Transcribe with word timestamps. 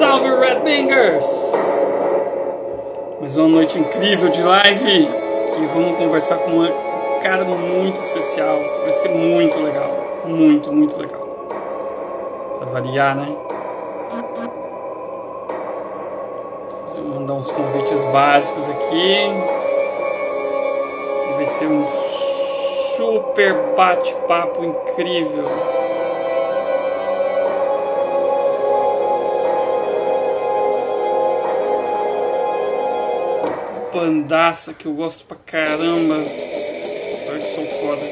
salve 0.00 0.30
Red 0.30 0.60
Bangers! 0.60 1.26
Mais 3.20 3.36
uma 3.36 3.48
noite 3.48 3.78
incrível 3.78 4.30
de 4.30 4.42
live 4.42 4.88
e 4.88 5.66
vamos 5.74 5.98
conversar 5.98 6.36
com 6.36 6.52
um 6.52 7.20
cara 7.22 7.44
muito 7.44 7.98
especial. 8.04 8.56
Vai 8.82 8.92
ser 8.94 9.10
muito 9.10 9.62
legal, 9.62 9.90
muito, 10.24 10.72
muito 10.72 10.98
legal. 10.98 11.20
Pra 12.60 12.70
variar, 12.70 13.14
né? 13.14 13.36
Vou 16.96 17.20
mandar 17.20 17.34
uns 17.34 17.50
convites 17.50 18.02
básicos 18.04 18.70
aqui. 18.70 19.16
Vai 21.36 21.46
ser 21.58 21.66
um 21.66 21.86
super 22.96 23.54
bate-papo 23.76 24.64
incrível. 24.64 25.44
Bandaça 33.92 34.72
que 34.72 34.86
eu 34.86 34.94
gosto 34.94 35.24
pra 35.24 35.36
caramba. 35.36 36.14
Olha 36.14 37.38
que 37.38 37.54
são 37.54 37.64
foda. 37.80 38.09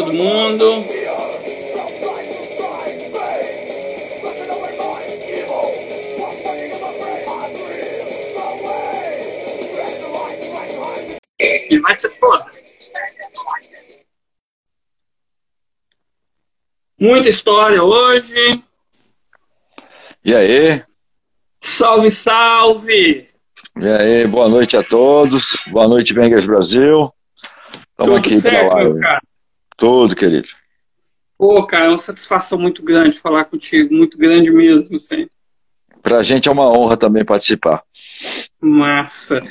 Todo 0.00 0.14
mundo. 0.14 0.84
E 11.38 11.78
vai 11.80 11.94
ser 11.94 12.10
foda. 12.18 12.50
Muita 16.98 17.28
história 17.28 17.82
hoje. 17.82 18.62
E 20.24 20.34
aí? 20.34 20.82
Salve, 21.60 22.10
salve! 22.10 23.28
E 23.78 23.88
aí, 23.88 24.26
boa 24.26 24.48
noite 24.48 24.76
a 24.76 24.82
todos. 24.82 25.56
Boa 25.70 25.86
noite, 25.86 26.12
Bengals 26.14 26.46
Brasil. 26.46 27.12
Estamos 27.90 28.18
aqui 28.18 28.38
certo, 28.38 28.74
live. 28.74 29.00
cara? 29.00 29.29
Tudo, 29.80 30.14
querido. 30.14 30.48
Pô, 31.38 31.66
cara, 31.66 31.86
é 31.86 31.88
uma 31.88 31.96
satisfação 31.96 32.58
muito 32.58 32.82
grande 32.82 33.18
falar 33.18 33.46
contigo, 33.46 33.94
muito 33.94 34.18
grande 34.18 34.50
mesmo, 34.50 34.98
sim. 34.98 35.26
Pra 36.02 36.22
gente 36.22 36.50
é 36.50 36.52
uma 36.52 36.68
honra 36.70 36.98
também 36.98 37.24
participar. 37.24 37.82
Massa. 38.60 39.42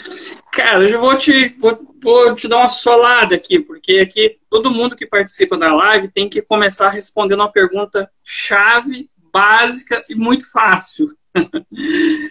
Cara, 0.53 0.83
eu 0.83 0.87
já 0.87 0.99
vou 0.99 1.17
te, 1.17 1.47
vou, 1.57 1.79
vou 1.99 2.35
te 2.35 2.47
dar 2.47 2.59
uma 2.59 2.69
solada 2.69 3.33
aqui, 3.33 3.59
porque 3.59 3.97
aqui 3.97 4.37
todo 4.51 4.69
mundo 4.69 4.95
que 4.95 5.07
participa 5.07 5.57
da 5.57 5.73
live 5.73 6.09
tem 6.09 6.29
que 6.29 6.43
começar 6.43 6.91
respondendo 6.91 7.39
uma 7.39 7.51
pergunta 7.51 8.07
chave, 8.23 9.09
básica 9.33 10.05
e 10.07 10.13
muito 10.13 10.49
fácil. 10.51 11.07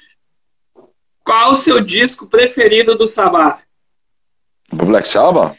Qual 1.27 1.51
o 1.51 1.57
seu 1.57 1.81
disco 1.81 2.29
preferido 2.29 2.97
do 2.97 3.09
Sabá? 3.09 3.61
Do 4.73 4.87
Black 4.87 5.09
Sabbath? 5.09 5.59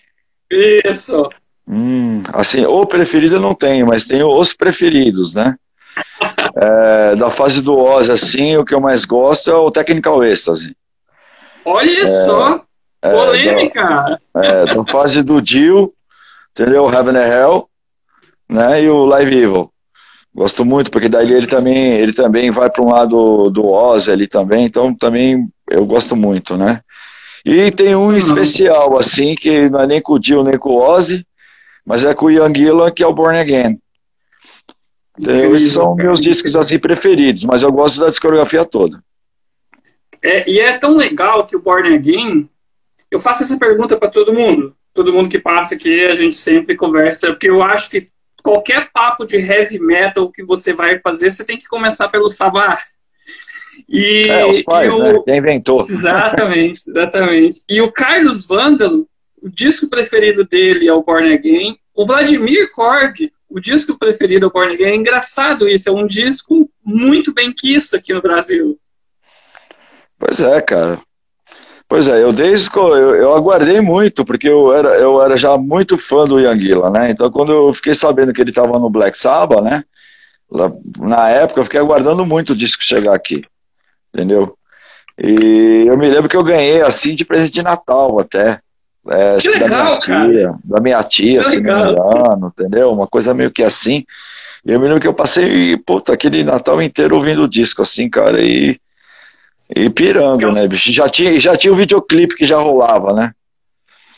Isso. 0.49 1.29
Hum, 1.69 2.23
assim, 2.33 2.65
o 2.65 2.85
preferido 2.85 3.35
eu 3.35 3.41
não 3.41 3.53
tenho, 3.53 3.85
mas 3.85 4.05
tenho 4.05 4.27
os 4.27 4.53
preferidos, 4.53 5.33
né? 5.35 5.55
é, 6.55 7.15
da 7.15 7.29
fase 7.29 7.61
do 7.61 7.77
Oz, 7.77 8.09
assim, 8.09 8.57
o 8.57 8.65
que 8.65 8.73
eu 8.73 8.81
mais 8.81 9.05
gosto 9.05 9.49
é 9.49 9.55
o 9.55 9.71
Technical 9.71 10.23
Ecstasy. 10.23 10.75
Olha 11.65 12.01
é, 12.01 12.25
só, 12.25 12.61
é, 13.01 13.11
polêmica! 13.11 14.19
Da, 14.33 14.41
é, 14.43 14.65
da 14.65 14.85
fase 14.85 15.23
do 15.23 15.41
Dio, 15.41 15.93
entendeu? 16.51 16.91
Heaven 16.91 17.15
and 17.15 17.27
Hell, 17.27 17.69
né? 18.49 18.83
E 18.83 18.89
o 18.89 19.05
Live 19.05 19.35
Evil. 19.35 19.71
Gosto 20.33 20.63
muito, 20.63 20.91
porque 20.91 21.09
daí 21.09 21.31
ele 21.31 21.47
também, 21.47 21.93
ele 21.93 22.13
também 22.13 22.51
vai 22.51 22.69
para 22.69 22.83
um 22.83 22.91
lado 22.91 23.49
do 23.49 23.67
Oz 23.67 24.07
ali 24.07 24.27
também, 24.27 24.65
então 24.65 24.93
também 24.93 25.47
eu 25.69 25.85
gosto 25.85 26.15
muito, 26.15 26.55
né? 26.55 26.81
E 27.43 27.71
tem 27.71 27.95
um 27.95 28.11
Sim, 28.11 28.17
especial, 28.17 28.97
assim, 28.97 29.33
que 29.33 29.69
não 29.69 29.79
é 29.79 29.87
nem 29.87 30.01
com 30.01 30.13
o 30.13 30.19
Dio 30.19 30.43
nem 30.43 30.57
com 30.57 30.69
o 30.69 30.81
Ozzy, 30.81 31.25
mas 31.85 32.03
é 32.03 32.13
com 32.13 32.25
o 32.25 32.31
Young 32.31 32.53
Gillan, 32.55 32.91
que 32.91 33.03
é 33.03 33.07
o 33.07 33.13
Born 33.13 33.37
Again. 33.37 33.79
Então, 35.17 35.55
esses 35.55 35.73
são 35.73 35.95
meus 35.95 36.21
discos 36.21 36.55
assim 36.55 36.79
preferidos, 36.79 37.43
mas 37.43 37.61
eu 37.61 37.71
gosto 37.71 37.99
da 37.99 38.09
discografia 38.09 38.63
toda. 38.63 39.03
É, 40.21 40.49
e 40.49 40.59
é 40.59 40.77
tão 40.77 40.95
legal 40.95 41.45
que 41.45 41.55
o 41.55 41.61
Born 41.61 41.93
Again, 41.93 42.49
eu 43.11 43.19
faço 43.19 43.43
essa 43.43 43.57
pergunta 43.57 43.97
para 43.97 44.09
todo 44.09 44.33
mundo, 44.33 44.75
todo 44.93 45.13
mundo 45.13 45.29
que 45.29 45.39
passa 45.39 45.75
aqui, 45.75 46.05
a 46.05 46.15
gente 46.15 46.35
sempre 46.35 46.75
conversa, 46.75 47.27
porque 47.27 47.49
eu 47.49 47.61
acho 47.61 47.89
que 47.89 48.05
qualquer 48.41 48.89
papo 48.91 49.25
de 49.25 49.37
heavy 49.37 49.79
metal 49.79 50.31
que 50.31 50.43
você 50.43 50.73
vai 50.73 50.99
fazer, 50.99 51.31
você 51.31 51.45
tem 51.45 51.57
que 51.57 51.67
começar 51.67 52.07
pelo 52.09 52.29
Sabbath. 52.29 52.79
E, 53.87 54.27
é, 54.29 54.45
os 54.45 54.61
pais, 54.63 54.93
o... 54.93 55.03
né? 55.03 55.13
Quem 55.25 55.37
inventou. 55.37 55.79
Exatamente, 55.79 56.81
exatamente. 56.87 57.61
E 57.69 57.81
o 57.81 57.91
Carlos 57.91 58.45
Vândalo, 58.45 59.07
o 59.41 59.49
disco 59.49 59.89
preferido 59.89 60.45
dele 60.45 60.87
é 60.87 60.93
o 60.93 61.03
Born 61.03 61.33
Again. 61.33 61.77
O 61.93 62.05
Vladimir 62.05 62.71
Korg, 62.71 63.31
o 63.49 63.59
disco 63.59 63.97
preferido 63.97 64.45
é 64.45 64.47
o 64.47 64.51
Born 64.51 64.73
Again. 64.73 64.85
É 64.85 64.95
engraçado 64.95 65.67
isso, 65.67 65.89
é 65.89 65.91
um 65.91 66.07
disco 66.07 66.69
muito 66.83 67.33
bem 67.33 67.51
quisto 67.51 67.95
aqui 67.95 68.13
no 68.13 68.21
Brasil. 68.21 68.79
Pois 70.17 70.39
é, 70.39 70.61
cara. 70.61 71.01
Pois 71.87 72.07
é, 72.07 72.21
eu 72.21 72.31
desde 72.31 72.69
eu, 72.75 73.15
eu 73.15 73.35
aguardei 73.35 73.81
muito, 73.81 74.23
porque 74.23 74.47
eu 74.47 74.71
era, 74.71 74.89
eu 74.97 75.21
era 75.23 75.35
já 75.35 75.57
muito 75.57 75.97
fã 75.97 76.27
do 76.27 76.39
Yanguila, 76.39 76.91
né? 76.91 77.09
Então 77.09 77.31
quando 77.31 77.51
eu 77.51 77.73
fiquei 77.73 77.95
sabendo 77.95 78.31
que 78.31 78.39
ele 78.39 78.51
estava 78.51 78.77
no 78.77 78.89
Black 78.89 79.17
Sabbath, 79.17 79.63
né? 79.63 79.83
na 80.99 81.29
época 81.29 81.59
eu 81.59 81.63
fiquei 81.63 81.79
aguardando 81.79 82.25
muito 82.25 82.53
o 82.53 82.55
disco 82.55 82.83
chegar 82.83 83.13
aqui 83.13 83.43
entendeu? 84.13 84.57
E 85.21 85.85
eu 85.87 85.97
me 85.97 86.09
lembro 86.09 86.29
que 86.29 86.35
eu 86.35 86.43
ganhei 86.43 86.81
assim 86.81 87.15
de 87.15 87.25
presente 87.25 87.53
de 87.53 87.63
Natal 87.63 88.19
até. 88.19 88.61
É, 89.11 89.37
que 89.37 89.49
legal, 89.49 89.97
da 89.97 90.07
minha 90.07 90.27
tia, 90.27 90.55
da 90.63 90.81
minha 90.81 91.03
tia, 91.03 91.43
se 91.43 91.61
não 91.61 91.85
me 91.85 91.91
engano, 91.91 92.47
entendeu? 92.47 92.91
Uma 92.91 93.07
coisa 93.07 93.33
meio 93.33 93.51
que 93.51 93.63
assim. 93.63 94.05
E 94.65 94.71
eu 94.71 94.79
me 94.79 94.87
lembro 94.87 95.01
que 95.01 95.07
eu 95.07 95.13
passei, 95.13 95.77
puta, 95.77 96.13
aquele 96.13 96.43
Natal 96.43 96.81
inteiro 96.81 97.15
ouvindo 97.15 97.43
o 97.43 97.49
disco, 97.49 97.81
assim, 97.81 98.09
cara, 98.09 98.43
e, 98.43 98.79
e 99.75 99.89
pirando, 99.89 100.51
né, 100.51 100.67
bicho? 100.67 100.91
Já 100.91 101.09
tinha, 101.09 101.39
já 101.39 101.55
tinha 101.55 101.73
o 101.73 101.75
videoclipe 101.75 102.35
que 102.35 102.45
já 102.45 102.57
rolava, 102.57 103.13
né? 103.13 103.31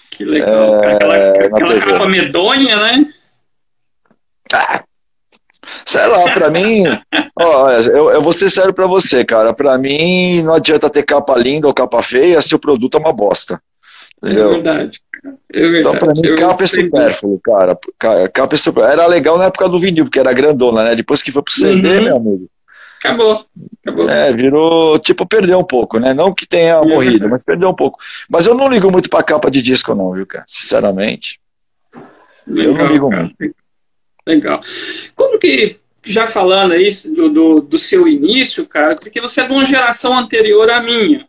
Que 0.10 0.26
legal, 0.26 0.84
é, 0.84 0.96
aquela, 0.96 1.30
aquela 1.32 1.80
capa 1.80 2.08
medonha, 2.08 2.76
né? 2.78 3.06
Ah, 4.54 4.84
Sei 5.86 6.06
lá, 6.08 6.34
pra 6.34 6.50
mim, 6.50 6.84
ó, 7.40 7.70
eu, 7.70 8.10
eu 8.12 8.22
vou 8.22 8.34
ser 8.34 8.50
sério 8.50 8.74
pra 8.74 8.88
você, 8.88 9.24
cara. 9.24 9.54
Pra 9.54 9.78
mim, 9.78 10.42
não 10.42 10.56
adianta 10.56 10.90
ter 10.90 11.04
capa 11.04 11.36
linda 11.38 11.68
ou 11.68 11.74
capa 11.74 12.02
feia 12.02 12.42
se 12.42 12.56
o 12.56 12.60
produto 12.60 12.98
é 12.98 13.00
uma 13.00 13.14
bosta. 13.14 13.62
Entendeu? 14.24 14.50
É 14.50 14.52
verdade. 14.54 15.02
É 15.54 15.60
verdade. 15.60 15.80
Então, 15.80 15.98
pra 15.98 16.14
mim, 16.14 16.36
capa 16.36 16.64
é 16.64 16.68
supérfluo, 16.68 17.40
cara. 17.40 17.80
Capa 18.34 18.56
é 18.56 18.58
supérfluo. 18.58 18.92
Era 18.92 19.08
legal 19.08 19.38
na 19.38 19.46
época 19.46 19.70
do 19.70 19.80
vinil, 19.80 20.06
porque 20.06 20.20
era 20.20 20.34
grandona, 20.34 20.84
né? 20.84 20.96
Depois 20.96 21.22
que 21.22 21.32
foi 21.32 21.42
pro 21.42 21.54
CD, 21.54 21.98
uhum. 21.98 22.04
meu 22.04 22.16
amigo. 22.18 22.50
Acabou. 23.04 23.46
Acabou. 23.82 24.10
É, 24.10 24.32
virou, 24.32 25.00
tipo, 25.00 25.26
perdeu 25.26 25.58
um 25.58 25.64
pouco, 25.64 25.98
né? 25.98 26.14
Não 26.14 26.34
que 26.34 26.46
tenha 26.46 26.76
é 26.76 26.86
morrido, 26.86 27.28
mas 27.28 27.44
perdeu 27.44 27.70
um 27.70 27.74
pouco. 27.74 28.00
Mas 28.30 28.46
eu 28.46 28.54
não 28.54 28.68
ligo 28.68 28.92
muito 28.92 29.10
pra 29.10 29.24
capa 29.24 29.50
de 29.50 29.62
disco, 29.62 29.96
não, 29.96 30.12
viu, 30.12 30.26
cara? 30.28 30.46
Sinceramente. 30.48 31.40
Legal, 32.48 32.74
eu 32.74 32.78
não 32.78 32.88
ligo 32.94 33.10
cara. 33.10 33.24
muito. 33.24 33.56
Legal. 34.28 34.62
Como 35.16 35.40
que, 35.40 35.78
já 36.06 36.28
falando 36.28 36.74
aí 36.74 36.90
do, 37.16 37.30
do, 37.30 37.62
do, 37.62 37.80
seu 37.80 38.08
início, 38.08 38.68
cara, 38.68 38.96
porque 38.96 39.20
você 39.20 39.42
é 39.42 39.48
de 39.48 39.52
uma 39.52 39.66
geração 39.66 40.16
anterior 40.16 40.70
à 40.70 40.80
minha. 40.80 41.28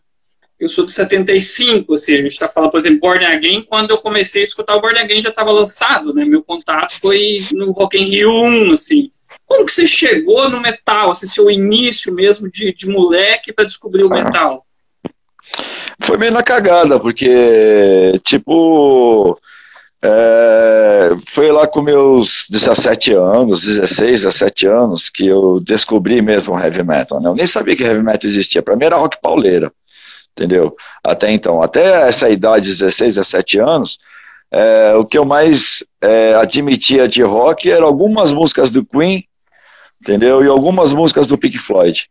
Eu 0.63 0.69
sou 0.69 0.87
de 0.87 0.93
75, 0.93 1.93
assim, 1.93 2.15
a 2.15 2.19
gente 2.19 2.29
está 2.29 2.47
falando, 2.47 2.71
por 2.71 2.79
exemplo, 2.79 3.01
Born 3.01 3.25
Again, 3.25 3.63
quando 3.69 3.91
eu 3.91 3.99
comecei 3.99 4.43
a 4.43 4.45
escutar 4.45 4.77
o 4.77 4.81
Born 4.81 4.97
Again 4.97 5.21
já 5.21 5.31
estava 5.31 5.51
lançado, 5.51 6.15
né? 6.15 6.25
Meu 6.25 6.41
contato 6.41 7.01
foi 7.01 7.43
no 7.51 7.73
Rock 7.73 7.99
in 7.99 8.05
Rio 8.05 8.31
1, 8.31 8.71
assim. 8.71 9.11
Como 9.45 9.67
que 9.67 9.73
você 9.73 9.89
chegou 9.89 10.49
no 10.49 10.61
metal, 10.61 11.11
assim, 11.11 11.27
seu 11.27 11.51
início 11.51 12.15
mesmo 12.15 12.49
de, 12.49 12.73
de 12.73 12.87
moleque 12.87 13.53
para 13.53 13.65
descobrir 13.65 14.05
o 14.05 14.09
metal? 14.09 14.65
Foi 16.01 16.17
meio 16.17 16.31
na 16.31 16.45
cagada, 16.45 17.01
porque, 17.01 18.21
tipo, 18.25 19.37
é, 20.01 21.11
foi 21.27 21.51
lá 21.51 21.67
com 21.67 21.83
meus 21.83 22.47
17 22.49 23.15
anos, 23.15 23.65
16, 23.65 24.23
17 24.23 24.69
anos, 24.69 25.11
que 25.11 25.27
eu 25.27 25.59
descobri 25.59 26.23
mesmo 26.23 26.57
heavy 26.57 26.85
metal. 26.85 27.21
Né? 27.21 27.29
Eu 27.29 27.35
nem 27.35 27.49
sabia 27.49 27.75
que 27.75 27.83
heavy 27.83 28.01
metal 28.01 28.31
existia. 28.31 28.63
Para 28.63 28.77
mim 28.77 28.85
era 28.85 28.95
rock 28.95 29.21
pauleira. 29.21 29.73
Entendeu? 30.37 30.75
Até 31.03 31.31
então, 31.31 31.63
até 31.63 32.09
essa 32.09 32.29
idade, 32.29 32.69
16, 32.69 33.17
17 33.17 33.59
anos, 33.59 33.99
é, 34.51 34.95
o 34.95 35.05
que 35.05 35.17
eu 35.17 35.25
mais 35.25 35.85
é, 36.01 36.35
admitia 36.35 37.09
de 37.09 37.23
rock 37.23 37.71
eram 37.71 37.87
algumas 37.87 38.33
músicas 38.33 38.71
do 38.71 38.85
Queen, 38.85 39.25
entendeu? 40.01 40.45
E 40.45 40.49
algumas 40.49 40.93
músicas 40.93 41.27
do 41.27 41.39
Pink 41.39 41.59
Floyd, 41.59 42.09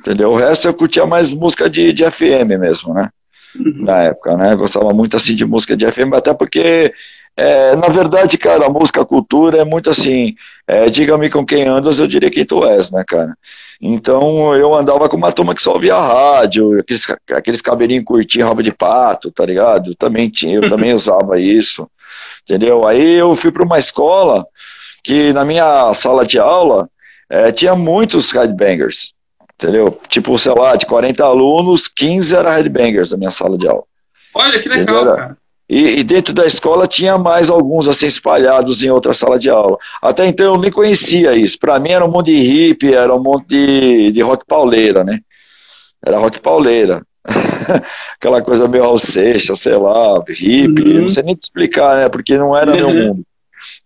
entendeu? 0.00 0.32
O 0.32 0.36
resto 0.36 0.66
eu 0.66 0.74
curtia 0.74 1.06
mais 1.06 1.32
música 1.32 1.68
de, 1.68 1.92
de 1.92 2.10
FM 2.10 2.58
mesmo, 2.58 2.94
né? 2.94 3.10
Uhum. 3.54 3.84
Na 3.84 4.02
época, 4.04 4.36
né? 4.36 4.52
Eu 4.52 4.58
gostava 4.58 4.92
muito 4.92 5.16
assim 5.16 5.34
de 5.34 5.44
música 5.44 5.76
de 5.76 5.90
FM, 5.90 6.14
até 6.14 6.34
porque 6.34 6.92
é, 7.38 7.76
na 7.76 7.86
verdade, 7.86 8.36
cara, 8.36 8.66
a 8.66 8.68
música, 8.68 9.00
a 9.00 9.06
cultura 9.06 9.58
é 9.58 9.64
muito 9.64 9.88
assim. 9.88 10.34
É, 10.66 10.90
Diga-me 10.90 11.30
com 11.30 11.46
quem 11.46 11.68
andas, 11.68 12.00
eu 12.00 12.06
diria 12.08 12.30
quem 12.30 12.44
tu 12.44 12.66
és, 12.66 12.90
né, 12.90 13.04
cara? 13.06 13.38
Então 13.80 14.54
eu 14.56 14.74
andava 14.74 15.08
com 15.08 15.16
uma 15.16 15.30
turma 15.30 15.54
que 15.54 15.62
só 15.62 15.72
ouvia 15.72 15.96
rádio, 15.96 16.80
aqueles, 16.80 17.06
aqueles 17.30 17.62
cabelinhos 17.62 18.04
curtinhos, 18.04 18.48
roupa 18.48 18.62
de 18.62 18.72
pato, 18.72 19.30
tá 19.30 19.46
ligado? 19.46 19.92
Eu 19.92 19.96
também 19.96 20.28
tinha, 20.28 20.56
eu 20.56 20.68
também 20.68 20.92
usava 20.94 21.40
isso, 21.40 21.88
entendeu? 22.42 22.86
Aí 22.86 23.14
eu 23.14 23.36
fui 23.36 23.52
para 23.52 23.62
uma 23.62 23.78
escola 23.78 24.44
que 25.04 25.32
na 25.32 25.44
minha 25.44 25.94
sala 25.94 26.26
de 26.26 26.38
aula 26.38 26.88
é, 27.30 27.52
tinha 27.52 27.76
muitos 27.76 28.32
headbangers, 28.32 29.14
entendeu? 29.54 29.96
Tipo, 30.08 30.36
sei 30.38 30.52
lá, 30.54 30.74
de 30.74 30.84
40 30.84 31.24
alunos, 31.24 31.86
15 31.86 32.34
eram 32.34 32.50
headbangers 32.50 33.12
na 33.12 33.18
minha 33.18 33.30
sala 33.30 33.56
de 33.56 33.68
aula. 33.68 33.84
Olha 34.34 34.60
que 34.60 34.68
legal, 34.68 34.82
entendeu? 34.82 35.14
cara. 35.14 35.36
E, 35.68 36.00
e, 36.00 36.04
dentro 36.04 36.32
da 36.32 36.46
escola 36.46 36.86
tinha 36.86 37.18
mais 37.18 37.50
alguns 37.50 37.88
assim 37.88 38.06
espalhados 38.06 38.82
em 38.82 38.90
outra 38.90 39.12
sala 39.12 39.38
de 39.38 39.50
aula. 39.50 39.76
Até 40.00 40.26
então 40.26 40.54
eu 40.54 40.58
nem 40.58 40.70
conhecia 40.70 41.34
isso. 41.34 41.58
Para 41.58 41.78
mim 41.78 41.90
era 41.90 42.04
um 42.04 42.10
monte 42.10 42.26
de 42.26 42.38
hippie, 42.38 42.94
era 42.94 43.14
um 43.14 43.22
monte 43.22 43.48
de, 43.48 44.10
de 44.10 44.22
rock 44.22 44.46
pauleira, 44.46 45.04
né? 45.04 45.20
Era 46.04 46.18
rock 46.18 46.40
pauleira. 46.40 47.02
Aquela 48.16 48.40
coisa 48.40 48.66
meio 48.66 48.84
alcecha, 48.84 49.54
sei 49.54 49.76
lá, 49.76 50.22
hippie, 50.26 50.94
uhum. 50.94 51.00
não 51.02 51.08
sei 51.08 51.22
nem 51.22 51.34
te 51.34 51.42
explicar, 51.42 51.96
né? 51.96 52.08
Porque 52.08 52.38
não 52.38 52.56
era 52.56 52.70
uhum. 52.70 52.94
meu 52.94 53.06
mundo. 53.06 53.22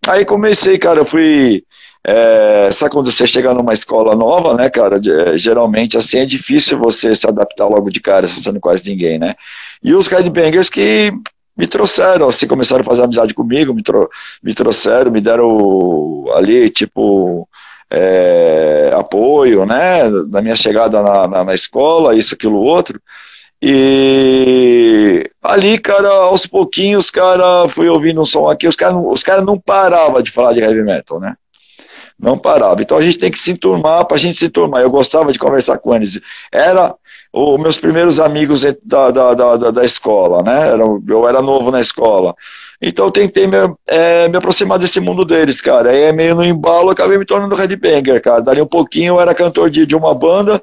Aí 0.06 0.25
comecei, 0.25 0.78
cara, 0.78 1.00
eu 1.00 1.05
fui. 1.05 1.64
É, 2.05 2.69
sabe 2.73 2.90
quando 2.93 3.11
você 3.11 3.26
chega 3.26 3.55
numa 3.55 3.73
escola 3.73 4.14
nova, 4.14 4.55
né, 4.55 4.69
cara? 4.70 5.00
Geralmente 5.37 5.96
assim 5.96 6.19
é 6.19 6.26
difícil 6.26 6.78
você 6.78 7.14
se 7.14 7.26
adaptar 7.26 7.67
logo 7.67 7.90
de 7.90 8.00
cara, 8.00 8.26
sendo 8.28 8.61
quase 8.61 8.88
ninguém, 8.88 9.19
né? 9.19 9.35
E 9.82 9.94
os 9.94 10.06
headbangers 10.08 10.69
que 10.69 11.12
me 11.56 11.66
trouxeram, 11.66 12.28
assim, 12.28 12.46
começaram 12.46 12.82
a 12.82 12.84
fazer 12.84 13.02
amizade 13.02 13.34
comigo, 13.34 13.75
me, 13.75 13.82
tro 13.82 14.08
me 14.43 14.54
trouxeram, 14.54 15.10
me 15.10 15.20
deram 15.20 16.26
ali, 16.34 16.70
tipo, 16.70 17.49
é, 17.90 18.90
apoio, 18.96 19.66
né, 19.66 20.08
na 20.31 20.40
minha 20.40 20.56
chegada 20.56 21.02
na, 21.02 21.28
na, 21.28 21.44
na, 21.44 21.54
escola, 21.54 22.16
isso, 22.16 22.34
aquilo, 22.34 22.56
outro. 22.56 23.00
E 23.60 25.31
ali, 25.43 25.78
cara, 25.78 26.08
aos 26.08 26.46
pouquinhos, 26.46 27.10
cara, 27.10 27.69
fui 27.69 27.88
ouvindo 27.88 28.20
um 28.20 28.25
som 28.25 28.49
aqui, 28.49 28.66
os 28.66 28.75
caras 28.75 28.96
os 29.04 29.22
cara 29.22 29.43
não 29.43 29.58
paravam 29.58 30.20
de 30.22 30.31
falar 30.32 30.52
de 30.52 30.60
heavy 30.60 30.82
metal, 30.82 31.20
né? 31.20 31.37
Não 32.19 32.38
parava. 32.38 32.81
Então 32.81 32.96
a 32.96 33.02
gente 33.02 33.19
tem 33.19 33.31
que 33.31 33.38
se 33.38 33.52
enturmar 33.52 34.04
para 34.04 34.16
a 34.16 34.20
gente 34.20 34.38
se 34.38 34.46
enturmar. 34.46 34.81
Eu 34.81 34.90
gostava 34.90 35.32
de 35.32 35.38
conversar 35.38 35.78
com 35.78 35.94
eles. 35.94 36.20
Era 36.52 36.94
os 37.32 37.58
meus 37.58 37.79
primeiros 37.79 38.20
amigos 38.20 38.62
da, 38.84 39.11
da, 39.11 39.34
da, 39.34 39.70
da 39.70 39.84
escola, 39.84 40.43
né? 40.43 40.73
Eu 41.08 41.26
era 41.26 41.40
novo 41.40 41.70
na 41.70 41.81
escola. 41.81 42.34
Então 42.81 43.06
eu 43.06 43.11
tentei 43.11 43.46
me, 43.46 43.56
é, 43.87 44.29
me 44.29 44.37
aproximar 44.37 44.79
desse 44.79 45.00
mundo 45.00 45.25
deles, 45.25 45.61
cara. 45.61 45.90
Aí 45.90 46.02
é 46.02 46.12
meio 46.12 46.34
no 46.34 46.44
embalo, 46.44 46.90
acabei 46.90 47.17
me 47.17 47.25
tornando 47.25 47.55
headbanger, 47.55 48.20
cara. 48.20 48.43
Dali 48.43 48.61
um 48.61 48.67
pouquinho 48.67 49.14
eu 49.14 49.20
era 49.20 49.34
cantor 49.34 49.70
de, 49.70 49.87
de 49.87 49.96
uma 49.96 50.14
banda. 50.14 50.62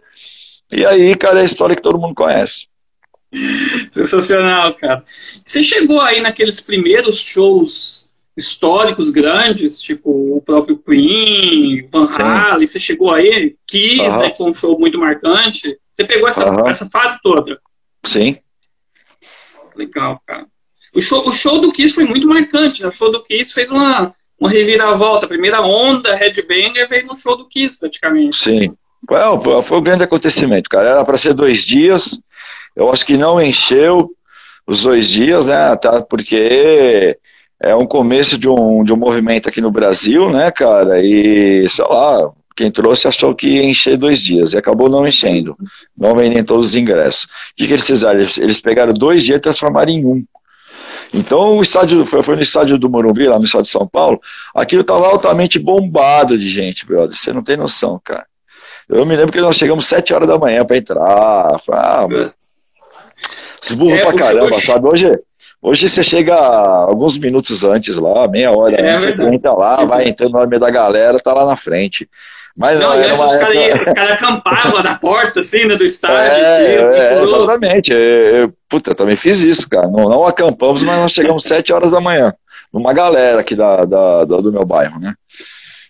E 0.72 0.86
aí, 0.86 1.16
cara, 1.16 1.40
é 1.40 1.42
a 1.42 1.46
história 1.46 1.76
que 1.76 1.82
todo 1.82 1.98
mundo 1.98 2.14
conhece. 2.14 2.68
Sensacional, 3.92 4.74
cara. 4.74 5.04
Você 5.46 5.64
chegou 5.64 6.02
aí 6.02 6.22
naqueles 6.22 6.62
primeiros 6.62 7.20
shows 7.20 8.10
históricos 8.36 9.10
grandes, 9.10 9.82
tipo 9.82 10.10
o 10.10 10.42
próprio 10.42 10.78
Queen, 10.78 11.86
Van 11.88 12.08
Halen, 12.10 12.66
você 12.66 12.80
chegou 12.80 13.12
aí, 13.12 13.56
Kiss, 13.68 14.02
uhum. 14.02 14.20
né, 14.20 14.30
que 14.30 14.38
foi 14.38 14.50
um 14.50 14.54
show 14.54 14.80
muito 14.80 14.98
marcante. 14.98 15.78
Você 16.00 16.06
pegou 16.06 16.30
essa, 16.30 16.50
uhum. 16.50 16.70
essa 16.70 16.90
fase 16.90 17.20
toda? 17.22 17.60
Sim. 18.06 18.38
Legal, 19.76 20.22
cara. 20.26 20.46
O 20.96 21.02
show, 21.02 21.28
o 21.28 21.32
show 21.34 21.60
do 21.60 21.74
Kiss 21.74 21.94
foi 21.94 22.06
muito 22.06 22.26
marcante, 22.26 22.82
né? 22.82 22.88
O 22.88 22.92
show 22.92 23.12
do 23.12 23.22
Kiss 23.22 23.54
fez 23.54 23.70
uma, 23.70 24.16
uma 24.40 24.50
reviravolta. 24.50 25.26
A 25.26 25.30
primeira 25.30 25.62
onda 25.62 26.16
headbanger 26.16 26.88
veio 26.88 27.06
no 27.06 27.18
show 27.18 27.36
do 27.36 27.46
Kiss, 27.50 27.78
praticamente. 27.78 28.38
Sim. 28.38 28.74
Foi, 29.06 29.62
foi 29.62 29.78
um 29.78 29.84
grande 29.84 30.04
acontecimento, 30.04 30.70
cara. 30.70 30.88
Era 30.88 31.06
para 31.06 31.18
ser 31.18 31.34
dois 31.34 31.66
dias. 31.66 32.18
Eu 32.74 32.90
acho 32.90 33.06
que 33.06 33.18
não 33.18 33.42
encheu 33.42 34.10
os 34.66 34.84
dois 34.84 35.10
dias, 35.10 35.46
né? 35.46 35.76
Tá, 35.76 36.02
porque 36.02 37.18
é 37.62 37.76
um 37.76 37.86
começo 37.86 38.38
de 38.38 38.48
um, 38.48 38.86
de 38.86 38.94
um 38.94 38.98
movimento 38.98 39.50
aqui 39.50 39.60
no 39.60 39.70
Brasil, 39.70 40.30
né, 40.30 40.50
cara? 40.50 41.04
E, 41.04 41.68
sei 41.70 41.84
lá, 41.84 42.32
quem 42.60 42.70
trouxe 42.70 43.08
achou 43.08 43.34
que 43.34 43.48
ia 43.48 43.64
encher 43.64 43.96
dois 43.96 44.22
dias 44.22 44.52
e 44.52 44.58
acabou 44.58 44.90
não 44.90 45.08
enchendo, 45.08 45.56
não 45.98 46.14
vendendo 46.14 46.46
todos 46.46 46.68
os 46.68 46.76
ingressos. 46.76 47.24
O 47.24 47.28
que, 47.56 47.68
que 47.68 47.72
eles 47.72 47.88
fizeram? 47.88 48.20
Eles, 48.20 48.60
pegaram 48.60 48.92
dois 48.92 49.24
dias 49.24 49.38
e 49.38 49.42
transformaram 49.42 49.90
em 49.90 50.06
um. 50.06 50.26
Então 51.14 51.56
o 51.56 51.62
estádio 51.62 52.06
foi, 52.06 52.22
foi, 52.22 52.36
no 52.36 52.42
estádio 52.42 52.78
do 52.78 52.90
Morumbi, 52.90 53.30
lá 53.30 53.40
no 53.40 53.46
estado 53.46 53.64
de 53.64 53.70
São 53.70 53.88
Paulo, 53.88 54.20
aquilo 54.54 54.82
estava 54.82 55.08
altamente 55.08 55.58
bombado 55.58 56.38
de 56.38 56.50
gente, 56.50 56.86
brother. 56.86 57.18
Você 57.18 57.32
não 57.32 57.42
tem 57.42 57.56
noção, 57.56 57.98
cara. 58.04 58.26
Eu 58.90 59.06
me 59.06 59.16
lembro 59.16 59.32
que 59.32 59.40
nós 59.40 59.56
chegamos 59.56 59.86
sete 59.86 60.14
horas 60.14 60.28
da 60.28 60.38
manhã 60.38 60.66
para 60.66 60.76
entrar. 60.76 61.02
Ah, 61.72 62.08
mano. 62.10 62.34
Os 63.64 63.72
burros 63.74 64.00
é, 64.00 64.06
pra 64.06 64.14
caramba, 64.18 64.60
sabe? 64.60 64.86
Hoje, 64.86 65.18
hoje 65.62 65.90
você 65.90 66.04
chega 66.04 66.36
alguns 66.36 67.18
minutos 67.18 67.64
antes 67.64 67.96
lá, 67.96 68.28
meia 68.28 68.52
hora, 68.52 68.76
é, 68.76 68.82
né? 68.82 68.98
você 68.98 69.10
entra 69.34 69.54
lá, 69.54 69.84
vai 69.86 70.08
entrando 70.08 70.34
no 70.34 70.48
meio 70.48 70.60
da 70.60 70.70
galera, 70.70 71.20
tá 71.20 71.34
lá 71.34 71.46
na 71.46 71.56
frente. 71.56 72.10
Mas 72.60 72.78
não, 72.78 72.90
não 72.90 72.94
era 72.96 73.16
os 73.16 73.38
caras 73.38 73.94
cara 73.94 74.14
acampavam 74.16 74.84
na 74.84 74.96
porta, 74.96 75.40
assim, 75.40 75.66
né, 75.66 75.78
do 75.78 75.86
estádio. 75.86 76.18
É, 76.18 76.76
assim, 76.76 76.98
é, 77.00 77.24
exatamente. 77.24 77.94
Eu, 77.94 78.54
puta, 78.68 78.92
eu 78.92 78.96
também 78.96 79.16
fiz 79.16 79.40
isso, 79.42 79.70
cara. 79.70 79.88
Não, 79.88 80.10
não 80.10 80.26
acampamos, 80.26 80.84
mas 80.84 80.98
nós 80.98 81.12
chegamos 81.12 81.44
7 81.48 81.72
horas 81.72 81.92
da 81.92 82.02
manhã. 82.02 82.34
Numa 82.74 82.92
galera 82.92 83.40
aqui 83.40 83.56
da, 83.56 83.86
da, 83.86 84.26
da 84.26 84.38
do 84.42 84.52
meu 84.52 84.66
bairro, 84.66 85.00
né? 85.00 85.14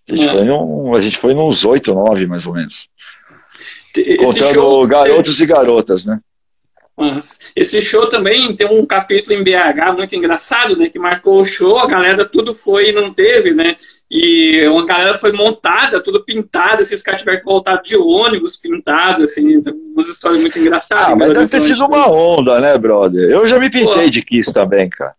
A 0.07 0.15
gente, 0.15 0.29
é. 0.29 0.31
foi, 0.31 0.43
num, 0.43 0.95
a 0.95 0.99
gente 0.99 1.17
foi 1.17 1.33
nos 1.33 1.65
8, 1.65 1.93
9, 1.93 2.27
mais 2.27 2.45
ou 2.45 2.53
menos. 2.53 2.87
Esse 3.95 4.17
Contando 4.17 4.53
show, 4.53 4.87
garotos 4.87 5.39
e 5.39 5.45
garotas, 5.47 6.05
né? 6.05 6.19
Esse 7.55 7.81
show 7.81 8.07
também 8.07 8.55
tem 8.55 8.67
um 8.67 8.85
capítulo 8.85 9.39
em 9.39 9.43
BH 9.43 9.95
muito 9.97 10.15
engraçado, 10.15 10.75
né? 10.75 10.89
Que 10.89 10.99
marcou 10.99 11.41
o 11.41 11.45
show, 11.45 11.79
a 11.79 11.87
galera 11.87 12.25
tudo 12.25 12.53
foi 12.53 12.89
e 12.89 12.91
não 12.91 13.13
teve, 13.13 13.53
né? 13.53 13.75
E 14.11 14.67
uma 14.67 14.85
galera 14.85 15.13
foi 15.13 15.31
montada, 15.31 16.03
tudo 16.03 16.23
pintado, 16.23 16.81
esses 16.81 17.01
caras 17.01 17.21
tiveram 17.21 17.41
voltar 17.43 17.81
de 17.81 17.95
ônibus 17.95 18.57
pintado, 18.57 19.23
assim, 19.23 19.61
umas 19.93 20.07
histórias 20.07 20.41
muito 20.41 20.57
engraçadas. 20.57 21.09
Ah, 21.09 21.15
mas 21.15 21.33
deve 21.33 21.47
ter 21.47 21.59
sido 21.61 21.85
uma 21.85 22.09
onda, 22.09 22.59
né, 22.59 22.77
brother? 22.77 23.29
Eu 23.29 23.47
já 23.47 23.59
me 23.59 23.69
pintei 23.69 24.05
Pô. 24.05 24.09
de 24.09 24.21
Kiss 24.21 24.51
também, 24.51 24.89
cara. 24.89 25.13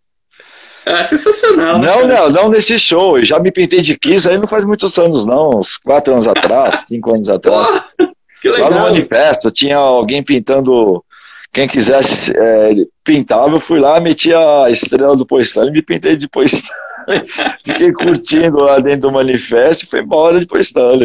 É 0.85 1.05
sensacional. 1.05 1.79
Não, 1.79 2.09
cara. 2.09 2.23
não, 2.23 2.31
não 2.31 2.49
nesse 2.49 2.79
show. 2.79 3.19
Eu 3.19 3.25
já 3.25 3.39
me 3.39 3.53
pintei 3.53 3.81
de 3.81 3.97
Kiss 3.97 4.29
aí 4.29 4.39
não 4.39 4.49
faz 4.49 4.65
muitos 4.65 4.99
anos, 4.99 5.25
não. 5.25 5.51
Uns 5.61 5.77
quatro 5.77 6.13
anos 6.13 6.27
atrás, 6.27 6.87
cinco 6.89 7.15
anos 7.15 7.29
atrás. 7.29 7.83
Pô, 7.97 8.09
que 8.43 8.49
legal. 8.49 8.71
Lá 8.71 8.77
no 8.77 8.83
manifesto 8.83 9.51
tinha 9.51 9.77
alguém 9.77 10.23
pintando 10.23 11.05
quem 11.53 11.67
quisesse 11.67 12.33
é, 12.37 12.71
pintava, 13.03 13.57
eu 13.57 13.61
fui 13.61 13.81
lá, 13.81 14.01
meti 14.01 14.33
a 14.33 14.71
estrela 14.71 15.17
do 15.17 15.27
Poistão 15.27 15.67
e 15.67 15.71
me 15.71 15.83
pintei 15.83 16.17
de. 16.17 16.29
Fiquei 17.65 17.93
curtindo 17.93 18.59
lá 18.59 18.79
dentro 18.79 19.03
do 19.03 19.13
manifesto 19.13 19.85
e 19.85 19.89
foi 19.89 20.01
embora 20.01 20.39
de 20.39 20.47
Poistão. 20.47 21.01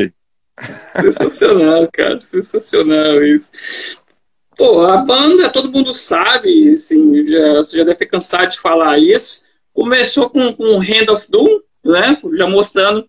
Sensacional, 1.01 1.89
cara, 1.91 2.21
sensacional 2.21 3.23
isso. 3.23 3.51
Pô, 4.55 4.81
a 4.85 4.97
banda, 4.97 5.49
todo 5.49 5.71
mundo 5.71 5.93
sabe, 5.93 6.73
assim, 6.73 7.23
já, 7.25 7.53
você 7.55 7.77
já 7.77 7.83
deve 7.83 7.97
ter 7.97 8.05
cansado 8.05 8.49
de 8.49 8.59
falar 8.59 8.97
isso. 8.99 9.45
Começou 9.73 10.29
com, 10.29 10.53
com 10.53 10.77
Hand 10.77 11.09
of 11.09 11.29
Doom, 11.29 11.59
né? 11.83 12.17
Já 12.35 12.47
mostrando 12.47 13.05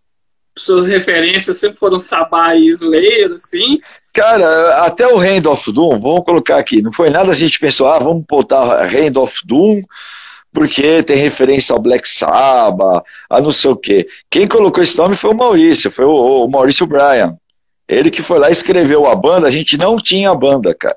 suas 0.59 0.87
referências 0.87 1.59
sempre 1.59 1.79
foram 1.79 2.01
Sabá 2.01 2.57
e 2.57 2.67
Slayer, 2.69 3.33
assim. 3.33 3.79
Cara, 4.17 4.87
até 4.87 5.07
o 5.07 5.19
Hand 5.19 5.45
of 5.45 5.71
Doom, 5.71 6.01
vamos 6.01 6.25
colocar 6.25 6.57
aqui, 6.57 6.81
não 6.81 6.91
foi 6.91 7.11
nada 7.11 7.31
a 7.31 7.35
gente 7.35 7.61
pensou, 7.61 7.87
ah, 7.87 7.99
vamos 7.99 8.25
botar 8.27 8.87
Hand 8.87 9.15
of 9.19 9.41
Doom, 9.45 9.83
porque 10.51 11.03
tem 11.03 11.19
referência 11.19 11.75
ao 11.75 11.79
Black 11.79 12.09
Sabbath, 12.09 13.05
a 13.29 13.43
não 13.43 13.51
sei 13.51 13.71
o 13.71 13.77
quê. 13.77 14.09
Quem 14.31 14.49
colocou 14.49 14.83
esse 14.83 14.97
nome 14.97 15.17
foi 15.17 15.33
o 15.33 15.37
Maurício, 15.37 15.91
foi 15.91 16.07
o, 16.07 16.47
o 16.47 16.49
Maurício 16.49 16.87
Bryan. 16.87 17.37
Ele 17.87 18.11
que 18.11 18.23
foi 18.23 18.39
lá 18.39 18.49
e 18.49 18.53
escreveu 18.53 19.07
a 19.07 19.15
banda, 19.15 19.49
a 19.49 19.51
gente 19.51 19.77
não 19.77 19.99
tinha 19.99 20.35
banda, 20.35 20.75
cara. 20.75 20.97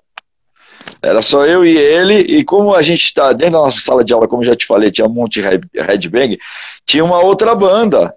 Era 1.01 1.21
só 1.21 1.45
eu 1.45 1.65
e 1.65 1.77
ele, 1.77 2.19
e 2.19 2.41
como 2.45 2.73
a 2.73 2.81
gente 2.81 3.03
está 3.03 3.33
dentro 3.33 3.55
da 3.55 3.59
nossa 3.59 3.81
sala 3.81 4.01
de 4.01 4.13
aula, 4.13 4.29
como 4.29 4.45
já 4.45 4.55
te 4.55 4.65
falei, 4.65 4.91
tinha 4.91 5.05
um 5.05 5.13
monte 5.13 5.41
de 5.41 5.81
headbang, 5.81 6.39
tinha 6.85 7.03
uma 7.03 7.19
outra 7.19 7.53
banda 7.53 8.13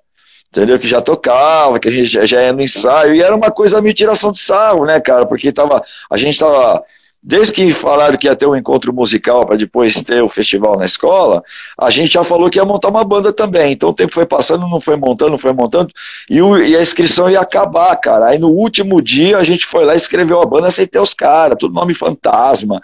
entendeu? 0.53 0.79
Que 0.79 0.87
já 0.87 1.01
tocava, 1.01 1.81
que 1.81 1.89
a 1.89 1.91
gente 1.91 2.27
já, 2.27 2.43
ia 2.43 2.53
no 2.53 2.61
ensaio, 2.61 3.15
e 3.15 3.23
era 3.23 3.35
uma 3.35 3.51
coisa 3.51 3.81
meio 3.81 3.95
tiração 3.95 4.31
de 4.31 4.41
sarro, 4.41 4.85
né, 4.85 5.01
cara? 5.01 5.25
Porque 5.25 5.51
tava, 5.51 5.83
a 6.11 6.17
gente 6.19 6.39
tava 6.39 6.85
Desde 7.25 7.53
que 7.53 7.73
falaram 7.73 8.19
que 8.19 8.27
ia 8.27 8.35
ter 8.35 8.49
um 8.49 8.57
encontro 8.57 8.93
musical 8.93 9.47
para 9.47 9.55
depois 9.55 10.03
ter 10.03 10.21
o 10.21 10.29
festival 10.29 10.77
na 10.77 10.85
escola, 10.85 11.45
a 11.79 11.89
gente 11.89 12.15
já 12.15 12.25
falou 12.25 12.51
que 12.51 12.59
ia 12.59 12.65
montar 12.65 12.89
uma 12.89 13.05
banda 13.05 13.33
também. 13.33 13.75
Então 13.75 13.91
o 13.91 13.95
tempo 13.95 14.13
foi 14.13 14.27
passando, 14.27 14.67
não 14.67 14.81
foi 14.81 14.97
montando, 14.97 15.31
não 15.31 15.39
foi 15.39 15.53
montando, 15.53 15.93
e, 16.29 16.43
o, 16.43 16.59
e 16.59 16.77
a 16.77 16.83
inscrição 16.83 17.31
ia 17.31 17.41
acabar, 17.41 17.95
cara. 17.95 18.27
Aí 18.27 18.41
no 18.41 18.49
último 18.49 19.01
dia 19.01 19.39
a 19.39 19.45
gente 19.45 19.67
foi 19.67 19.85
lá 19.85 19.95
escreveu 19.95 20.43
a 20.43 20.47
banda 20.47 20.69
ter 20.85 20.99
os 20.99 21.15
caras, 21.15 21.57
tudo 21.61 21.73
nome 21.73 21.95
fantasma. 21.95 22.83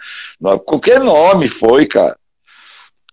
Qualquer 0.65 1.01
nome 1.01 1.49
foi, 1.49 1.85
cara. 1.85 2.15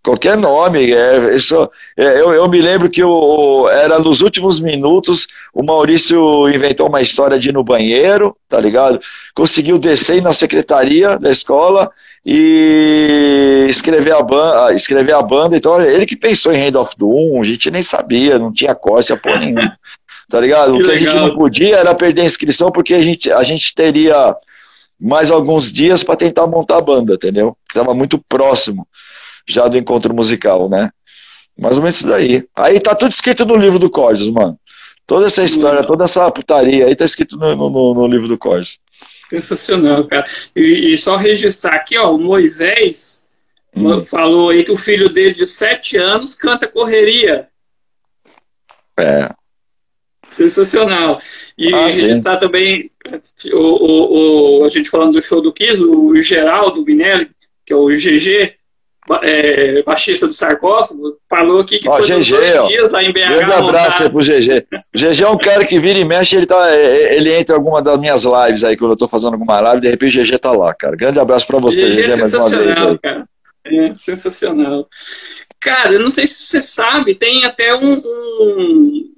Qualquer 0.07 0.37
nome. 0.37 0.93
É, 0.93 1.35
isso, 1.35 1.69
é, 1.97 2.21
eu, 2.21 2.33
eu 2.33 2.49
me 2.49 2.61
lembro 2.63 2.89
que 2.89 3.03
o, 3.03 3.69
era 3.69 3.99
nos 3.99 4.21
últimos 4.21 4.61
minutos, 4.61 5.27
o 5.53 5.65
Maurício 5.65 6.49
inventou 6.49 6.89
uma 6.89 7.03
história 7.03 7.41
de 7.41 7.49
ir 7.49 7.53
no 7.53 7.65
banheiro, 7.65 8.37
tá 8.49 8.61
ligado? 8.61 9.01
Conseguiu 9.35 9.81
descer 9.81 10.23
na 10.23 10.33
secretaria 10.33 11.19
da 11.19 11.29
escola 11.29 11.91
e 12.25 13.67
escrever 13.69 14.15
a 14.15 14.23
banda, 14.23 14.75
escrever 14.75 15.13
a 15.13 15.23
banda. 15.23 15.57
Então, 15.57 15.83
ele 15.83 16.07
que 16.07 16.15
pensou 16.15 16.53
em 16.53 16.65
Hand 16.65 16.77
of 16.77 16.95
Doom, 16.97 17.43
a 17.43 17.45
gente 17.45 17.69
nem 17.69 17.83
sabia, 17.83 18.39
não 18.39 18.53
tinha 18.53 18.77
costa, 18.77 19.17
porra 19.17 19.41
nenhuma. 19.41 19.77
Tá 20.29 20.41
ligado? 20.41 20.73
Que 20.73 20.79
o 20.79 20.81
que 20.81 20.87
legal. 20.89 20.97
a 20.97 21.17
gente 21.19 21.29
não 21.29 21.37
podia 21.37 21.77
era 21.77 21.95
perder 21.95 22.23
a 22.23 22.25
inscrição, 22.25 22.73
porque 22.73 22.95
a 22.95 23.01
gente, 23.01 23.31
a 23.31 23.45
gente 23.45 23.73
teria 23.73 24.35
mais 25.01 25.31
alguns 25.31 25.71
dias 25.71 26.03
para 26.03 26.17
tentar 26.17 26.49
montar 26.49 26.79
a 26.79 26.81
banda, 26.81 27.15
entendeu? 27.15 27.57
Estava 27.69 27.95
muito 27.95 28.19
próximo 28.29 28.85
já 29.47 29.69
do 29.69 29.79
encontro 29.79 30.15
musical, 30.15 30.69
né? 30.69 30.91
Mais 31.59 31.77
ou 31.77 31.83
menos 31.83 31.97
isso 31.97 32.07
daí. 32.07 32.45
Aí 32.55 32.81
tá 32.81 32.95
tudo 32.95 33.13
escrito 33.13 33.47
no 33.47 33.57
livro 33.57 33.79
do 33.79 33.89
Corsos, 33.89 34.29
mano. 34.31 34.59
Toda 35.07 35.27
essa 35.27 35.45
história, 35.45 35.87
toda 35.87 36.05
essa 36.05 36.31
putaria 36.31 36.87
aí 36.87 36.97
tá 36.97 37.05
escrito 37.05 37.37
no, 37.37 37.55
no, 37.55 37.95
no 37.95 38.07
livro 38.09 38.29
do 38.29 38.37
Corsos. 38.37 38.79
Sensacional, 39.29 40.07
cara. 40.07 40.27
E, 40.55 40.93
e, 40.93 40.99
só 40.99 41.17
registrar 41.17 41.75
aqui, 41.75 41.97
ó, 41.97 42.15
o 42.15 42.19
Moisés 42.19 43.29
hum. 43.75 44.01
falou 44.03 44.51
aí 44.51 44.65
que 44.65 44.73
o 44.73 44.77
filho 44.77 45.09
dele 45.09 45.35
de 45.35 45.47
sete 45.47 45.97
anos 45.97 46.35
canta 46.35 46.69
correria. 46.69 47.49
É. 48.99 49.31
Sensacional. 50.31 51.21
E 51.57 51.73
ah, 51.73 51.87
registrar 51.87 52.35
sim. 52.35 52.41
também 52.41 52.91
o, 53.53 53.59
o, 53.59 54.61
o, 54.61 54.65
a 54.65 54.69
gente 54.69 54.91
falando 54.91 55.15
do 55.15 55.23
show 55.23 55.41
do 55.41 55.53
Kiss, 55.53 55.83
o 55.83 56.15
Geraldo 56.21 56.85
Minelli, 56.85 57.31
que 57.65 57.73
é 57.73 57.77
o 57.77 57.89
GG, 57.89 58.55
é, 59.23 59.83
baixista 59.83 60.27
do 60.27 60.33
sarcófago, 60.33 61.17
falou 61.29 61.61
aqui 61.61 61.79
que 61.79 61.89
ó, 61.89 61.97
foi 61.97 62.07
GG, 62.07 62.31
dois 62.31 62.69
dias 62.69 62.91
lá 62.91 63.03
em 63.03 63.13
BH. 63.13 63.29
Grande 63.29 63.53
abraço 63.53 64.03
aí 64.03 64.11
pro 64.11 64.21
GG. 64.21 64.67
O 64.95 64.99
GG 64.99 65.23
é 65.23 65.29
um 65.29 65.39
cara 65.39 65.65
que 65.65 65.79
vira 65.79 65.99
e 65.99 66.05
mexe, 66.05 66.37
ele, 66.37 66.47
tá, 66.47 66.71
é, 66.71 67.17
ele 67.17 67.33
entra 67.35 67.55
em 67.55 67.59
alguma 67.59 67.81
das 67.83 67.99
minhas 67.99 68.25
lives 68.25 68.65
aí, 68.65 68.77
quando 68.77 68.93
eu 68.93 68.97
tô 68.97 69.09
fazendo 69.09 69.35
alguma 69.35 69.61
live, 69.61 69.81
de 69.81 69.89
repente 69.89 70.19
o 70.19 70.25
GG 70.25 70.39
tá 70.39 70.53
lá, 70.53 70.75
cara. 70.75 70.97
Grande 70.97 71.19
abraço 71.19 71.47
pra 71.47 71.59
você, 71.59 71.89
GG, 71.89 72.03
GG 72.03 72.11
é 72.11 72.17
sensacional, 72.17 72.99
cara. 72.99 73.29
É, 73.65 73.95
sensacional. 73.95 74.87
Cara, 75.61 75.93
eu 75.93 76.01
não 76.01 76.11
sei 76.11 76.27
se 76.27 76.35
você 76.35 76.63
sabe, 76.63 77.15
tem 77.15 77.45
até 77.45 77.75
um, 77.75 77.95
um 77.95 79.16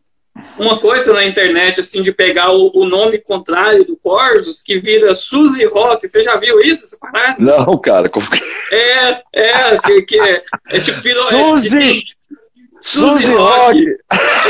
uma 0.59 0.79
coisa 0.79 1.13
na 1.13 1.25
internet, 1.25 1.81
assim, 1.81 2.03
de 2.03 2.13
pegar 2.13 2.51
o, 2.53 2.71
o 2.75 2.85
nome 2.85 3.19
contrário 3.19 3.85
do 3.85 3.97
Corsos, 3.97 4.63
que 4.63 4.79
vira 4.79 5.15
Suzy 5.15 5.65
Rock. 5.65 6.07
Você 6.07 6.23
já 6.23 6.37
viu 6.37 6.61
isso, 6.61 6.85
essa 6.85 6.99
parada? 6.99 7.37
Não, 7.39 7.79
cara. 7.79 8.09
Como... 8.09 8.27
É, 8.71 9.23
é, 9.35 9.79
que, 9.79 10.03
que 10.03 10.21
é, 10.21 10.43
é 10.69 10.81
tipo... 10.81 11.01
Virou, 11.01 11.25
Suzy! 11.25 11.91
É, 11.91 12.39
Suzy 12.81 13.33
Rock! 13.33 13.79
Rock. 13.79 13.97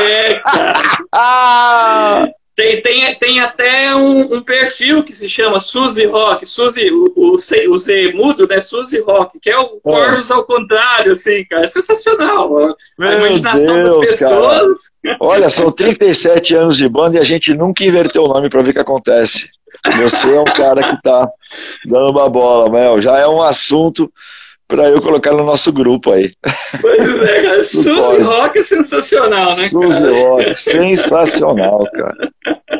É, 0.01 0.41
cara. 0.41 0.73
ah! 1.13 2.25
Tem, 2.59 2.83
tem, 2.83 3.15
tem 3.15 3.41
até 3.41 3.95
um, 3.95 4.35
um, 4.35 4.43
perfil 4.43 5.05
que 5.05 5.13
se 5.13 5.29
chama 5.29 5.61
Suzy 5.61 6.07
Rock, 6.07 6.45
Suzy, 6.45 6.91
o, 6.91 7.13
o, 7.15 7.37
o 7.37 7.79
Z 7.79 8.13
mudo, 8.15 8.49
né? 8.49 8.61
Suzy 8.61 8.99
Rock, 8.99 9.39
que 9.39 9.49
é 9.49 9.57
o 9.57 9.79
Corvus 9.81 10.29
ao 10.29 10.43
contrário, 10.43 11.13
assim, 11.13 11.45
cara. 11.45 11.67
É 11.67 11.69
sensacional. 11.69 12.51
Meu 12.99 13.09
a 13.09 13.15
imaginação 13.15 13.75
Deus, 13.75 13.95
das 13.95 14.11
pessoas. 14.11 14.81
Cara. 15.05 15.17
Olha, 15.21 15.49
são 15.49 15.71
37 15.71 16.57
anos 16.57 16.77
de 16.77 16.89
banda 16.89 17.17
e 17.17 17.21
a 17.21 17.25
gente 17.25 17.55
nunca 17.55 17.85
inverteu 17.85 18.25
o 18.25 18.29
nome 18.29 18.51
para 18.51 18.61
ver 18.61 18.71
o 18.71 18.75
que 18.75 18.81
acontece. 18.81 19.49
Você 20.03 20.35
é 20.35 20.41
um 20.41 20.45
cara 20.45 20.83
que 20.83 21.01
tá 21.01 21.31
dando 21.87 22.11
uma 22.11 22.29
bola, 22.29 22.69
Mel. 22.69 23.01
Já 23.01 23.21
é 23.21 23.29
um 23.29 23.41
assunto 23.41 24.13
para 24.69 24.89
eu 24.91 25.01
colocar 25.01 25.33
no 25.33 25.45
nosso 25.45 25.73
grupo 25.73 26.13
aí. 26.13 26.33
Pois 26.81 27.23
é, 27.23 27.43
cara. 27.43 27.65
Suzy 27.65 28.23
Rock 28.23 28.59
é 28.59 28.63
sensacional, 28.63 29.57
né, 29.57 29.65
Suzy 29.65 30.03
cara? 30.03 30.13
Rock, 30.13 30.55
sensacional, 30.61 31.91
cara. 31.91 32.33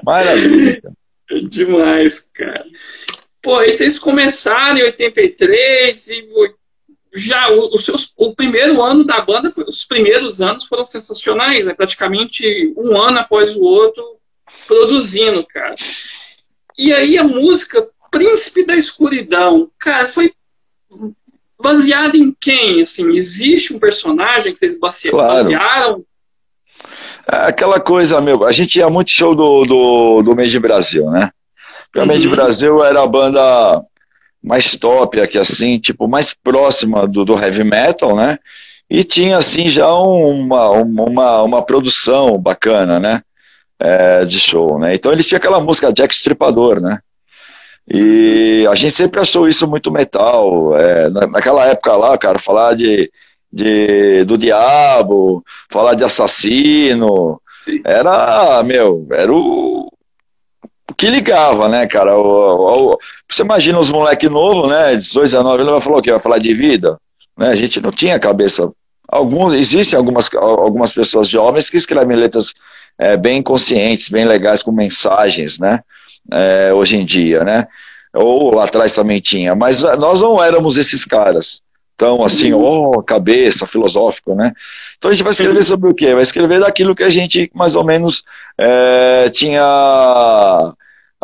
Maravilha. 0.05 0.83
Demais, 1.49 2.31
cara. 2.35 2.65
Pô, 3.43 3.57
aí 3.57 3.73
vocês 3.73 3.99
começaram 3.99 4.77
em 4.79 4.83
83 4.83 6.09
e 6.09 6.29
já 7.15 7.51
o, 7.51 7.75
o, 7.75 7.79
seus, 7.81 8.13
o 8.19 8.35
primeiro 8.35 8.83
ano 8.83 9.03
da 9.03 9.21
banda, 9.23 9.49
os 9.67 9.85
primeiros 9.85 10.43
anos 10.43 10.67
foram 10.67 10.85
sensacionais, 10.85 11.67
né? 11.67 11.73
Praticamente 11.73 12.75
um 12.77 12.97
ano 13.01 13.21
após 13.21 13.57
o 13.57 13.63
outro 13.63 14.19
produzindo, 14.67 15.47
cara. 15.47 15.75
E 16.79 16.93
aí 16.93 17.17
a 17.17 17.25
música 17.25 17.89
Príncipe 18.11 18.65
da 18.65 18.77
Escuridão, 18.77 19.71
cara, 19.79 20.09
foi 20.09 20.33
baseado 21.61 22.17
em 22.17 22.35
quem? 22.41 22.81
Assim, 22.81 23.15
existe 23.17 23.75
um 23.75 23.81
personagem 23.81 24.53
que 24.53 24.59
vocês 24.59 24.79
basearam? 24.79 26.05
É 27.31 27.49
aquela 27.49 27.81
coisa, 27.81 28.21
meu, 28.21 28.45
a 28.45 28.53
gente 28.53 28.79
ia 28.79 28.89
muito 28.89 29.11
show 29.11 29.35
do, 29.35 29.65
do, 29.65 30.23
do 30.23 30.37
Made 30.37 30.59
Brasil, 30.59 31.11
né? 31.11 31.31
Porque 31.93 32.01
uhum. 32.01 32.07
Made 32.07 32.29
Brasil 32.29 32.83
era 32.85 33.03
a 33.03 33.07
banda 33.07 33.83
mais 34.43 34.77
top 34.77 35.21
aqui, 35.21 35.37
assim, 35.37 35.79
tipo, 35.79 36.07
mais 36.07 36.33
próxima 36.33 37.07
do, 37.07 37.25
do 37.25 37.39
heavy 37.39 37.65
metal, 37.65 38.17
né? 38.17 38.39
E 38.89 39.05
tinha, 39.05 39.37
assim, 39.37 39.69
já 39.69 39.93
uma, 39.93 40.71
uma, 40.71 41.43
uma 41.43 41.63
produção 41.63 42.39
bacana, 42.39 42.99
né? 42.99 43.23
É, 43.79 44.25
de 44.25 44.41
show, 44.41 44.79
né? 44.79 44.95
Então 44.95 45.13
eles 45.13 45.27
tinham 45.27 45.39
aquela 45.39 45.61
música 45.61 45.93
Jack 45.93 46.15
Stripador, 46.15 46.81
né? 46.81 46.99
E 47.91 48.67
a 48.71 48.75
gente 48.75 48.95
sempre 48.95 49.21
achou 49.21 49.49
isso 49.49 49.67
muito 49.67 49.91
metal. 49.91 50.77
É, 50.77 51.09
naquela 51.09 51.65
época 51.67 51.97
lá, 51.97 52.19
cara, 52.19 52.39
falar 52.39 52.75
de, 52.77 53.11
de 53.51 54.25
do 54.25 54.37
diabo, 54.37 55.43
falar 55.71 55.95
de 55.95 56.05
assassino, 56.05 57.41
Sim. 57.61 57.81
era, 57.85 58.63
meu, 58.63 59.07
era 59.11 59.33
o, 59.33 59.91
o 60.91 60.95
que 60.95 61.09
ligava, 61.09 61.69
né, 61.69 61.87
cara? 61.87 62.15
O, 62.15 62.93
o, 62.93 62.99
você 63.31 63.43
imagina 63.43 63.79
os 63.79 63.91
moleques 63.91 64.31
novos, 64.31 64.69
né, 64.71 64.95
18, 64.95 65.25
19, 65.25 65.63
ele 65.63 65.71
vai 65.71 65.81
falar 65.81 65.97
o 65.97 66.03
quê? 66.03 66.11
Vai 66.11 66.21
falar 66.21 66.39
de 66.39 66.55
vida? 66.55 66.99
Né? 67.39 67.49
A 67.49 67.57
gente 67.57 67.81
não 67.81 67.91
tinha 67.91 68.19
cabeça. 68.19 68.71
Alguns, 69.09 69.55
existem 69.55 69.97
algumas, 69.97 70.29
algumas 70.35 70.93
pessoas 70.93 71.31
jovens 71.31 71.71
que 71.71 71.79
escrevem 71.79 72.17
letras 72.17 72.53
é, 72.99 73.17
bem 73.17 73.43
conscientes, 73.43 74.11
bem 74.11 74.27
legais, 74.27 74.63
com 74.63 74.73
mensagens, 74.73 75.59
né? 75.59 75.81
É, 76.33 76.73
hoje 76.73 76.97
em 76.97 77.05
dia, 77.05 77.45
né? 77.45 77.67
Ou 78.15 78.55
lá 78.55 78.65
atrás 78.65 78.95
também 78.95 79.21
tinha, 79.21 79.55
mas 79.55 79.83
nós 79.99 80.21
não 80.21 80.43
éramos 80.43 80.77
esses 80.77 81.05
caras 81.05 81.63
tão 81.97 82.25
assim, 82.25 82.53
oh, 82.53 83.03
cabeça, 83.03 83.67
filosófico, 83.67 84.35
né? 84.35 84.53
Então 84.97 85.11
a 85.11 85.15
gente 85.15 85.25
vai 85.25 85.33
escrever 85.33 85.65
sobre 85.65 85.91
o 85.91 85.95
quê? 85.95 86.15
Vai 86.15 86.23
escrever 86.23 86.61
daquilo 86.61 86.95
que 86.95 87.03
a 87.03 87.09
gente 87.09 87.51
mais 87.53 87.75
ou 87.75 87.85
menos 87.85 88.23
é, 88.57 89.29
tinha 89.31 90.75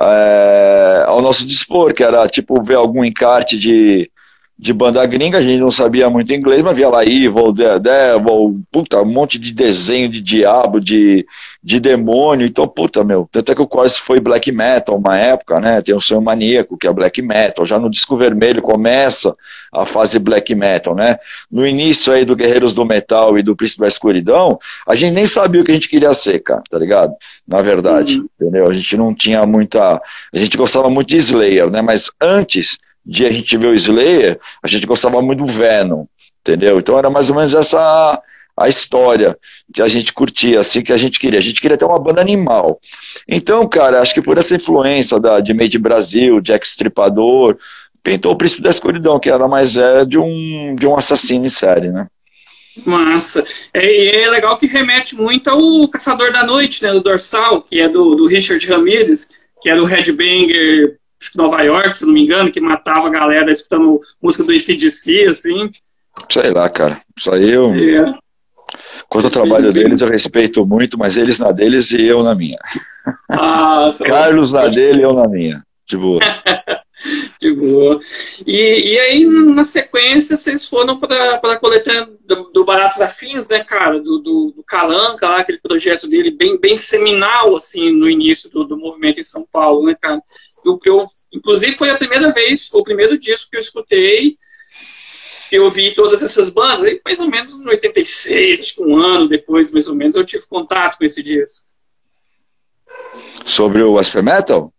é, 0.01 1.05
ao 1.07 1.23
nosso 1.23 1.47
dispor, 1.47 1.95
que 1.95 2.03
era 2.03 2.27
tipo 2.29 2.61
ver 2.63 2.75
algum 2.75 3.05
encarte 3.05 3.57
de, 3.57 4.11
de 4.59 4.73
banda 4.73 5.05
gringa, 5.07 5.39
a 5.39 5.43
gente 5.43 5.61
não 5.61 5.71
sabia 5.71 6.11
muito 6.11 6.33
inglês, 6.33 6.63
mas 6.63 6.77
via 6.77 6.89
lá 6.89 7.05
Evil, 7.05 7.53
Devil, 7.53 8.61
puta, 8.73 9.01
um 9.01 9.05
monte 9.05 9.39
de 9.39 9.53
desenho 9.53 10.09
de 10.09 10.21
diabo, 10.21 10.81
de, 10.81 11.25
de 11.65 11.81
demônio. 11.81 12.47
Então, 12.47 12.69
puta, 12.69 13.03
meu, 13.03 13.27
até 13.35 13.55
que 13.55 13.63
o 13.63 13.67
Corse 13.67 13.99
foi 13.99 14.21
black 14.21 14.53
metal 14.53 14.99
uma 14.99 15.17
época, 15.17 15.59
né? 15.59 15.81
Tem 15.81 15.95
o 15.95 16.01
Sonho 16.01 16.21
Maníaco, 16.21 16.77
que 16.77 16.87
é 16.87 16.93
black 16.93 17.23
metal. 17.23 17.65
Já 17.65 17.79
no 17.79 17.89
disco 17.89 18.19
vermelho 18.19 18.61
começa 18.61 19.35
a 19.73 19.87
fase 19.87 20.19
black 20.19 20.55
metal, 20.55 20.95
né? 20.95 21.17
No 21.51 21.67
início 21.67 22.13
aí 22.13 22.27
do 22.27 22.37
Guerreiros 22.37 22.75
do 22.75 22.85
Metal 22.85 23.39
e 23.39 23.43
do 23.43 23.57
Príncipe 23.57 23.81
da 23.81 23.89
Escuridão, 23.89 24.59
a 24.87 24.95
gente 24.95 25.15
nem 25.15 25.27
sabia 25.27 25.63
o 25.63 25.65
que 25.65 25.71
a 25.71 25.75
gente 25.75 25.89
queria 25.89 26.13
ser, 26.13 26.41
cara, 26.41 26.63
tá 26.69 26.79
ligado? 26.79 27.15
Na 27.49 27.63
verdade, 27.63 28.19
uhum. 28.19 28.29
entendeu? 28.39 28.69
A 28.69 28.73
gente 28.75 28.97
não 28.99 29.15
tinha 29.15 29.47
muita. 29.47 29.95
A 30.35 30.39
gente 30.39 30.59
gostava 30.59 30.91
muito 30.91 31.09
de 31.09 31.17
Slayer, 31.17 31.71
né? 31.71 31.81
Mas 31.81 32.11
antes 32.21 32.77
de 33.07 33.25
a 33.25 33.31
gente 33.31 33.57
ver 33.57 33.69
o 33.69 33.75
Slayer, 33.75 34.39
a 34.63 34.69
gente 34.69 34.87
gostava 34.87 35.23
muito 35.23 35.39
do 35.39 35.51
Venom, 35.51 36.05
entendeu? 36.43 36.79
Então 36.79 36.99
era 36.99 37.09
mais 37.09 37.31
ou 37.31 37.37
menos 37.37 37.55
essa 37.55 38.21
a 38.57 38.69
história 38.69 39.37
que 39.73 39.83
a 39.83 39.89
gente 39.89 40.13
curtia, 40.13 40.61
assim 40.61 40.83
que 40.83 40.93
a 40.93 40.97
gente 40.97 41.19
queria. 41.19 41.39
A 41.39 41.43
gente 41.43 41.61
queria 41.61 41.77
ter 41.77 41.85
uma 41.85 41.99
banda 41.99 42.21
animal. 42.21 42.81
Então, 43.29 43.67
cara, 43.69 44.01
acho 44.01 44.15
que 44.15 44.23
por 44.23 44.39
essa 44.39 44.55
influência 44.55 45.19
da, 45.19 45.41
de 45.41 45.53
Made 45.53 45.79
Brasil, 45.79 46.41
Jack 46.41 46.67
Stripador, 46.67 47.57
pintou 48.03 48.33
o 48.33 48.37
Príncipe 48.37 48.63
da 48.63 48.71
Escuridão, 48.71 49.19
que 49.19 49.31
era 49.31 49.49
mais 49.49 49.77
é 49.77 50.05
de 50.05 50.19
um, 50.19 50.77
de 50.79 50.87
um 50.87 50.97
assassino 50.97 51.47
em 51.47 51.51
série, 51.51 51.91
né? 51.91 52.07
Massa. 52.85 53.45
É, 53.73 54.23
é 54.23 54.29
legal 54.29 54.59
que 54.59 54.67
remete 54.67 55.15
muito 55.15 55.49
ao 55.49 55.89
Caçador 55.89 56.33
da 56.33 56.45
Noite, 56.45 56.83
né, 56.83 56.93
do 56.93 57.01
Dorsal, 57.01 57.63
que 57.63 57.81
é 57.81 57.89
do, 57.89 58.17
do 58.17 58.27
Richard 58.27 58.65
Ramirez, 58.67 59.29
que 59.63 59.71
era 59.71 59.81
o 59.81 59.87
headbanger 59.87 60.99
Nova 61.37 61.63
York, 61.63 61.97
se 61.97 62.05
não 62.05 62.13
me 62.13 62.23
engano, 62.23 62.51
que 62.51 62.61
matava 62.61 63.07
a 63.07 63.11
galera 63.11 63.51
escutando 63.51 63.99
música 64.21 64.45
do 64.45 64.53
ICDC, 64.53 65.27
assim. 65.29 65.71
Sei 66.31 66.51
lá, 66.51 66.69
cara. 66.69 67.01
Isso 67.17 67.33
aí 67.33 67.51
eu. 67.51 67.73
É. 67.73 68.15
Quanto 69.15 69.27
ao 69.27 69.31
trabalho 69.31 69.73
deles, 69.73 70.01
eu 70.01 70.09
respeito 70.09 70.67
muito, 70.67 70.99
mas 70.99 71.17
eles 71.17 71.39
na 71.39 71.53
deles 71.53 71.93
e 71.93 72.05
eu 72.05 72.25
na 72.25 72.35
minha. 72.35 72.59
Ah, 73.31 73.89
Carlos 74.05 74.51
na 74.51 74.67
dele 74.67 75.03
e 75.03 75.03
eu 75.05 75.13
na 75.13 75.29
minha. 75.29 75.65
De 75.87 75.97
boa. 75.97 76.19
de 77.41 77.53
boa. 77.53 77.97
E, 78.45 78.93
e 78.93 78.99
aí, 78.99 79.25
na 79.25 79.63
sequência, 79.63 80.37
vocês 80.37 80.67
foram 80.67 80.99
para 80.99 81.37
a 81.37 81.57
coletânea 81.61 82.09
do, 82.27 82.49
do 82.53 82.65
Baratos 82.65 83.01
Afins, 83.01 83.47
né, 83.47 83.63
cara? 83.63 84.01
Do, 84.01 84.19
do, 84.19 84.53
do, 84.57 84.65
Calanca, 84.65 85.29
lá, 85.29 85.39
aquele 85.39 85.61
projeto 85.61 86.09
dele 86.09 86.33
bem, 86.33 86.59
bem 86.59 86.77
seminal, 86.77 87.55
assim, 87.55 87.93
no 87.93 88.11
início 88.11 88.51
do, 88.51 88.65
do 88.65 88.77
movimento 88.77 89.21
em 89.21 89.25
São 89.25 89.47
Paulo, 89.53 89.87
né, 89.87 89.95
cara? 89.95 90.21
Eu, 90.67 90.77
eu, 90.85 91.07
inclusive, 91.33 91.71
foi 91.71 91.91
a 91.91 91.97
primeira 91.97 92.33
vez, 92.33 92.67
foi 92.67 92.81
o 92.81 92.85
primeiro 92.85 93.17
disco 93.17 93.49
que 93.49 93.59
eu 93.59 93.61
escutei 93.61 94.37
eu 95.57 95.65
ouvi 95.65 95.95
todas 95.95 96.23
essas 96.23 96.51
bandas, 96.51 96.85
aí 96.85 97.01
mais 97.05 97.21
ou 97.21 97.29
menos 97.29 97.61
em 97.61 97.69
86, 97.69 98.61
acho 98.61 98.75
que 98.77 98.83
um 98.83 98.97
ano 98.97 99.29
depois, 99.29 99.71
mais 99.73 99.89
ou 99.89 99.95
menos, 99.95 100.15
eu 100.15 100.25
tive 100.25 100.47
contato 100.47 100.99
com 100.99 101.05
esse 101.05 101.23
disco. 101.23 101.67
Sobre 103.45 103.83
o 103.83 104.03
SP 104.03 104.23
Metal? 104.23 104.73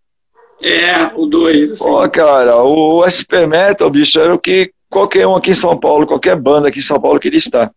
É, 0.62 1.12
o 1.16 1.26
2. 1.26 1.74
Assim. 1.74 1.84
Pô, 1.84 2.10
cara, 2.10 2.64
o 2.64 3.04
SP 3.08 3.46
Metal, 3.46 3.90
bicho, 3.90 4.20
era 4.20 4.34
o 4.34 4.40
que 4.40 4.72
qualquer 4.90 5.28
um 5.28 5.36
aqui 5.36 5.52
em 5.52 5.56
São 5.56 5.78
Paulo, 5.78 6.08
qualquer 6.08 6.36
banda 6.36 6.70
aqui 6.70 6.80
em 6.80 6.84
São 6.84 7.00
Paulo 7.00 7.20
queria 7.20 7.40
estar. 7.40 7.72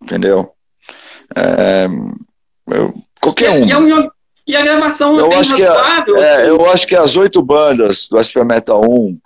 Entendeu? 0.00 0.52
É, 1.36 1.88
eu, 2.68 2.94
qualquer 3.20 3.50
um. 3.50 3.64
E, 3.64 4.10
e, 4.46 4.56
a 4.56 4.62
gravação 4.62 5.18
eu 5.18 5.32
acho 5.32 5.56
que 5.56 5.62
a, 5.62 6.04
é, 6.16 6.34
assim. 6.34 6.48
Eu 6.48 6.70
acho 6.70 6.86
que 6.86 6.94
as 6.94 7.16
oito 7.16 7.42
bandas 7.42 8.08
do 8.08 8.22
SP 8.22 8.42
Metal 8.44 8.80
1 8.80 9.18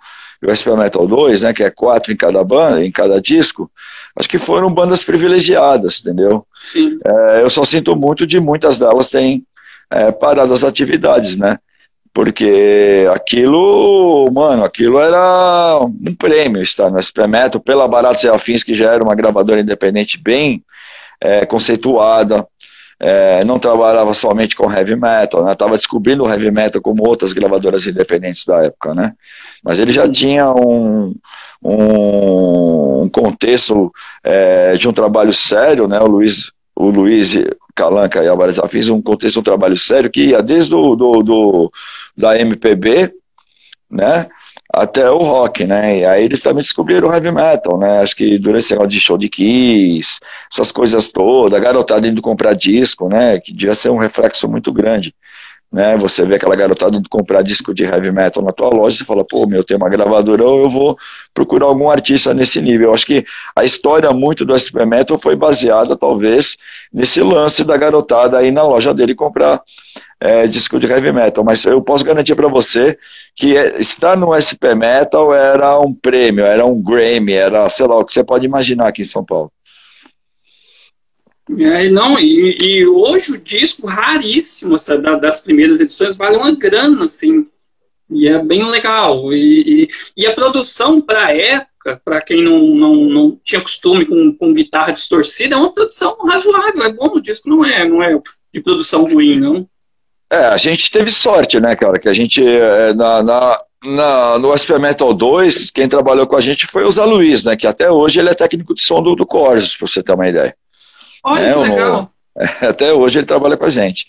e 0.43 0.51
o 0.51 0.53
SP 0.53 0.75
Metal 0.75 1.07
2, 1.07 1.43
né, 1.43 1.53
que 1.53 1.63
é 1.63 1.69
quatro 1.69 2.11
em 2.11 2.17
cada 2.17 2.43
banda, 2.43 2.83
em 2.85 2.91
cada 2.91 3.21
disco, 3.21 3.71
acho 4.15 4.27
que 4.27 4.37
foram 4.37 4.71
bandas 4.71 5.01
privilegiadas, 5.03 6.01
entendeu? 6.01 6.45
Sim. 6.53 6.99
É, 7.05 7.41
eu 7.41 7.49
só 7.49 7.63
sinto 7.63 7.95
muito 7.95 8.27
de 8.27 8.41
muitas 8.41 8.77
delas 8.77 9.09
terem 9.09 9.45
é, 9.89 10.11
parado 10.11 10.53
as 10.53 10.63
atividades, 10.63 11.37
né? 11.37 11.57
Porque 12.13 13.07
aquilo, 13.11 14.29
mano, 14.31 14.63
aquilo 14.63 14.99
era 14.99 15.79
um 15.81 16.13
prêmio 16.13 16.61
estar 16.61 16.91
no 16.91 17.01
SP 17.01 17.25
Metal, 17.25 17.59
pela 17.59 17.89
e 18.23 18.27
Afins, 18.27 18.63
que 18.63 18.73
já 18.73 18.91
era 18.91 19.03
uma 19.03 19.15
gravadora 19.15 19.61
independente 19.61 20.21
bem 20.21 20.63
é, 21.19 21.45
conceituada, 21.45 22.45
é, 23.05 23.43
não 23.43 23.59
trabalhava 23.59 24.13
somente 24.13 24.55
com 24.55 24.71
heavy 24.71 24.95
metal, 24.95 25.43
né? 25.43 25.51
Estava 25.51 25.75
descobrindo 25.75 26.23
o 26.23 26.29
heavy 26.29 26.49
metal 26.49 26.81
como 26.81 27.05
outras 27.05 27.33
gravadoras 27.33 27.85
independentes 27.85 28.45
da 28.45 28.63
época, 28.63 28.95
né? 28.95 29.11
Mas 29.61 29.77
ele 29.77 29.91
já 29.91 30.09
tinha 30.09 30.49
um, 30.53 31.13
um, 31.61 33.09
contexto 33.11 33.91
é, 34.23 34.75
de 34.75 34.87
um 34.87 34.93
trabalho 34.93 35.33
sério, 35.33 35.85
né? 35.85 35.99
O 35.99 36.07
Luiz, 36.07 36.53
o 36.73 36.89
Luiz 36.89 37.35
Calanca 37.75 38.23
e 38.23 38.27
Alvarez 38.29 38.57
Afins, 38.57 38.87
um 38.87 39.01
contexto, 39.01 39.41
um 39.41 39.43
trabalho 39.43 39.75
sério 39.75 40.09
que 40.09 40.27
ia 40.27 40.41
desde 40.41 40.69
do, 40.69 40.95
do, 40.95 41.23
do 41.23 41.71
da 42.15 42.39
MPB, 42.39 43.13
né? 43.91 44.29
Até 44.73 45.09
o 45.11 45.19
rock, 45.19 45.65
né? 45.65 45.99
E 45.99 46.05
aí 46.05 46.23
eles 46.23 46.41
também 46.41 46.63
descobriram 46.63 47.07
o 47.09 47.13
heavy 47.13 47.31
metal, 47.31 47.77
né? 47.77 47.99
Acho 47.99 48.15
que 48.15 48.39
durante 48.39 48.61
esse 48.61 48.71
negócio 48.71 48.89
de 48.89 48.99
show 48.99 49.17
de 49.17 49.29
Kiss, 49.29 50.19
essas 50.51 50.71
coisas 50.71 51.11
todas, 51.11 51.59
a 51.59 51.63
garotada 51.63 52.07
indo 52.07 52.23
comprar 52.23 52.53
disco, 52.55 53.07
né? 53.07 53.39
Que 53.39 53.53
devia 53.53 53.75
ser 53.75 53.91
um 53.91 53.97
reflexo 53.97 54.49
muito 54.49 54.73
grande. 54.73 55.13
Né, 55.71 55.97
você 55.97 56.23
vê 56.23 56.35
aquela 56.35 56.55
garotada 56.55 56.95
indo 56.95 57.09
comprar 57.09 57.41
disco 57.41 57.73
de 57.73 57.83
heavy 57.83 58.11
metal 58.11 58.43
na 58.43 58.51
tua 58.51 58.69
loja, 58.69 58.95
você 58.95 59.03
fala, 59.03 59.25
pô, 59.25 59.47
meu, 59.47 59.63
tem 59.63 59.75
uma 59.75 59.89
gravadora, 59.89 60.43
eu 60.43 60.69
vou 60.69 60.95
procurar 61.33 61.65
algum 61.65 61.89
artista 61.89 62.31
nesse 62.31 62.61
nível. 62.61 62.93
Acho 62.93 63.07
que 63.07 63.25
a 63.55 63.63
história 63.63 64.11
muito 64.11 64.45
do 64.45 64.53
SP 64.53 64.85
Metal 64.85 65.17
foi 65.17 65.35
baseada, 65.35 65.97
talvez, 65.97 66.57
nesse 66.93 67.21
lance 67.21 67.63
da 67.63 67.75
garotada 67.75 68.37
aí 68.37 68.51
na 68.51 68.61
loja 68.61 68.93
dele 68.93 69.15
comprar 69.15 69.63
é, 70.23 70.47
disco 70.47 70.79
de 70.79 70.87
heavy 70.87 71.11
metal, 71.11 71.43
mas 71.43 71.65
eu 71.65 71.81
posso 71.81 72.05
garantir 72.05 72.33
para 72.33 72.47
você 72.47 72.97
que 73.35 73.57
é, 73.57 73.81
estar 73.81 74.15
no 74.15 74.31
SP 74.39 74.71
Metal 74.73 75.33
era 75.33 75.77
um 75.77 75.93
prêmio, 75.93 76.45
era 76.45 76.65
um 76.65 76.81
Grammy, 76.81 77.33
era, 77.33 77.69
sei 77.69 77.85
lá, 77.85 77.97
o 77.97 78.05
que 78.05 78.13
você 78.13 78.23
pode 78.23 78.45
imaginar 78.45 78.87
aqui 78.87 79.01
em 79.01 79.05
São 79.05 79.25
Paulo. 79.25 79.51
É, 81.59 81.89
não, 81.89 82.17
e, 82.17 82.57
e, 82.61 82.87
hoje 82.87 83.33
o 83.33 83.43
disco 83.43 83.85
raríssimo 83.85 84.79
sabe, 84.79 85.03
das 85.19 85.41
primeiras 85.41 85.81
edições 85.81 86.15
vale 86.15 86.37
uma 86.37 86.55
grana, 86.55 87.03
assim, 87.03 87.45
e 88.09 88.25
é 88.25 88.41
bem 88.41 88.63
legal. 88.63 89.33
E, 89.33 89.83
e, 89.83 89.87
e 90.15 90.25
a 90.25 90.31
produção 90.31 91.01
para 91.01 91.25
a 91.25 91.35
época, 91.35 92.01
para 92.05 92.21
quem 92.21 92.41
não, 92.41 92.59
não, 92.61 92.95
não 92.95 93.39
tinha 93.43 93.59
costume 93.59 94.05
com, 94.05 94.33
com 94.37 94.53
guitarra 94.53 94.93
distorcida, 94.93 95.55
é 95.55 95.57
uma 95.57 95.73
produção 95.73 96.15
razoável, 96.25 96.81
é 96.81 96.93
bom, 96.93 97.11
o 97.13 97.21
disco 97.21 97.49
não 97.49 97.65
é, 97.65 97.85
não 97.89 98.01
é 98.01 98.17
de 98.53 98.61
produção 98.61 99.03
ruim, 99.03 99.37
não. 99.37 99.67
É, 100.33 100.47
a 100.47 100.57
gente 100.57 100.89
teve 100.89 101.11
sorte, 101.11 101.59
né, 101.59 101.75
cara? 101.75 101.99
Que 101.99 102.09
a 102.09 102.13
gente, 102.13 102.43
é, 102.43 102.91
na, 102.95 103.21
na, 103.21 103.59
na, 103.85 104.39
no 104.39 104.57
SP 104.57 104.73
Metal 104.79 105.13
2, 105.13 105.69
quem 105.69 105.87
trabalhou 105.87 106.25
com 106.25 106.35
a 106.35 106.41
gente 106.41 106.65
foi 106.65 106.83
o 106.83 106.89
Zé 106.89 107.05
Luiz, 107.05 107.43
né? 107.43 107.55
Que 107.55 107.67
até 107.67 107.91
hoje 107.91 108.19
ele 108.19 108.29
é 108.29 108.33
técnico 108.33 108.73
de 108.73 108.81
som 108.81 108.99
do, 108.99 109.15
do 109.15 109.27
Corsos, 109.27 109.77
pra 109.77 109.87
você 109.87 110.01
ter 110.01 110.11
uma 110.11 110.27
ideia. 110.27 110.55
Olha 111.23 111.39
é, 111.39 111.53
que 111.53 111.59
legal. 111.59 112.11
É, 112.35 112.65
até 112.65 112.91
hoje 112.91 113.19
ele 113.19 113.27
trabalha 113.27 113.55
com 113.55 113.65
a 113.65 113.69
gente. 113.69 114.07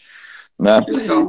Né? 0.59 0.83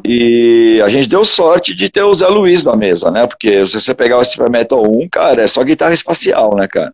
E 0.06 0.82
a 0.82 0.88
gente 0.88 1.10
deu 1.10 1.26
sorte 1.26 1.76
de 1.76 1.90
ter 1.90 2.04
o 2.04 2.14
Zé 2.14 2.28
Luiz 2.28 2.64
na 2.64 2.78
mesa, 2.78 3.12
né? 3.12 3.28
Porque 3.28 3.68
se 3.68 3.82
você 3.82 3.94
pegar 3.94 4.18
o 4.18 4.24
SP 4.24 4.48
Metal 4.50 4.82
1, 4.82 5.10
cara, 5.10 5.42
é 5.42 5.48
só 5.48 5.62
guitarra 5.62 5.94
espacial, 5.94 6.56
né, 6.56 6.70
cara? 6.70 6.94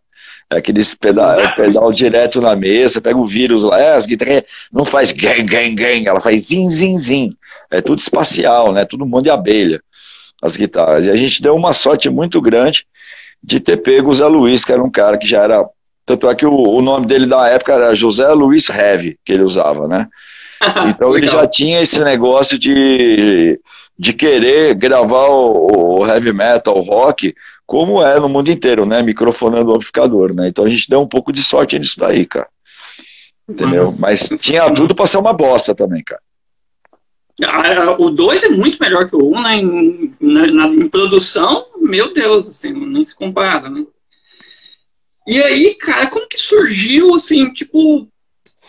É 0.50 0.56
aqueles 0.56 0.92
pedal, 0.92 1.38
é 1.38 1.54
pedal 1.54 1.92
direto 1.92 2.40
na 2.40 2.56
mesa, 2.56 3.00
pega 3.00 3.16
o 3.16 3.26
vírus 3.26 3.62
lá, 3.62 3.80
é, 3.80 3.92
as 3.92 4.06
guitarras 4.06 4.42
não 4.72 4.84
faz 4.84 5.12
gang, 5.12 5.44
gang, 5.44 5.72
gang, 5.72 6.08
ela 6.08 6.20
faz 6.20 6.48
zin, 6.48 6.68
zin, 6.68 6.98
zin 6.98 7.36
é 7.72 7.80
tudo 7.80 7.98
espacial, 7.98 8.72
né? 8.72 8.84
Tudo 8.84 9.04
um 9.04 9.08
monte 9.08 9.24
de 9.24 9.30
abelha, 9.30 9.82
as 10.40 10.56
guitarras. 10.56 11.06
E 11.06 11.10
a 11.10 11.16
gente 11.16 11.42
deu 11.42 11.56
uma 11.56 11.72
sorte 11.72 12.08
muito 12.10 12.40
grande 12.40 12.86
de 13.42 13.58
ter 13.58 13.78
pego 13.78 14.10
o 14.10 14.14
Zé 14.14 14.26
Luiz, 14.26 14.64
que 14.64 14.72
era 14.72 14.82
um 14.82 14.90
cara 14.90 15.16
que 15.16 15.26
já 15.26 15.42
era. 15.42 15.64
Tanto 16.04 16.28
é 16.28 16.34
que 16.34 16.44
o, 16.44 16.52
o 16.54 16.82
nome 16.82 17.06
dele 17.06 17.26
da 17.26 17.48
época 17.48 17.72
era 17.72 17.94
José 17.94 18.28
Luiz 18.28 18.68
Heavy, 18.68 19.18
que 19.24 19.32
ele 19.32 19.42
usava, 19.42 19.88
né? 19.88 20.06
Então 20.88 21.16
ele 21.16 21.26
já 21.26 21.44
tinha 21.44 21.80
esse 21.80 22.04
negócio 22.04 22.56
de, 22.56 23.58
de 23.98 24.12
querer 24.12 24.76
gravar 24.76 25.26
o, 25.26 26.02
o, 26.02 26.06
heavy 26.06 26.32
metal, 26.32 26.78
o 26.78 26.82
rock, 26.82 27.34
como 27.66 28.00
é 28.00 28.20
no 28.20 28.28
mundo 28.28 28.48
inteiro, 28.48 28.86
né? 28.86 29.02
Microfonando 29.02 29.72
o 29.72 29.74
amplificador, 29.74 30.32
né? 30.32 30.46
Então 30.46 30.64
a 30.64 30.68
gente 30.68 30.88
deu 30.88 31.00
um 31.00 31.08
pouco 31.08 31.32
de 31.32 31.42
sorte 31.42 31.76
nisso 31.80 31.98
daí, 31.98 32.24
cara. 32.26 32.46
Entendeu? 33.48 33.86
Mas 33.98 34.28
tinha 34.40 34.70
tudo 34.72 34.94
pra 34.94 35.06
ser 35.08 35.18
uma 35.18 35.32
bosta 35.32 35.74
também, 35.74 36.02
cara. 36.04 36.22
O 37.98 38.10
2 38.10 38.44
é 38.44 38.48
muito 38.50 38.78
melhor 38.80 39.08
que 39.08 39.16
o 39.16 39.32
1, 39.32 39.36
um, 39.36 39.42
né? 39.42 39.56
Em, 39.56 40.14
na, 40.20 40.66
em 40.66 40.88
produção, 40.88 41.66
meu 41.76 42.12
Deus, 42.12 42.48
assim, 42.48 42.72
nem 42.72 43.02
se 43.02 43.16
compara, 43.16 43.68
né? 43.70 43.84
E 45.26 45.42
aí, 45.42 45.74
cara, 45.74 46.08
como 46.08 46.28
que 46.28 46.38
surgiu, 46.38 47.14
assim, 47.14 47.50
tipo, 47.52 48.08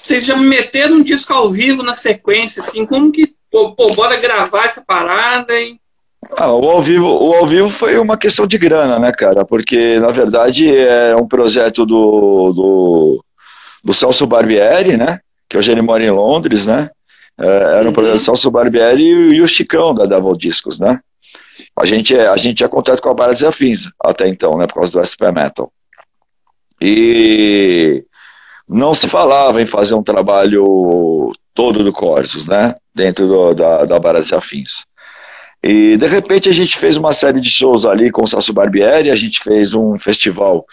vocês 0.01 0.25
já 0.25 0.37
meteram 0.37 0.97
um 0.97 1.03
disco 1.03 1.33
ao 1.33 1.49
vivo 1.49 1.81
na 1.81 1.93
sequência, 1.93 2.61
assim, 2.61 2.85
como 2.85 3.11
que, 3.11 3.25
pô, 3.51 3.73
pô 3.75 3.93
bora 3.93 4.17
gravar 4.17 4.65
essa 4.65 4.83
parada 4.85 5.53
e... 5.59 5.77
Ah, 6.37 6.53
o 6.53 6.69
ao 6.69 6.81
vivo, 6.81 7.05
o 7.05 7.33
ao 7.33 7.45
vivo 7.45 7.69
foi 7.69 7.97
uma 7.97 8.17
questão 8.17 8.47
de 8.47 8.57
grana, 8.57 8.97
né, 8.97 9.11
cara? 9.11 9.43
Porque 9.43 9.99
na 9.99 10.09
verdade 10.09 10.73
é 10.73 11.13
um 11.15 11.27
projeto 11.27 11.85
do, 11.85 12.53
do, 12.53 13.25
do 13.83 13.93
Celso 13.93 14.25
Barbieri, 14.25 14.95
né? 14.95 15.19
Que 15.49 15.57
hoje 15.57 15.71
ele 15.71 15.81
mora 15.81 16.01
em 16.01 16.09
Londres, 16.09 16.65
né? 16.65 16.89
É, 17.39 17.79
era 17.79 17.89
um 17.89 17.93
projeto 17.93 18.19
Celso 18.19 18.51
Barbieri 18.51 19.03
e 19.03 19.41
o 19.41 19.47
Chicão 19.47 19.93
da 19.93 20.05
Devil 20.05 20.35
Discos, 20.35 20.79
né? 20.79 20.99
A 21.79 21.85
gente, 21.85 22.15
a 22.15 22.35
gente 22.37 22.57
tinha 22.57 22.69
contato 22.69 23.01
com 23.01 23.09
a 23.09 23.13
Barra 23.13 23.33
e 23.39 23.45
Afins 23.45 23.89
até 24.03 24.27
então, 24.27 24.57
né? 24.57 24.67
Por 24.67 24.75
causa 24.75 24.91
do 24.91 25.03
SP 25.05 25.25
Metal. 25.31 25.71
E 26.79 28.03
não 28.67 28.93
se 28.93 29.07
falava 29.07 29.61
em 29.61 29.65
fazer 29.65 29.95
um 29.95 30.03
trabalho 30.03 31.31
todo 31.53 31.83
do 31.83 31.91
Corsos, 31.91 32.47
né? 32.47 32.75
Dentro 32.93 33.27
do, 33.27 33.53
da, 33.53 33.85
da 33.85 33.99
Barra 33.99 34.19
e 34.19 34.35
Afins. 34.35 34.85
E 35.63 35.95
de 35.97 36.07
repente 36.07 36.49
a 36.49 36.51
gente 36.51 36.77
fez 36.77 36.97
uma 36.97 37.13
série 37.13 37.39
de 37.39 37.49
shows 37.49 37.85
ali 37.85 38.11
com 38.11 38.23
o 38.23 38.27
Celso 38.27 38.51
Barbieri, 38.51 39.09
a 39.09 39.15
gente 39.15 39.41
fez 39.41 39.73
um 39.73 39.97
festival 39.97 40.65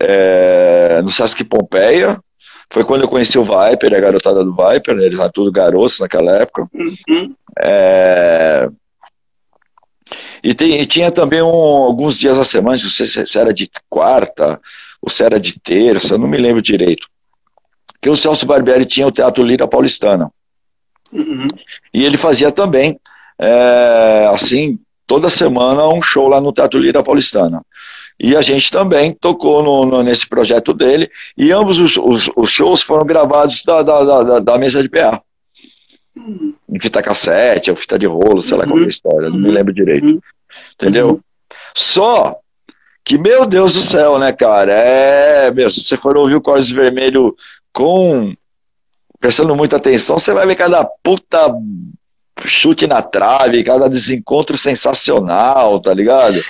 é, 0.00 1.00
no 1.02 1.10
Sesc 1.10 1.44
Pompeia, 1.44 2.18
foi 2.70 2.84
quando 2.84 3.02
eu 3.02 3.08
conheci 3.08 3.38
o 3.38 3.44
Viper, 3.44 3.94
a 3.94 4.00
garotada 4.00 4.44
do 4.44 4.54
Viper, 4.54 4.98
eles 4.98 5.18
eram 5.18 5.30
tudo 5.30 5.52
garotos 5.52 6.00
naquela 6.00 6.36
época. 6.36 6.68
Uhum. 6.74 7.34
É... 7.58 8.68
E, 10.42 10.54
tem, 10.54 10.80
e, 10.80 10.86
tinha 10.86 11.10
também 11.10 11.42
um, 11.42 11.48
alguns 11.48 12.18
dias 12.18 12.38
a 12.38 12.44
semana, 12.44 12.78
não 12.80 12.90
sei 12.90 13.06
se 13.06 13.38
era 13.38 13.52
de 13.52 13.70
quarta 13.88 14.60
ou 15.02 15.10
se 15.10 15.24
era 15.24 15.40
de 15.40 15.58
terça, 15.58 16.14
eu 16.14 16.18
não 16.18 16.28
me 16.28 16.36
lembro 16.36 16.62
direito. 16.62 17.08
Que 18.00 18.10
o 18.10 18.16
Celso 18.16 18.46
Barbieri 18.46 18.84
tinha 18.84 19.06
o 19.06 19.12
Teatro 19.12 19.42
Lira 19.42 19.66
Paulistana. 19.66 20.30
Uhum. 21.12 21.48
E 21.92 22.04
ele 22.04 22.16
fazia 22.16 22.52
também, 22.52 23.00
é, 23.38 24.28
assim, 24.32 24.78
toda 25.06 25.28
semana 25.28 25.88
um 25.88 26.02
show 26.02 26.28
lá 26.28 26.40
no 26.40 26.52
Teatro 26.52 26.78
Lira 26.78 27.02
Paulistana. 27.02 27.62
E 28.18 28.34
a 28.34 28.40
gente 28.40 28.70
também 28.70 29.12
tocou 29.12 29.62
no, 29.62 29.84
no, 29.84 30.02
nesse 30.02 30.26
projeto 30.26 30.72
dele, 30.72 31.10
e 31.36 31.52
ambos 31.52 31.78
os, 31.78 31.96
os, 31.96 32.30
os 32.34 32.50
shows 32.50 32.82
foram 32.82 33.04
gravados 33.04 33.62
da, 33.62 33.82
da, 33.82 34.02
da, 34.02 34.38
da 34.38 34.58
mesa 34.58 34.82
de 34.82 34.88
PA. 34.88 35.20
Uhum. 36.16 36.54
Em 36.68 36.80
fita 36.80 37.02
cassete, 37.02 37.70
ou 37.70 37.76
fita 37.76 37.98
de 37.98 38.06
rolo, 38.06 38.40
sei 38.40 38.56
lá 38.56 38.64
qual 38.64 38.78
é 38.78 38.80
a 38.80 38.82
uhum. 38.84 38.88
história, 38.88 39.30
não 39.30 39.38
me 39.38 39.50
lembro 39.50 39.72
direito. 39.72 40.06
Uhum. 40.06 40.20
Entendeu? 40.74 41.20
Só 41.74 42.38
que, 43.04 43.18
meu 43.18 43.46
Deus 43.46 43.74
do 43.74 43.82
céu, 43.82 44.18
né, 44.18 44.32
cara? 44.32 44.72
É, 44.72 45.50
meu, 45.50 45.68
se 45.70 45.80
você 45.80 45.96
for 45.96 46.16
ouvir 46.16 46.34
o 46.34 46.40
Cortes 46.40 46.70
Vermelho 46.70 47.36
com. 47.72 48.34
prestando 49.20 49.54
muita 49.54 49.76
atenção, 49.76 50.18
você 50.18 50.32
vai 50.32 50.46
ver 50.46 50.56
cada 50.56 50.84
puta 50.84 51.54
chute 52.44 52.86
na 52.86 53.02
trave, 53.02 53.62
cada 53.62 53.88
desencontro 53.88 54.58
sensacional, 54.58 55.80
tá 55.80 55.92
ligado? 55.92 56.42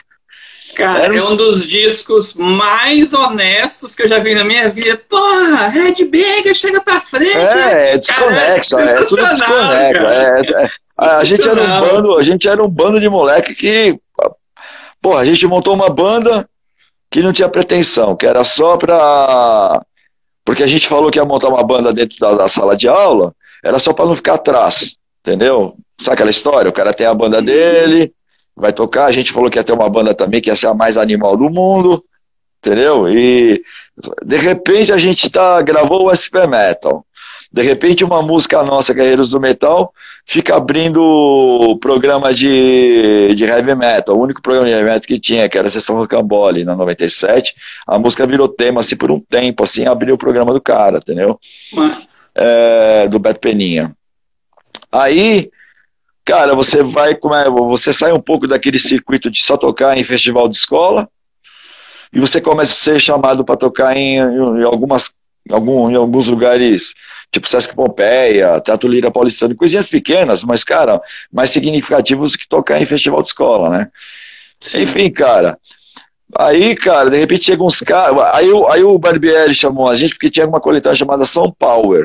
Cara, 0.76 1.04
Era 1.04 1.16
é 1.16 1.22
um 1.22 1.36
dos 1.36 1.66
discos 1.66 2.34
mais 2.34 3.14
honestos 3.14 3.94
que 3.94 4.02
eu 4.02 4.08
já 4.08 4.18
vi 4.18 4.34
na 4.34 4.44
minha 4.44 4.68
vida. 4.68 5.00
Porra, 5.08 5.68
Red 5.68 6.04
Banger 6.04 6.54
chega 6.54 6.82
pra 6.82 7.00
frente. 7.00 7.34
É, 7.34 7.94
é 7.94 7.98
desconexo, 7.98 8.78
é, 8.78 8.92
é 8.92 9.04
tudo 9.04 9.26
desconexo. 9.26 10.06
É, 10.06 10.64
é, 10.64 10.68
a, 10.98 11.24
gente 11.24 11.48
era 11.48 11.62
um 11.62 11.80
bando, 11.80 12.18
a 12.18 12.22
gente 12.22 12.46
era 12.46 12.62
um 12.62 12.68
bando 12.68 13.00
de 13.00 13.08
moleque 13.08 13.54
que. 13.54 13.98
Porra, 15.00 15.20
a 15.20 15.24
gente 15.24 15.46
montou 15.46 15.72
uma 15.72 15.88
banda 15.88 16.46
que 17.10 17.22
não 17.22 17.32
tinha 17.32 17.48
pretensão, 17.48 18.14
que 18.14 18.26
era 18.26 18.44
só 18.44 18.76
pra. 18.76 19.82
Porque 20.44 20.62
a 20.62 20.66
gente 20.66 20.86
falou 20.86 21.10
que 21.10 21.18
ia 21.18 21.24
montar 21.24 21.48
uma 21.48 21.64
banda 21.64 21.90
dentro 21.90 22.18
da, 22.18 22.34
da 22.34 22.48
sala 22.50 22.76
de 22.76 22.86
aula, 22.86 23.34
era 23.64 23.78
só 23.78 23.94
pra 23.94 24.04
não 24.04 24.14
ficar 24.14 24.34
atrás, 24.34 24.98
entendeu? 25.20 25.74
Sabe 25.98 26.16
aquela 26.16 26.30
história? 26.30 26.68
O 26.68 26.74
cara 26.74 26.92
tem 26.92 27.06
a 27.06 27.14
banda 27.14 27.40
dele, 27.40 28.12
vai 28.56 28.72
tocar. 28.72 29.06
A 29.06 29.12
gente 29.12 29.32
falou 29.32 29.50
que 29.50 29.58
ia 29.58 29.64
ter 29.64 29.72
uma 29.72 29.88
banda 29.88 30.14
também 30.14 30.40
que 30.40 30.48
ia 30.48 30.56
ser 30.56 30.68
a 30.68 30.74
mais 30.74 30.96
animal 30.96 31.36
do 31.36 31.50
mundo, 31.50 32.02
entendeu? 32.58 33.08
E 33.08 33.62
de 34.24 34.36
repente 34.36 34.92
a 34.92 34.98
gente 34.98 35.28
tá, 35.30 35.60
gravou 35.62 36.06
o 36.06 36.14
SP 36.14 36.46
Metal. 36.48 37.04
De 37.52 37.62
repente 37.62 38.04
uma 38.04 38.22
música 38.22 38.62
nossa, 38.62 38.92
Guerreiros 38.92 39.30
do 39.30 39.40
Metal, 39.40 39.92
fica 40.26 40.56
abrindo 40.56 41.00
o 41.00 41.78
programa 41.78 42.34
de, 42.34 43.28
de 43.34 43.44
heavy 43.44 43.74
metal, 43.74 44.16
o 44.16 44.20
único 44.20 44.42
programa 44.42 44.66
de 44.66 44.74
heavy 44.74 44.84
metal 44.84 45.06
que 45.06 45.20
tinha, 45.20 45.48
que 45.48 45.56
era 45.56 45.68
a 45.68 45.70
sessão 45.70 45.96
Rocambole, 45.96 46.64
na 46.64 46.74
97. 46.74 47.54
A 47.86 47.98
música 47.98 48.26
virou 48.26 48.48
tema, 48.48 48.80
assim, 48.80 48.96
por 48.96 49.12
um 49.12 49.20
tempo, 49.20 49.62
assim, 49.62 49.86
abriu 49.86 50.16
o 50.16 50.18
programa 50.18 50.52
do 50.52 50.60
cara, 50.60 50.98
entendeu? 50.98 51.38
Mas... 51.72 52.32
É, 52.34 53.08
do 53.08 53.18
Beto 53.18 53.40
Peninha. 53.40 53.94
Aí, 54.90 55.48
cara, 56.26 56.56
você 56.56 56.82
vai, 56.82 57.14
como 57.14 57.34
é, 57.34 57.48
você 57.48 57.92
sai 57.92 58.12
um 58.12 58.20
pouco 58.20 58.48
daquele 58.48 58.80
circuito 58.80 59.30
de 59.30 59.42
só 59.42 59.56
tocar 59.56 59.96
em 59.96 60.02
festival 60.02 60.48
de 60.48 60.56
escola 60.56 61.08
e 62.12 62.18
você 62.18 62.40
começa 62.40 62.72
a 62.72 62.74
ser 62.74 63.00
chamado 63.00 63.44
para 63.44 63.56
tocar 63.56 63.96
em, 63.96 64.16
em, 64.16 64.64
algumas, 64.64 65.12
algum, 65.48 65.88
em 65.88 65.94
alguns 65.94 66.26
lugares, 66.26 66.94
tipo 67.30 67.48
Sesc 67.48 67.72
Pompeia, 67.74 68.60
Teatro 68.60 68.88
Lira 68.88 69.10
Paulistano, 69.10 69.54
coisinhas 69.54 69.86
pequenas, 69.86 70.42
mas, 70.42 70.64
cara, 70.64 71.00
mais 71.32 71.50
significativos 71.50 72.34
que 72.34 72.48
tocar 72.48 72.82
em 72.82 72.86
festival 72.86 73.22
de 73.22 73.28
escola, 73.28 73.70
né? 73.70 73.88
Sim. 74.58 74.82
Enfim, 74.82 75.10
cara. 75.10 75.56
Aí, 76.36 76.74
cara, 76.74 77.08
de 77.08 77.18
repente 77.18 77.44
chegam 77.44 77.66
uns 77.66 77.80
caras. 77.80 78.18
Aí, 78.32 78.50
aí 78.70 78.82
o 78.82 78.98
Barbieri 78.98 79.54
chamou 79.54 79.88
a 79.88 79.94
gente 79.94 80.14
porque 80.14 80.30
tinha 80.30 80.46
uma 80.46 80.60
coletânea 80.60 80.96
chamada 80.96 81.24
São 81.24 81.54
Power 81.56 82.04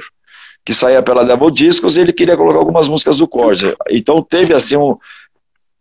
que 0.65 0.73
saía 0.73 1.01
pela 1.01 1.25
Devil 1.25 1.49
Discos, 1.49 1.97
e 1.97 2.01
ele 2.01 2.13
queria 2.13 2.37
colocar 2.37 2.59
algumas 2.59 2.87
músicas 2.87 3.17
do 3.17 3.27
Corsa. 3.27 3.75
Então 3.89 4.21
teve 4.21 4.53
assim 4.53 4.77
um. 4.77 4.97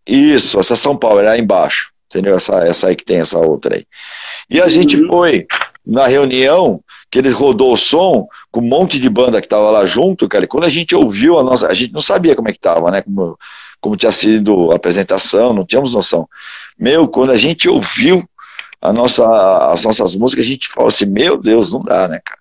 Isso, 0.06 0.58
essa 0.58 0.74
São 0.74 0.96
Paulo, 0.96 1.20
era 1.20 1.32
aí 1.32 1.40
embaixo, 1.40 1.90
entendeu? 2.08 2.36
Essa, 2.36 2.66
essa 2.66 2.88
aí 2.88 2.96
que 2.96 3.04
tem 3.04 3.18
essa 3.18 3.38
outra 3.38 3.76
aí. 3.76 3.86
E 4.48 4.60
a 4.60 4.64
uhum. 4.64 4.68
gente 4.68 5.06
foi 5.06 5.46
na 5.86 6.06
reunião, 6.06 6.80
que 7.10 7.18
ele 7.18 7.30
rodou 7.30 7.72
o 7.72 7.76
som, 7.76 8.26
com 8.50 8.60
um 8.60 8.68
monte 8.68 8.98
de 8.98 9.08
banda 9.08 9.40
que 9.40 9.48
tava 9.48 9.70
lá 9.70 9.84
junto, 9.84 10.28
cara, 10.28 10.44
e 10.44 10.48
quando 10.48 10.64
a 10.64 10.68
gente 10.68 10.94
ouviu 10.94 11.38
a 11.38 11.42
nossa. 11.42 11.66
A 11.66 11.74
gente 11.74 11.92
não 11.92 12.00
sabia 12.00 12.34
como 12.34 12.48
é 12.48 12.52
que 12.52 12.58
tava, 12.58 12.90
né? 12.90 13.02
Como, 13.02 13.38
como 13.80 13.96
tinha 13.96 14.12
sido 14.12 14.72
a 14.72 14.76
apresentação, 14.76 15.52
não 15.52 15.64
tínhamos 15.66 15.94
noção. 15.94 16.28
Meu, 16.78 17.06
quando 17.06 17.30
a 17.30 17.36
gente 17.36 17.68
ouviu 17.68 18.24
a 18.80 18.92
nossa, 18.92 19.72
as 19.72 19.84
nossas 19.84 20.16
músicas, 20.16 20.44
a 20.44 20.48
gente 20.48 20.68
falou 20.68 20.88
assim, 20.88 21.04
meu 21.04 21.36
Deus, 21.36 21.72
não 21.72 21.82
dá, 21.82 22.08
né, 22.08 22.20
cara? 22.24 22.39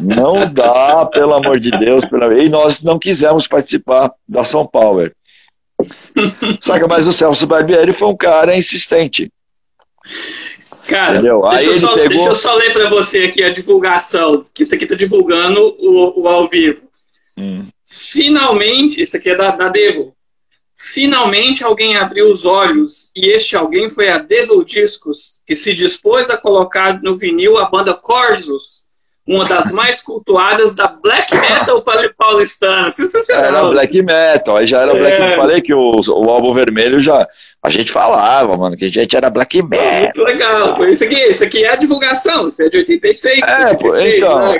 Não 0.00 0.52
dá, 0.52 1.06
pelo 1.06 1.34
amor 1.34 1.58
de 1.58 1.70
Deus. 1.70 2.04
Pela... 2.06 2.42
E 2.42 2.48
nós 2.48 2.82
não 2.82 2.98
quisemos 2.98 3.46
participar 3.46 4.12
da 4.28 4.44
São 4.44 4.66
Paulo. 4.66 5.10
Saca, 6.60 6.86
mas 6.86 7.06
o 7.06 7.12
Celso 7.12 7.46
Barbieri 7.46 7.92
foi 7.92 8.08
um 8.08 8.16
cara 8.16 8.56
insistente. 8.56 9.32
Cara, 10.86 11.20
deixa 11.20 11.64
eu, 11.64 11.76
só, 11.76 11.94
pegou... 11.94 12.08
deixa, 12.08 12.28
eu 12.28 12.34
só, 12.34 12.54
ler 12.54 12.72
para 12.72 12.90
você 12.90 13.18
aqui 13.18 13.42
a 13.44 13.50
divulgação, 13.50 14.42
que 14.52 14.64
isso 14.64 14.74
aqui 14.74 14.86
tá 14.86 14.94
divulgando 14.94 15.60
o, 15.78 16.22
o 16.22 16.28
ao 16.28 16.48
vivo. 16.48 16.82
Hum. 17.38 17.68
Finalmente, 17.86 19.00
isso 19.00 19.16
aqui 19.16 19.30
é 19.30 19.36
da, 19.36 19.50
da 19.52 19.68
Devo. 19.68 20.14
Finalmente 20.82 21.62
alguém 21.62 21.94
abriu 21.98 22.30
os 22.30 22.46
olhos 22.46 23.12
e 23.14 23.28
este 23.28 23.54
alguém 23.54 23.90
foi 23.90 24.08
a 24.08 24.16
Devil 24.16 24.64
Discos, 24.64 25.42
que 25.46 25.54
se 25.54 25.74
dispôs 25.74 26.30
a 26.30 26.38
colocar 26.38 27.02
no 27.02 27.18
vinil 27.18 27.58
a 27.58 27.68
banda 27.68 27.92
Corsos, 27.92 28.86
uma 29.26 29.44
das 29.44 29.70
mais 29.72 30.02
cultuadas 30.02 30.74
da 30.74 30.88
black 30.88 31.36
metal 31.36 31.84
paulistana. 32.16 32.90
Era 33.28 33.64
black 33.68 34.02
metal, 34.02 34.56
aí 34.56 34.66
já 34.66 34.80
era 34.80 34.92
é. 34.92 34.98
black 34.98 35.20
metal. 35.20 35.36
Falei 35.36 35.60
que 35.60 35.74
o, 35.74 36.00
o 36.00 36.30
álbum 36.30 36.54
vermelho 36.54 36.98
já. 36.98 37.28
A 37.62 37.68
gente 37.68 37.92
falava, 37.92 38.56
mano, 38.56 38.74
que 38.74 38.86
a 38.86 38.90
gente 38.90 39.14
era 39.14 39.28
black 39.28 39.62
metal. 39.62 40.00
Muito 40.00 40.22
legal. 40.22 40.82
Isso 40.86 41.04
aqui, 41.04 41.14
isso 41.14 41.44
aqui 41.44 41.62
é 41.62 41.72
a 41.72 41.76
divulgação, 41.76 42.48
isso 42.48 42.62
é 42.62 42.70
de 42.70 42.78
86. 42.78 43.40
É, 43.42 43.68
86, 43.68 44.14
então, 44.14 44.48
né, 44.48 44.58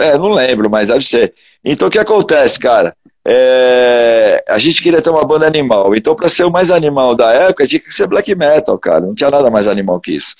é, 0.00 0.18
não 0.18 0.30
lembro, 0.30 0.68
mas 0.68 0.88
deve 0.88 1.06
ser. 1.06 1.32
Então 1.64 1.86
o 1.86 1.90
que 1.90 2.00
acontece, 2.00 2.58
cara? 2.58 2.96
É, 3.26 4.42
a 4.48 4.58
gente 4.58 4.82
queria 4.82 5.02
ter 5.02 5.10
uma 5.10 5.24
banda 5.24 5.46
animal. 5.46 5.94
Então, 5.94 6.14
para 6.14 6.28
ser 6.28 6.44
o 6.44 6.50
mais 6.50 6.70
animal 6.70 7.14
da 7.14 7.32
época, 7.32 7.66
tinha 7.66 7.80
que 7.80 7.92
ser 7.92 8.06
black 8.06 8.34
metal, 8.34 8.78
cara. 8.78 9.00
Não 9.00 9.14
tinha 9.14 9.30
nada 9.30 9.50
mais 9.50 9.66
animal 9.66 10.00
que 10.00 10.12
isso. 10.12 10.34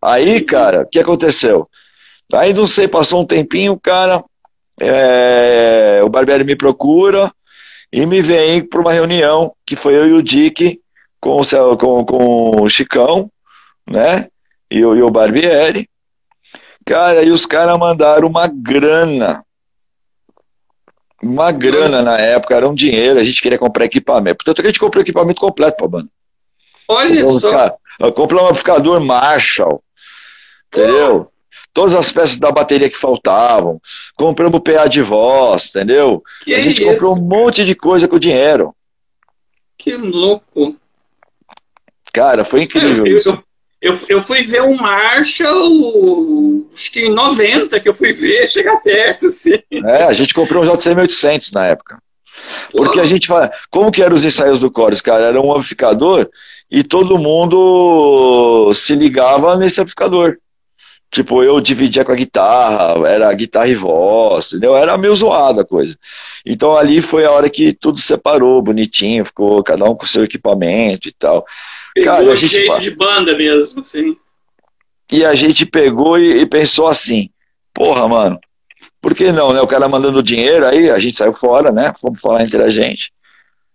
Aí, 0.00 0.40
cara, 0.40 0.82
o 0.82 0.86
que 0.86 0.98
aconteceu? 0.98 1.68
Aí, 2.32 2.54
não 2.54 2.66
sei, 2.66 2.86
passou 2.88 3.20
um 3.20 3.26
tempinho, 3.26 3.78
cara. 3.78 4.24
É, 4.80 6.00
o 6.02 6.08
Barbieri 6.08 6.44
me 6.44 6.56
procura 6.56 7.30
e 7.92 8.06
me 8.06 8.22
vem 8.22 8.62
para 8.62 8.80
uma 8.80 8.92
reunião 8.92 9.52
que 9.66 9.76
foi 9.76 9.94
eu 9.94 10.08
e 10.08 10.12
o 10.12 10.22
Dick 10.22 10.80
com 11.20 11.40
o, 11.40 11.76
com, 11.76 12.04
com 12.04 12.62
o 12.62 12.70
Chicão, 12.70 13.30
né? 13.86 14.28
E, 14.70 14.78
e 14.78 14.84
o 14.84 15.10
Barbieri. 15.10 15.88
Cara, 16.86 17.22
e 17.22 17.30
os 17.30 17.44
caras 17.44 17.78
mandaram 17.78 18.26
uma 18.26 18.46
grana 18.46 19.44
uma 21.22 21.52
grana 21.52 22.02
na 22.02 22.18
época, 22.18 22.54
era 22.54 22.68
um 22.68 22.74
dinheiro, 22.74 23.18
a 23.18 23.24
gente 23.24 23.42
queria 23.42 23.58
comprar 23.58 23.84
equipamento. 23.84 24.38
Portanto, 24.38 24.62
a 24.62 24.66
gente 24.66 24.78
comprou 24.78 25.02
equipamento 25.02 25.40
completo 25.40 25.76
para 25.76 25.86
a 25.86 25.88
banda. 25.88 26.08
Olha 26.88 27.24
comprou, 27.24 27.40
só. 27.40 27.76
Comprou 28.12 28.42
um 28.42 28.48
amplificador 28.48 29.00
Marshall, 29.00 29.82
entendeu? 30.68 31.30
Todas 31.72 31.94
as 31.94 32.10
peças 32.10 32.38
da 32.38 32.50
bateria 32.50 32.90
que 32.90 32.98
faltavam. 32.98 33.80
Compramos 34.16 34.58
o 34.58 34.62
PA 34.62 34.88
de 34.88 35.02
voz, 35.02 35.68
entendeu? 35.68 36.22
Que 36.42 36.54
a 36.54 36.60
gente 36.60 36.82
isso? 36.82 36.90
comprou 36.90 37.16
um 37.16 37.20
monte 37.20 37.64
de 37.64 37.74
coisa 37.74 38.08
com 38.08 38.16
o 38.16 38.20
dinheiro. 38.20 38.74
Que 39.78 39.96
louco. 39.96 40.76
Cara, 42.12 42.44
foi 42.44 42.62
incrível 42.62 43.06
eu, 43.06 43.16
isso. 43.16 43.30
Eu, 43.30 43.44
eu, 43.80 43.98
eu 44.08 44.22
fui 44.22 44.42
ver 44.42 44.62
um 44.62 44.76
Marshall, 44.76 46.66
acho 46.74 46.92
que 46.92 47.00
em 47.00 47.12
90 47.12 47.80
que 47.80 47.88
eu 47.88 47.94
fui 47.94 48.12
ver, 48.12 48.46
chegar 48.46 48.76
perto, 48.82 49.28
assim. 49.28 49.54
É, 49.72 50.04
a 50.04 50.12
gente 50.12 50.34
comprou 50.34 50.62
um 50.62 50.66
JC1800 50.66 51.52
na 51.52 51.66
época. 51.66 51.98
Porque 52.70 53.00
a 53.00 53.04
gente 53.04 53.26
fala, 53.26 53.50
como 53.70 53.90
que 53.90 54.02
eram 54.02 54.14
os 54.14 54.24
ensaios 54.24 54.60
do 54.60 54.72
Chorus, 54.74 55.00
cara? 55.00 55.26
Era 55.26 55.40
um 55.40 55.52
amplificador 55.52 56.28
e 56.70 56.84
todo 56.84 57.18
mundo 57.18 58.72
se 58.74 58.94
ligava 58.94 59.56
nesse 59.56 59.80
amplificador. 59.80 60.36
Tipo, 61.10 61.42
eu 61.42 61.60
dividia 61.60 62.04
com 62.04 62.12
a 62.12 62.16
guitarra, 62.16 63.08
era 63.08 63.32
guitarra 63.34 63.66
e 63.66 63.74
voz, 63.74 64.48
entendeu? 64.48 64.76
Era 64.76 64.96
meio 64.96 65.14
zoada 65.16 65.62
a 65.62 65.64
coisa. 65.64 65.98
Então 66.46 66.76
ali 66.76 67.02
foi 67.02 67.24
a 67.24 67.32
hora 67.32 67.50
que 67.50 67.72
tudo 67.72 67.98
separou, 67.98 68.62
bonitinho, 68.62 69.24
ficou 69.24 69.62
cada 69.64 69.84
um 69.86 69.94
com 69.94 70.06
seu 70.06 70.22
equipamento 70.22 71.08
e 71.08 71.12
tal. 71.12 71.44
Pegou 71.94 72.12
Cara, 72.12 72.32
a 72.32 72.34
gente, 72.34 72.50
jeito 72.50 72.80
de 72.80 72.90
banda 72.96 73.36
mesmo, 73.36 73.80
assim. 73.80 74.16
E 75.10 75.24
a 75.24 75.34
gente 75.34 75.66
pegou 75.66 76.18
e, 76.18 76.42
e, 76.42 76.46
pensou 76.46 76.86
assim, 76.86 77.30
porra, 77.74 78.06
mano, 78.06 78.38
por 79.00 79.14
que 79.14 79.32
não, 79.32 79.52
né? 79.52 79.60
O 79.60 79.66
cara 79.66 79.88
mandando 79.88 80.22
dinheiro, 80.22 80.66
aí 80.66 80.88
a 80.90 80.98
gente 80.98 81.16
saiu 81.16 81.32
fora, 81.32 81.72
né? 81.72 81.92
Vamos 82.02 82.20
falar 82.20 82.44
entre 82.44 82.62
a 82.62 82.70
gente. 82.70 83.12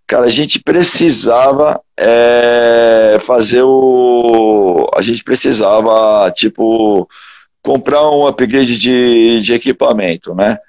Cara, 0.08 0.25
a 0.25 0.30
gente 0.30 0.62
precisava 0.62 1.82
é, 1.97 3.17
fazer 3.21 3.63
o. 3.63 4.89
A 4.95 5.01
gente 5.01 5.23
precisava, 5.23 6.32
tipo, 6.32 7.10
comprar 7.63 8.08
um 8.12 8.28
upgrade 8.28 8.78
de, 8.78 9.41
de 9.41 9.54
equipamento, 9.54 10.36
né? 10.36 10.60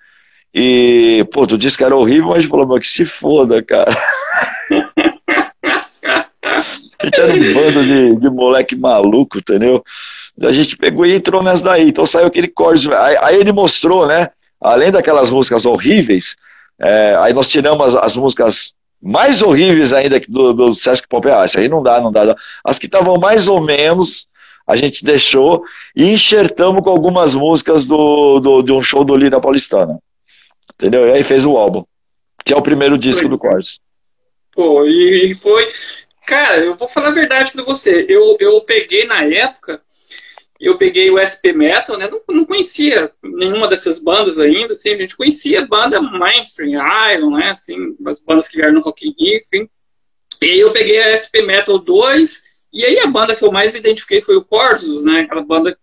E, 0.55 1.23
pô, 1.31 1.47
tu 1.47 1.59
disse 1.59 1.77
que 1.77 1.85
era 1.85 1.95
horrível, 1.95 2.31
mas 2.31 2.47
falou, 2.47 2.67
mas 2.67 2.81
que 2.81 2.89
se 2.89 3.05
foda, 3.05 3.63
cara. 3.63 3.95
A 6.99 7.05
gente 7.05 7.21
era 7.21 7.33
um 7.33 7.55
bando 7.55 7.83
de, 7.83 8.17
de 8.17 8.31
moleque 8.31 8.75
maluco, 8.75 9.39
entendeu? 9.39 9.85
A 10.41 10.53
gente 10.53 10.77
pegou 10.77 11.05
e 11.07 11.15
entrou 11.15 11.43
nessa 11.43 11.65
daí. 11.65 11.89
Então 11.89 12.07
saiu 12.07 12.27
aquele 12.27 12.53
chorus. 12.57 12.87
Aí, 12.89 13.17
aí 13.21 13.37
ele 13.37 13.53
mostrou, 13.53 14.07
né? 14.07 14.29
Além 14.61 14.91
daquelas 14.91 15.31
músicas 15.31 15.67
horríveis, 15.67 16.37
é, 16.79 17.17
aí 17.21 17.33
nós 17.33 17.49
tiramos 17.49 17.95
as, 17.95 18.03
as, 18.03 18.17
músicas 18.17 18.75
mais 19.03 19.43
horríveis 19.43 19.93
ainda 19.93 20.21
do, 20.29 20.53
do 20.53 20.75
Sesc 20.75 21.07
Pop. 21.09 21.29
Ah, 21.31 21.45
isso 21.45 21.59
aí 21.59 21.69
não 21.69 21.83
dá, 21.83 22.01
não 22.01 22.11
dá. 22.11 22.35
As 22.65 22.79
que 22.79 22.87
estavam 22.87 23.17
mais 23.19 23.49
ou 23.49 23.61
menos, 23.61 24.27
a 24.67 24.77
gente 24.77 25.05
deixou 25.05 25.63
e 25.95 26.13
enxertamos 26.13 26.83
com 26.83 26.91
algumas 26.91 27.35
músicas 27.35 27.85
do, 27.85 28.41
do, 28.41 28.63
de 28.63 28.73
um 28.73 28.83
show 28.83 29.05
do 29.05 29.15
Lira 29.15 29.41
Paulistana. 29.41 29.99
Entendeu? 30.75 31.07
E 31.07 31.13
aí 31.13 31.23
fez 31.23 31.47
o 31.47 31.57
álbum, 31.57 31.85
que 32.45 32.53
é 32.53 32.57
o 32.57 32.63
primeiro 32.63 32.99
disco 32.99 33.23
foi. 33.23 33.31
do 33.31 33.39
Corsa. 33.39 33.79
Pô, 34.55 34.85
e, 34.87 35.31
e 35.31 35.35
foi. 35.35 35.67
Cara, 36.27 36.59
eu 36.59 36.75
vou 36.75 36.89
falar 36.89 37.09
a 37.09 37.13
verdade 37.13 37.53
pra 37.53 37.65
você. 37.65 38.05
Eu, 38.09 38.37
eu 38.41 38.61
peguei 38.63 39.07
na 39.07 39.25
época 39.25 39.81
eu 40.61 40.77
peguei 40.77 41.11
o 41.11 41.19
SP 41.21 41.53
Metal, 41.53 41.99
né? 41.99 42.09
Não, 42.09 42.21
não, 42.29 42.45
conhecia 42.45 43.13
nenhuma 43.23 43.69
dessas 43.69 44.03
bandas 44.03 44.39
ainda, 44.39 44.73
assim, 44.73 44.93
a 44.93 44.97
gente 44.97 45.17
conhecia 45.17 45.67
banda 45.67 46.01
mainstream, 46.01 46.83
Iron, 47.13 47.31
né? 47.31 47.51
Assim, 47.51 47.77
as 48.07 48.21
bandas 48.21 48.49
que 48.49 48.57
vieram 48.57 48.75
no 48.75 48.81
Rock 48.81 49.07
in 49.07 49.15
enfim. 49.37 49.69
E 50.43 50.47
aí 50.47 50.61
eu 50.61 50.73
peguei 50.73 50.99
a 50.99 51.17
SP 51.17 51.43
Metal 51.43 51.79
2, 51.79 52.69
e 52.73 52.85
aí 52.85 52.99
a 53.01 53.07
banda 53.07 53.37
que 53.37 53.45
eu 53.45 53.53
mais 53.53 53.73
me 53.73 53.79
identifiquei 53.79 54.21
foi 54.21 54.37
o 54.37 54.45
Corsus, 54.45 55.05
né? 55.05 55.23
Aquela 55.23 55.43
banda 55.43 55.77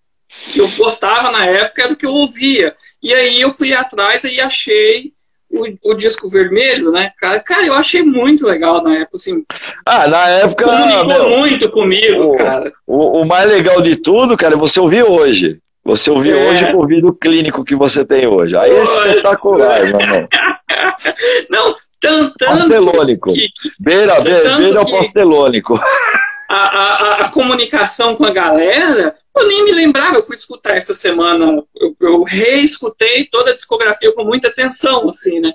que 0.51 0.59
eu 0.59 0.67
gostava 0.71 1.31
na 1.31 1.45
época, 1.45 1.83
era 1.83 1.89
do 1.91 1.95
que 1.95 2.05
eu 2.05 2.13
ouvia. 2.13 2.75
E 3.01 3.13
aí 3.13 3.39
eu 3.39 3.53
fui 3.53 3.73
atrás 3.73 4.23
e 4.23 4.39
achei 4.39 5.12
o, 5.53 5.91
o, 5.91 5.93
disco 5.93 6.29
vermelho, 6.29 6.91
né, 6.91 7.09
cara? 7.19 7.39
Cara, 7.39 7.65
eu 7.65 7.73
achei 7.73 8.01
muito 8.01 8.45
legal 8.47 8.81
na 8.83 8.97
época, 8.97 9.17
assim. 9.17 9.43
Ah, 9.85 10.07
na 10.07 10.27
época. 10.29 10.65
Comunicou 10.65 11.05
meu, 11.05 11.29
muito 11.29 11.71
comigo, 11.71 12.33
o, 12.33 12.37
cara. 12.37 12.71
O, 12.87 13.21
o, 13.21 13.25
mais 13.25 13.47
legal 13.47 13.81
de 13.81 13.95
tudo, 13.95 14.35
cara, 14.35 14.55
é 14.55 14.57
você 14.57 14.79
ouvir 14.79 15.03
hoje. 15.03 15.59
Você 15.85 16.09
ouvir 16.09 16.31
é. 16.31 16.49
hoje 16.49 16.71
com 16.71 16.77
o 16.77 16.81
ouvido 16.81 17.13
clínico 17.13 17.63
que 17.63 17.75
você 17.75 18.03
tem 18.03 18.25
hoje. 18.25 18.55
Aí 18.55 18.71
é 18.71 18.83
espetacular, 18.83 19.83
meu 19.83 19.99
irmão. 19.99 20.27
Não, 21.49 21.73
tanto. 21.99 22.45
Pastelônico. 22.45 23.33
Que, 23.33 23.47
beira, 23.79 24.19
beira, 24.21 24.57
beira 24.57 24.81
o 24.81 24.91
pastelônico 24.91 25.79
a, 26.55 26.67
a, 26.67 27.25
a, 27.25 27.29
comunicação 27.29 28.15
com 28.15 28.25
a 28.25 28.31
galera, 28.31 29.15
eu 29.35 29.47
nem 29.47 29.65
me 29.65 29.71
lembrava, 29.71 30.17
eu 30.17 30.23
fui 30.23 30.35
escutar 30.35 30.77
essa 30.77 30.93
semana, 30.93 31.63
eu, 31.75 31.95
eu 31.99 32.23
reescutei 32.23 33.25
toda 33.25 33.51
a 33.51 33.53
discografia 33.53 34.11
com 34.13 34.23
muita 34.23 34.49
atenção, 34.49 35.09
assim, 35.09 35.39
né? 35.39 35.51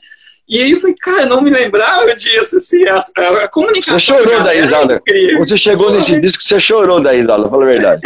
E 0.48 0.62
aí 0.62 0.70
eu 0.70 0.80
falei, 0.80 0.96
cara, 0.98 1.26
não 1.26 1.42
me 1.42 1.50
lembrava 1.50 2.14
disso, 2.14 2.56
assim, 2.56 2.82
a, 2.88 2.96
a, 3.44 3.48
comunicação. 3.48 3.98
Você 3.98 4.06
chorou 4.06 4.42
da 4.42 4.52
risada. 4.52 5.02
Você 5.38 5.56
chegou 5.58 5.92
nesse 5.92 6.18
disco, 6.18 6.42
você 6.42 6.58
chorou 6.58 7.02
da 7.02 7.12
risada, 7.12 7.50
fala 7.50 7.64
a 7.64 7.68
verdade. 7.68 8.00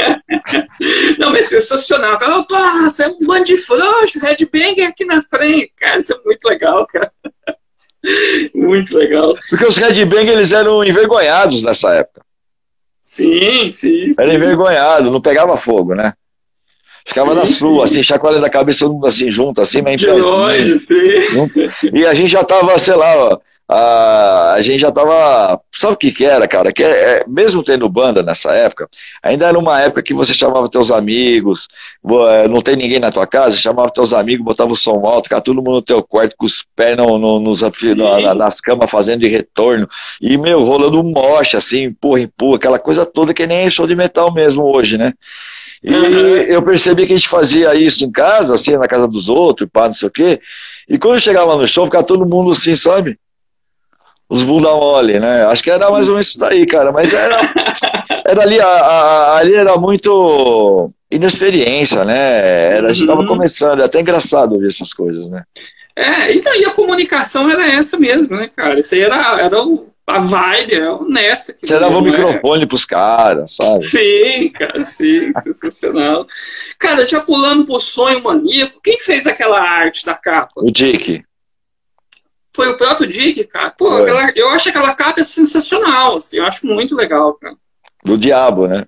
não, 1.21 1.31
mas 1.31 1.47
sensacional. 1.47 2.15
Opa, 2.15 2.81
você 2.83 3.05
é 3.05 3.09
um 3.09 3.19
bando 3.25 3.45
de 3.45 3.57
frouxo, 3.57 4.19
Red 4.19 4.45
Banger 4.53 4.89
aqui 4.89 5.05
na 5.05 5.23
frente. 5.23 5.73
Cara, 5.79 6.01
isso 6.01 6.13
é 6.13 6.19
muito 6.25 6.45
legal, 6.45 6.85
cara. 6.89 7.13
muito 8.53 8.99
legal. 8.99 9.39
Porque 9.49 9.65
os 9.65 9.77
Red 9.77 10.05
Banger, 10.05 10.33
eles 10.33 10.51
eram 10.51 10.83
envergonhados 10.83 11.63
nessa 11.63 11.95
época. 11.95 12.23
Sim, 13.13 13.71
sim, 13.71 14.11
sim. 14.11 14.23
Era 14.23 14.33
envergonhado, 14.33 15.11
não 15.11 15.21
pegava 15.21 15.55
fogo, 15.55 15.95
né? 15.95 16.15
Ficava 17.07 17.33
sim, 17.33 17.37
na 17.37 17.45
sua, 17.45 17.87
sim. 17.87 17.99
assim, 17.99 18.03
chacoalhando 18.03 18.47
a 18.47 18.49
cabeça 18.49 18.87
todo 18.87 18.95
mundo 18.95 19.07
assim, 19.07 19.31
junto, 19.31 19.61
assim, 19.61 19.83
mas 19.83 20.01
De 20.01 20.11
longe, 20.11 20.79
sim. 20.79 21.21
Junto. 21.31 21.61
E 21.93 22.07
a 22.07 22.15
gente 22.15 22.31
já 22.31 22.43
tava, 22.43 22.79
sei 22.79 22.95
lá, 22.95 23.39
a, 23.73 24.53
a 24.55 24.61
gente 24.63 24.81
já 24.81 24.93
tava. 24.93 25.59
Sabe 25.75 25.95
o 25.95 25.97
que, 25.97 26.13
que 26.13 26.25
era, 26.25 26.47
cara? 26.47 26.73
Que 26.73 26.83
é, 26.83 26.89
é, 26.91 27.25
mesmo 27.27 27.63
tendo 27.63 27.89
banda 27.89 28.23
nessa 28.23 28.53
época, 28.53 28.89
ainda 29.23 29.47
era 29.47 29.59
uma 29.59 29.81
época 29.81 30.03
que 30.03 30.13
você 30.13 30.35
chamava 30.35 30.69
teus 30.69 30.91
amigos, 30.91 31.69
é, 32.29 32.49
não 32.49 32.61
tem 32.61 32.77
ninguém 32.77 33.01
na 33.01 33.11
tua 33.11 33.27
casa, 33.27 33.57
chamava 33.57 33.91
teus 33.91 34.13
amigos, 34.13 34.45
botava 34.45 34.73
o 34.73 34.77
som 34.77 35.07
alto, 35.07 35.25
ficava 35.25 35.41
todo 35.41 35.57
mundo 35.57 35.77
no 35.77 35.83
teu 35.83 36.03
quarto 36.03 36.37
com 36.37 36.45
os 36.45 36.65
pés 36.77 36.97
no, 36.97 37.19
no, 37.19 37.41
nos, 37.41 37.63
no, 37.63 38.35
nas 38.35 38.61
camas 38.61 38.91
fazendo 38.91 39.21
de 39.23 39.29
retorno. 39.29 39.89
E, 40.21 40.37
meu, 40.37 40.63
rolando 40.63 41.01
um 41.01 41.11
moche, 41.11 41.57
assim, 41.57 41.85
empurra, 41.85 42.21
empurra, 42.21 42.57
aquela 42.57 42.79
coisa 42.79 43.07
toda 43.07 43.33
que 43.33 43.47
nem 43.47 43.71
show 43.71 43.87
de 43.87 43.97
metal 43.97 44.33
mesmo 44.35 44.65
hoje, 44.65 44.99
né? 44.99 45.15
E 45.83 45.93
uhum. 45.93 46.37
eu 46.47 46.63
percebi 46.63 47.07
que 47.07 47.13
a 47.13 47.17
gente 47.17 47.29
fazia 47.29 47.75
isso 47.75 48.05
em 48.05 48.13
casa, 48.13 48.55
assim, 48.55 48.77
na 48.77 48.87
casa 48.87 49.09
dos 49.09 49.29
outros, 49.29 49.69
pá, 49.73 49.87
não 49.87 49.95
sei 49.95 50.09
o 50.09 50.13
quê. 50.13 50.41
E 50.89 50.99
quando 50.99 51.19
chegava 51.19 51.57
no 51.57 51.67
show, 51.67 51.87
ficava 51.87 52.05
todo 52.05 52.27
mundo 52.27 52.53
assim, 52.53 52.77
sabe? 52.77 53.19
Os 54.33 54.43
bunda 54.43 54.71
mole, 54.71 55.21
né? 55.21 55.45
Acho 55.45 55.63
que 55.63 55.71
era 55.71 55.91
mais 55.91 56.09
ou 56.09 56.15
menos 56.15 56.29
isso 56.29 56.39
daí, 56.39 56.65
cara. 56.65 56.91
Mas 56.91 57.13
era, 57.13 57.37
era 58.27 58.43
ali, 58.43 58.59
a, 58.59 58.67
a, 58.67 59.37
ali 59.37 59.55
era 59.55 59.77
muito 59.77 60.91
inexperiência, 61.11 62.03
né? 62.03 62.77
Era, 62.77 62.89
a 62.89 62.93
gente 62.95 63.03
estava 63.03 63.21
uhum. 63.21 63.27
começando, 63.27 63.83
é 63.83 63.85
até 63.85 64.01
engraçado 64.01 64.55
ouvir 64.55 64.69
essas 64.69 64.95
coisas, 64.95 65.29
né? 65.29 65.45
É, 65.95 66.33
então, 66.33 66.55
e 66.55 66.65
a 66.65 66.71
comunicação 66.71 67.51
era 67.51 67.69
essa 67.69 67.99
mesmo, 67.99 68.35
né, 68.35 68.51
cara? 68.57 68.79
Isso 68.79 68.95
aí 68.95 69.03
era, 69.03 69.39
era 69.39 69.63
o, 69.63 69.89
a 70.07 70.19
vibe, 70.19 70.77
é 70.77 70.91
honesta. 70.91 71.55
Você 71.61 71.79
dava 71.79 71.95
o 71.95 71.99
um 71.99 72.03
microfone 72.03 72.67
pros 72.67 72.87
caras, 72.87 73.55
sabe? 73.55 73.83
Sim, 73.83 74.49
cara, 74.49 74.83
sim, 74.83 75.31
sensacional. 75.43 76.27
Cara, 76.79 77.05
já 77.05 77.21
pulando 77.21 77.67
pro 77.67 77.79
sonho 77.79 78.23
maníaco, 78.23 78.81
quem 78.83 78.99
fez 78.99 79.27
aquela 79.27 79.61
arte 79.61 80.07
da 80.07 80.15
capa? 80.15 80.53
O 80.57 80.71
Dick 80.71 81.23
foi 82.55 82.69
o 82.69 82.77
próprio 82.77 83.09
Dick, 83.09 83.45
cara. 83.45 83.71
Pô, 83.71 83.89
aquela, 83.89 84.31
eu 84.37 84.49
acho 84.51 84.69
aquela 84.69 84.95
capa 84.95 85.25
sensacional, 85.25 86.17
assim, 86.17 86.39
eu 86.39 86.47
acho 86.47 86.67
muito 86.67 86.95
legal, 86.95 87.35
cara. 87.35 87.57
Do 88.05 88.19
diabo, 88.19 88.67
né? 88.67 88.85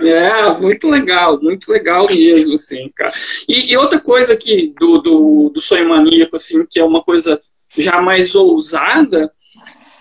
É, 0.00 0.58
muito 0.58 0.88
legal, 0.88 1.40
muito 1.40 1.70
legal 1.70 2.06
mesmo, 2.06 2.54
assim, 2.54 2.90
cara. 2.96 3.12
E, 3.48 3.72
e 3.72 3.76
outra 3.76 4.00
coisa 4.00 4.32
aqui 4.32 4.74
do, 4.78 4.98
do, 4.98 5.50
do 5.54 5.60
Sonho 5.60 5.88
Maníaco, 5.88 6.36
assim, 6.36 6.66
que 6.68 6.80
é 6.80 6.84
uma 6.84 7.02
coisa 7.02 7.40
já 7.76 8.00
mais 8.00 8.34
ousada, 8.34 9.30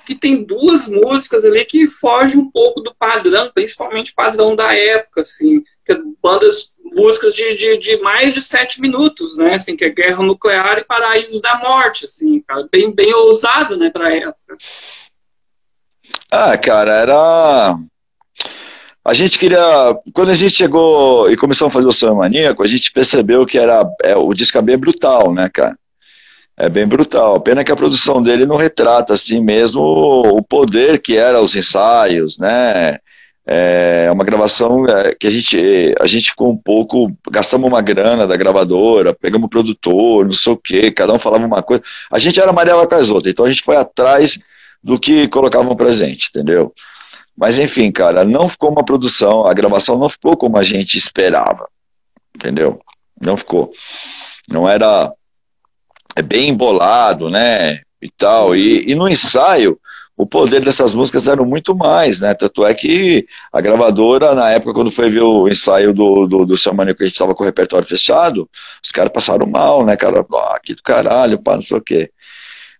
que 0.06 0.16
tem 0.16 0.44
duas 0.44 0.88
músicas 0.88 1.46
ali 1.46 1.64
que 1.66 1.88
fogem 1.88 2.42
um 2.42 2.52
pouco 2.52 2.82
do 2.82 2.94
padrão, 2.96 3.52
principalmente 3.54 4.14
padrão 4.14 4.56
da 4.56 4.74
época, 4.74 5.22
assim, 5.22 5.62
que 5.86 5.94
é 5.94 5.98
bandas, 6.22 6.78
músicas 6.96 7.34
de, 7.34 7.58
de, 7.58 7.78
de, 7.78 7.98
mais 7.98 8.34
de 8.34 8.42
sete 8.42 8.82
minutos, 8.82 9.38
né, 9.38 9.56
assim, 9.56 9.76
que 9.76 9.86
é 9.86 9.90
Guerra 9.90 10.24
Nuclear 10.24 10.80
e 10.80 10.86
Paraíso 10.86 11.42
da 11.42 11.58
Morte, 11.60 12.06
assim, 12.06 12.42
cara, 12.42 12.68
bem, 12.72 12.92
bem 12.92 13.14
ousado, 13.14 13.78
né, 13.78 13.90
pra 13.90 14.16
época. 14.16 14.58
Ah, 16.32 16.58
cara, 16.58 16.92
era... 16.92 17.78
A 19.06 19.14
gente 19.14 19.38
queria... 19.38 19.60
Quando 20.14 20.30
a 20.30 20.36
gente 20.36 20.56
chegou 20.56 21.30
e 21.30 21.36
começou 21.36 21.68
a 21.68 21.72
fazer 21.72 21.88
o 21.88 21.92
Sonho 21.92 22.16
Maníaco, 22.16 22.64
a 22.64 22.68
gente 22.68 22.92
percebeu 22.92 23.46
que 23.46 23.58
era... 23.58 23.84
É, 24.02 24.16
o 24.16 24.34
disco 24.34 24.58
é 24.58 24.62
bem 24.62 24.78
brutal, 24.78 25.34
né, 25.34 25.50
cara? 25.54 25.78
É 26.56 26.70
bem 26.70 26.88
brutal. 26.88 27.40
Pena 27.42 27.64
que 27.64 27.72
a 27.72 27.76
produção 27.76 28.22
dele 28.22 28.46
não 28.46 28.56
retrata 28.56 29.14
assim 29.14 29.42
mesmo 29.42 29.82
o 29.82 30.42
poder 30.42 31.02
que 31.02 31.18
era 31.18 31.42
os 31.42 31.56
ensaios, 31.56 32.38
né? 32.38 33.00
É 33.46 34.10
uma 34.10 34.24
gravação 34.24 34.86
é, 34.86 35.14
que 35.14 35.28
a 35.28 35.32
gente, 35.32 35.96
a 36.00 36.08
gente 36.08 36.30
ficou 36.30 36.50
um 36.50 36.58
pouco, 36.58 37.12
gastamos 37.30 37.68
uma 37.68 37.82
grana 37.82 38.26
da 38.26 38.38
gravadora, 38.38 39.14
pegamos 39.14 39.48
o 39.48 39.50
produtor, 39.50 40.26
não 40.26 40.32
sei 40.32 40.54
o 40.54 40.58
quê, 40.58 40.92
cada 40.92 41.14
um 41.14 41.20
falava 41.20 41.46
uma 41.46 41.62
coisa. 41.62 41.84
A 42.10 42.20
gente 42.20 42.40
era 42.40 42.54
Mariela 42.54 42.88
com 42.88 42.96
as 42.96 43.10
outras, 43.10 43.32
então 43.32 43.44
a 43.44 43.50
gente 43.50 43.62
foi 43.62 43.76
atrás 43.76 44.40
do 44.82 44.98
que 44.98 45.28
colocavam 45.28 45.76
presente, 45.76 46.30
entendeu? 46.30 46.74
Mas 47.36 47.58
enfim, 47.58 47.92
cara, 47.92 48.24
não 48.24 48.48
ficou 48.48 48.72
uma 48.72 48.86
produção, 48.86 49.46
a 49.46 49.54
gravação 49.54 49.98
não 49.98 50.08
ficou 50.08 50.38
como 50.38 50.58
a 50.58 50.64
gente 50.64 50.98
esperava, 50.98 51.68
entendeu? 52.36 52.80
Não 53.20 53.36
ficou. 53.36 53.72
Não 54.48 54.70
era 54.70 55.12
é 56.16 56.22
bem 56.22 56.50
embolado, 56.50 57.30
né? 57.30 57.82
E 58.02 58.10
tal. 58.18 58.56
E, 58.56 58.92
e 58.92 58.96
no 58.96 59.10
ensaio, 59.10 59.80
o 60.16 60.26
poder 60.26 60.64
dessas 60.64 60.94
músicas 60.94 61.28
era 61.28 61.44
muito 61.44 61.76
mais, 61.76 62.20
né? 62.20 62.34
Tanto 62.34 62.66
é 62.66 62.74
que 62.74 63.26
a 63.52 63.60
gravadora, 63.60 64.36
na 64.36 64.52
época, 64.52 64.74
quando 64.74 64.92
foi 64.92 65.10
ver 65.10 65.22
o 65.22 65.48
ensaio 65.48 65.94
do, 65.94 66.28
do, 66.28 66.46
do 66.46 66.58
Seu 66.58 66.74
Maníaco, 66.74 67.00
que 67.00 67.04
a 67.04 67.08
gente 67.08 67.16
estava 67.16 67.34
com 67.34 67.44
o 67.44 67.46
repertório 67.46 67.88
fechado, 67.88 68.50
os 68.84 68.92
caras 68.92 69.12
passaram 69.12 69.48
mal, 69.48 69.84
né, 69.84 69.98
cara? 69.98 70.26
Ah, 70.34 70.60
que 70.64 70.76
do 70.76 70.84
caralho, 70.84 71.42
pá, 71.42 71.56
não 71.56 71.62
sei 71.64 71.78
o 71.78 71.82
quê. 71.82 72.12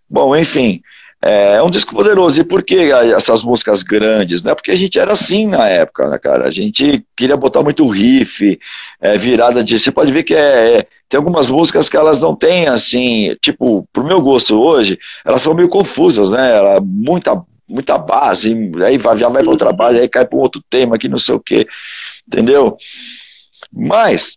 Bom, 0.08 0.36
enfim, 0.36 0.80
é, 1.24 1.54
é 1.56 1.62
um 1.62 1.70
disco 1.70 1.94
poderoso. 1.94 2.38
E 2.38 2.44
por 2.44 2.62
que 2.62 2.92
essas 2.92 3.42
músicas 3.42 3.82
grandes? 3.82 4.42
Né? 4.42 4.54
Porque 4.54 4.70
a 4.70 4.76
gente 4.76 4.98
era 4.98 5.12
assim 5.12 5.46
na 5.46 5.66
época, 5.66 6.06
né, 6.08 6.18
cara? 6.18 6.46
A 6.46 6.50
gente 6.50 7.02
queria 7.16 7.36
botar 7.36 7.62
muito 7.62 7.88
riff, 7.88 8.58
é, 9.00 9.16
virada 9.16 9.64
de. 9.64 9.78
Você 9.78 9.90
pode 9.90 10.12
ver 10.12 10.22
que 10.22 10.34
é, 10.34 10.76
é, 10.76 10.86
tem 11.08 11.16
algumas 11.16 11.48
músicas 11.48 11.88
que 11.88 11.96
elas 11.96 12.20
não 12.20 12.36
têm, 12.36 12.68
assim, 12.68 13.34
tipo, 13.40 13.88
pro 13.90 14.04
meu 14.04 14.20
gosto 14.20 14.60
hoje, 14.60 14.98
elas 15.24 15.40
são 15.40 15.54
meio 15.54 15.68
confusas, 15.68 16.30
né? 16.30 16.58
Ela, 16.58 16.78
muita, 16.82 17.42
muita 17.66 17.96
base, 17.96 18.54
aí 18.84 18.98
já 19.18 19.28
vai 19.28 19.42
para 19.42 19.50
outra 19.50 19.72
base, 19.72 20.00
aí 20.00 20.08
cai 20.08 20.26
para 20.26 20.36
um 20.36 20.42
outro 20.42 20.62
tema 20.68 20.98
que 20.98 21.08
não 21.08 21.18
sei 21.18 21.34
o 21.34 21.40
quê, 21.40 21.66
entendeu? 22.28 22.76
Mas 23.72 24.36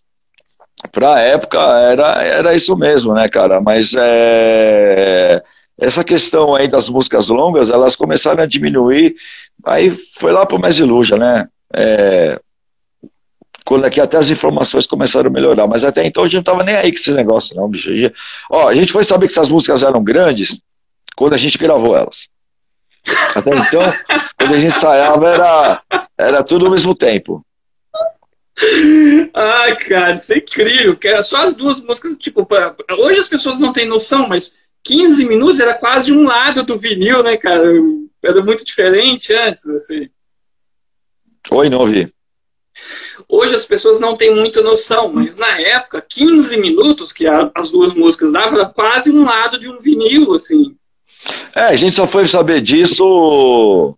para 0.91 1.15
a 1.15 1.19
época 1.19 1.59
era, 1.59 2.23
era 2.23 2.55
isso 2.55 2.77
mesmo, 2.77 3.13
né, 3.13 3.27
cara? 3.27 3.59
Mas 3.59 3.93
é, 3.97 5.43
essa 5.79 6.03
questão 6.03 6.55
aí 6.55 6.67
das 6.67 6.89
músicas 6.89 7.29
longas, 7.29 7.69
elas 7.69 7.95
começaram 7.95 8.43
a 8.43 8.47
diminuir, 8.47 9.15
aí 9.63 9.91
foi 10.17 10.31
lá 10.31 10.45
pro 10.45 10.59
Mesiluja, 10.59 11.17
né? 11.17 11.47
É, 11.73 12.39
quando 13.63 13.85
aqui 13.85 13.99
até 13.99 14.17
as 14.17 14.29
informações 14.29 14.87
começaram 14.87 15.27
a 15.27 15.33
melhorar, 15.33 15.67
mas 15.67 15.83
até 15.83 16.05
então 16.05 16.23
a 16.23 16.27
gente 16.27 16.37
não 16.37 16.43
tava 16.43 16.63
nem 16.63 16.75
aí 16.75 16.91
com 16.91 16.97
esse 16.97 17.11
negócio, 17.11 17.55
não, 17.55 17.69
bicho. 17.69 17.89
Ó, 18.49 18.69
a 18.69 18.73
gente 18.73 18.93
foi 18.93 19.03
saber 19.03 19.27
que 19.27 19.33
essas 19.33 19.49
músicas 19.49 19.83
eram 19.83 20.03
grandes 20.03 20.59
quando 21.15 21.33
a 21.33 21.37
gente 21.37 21.57
gravou 21.57 21.95
elas. 21.95 22.27
Até 23.35 23.55
então, 23.55 23.81
quando 24.39 24.53
a 24.53 24.59
gente 24.59 24.73
ensaiava, 24.73 25.29
era, 25.29 25.81
era 26.17 26.43
tudo 26.43 26.65
ao 26.65 26.71
mesmo 26.71 26.95
tempo. 26.95 27.45
Ai, 29.33 29.75
cara, 29.75 30.15
isso 30.15 30.33
é 30.33 30.37
incrível. 30.37 30.97
Só 31.23 31.43
as 31.43 31.53
duas 31.53 31.79
músicas, 31.81 32.17
tipo, 32.17 32.47
hoje 32.97 33.19
as 33.19 33.27
pessoas 33.27 33.59
não 33.59 33.71
têm 33.71 33.87
noção, 33.87 34.27
mas 34.27 34.66
15 34.87 35.25
minutos 35.25 35.59
era 35.59 35.73
quase 35.73 36.13
um 36.13 36.23
lado 36.23 36.63
do 36.63 36.77
vinil, 36.77 37.21
né, 37.21 37.35
cara? 37.35 37.61
Era 38.23 38.41
muito 38.41 38.63
diferente 38.63 39.33
antes, 39.33 39.67
assim. 39.67 40.09
Oi, 41.51 41.69
não 41.69 41.79
ouvi. 41.79 42.13
Hoje 43.27 43.53
as 43.53 43.65
pessoas 43.65 43.99
não 43.99 44.15
têm 44.15 44.33
muita 44.33 44.61
noção, 44.61 45.11
mas 45.11 45.35
na 45.35 45.59
época, 45.59 46.01
15 46.01 46.55
minutos 46.55 47.11
que 47.11 47.27
a, 47.27 47.51
as 47.53 47.69
duas 47.69 47.93
músicas 47.93 48.31
davam, 48.31 48.57
era 48.59 48.69
quase 48.69 49.11
um 49.11 49.25
lado 49.25 49.59
de 49.59 49.67
um 49.67 49.77
vinil, 49.77 50.33
assim. 50.33 50.77
É, 51.53 51.63
a 51.63 51.75
gente 51.75 51.95
só 51.95 52.07
foi 52.07 52.25
saber 52.25 52.61
disso 52.61 53.97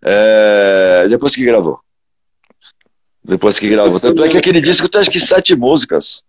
é, 0.00 1.06
depois 1.08 1.34
que 1.34 1.44
gravou. 1.44 1.80
Depois 3.24 3.58
que 3.58 3.68
gravou. 3.68 3.98
Tanto 3.98 4.22
é 4.22 4.28
que 4.28 4.36
aquele 4.36 4.60
disco 4.60 4.88
tem 4.88 5.00
acho 5.00 5.10
que 5.10 5.18
sete 5.18 5.56
músicas. 5.56 6.22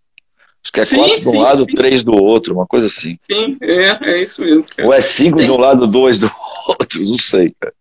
Acho 0.66 0.72
que 0.72 0.80
é 0.80 0.84
sim, 0.84 0.96
quatro 0.96 1.20
de 1.20 1.28
um 1.28 1.30
sim, 1.30 1.38
lado, 1.38 1.64
sim. 1.64 1.74
três 1.76 2.02
do 2.02 2.12
outro, 2.12 2.52
uma 2.52 2.66
coisa 2.66 2.88
assim. 2.88 3.16
Sim, 3.20 3.56
é, 3.62 4.14
é 4.14 4.22
isso 4.22 4.44
mesmo. 4.44 4.74
Cara. 4.74 4.88
Ou 4.88 4.92
é 4.92 5.00
cinco 5.00 5.40
de 5.40 5.48
um 5.48 5.56
lado, 5.56 5.86
dois 5.86 6.18
do 6.18 6.28
outro, 6.66 7.04
não 7.04 7.16
sei, 7.16 7.54
cara. 7.60 7.72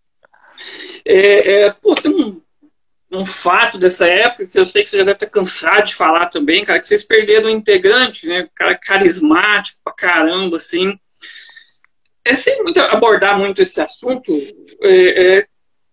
É, 1.03 1.63
é, 1.63 1.71
pô, 1.71 1.95
tem 1.95 2.11
um, 2.11 2.39
um 3.11 3.25
fato 3.25 3.79
dessa 3.79 4.07
época 4.07 4.45
que 4.45 4.59
eu 4.59 4.67
sei 4.67 4.83
que 4.83 4.89
você 4.91 4.97
já 4.97 5.03
deve 5.03 5.15
estar 5.15 5.25
cansado 5.25 5.87
de 5.87 5.95
falar 5.95 6.27
também, 6.27 6.63
cara, 6.63 6.79
que 6.79 6.87
vocês 6.87 7.03
perderam 7.03 7.47
um 7.47 7.55
integrante, 7.55 8.27
né? 8.27 8.43
Um 8.43 8.49
cara 8.53 8.77
carismático 8.77 9.79
pra 9.83 9.93
caramba, 9.93 10.57
assim. 10.57 10.95
É 12.23 12.35
sem 12.35 12.61
muito 12.61 12.79
abordar 12.79 13.35
muito 13.35 13.63
esse 13.63 13.81
assunto, 13.81 14.31
é, 14.81 15.37
é, 15.37 15.47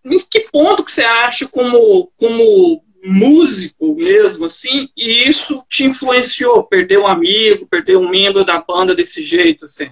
em 0.05 0.19
que 0.19 0.41
ponto 0.51 0.83
que 0.83 0.91
você 0.91 1.03
acha 1.03 1.47
como, 1.47 2.11
como 2.17 2.83
músico 3.03 3.95
mesmo, 3.95 4.45
assim, 4.45 4.87
e 4.95 5.27
isso 5.27 5.63
te 5.69 5.83
influenciou? 5.83 6.63
Perder 6.63 6.99
um 6.99 7.07
amigo, 7.07 7.67
perder 7.67 7.97
um 7.97 8.09
membro 8.09 8.45
da 8.45 8.59
banda 8.65 8.95
desse 8.95 9.21
jeito, 9.21 9.65
assim? 9.65 9.89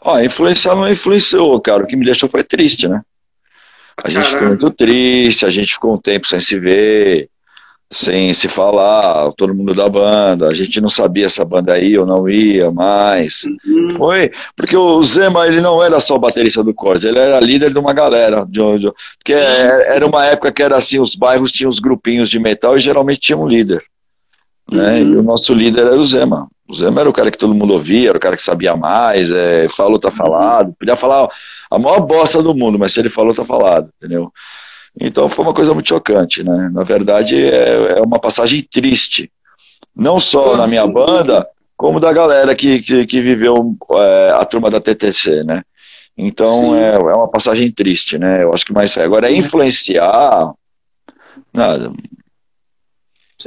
Ó, 0.00 0.20
influenciar 0.20 0.74
não 0.74 0.90
influenciou, 0.90 1.60
cara. 1.60 1.82
O 1.82 1.86
que 1.86 1.96
me 1.96 2.04
deixou 2.04 2.28
foi 2.28 2.44
triste, 2.44 2.86
né? 2.86 3.02
A 3.96 4.10
gente 4.10 4.28
ficou 4.28 4.48
muito 4.48 4.70
triste, 4.70 5.46
a 5.46 5.50
gente 5.50 5.72
ficou 5.72 5.94
um 5.94 5.98
tempo 5.98 6.28
sem 6.28 6.38
se 6.38 6.58
ver, 6.58 7.30
sem 7.90 8.34
se 8.34 8.48
falar, 8.48 9.30
todo 9.36 9.54
mundo 9.54 9.72
da 9.72 9.88
banda, 9.88 10.48
a 10.48 10.54
gente 10.54 10.80
não 10.80 10.90
sabia 10.90 11.28
se 11.28 11.40
a 11.40 11.44
banda 11.44 11.78
ia 11.78 12.00
ou 12.00 12.06
não 12.06 12.28
ia 12.28 12.70
mais. 12.70 13.44
Uhum. 13.44 13.88
Foi, 13.96 14.30
porque 14.56 14.76
o 14.76 15.02
Zema, 15.04 15.46
ele 15.46 15.60
não 15.60 15.82
era 15.82 16.00
só 16.00 16.18
baterista 16.18 16.64
do 16.64 16.74
Cortes, 16.74 17.04
ele 17.04 17.18
era 17.18 17.38
líder 17.38 17.72
de 17.72 17.78
uma 17.78 17.92
galera, 17.92 18.44
de, 18.44 18.78
de, 18.78 18.92
porque 19.18 19.34
sim, 19.34 19.38
é, 19.38 19.80
sim. 19.80 19.92
era 19.92 20.06
uma 20.06 20.24
época 20.24 20.52
que 20.52 20.62
era 20.62 20.76
assim, 20.76 20.98
os 20.98 21.14
bairros 21.14 21.52
tinham 21.52 21.70
os 21.70 21.78
grupinhos 21.78 22.28
de 22.28 22.40
metal 22.40 22.76
e 22.76 22.80
geralmente 22.80 23.20
tinha 23.20 23.38
um 23.38 23.46
líder. 23.46 23.82
Né? 24.70 25.00
Uhum. 25.00 25.12
E 25.12 25.16
o 25.18 25.22
nosso 25.22 25.54
líder 25.54 25.82
era 25.82 25.96
o 25.96 26.04
Zema. 26.04 26.48
O 26.68 26.74
Zema 26.74 27.00
era 27.00 27.08
o 27.08 27.12
cara 27.12 27.30
que 27.30 27.38
todo 27.38 27.54
mundo 27.54 27.72
ouvia, 27.72 28.08
era 28.08 28.18
o 28.18 28.20
cara 28.20 28.36
que 28.36 28.42
sabia 28.42 28.76
mais, 28.76 29.30
é, 29.30 29.68
falou, 29.68 30.00
tá 30.00 30.10
falado, 30.10 30.74
podia 30.76 30.96
falar 30.96 31.28
a 31.70 31.78
maior 31.78 32.00
bosta 32.00 32.42
do 32.42 32.52
mundo, 32.52 32.76
mas 32.76 32.92
se 32.92 32.98
ele 32.98 33.08
falou, 33.08 33.32
tá 33.32 33.44
falado, 33.44 33.88
entendeu? 33.96 34.32
Então 34.98 35.28
foi 35.28 35.44
uma 35.44 35.54
coisa 35.54 35.74
muito 35.74 35.88
chocante, 35.88 36.42
né? 36.42 36.70
Na 36.72 36.82
verdade, 36.82 37.36
é, 37.36 37.98
é 37.98 38.00
uma 38.00 38.18
passagem 38.18 38.62
triste. 38.62 39.30
Não 39.94 40.18
só 40.18 40.56
na 40.56 40.66
minha 40.66 40.86
banda, 40.86 41.46
como 41.76 42.00
da 42.00 42.12
galera 42.12 42.54
que, 42.54 42.80
que, 42.80 43.06
que 43.06 43.20
viveu 43.20 43.76
é, 43.92 44.30
a 44.30 44.44
turma 44.44 44.70
da 44.70 44.80
TTC, 44.80 45.44
né? 45.44 45.62
Então 46.16 46.74
é, 46.74 46.94
é 46.94 47.14
uma 47.14 47.28
passagem 47.28 47.70
triste, 47.70 48.18
né? 48.18 48.42
Eu 48.42 48.54
acho 48.54 48.64
que 48.64 48.72
mais 48.72 48.96
agora 48.96 49.30
é 49.30 49.36
influenciar 49.36 50.52
nada. 51.52 51.92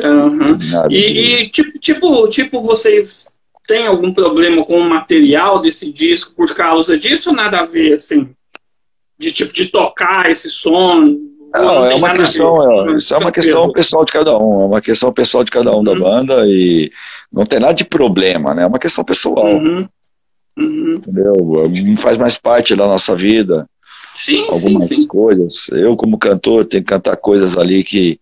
Uhum. 0.02 0.58
nada 0.72 0.88
e, 0.94 1.42
e, 1.44 1.50
tipo, 1.50 1.80
tipo, 1.80 2.28
tipo, 2.28 2.62
vocês 2.62 3.34
têm 3.68 3.88
algum 3.88 4.14
problema 4.14 4.64
com 4.64 4.80
o 4.80 4.90
material 4.90 5.60
desse 5.60 5.92
disco 5.92 6.36
por 6.36 6.56
causa 6.56 6.98
disso 6.98 7.32
ou 7.32 7.36
nada 7.36 7.60
a 7.62 7.66
ver, 7.66 7.96
assim? 7.96 8.30
De 9.18 9.32
tipo 9.32 9.52
de 9.52 9.72
tocar 9.72 10.30
esse 10.30 10.50
som, 10.50 11.18
não, 11.54 11.86
é 11.86 11.96
uma 11.96 12.14
questão, 12.14 12.90
é, 12.90 12.98
isso 12.98 13.14
é 13.14 13.18
uma 13.18 13.32
questão 13.32 13.72
pessoal 13.72 14.06
de 14.06 14.12
cada 14.12 14.38
um, 14.38 14.62
é 14.62 14.66
uma 14.66 14.82
questão 14.82 15.12
pessoal 15.12 15.44
de 15.44 15.52
cada 15.52 15.72
um 15.72 15.78
uhum. 15.78 15.84
da 15.84 15.96
banda 15.96 16.42
e 16.46 16.92
não 17.32 17.46
tem 17.46 17.60
nada 17.60 17.74
de 17.74 17.84
problema, 17.84 18.54
né? 18.54 18.64
É 18.64 18.68
uma 18.68 18.80
questão 18.80 19.04
pessoal. 19.04 19.46
Uhum. 19.46 19.88
Uhum. 20.58 20.96
Entendeu? 20.96 21.36
Faz 21.98 22.18
mais 22.18 22.38
parte 22.38 22.76
da 22.76 22.86
nossa 22.86 23.16
vida. 23.16 23.68
Sim, 24.14 24.48
algumas 24.50 24.88
sim, 24.88 25.02
sim. 25.02 25.08
coisas. 25.08 25.68
Eu, 25.72 25.96
como 25.96 26.18
cantor, 26.18 26.66
tenho 26.66 26.84
que 26.84 26.90
cantar 26.90 27.16
coisas 27.16 27.58
ali 27.58 27.84
que 27.84 28.20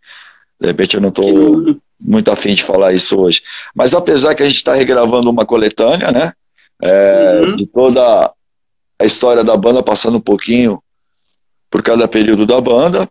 de 0.59 0.67
repente 0.67 0.95
eu 0.95 1.01
não 1.01 1.09
estou 1.09 1.77
muito 1.99 2.31
afim 2.31 2.53
de 2.53 2.63
falar 2.63 2.93
isso 2.93 3.19
hoje. 3.19 3.41
Mas 3.73 3.93
apesar 3.93 4.35
que 4.35 4.43
a 4.43 4.45
gente 4.45 4.57
está 4.57 4.73
regravando 4.73 5.29
uma 5.29 5.45
coletânea, 5.45 6.11
né? 6.11 6.33
É, 6.81 7.41
uhum. 7.43 7.55
De 7.55 7.65
toda 7.65 8.31
a 8.99 9.05
história 9.05 9.43
da 9.43 9.57
banda, 9.57 9.81
passando 9.81 10.17
um 10.17 10.21
pouquinho 10.21 10.81
por 11.69 11.81
cada 11.81 12.07
período 12.07 12.45
da 12.45 12.59
banda. 12.61 13.09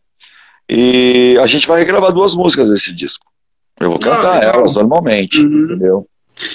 E 0.68 1.38
a 1.40 1.46
gente 1.46 1.66
vai 1.66 1.78
regravar 1.78 2.12
duas 2.12 2.34
músicas 2.34 2.68
desse 2.68 2.94
disco. 2.94 3.26
Eu 3.78 3.90
vou 3.90 3.98
cantar 3.98 4.42
ah, 4.42 4.44
elas 4.44 4.74
normalmente, 4.74 5.40
uhum. 5.40 5.64
entendeu? 5.64 6.08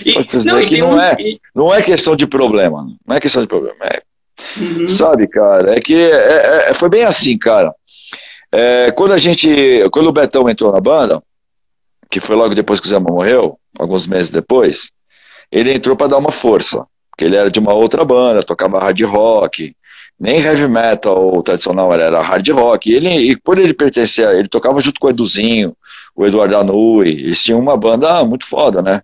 E, 0.06 0.13
não, 0.45 0.62
que 0.62 0.78
não, 0.80 1.02
é, 1.02 1.17
não 1.56 1.74
é 1.74 1.82
questão 1.82 2.15
de 2.15 2.28
problema. 2.28 2.88
Não 3.06 3.15
é 3.15 3.19
questão 3.19 3.41
de 3.41 3.47
problema. 3.47 3.78
É, 3.86 4.02
uhum. 4.60 4.89
Sabe, 4.89 5.28
cara, 5.28 5.76
é 5.76 5.80
que 5.80 5.95
é, 5.95 6.10
é, 6.12 6.69
é 6.69 6.74
foi 6.74 6.89
bem 6.89 7.04
assim, 7.04 7.38
cara. 7.38 7.74
É, 8.52 8.91
quando 8.91 9.13
a 9.13 9.17
gente. 9.17 9.84
Quando 9.91 10.08
o 10.08 10.12
Betão 10.12 10.50
entrou 10.50 10.71
na 10.71 10.82
banda, 10.82 11.21
que 12.10 12.19
foi 12.19 12.36
logo 12.36 12.54
depois 12.54 12.80
que 12.80 12.88
o 12.88 12.89
Zé 12.89 13.00
morreu, 13.00 13.58
alguns 13.80 14.06
meses 14.06 14.30
depois, 14.30 14.91
ele 15.52 15.74
entrou 15.74 15.95
para 15.95 16.08
dar 16.08 16.17
uma 16.17 16.32
força. 16.32 16.86
Porque 17.10 17.26
ele 17.26 17.36
era 17.36 17.50
de 17.50 17.60
uma 17.60 17.74
outra 17.74 18.04
banda, 18.04 18.43
tocava 18.43 18.80
hard 18.80 19.02
rock, 19.02 19.76
nem 20.22 20.40
heavy 20.40 20.68
metal 20.68 21.42
tradicional, 21.42 21.92
era 21.92 22.22
hard 22.22 22.48
rock. 22.50 22.88
E, 22.92 22.94
ele, 22.94 23.10
e 23.10 23.36
por 23.36 23.58
ele 23.58 23.74
pertencer, 23.74 24.30
ele 24.36 24.48
tocava 24.48 24.80
junto 24.80 25.00
com 25.00 25.08
o 25.08 25.10
Eduzinho, 25.10 25.76
o 26.16 26.28
Eduardo 26.28 26.58
Anui, 26.58 27.10
eles 27.10 27.44
tinham 27.44 27.60
uma 27.60 27.76
banda 27.76 28.24
muito 28.24 28.46
foda, 28.46 28.84
né? 28.84 29.02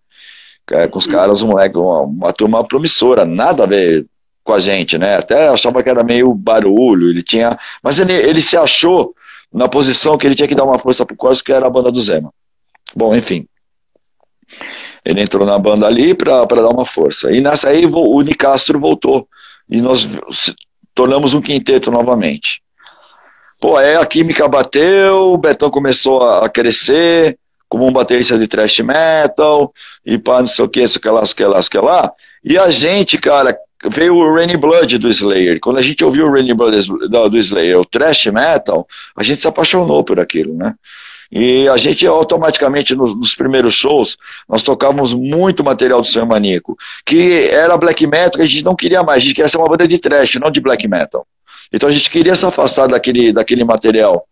É, 0.69 0.87
com 0.87 0.99
os 0.99 1.07
caras, 1.07 1.41
um 1.41 1.53
uma, 1.53 2.01
uma 2.01 2.33
turma 2.33 2.63
promissora, 2.63 3.25
nada 3.25 3.63
a 3.63 3.67
ver 3.67 4.05
com 4.43 4.53
a 4.53 4.59
gente, 4.59 4.95
né? 4.95 5.15
Até 5.15 5.47
achava 5.47 5.81
que 5.81 5.89
era 5.89 6.03
meio 6.03 6.31
barulho, 6.35 7.09
ele 7.09 7.23
tinha. 7.23 7.57
Mas 7.81 7.99
ele, 7.99 8.13
ele 8.13 8.41
se 8.41 8.55
achou 8.55 9.15
na 9.51 9.67
posição 9.67 10.19
que 10.19 10.27
ele 10.27 10.35
tinha 10.35 10.47
que 10.47 10.53
dar 10.53 10.65
uma 10.65 10.77
força 10.77 11.03
pro 11.03 11.15
Corso, 11.15 11.43
que 11.43 11.51
era 11.51 11.65
a 11.65 11.69
banda 11.69 11.91
do 11.91 11.99
Zema. 11.99 12.31
Bom, 12.95 13.15
enfim. 13.15 13.47
Ele 15.03 15.23
entrou 15.23 15.47
na 15.47 15.57
banda 15.57 15.87
ali 15.87 16.13
para 16.13 16.45
dar 16.45 16.69
uma 16.69 16.85
força. 16.85 17.31
E 17.31 17.41
nessa 17.41 17.69
aí 17.69 17.87
o 17.87 18.21
Nicastro 18.21 18.79
voltou. 18.79 19.27
E 19.69 19.81
nós 19.81 20.07
tornamos 20.97 21.35
um 21.35 21.41
quinteto 21.41 21.91
novamente. 21.91 22.59
Pô, 23.61 23.77
aí 23.77 23.95
a 23.95 24.05
química 24.05 24.47
bateu, 24.47 25.31
o 25.31 25.37
Betão 25.37 25.69
começou 25.69 26.23
a 26.23 26.49
crescer 26.49 27.37
como 27.69 27.87
um 27.87 27.91
baterista 27.91 28.37
de 28.37 28.47
thrash 28.47 28.79
metal, 28.79 29.71
e 30.03 30.17
pá, 30.17 30.39
não 30.39 30.47
sei 30.47 30.65
o 30.65 30.69
que, 30.69 30.81
isso 30.81 30.99
que 30.99 31.07
lá, 31.07 31.21
isso 31.21 31.35
que 31.35 31.45
lá, 31.45 31.59
isso 31.59 31.69
que 31.69 31.77
lá. 31.77 32.11
E 32.43 32.57
a 32.57 32.71
gente, 32.71 33.17
cara, 33.17 33.55
veio 33.85 34.15
o 34.15 34.33
Rainy 34.33 34.57
Blood 34.57 34.97
do 34.97 35.07
Slayer. 35.09 35.59
Quando 35.59 35.77
a 35.77 35.81
gente 35.81 36.03
ouviu 36.03 36.25
o 36.25 36.31
Rainy 36.31 36.53
Blood 36.53 36.87
do 37.29 37.37
Slayer, 37.37 37.77
o 37.77 37.85
thrash 37.85 38.27
metal, 38.27 38.87
a 39.15 39.21
gente 39.21 39.41
se 39.41 39.47
apaixonou 39.47 40.03
por 40.03 40.19
aquilo, 40.19 40.55
né? 40.55 40.73
E 41.31 41.67
a 41.67 41.77
gente 41.77 42.05
automaticamente, 42.07 42.95
nos, 42.95 43.17
nos, 43.17 43.35
primeiros 43.35 43.75
shows, 43.75 44.17
nós 44.47 44.63
tocávamos 44.63 45.13
muito 45.13 45.63
material 45.63 46.01
do 46.01 46.07
Senhor 46.07 46.25
Maníaco, 46.25 46.77
que 47.05 47.47
era 47.49 47.77
black 47.77 48.05
metal, 48.07 48.37
que 48.37 48.41
a 48.41 48.45
gente 48.45 48.63
não 48.63 48.75
queria 48.75 49.03
mais, 49.03 49.17
a 49.17 49.25
gente 49.25 49.35
queria 49.35 49.49
ser 49.49 49.57
uma 49.57 49.67
banda 49.67 49.87
de 49.87 49.97
trash, 49.97 50.35
não 50.35 50.49
de 50.49 50.61
black 50.61 50.87
metal. 50.87 51.27
Então 51.71 51.89
a 51.89 51.91
gente 51.91 52.09
queria 52.09 52.35
se 52.35 52.45
afastar 52.45 52.87
daquele, 52.87 53.33
daquele 53.33 53.65
material 53.65 54.25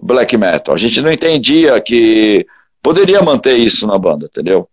black 0.00 0.36
metal. 0.36 0.74
A 0.74 0.78
gente 0.78 1.00
não 1.00 1.12
entendia 1.12 1.80
que 1.80 2.44
poderia 2.82 3.22
manter 3.22 3.56
isso 3.56 3.86
na 3.86 3.96
banda, 3.96 4.26
entendeu? 4.26 4.68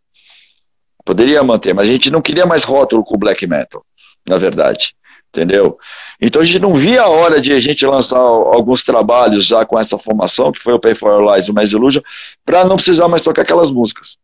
Poderia 1.05 1.43
manter, 1.43 1.73
mas 1.73 1.87
a 1.87 1.91
gente 1.91 2.09
não 2.09 2.21
queria 2.21 2.45
mais 2.45 2.63
rótulo 2.63 3.03
com 3.03 3.17
black 3.17 3.45
metal, 3.45 3.85
na 4.27 4.37
verdade 4.37 4.95
entendeu? 5.37 5.77
Então 6.19 6.41
a 6.41 6.45
gente 6.45 6.59
não 6.59 6.73
via 6.73 7.03
a 7.03 7.09
hora 7.09 7.39
de 7.39 7.53
a 7.53 7.59
gente 7.59 7.85
lançar 7.85 8.17
alguns 8.17 8.83
trabalhos 8.83 9.45
já 9.45 9.63
com 9.63 9.79
essa 9.79 9.97
formação, 9.97 10.51
que 10.51 10.61
foi 10.61 10.73
o 10.73 10.79
Pay 10.79 10.95
for 10.95 11.11
Your 11.11 11.33
Lies 11.33 11.47
e 11.47 11.51
o 11.51 11.53
Mais 11.53 11.71
Illusion, 11.71 12.01
para 12.43 12.65
não 12.65 12.75
precisar 12.75 13.07
mais 13.07 13.21
tocar 13.21 13.43
aquelas 13.43 13.69
músicas. 13.69 14.17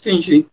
Entendi. 0.00 0.46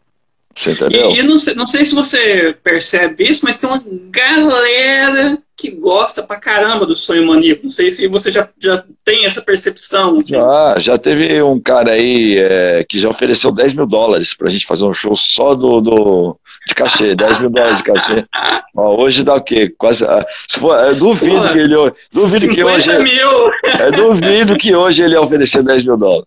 Você 0.56 0.72
entendeu? 0.72 1.12
E, 1.12 1.20
e 1.20 1.24
não, 1.24 1.38
sei, 1.38 1.54
não 1.54 1.68
sei 1.68 1.86
se 1.86 1.96
você 1.96 2.58
percebe 2.64 3.24
isso, 3.24 3.46
mas 3.46 3.60
tem 3.60 3.70
uma 3.70 3.82
galera 4.10 5.38
que 5.56 5.72
gosta 5.72 6.24
pra 6.24 6.40
caramba 6.40 6.86
do 6.86 6.96
sonho 6.96 7.26
maníaco. 7.26 7.64
Não 7.64 7.70
sei 7.70 7.92
se 7.92 8.08
você 8.08 8.32
já, 8.32 8.50
já 8.60 8.84
tem 9.06 9.26
essa 9.26 9.42
percepção. 9.42 10.18
Assim. 10.18 10.34
Já, 10.34 10.76
já 10.80 10.98
teve 10.98 11.42
um 11.42 11.60
cara 11.60 11.92
aí 11.92 12.36
é, 12.38 12.84
que 12.84 13.00
já 13.00 13.08
ofereceu 13.08 13.52
10 13.52 13.76
mil 13.76 13.86
dólares 13.86 14.34
pra 14.34 14.50
gente 14.50 14.66
fazer 14.66 14.84
um 14.84 14.94
show 14.94 15.16
só 15.16 15.54
do, 15.54 15.80
do 15.80 16.38
de 16.68 16.76
cachê, 16.76 17.16
10 17.16 17.40
mil 17.40 17.50
dólares 17.50 17.78
de 17.78 17.84
cachê. 17.84 18.26
Ó, 18.76 19.02
hoje 19.02 19.24
dá 19.24 19.36
o 19.36 19.42
quê? 19.42 19.74
Quase. 19.78 20.06
ah, 20.06 20.26
for, 20.50 20.96
duvido 20.96 21.42
Pô, 21.42 21.54
que 21.54 21.60
ele. 21.60 21.76
Duvido 22.14 22.48
que 22.48 22.56
50 22.56 22.66
hoje. 22.66 23.04
mil! 23.04 23.52
É, 23.64 23.92
duvido 23.92 24.58
que 24.58 24.76
hoje 24.76 25.04
ele 25.04 25.16
ia 25.16 25.22
oferecer 25.22 25.62
10 25.64 25.84
mil 25.84 25.98
dólares. 25.98 26.26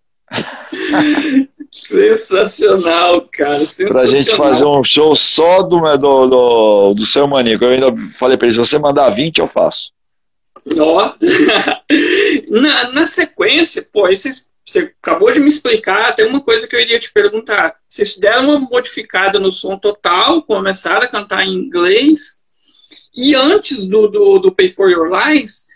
Sensacional, 1.72 3.22
cara. 3.32 3.64
Sensacional. 3.66 3.92
Pra 3.92 4.07
gente 4.07 4.36
fazer 4.36 4.64
um 4.64 4.84
show 4.84 5.14
só 5.16 5.62
do, 5.62 5.80
do, 5.97 6.26
do, 6.26 6.95
do 6.95 7.07
seu 7.07 7.26
maníaco. 7.26 7.64
Eu 7.64 7.70
ainda 7.70 7.95
falei 8.12 8.36
pra 8.36 8.47
ele: 8.47 8.55
se 8.55 8.61
você 8.61 8.78
mandar 8.78 9.11
20, 9.11 9.38
eu 9.38 9.47
faço. 9.47 9.92
Ó. 10.78 11.12
na, 12.49 12.90
na 12.92 13.07
sequência, 13.07 13.86
pô, 13.92 14.07
aí 14.07 14.16
vocês, 14.16 14.51
você 14.65 14.95
acabou 15.03 15.31
de 15.33 15.41
me 15.41 15.49
explicar, 15.49 16.15
tem 16.15 16.27
uma 16.27 16.41
coisa 16.41 16.67
que 16.67 16.75
eu 16.75 16.81
iria 16.81 16.99
te 16.99 17.12
perguntar. 17.12 17.77
Vocês 17.87 18.17
deram 18.17 18.49
uma 18.49 18.61
modificada 18.61 19.39
no 19.39 19.53
som 19.53 19.79
total, 19.79 20.43
começaram 20.43 21.03
a 21.03 21.09
cantar 21.09 21.45
em 21.45 21.55
inglês, 21.55 22.43
e 23.15 23.35
antes 23.35 23.87
do, 23.87 24.09
do, 24.09 24.39
do 24.39 24.53
Pay 24.53 24.71
For 24.71 24.91
Your 24.91 25.09
Lies, 25.09 25.67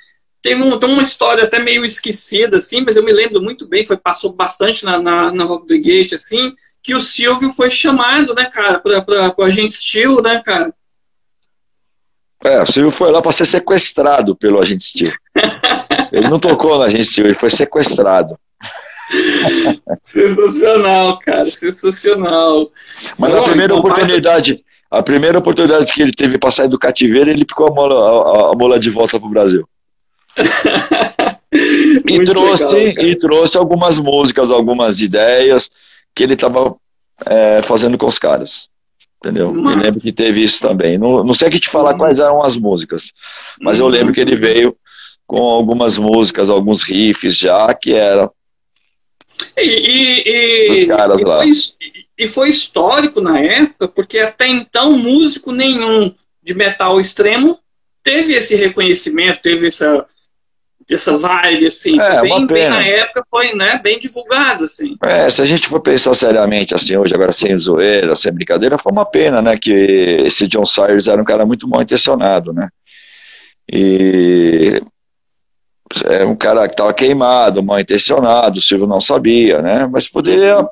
tem, 0.43 0.61
um, 0.61 0.79
tem 0.79 0.89
uma 0.89 1.03
história 1.03 1.45
até 1.45 1.61
meio 1.61 1.85
esquecida, 1.85 2.57
assim, 2.57 2.83
mas 2.85 2.97
eu 2.97 3.05
me 3.05 3.13
lembro 3.13 3.43
muito 3.43 3.67
bem, 3.69 3.85
foi, 3.85 3.97
passou 3.97 4.33
bastante 4.33 4.85
na, 4.85 4.99
na, 4.99 5.33
na 5.33 5.45
Rock 5.45 5.67
Brigade, 5.67 6.15
assim, 6.15 6.53
que 6.83 6.95
o 6.95 7.01
Silvio 7.01 7.53
foi 7.53 7.71
chamado, 7.71 8.35
né, 8.35 8.47
cara, 8.47 8.79
pra, 8.79 9.03
pra, 9.03 9.31
pro 9.33 9.45
Agente 9.45 9.75
Steel, 9.75 10.23
né, 10.23 10.43
cara? 10.45 10.73
É, 12.45 12.63
o 12.63 12.67
Silvio 12.67 12.91
foi 12.91 13.11
lá 13.11 13.21
pra 13.21 13.33
ser 13.33 13.47
sequestrado 13.47 14.35
pelo 14.37 14.61
agente 14.61 14.85
Steel. 14.85 15.13
Ele 16.13 16.29
não 16.29 16.39
tocou 16.39 16.77
no 16.77 16.85
agente 16.85 17.05
Steel, 17.05 17.27
ele 17.27 17.35
foi 17.35 17.51
sequestrado. 17.51 18.39
Sensacional, 20.03 21.19
cara, 21.21 21.51
sensacional. 21.51 22.71
Mas 23.19 23.33
na 23.33 23.39
Pô, 23.39 23.45
primeira 23.45 23.73
então, 23.75 23.79
oportunidade, 23.79 24.65
a 24.91 25.03
primeira 25.03 25.39
oportunidade 25.39 25.93
que 25.93 26.03
ele 26.03 26.13
teve 26.13 26.39
pra 26.39 26.51
sair 26.51 26.69
do 26.69 26.79
cativeiro, 26.79 27.31
ele 27.31 27.45
picou 27.45 27.69
a 27.69 27.75
mola, 27.75 27.95
a, 27.95 28.53
a 28.53 28.57
mola 28.57 28.79
de 28.79 28.91
volta 28.91 29.19
pro 29.19 29.29
Brasil. 29.29 29.67
E 31.51 32.25
trouxe, 32.27 32.75
legal, 32.75 33.05
e 33.07 33.19
trouxe 33.19 33.57
algumas 33.57 33.99
músicas, 33.99 34.51
algumas 34.51 35.01
ideias 35.01 35.71
que 36.15 36.23
ele 36.23 36.35
estava 36.35 36.77
fazendo 37.63 37.97
com 37.99 38.07
os 38.07 38.19
caras. 38.19 38.69
Entendeu? 39.19 39.53
Massa. 39.53 39.77
Eu 39.79 39.83
lembro 39.83 40.01
que 40.01 40.13
teve 40.13 40.45
isso 40.45 40.61
também. 40.61 40.97
Não, 40.99 41.25
não 41.25 41.35
sei 41.35 41.49
que 41.51 41.59
te 41.59 41.69
falar 41.69 41.93
Uhum. 41.93 41.99
quais 41.99 42.21
eram 42.21 42.43
as 42.43 42.57
músicas, 42.57 43.13
mas 43.61 43.79
eu 43.79 43.87
Uhum. 43.87 43.91
lembro 43.93 44.13
que 44.13 44.21
ele 44.21 44.37
veio 44.37 44.77
com 45.27 45.41
algumas 45.43 45.97
músicas, 45.99 46.49
alguns 46.49 46.83
riffs 46.83 47.37
já, 47.37 47.73
que 47.75 47.93
era. 47.95 48.31
E, 49.57 50.81
e, 50.81 50.87
caras 50.87 51.21
e 51.21 51.25
foi, 51.25 51.51
e 52.19 52.29
foi 52.29 52.49
histórico 52.49 53.21
na 53.21 53.39
época, 53.41 53.89
porque 53.89 54.19
até 54.19 54.47
então 54.47 54.97
músico 54.97 55.53
nenhum 55.53 56.13
de 56.43 56.55
metal 56.55 57.01
extremo 57.01 57.59
teve 58.03 58.35
esse 58.35 58.57
reconhecimento, 58.57 59.43
teve 59.43 59.67
essa, 59.67 60.07
essa 60.91 61.19
vibe, 61.19 61.67
assim. 61.67 62.01
É, 62.01 62.23
bem, 62.23 62.47
bem 62.47 62.69
na 62.69 62.83
época 62.83 63.25
foi 63.31 63.55
né, 63.55 63.79
bem 63.83 63.99
divulgado, 63.99 64.65
assim. 64.65 64.97
É, 65.05 65.29
se 65.29 65.43
a 65.43 65.45
gente 65.45 65.69
for 65.69 65.81
pensar 65.81 66.15
seriamente 66.15 66.75
assim 66.75 66.97
hoje, 66.97 67.15
agora 67.15 67.33
sem 67.33 67.57
zoeira, 67.59 68.17
sem 68.17 68.33
brincadeira, 68.33 68.79
foi 68.79 68.93
uma 68.93 69.05
pena, 69.05 69.43
né? 69.43 69.57
Que 69.59 70.17
esse 70.25 70.47
John 70.47 70.65
Sayers 70.65 71.07
era 71.07 71.21
um 71.21 71.25
cara 71.25 71.45
muito 71.45 71.69
mal 71.69 71.83
intencionado, 71.83 72.53
né? 72.53 72.69
E 73.71 74.81
é 76.07 76.25
um 76.25 76.37
cara 76.37 76.67
que 76.67 76.75
estava 76.75 76.93
queimado, 76.93 77.63
mal 77.63 77.81
intencionado, 77.81 78.59
o 78.59 78.63
Silvio 78.63 78.87
não 78.87 79.01
sabia, 79.01 79.63
né? 79.63 79.89
Mas 79.91 80.09
poderia, 80.09 80.67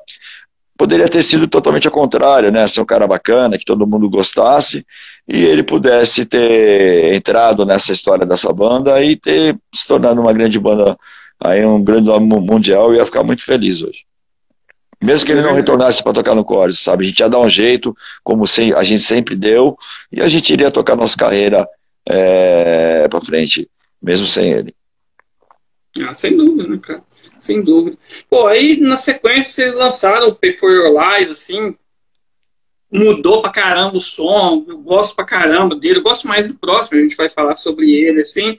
poderia 0.77 1.07
ter 1.07 1.23
sido 1.23 1.47
totalmente 1.47 1.87
ao 1.87 1.93
contrário, 1.93 2.51
né? 2.51 2.67
Ser 2.67 2.81
um 2.81 2.85
cara 2.85 3.07
bacana, 3.07 3.57
que 3.57 3.65
todo 3.65 3.87
mundo 3.87 4.09
gostasse, 4.09 4.85
e 5.27 5.43
ele 5.43 5.63
pudesse 5.63 6.25
ter 6.25 7.13
entrado 7.13 7.65
nessa 7.65 7.91
história 7.91 8.25
dessa 8.25 8.51
banda 8.53 9.01
e 9.03 9.15
ter 9.15 9.57
se 9.73 9.87
tornado 9.87 10.21
uma 10.21 10.33
grande 10.33 10.59
banda, 10.59 10.97
aí 11.39 11.65
um 11.65 11.83
grande 11.83 12.07
nome 12.07 12.27
mundial, 12.39 12.93
e 12.93 12.97
ia 12.97 13.05
ficar 13.05 13.23
muito 13.23 13.43
feliz 13.43 13.81
hoje. 13.81 14.05
Mesmo 15.01 15.27
que 15.27 15.31
ele 15.31 15.41
não 15.41 15.53
retornasse 15.53 16.01
para 16.01 16.13
tocar 16.13 16.33
no 16.33 16.45
Chorus, 16.47 16.79
sabe? 16.79 17.05
A 17.05 17.07
gente 17.07 17.19
ia 17.19 17.29
dar 17.29 17.39
um 17.39 17.49
jeito, 17.49 17.95
como 18.23 18.45
a 18.75 18.83
gente 18.83 19.01
sempre 19.03 19.35
deu, 19.35 19.77
e 20.11 20.21
a 20.21 20.27
gente 20.27 20.51
iria 20.51 20.71
tocar 20.71 20.95
nossa 20.95 21.15
carreira 21.15 21.67
é, 22.07 23.07
para 23.07 23.21
frente, 23.21 23.69
mesmo 24.01 24.25
sem 24.25 24.51
ele. 24.51 24.76
Ah, 26.03 26.13
sem 26.13 26.35
dúvida, 26.35 26.67
né, 26.67 26.79
cara? 26.81 27.03
Sem 27.39 27.61
dúvida. 27.61 27.97
Pô, 28.29 28.47
aí 28.47 28.79
na 28.79 28.97
sequência 28.97 29.51
vocês 29.51 29.75
lançaram 29.75 30.27
o 30.27 30.35
Pay 30.35 30.57
For 30.57 30.71
Your 30.71 30.99
Lies, 30.99 31.29
assim, 31.29 31.75
mudou 32.91 33.41
pra 33.41 33.51
caramba 33.51 33.97
o 33.97 34.01
som, 34.01 34.65
eu 34.67 34.79
gosto 34.79 35.15
pra 35.15 35.25
caramba 35.25 35.75
dele, 35.75 35.99
eu 35.99 36.03
gosto 36.03 36.27
mais 36.27 36.47
do 36.47 36.55
próximo, 36.55 36.99
a 36.99 37.01
gente 37.01 37.15
vai 37.15 37.29
falar 37.29 37.55
sobre 37.55 37.91
ele, 37.91 38.21
assim. 38.21 38.57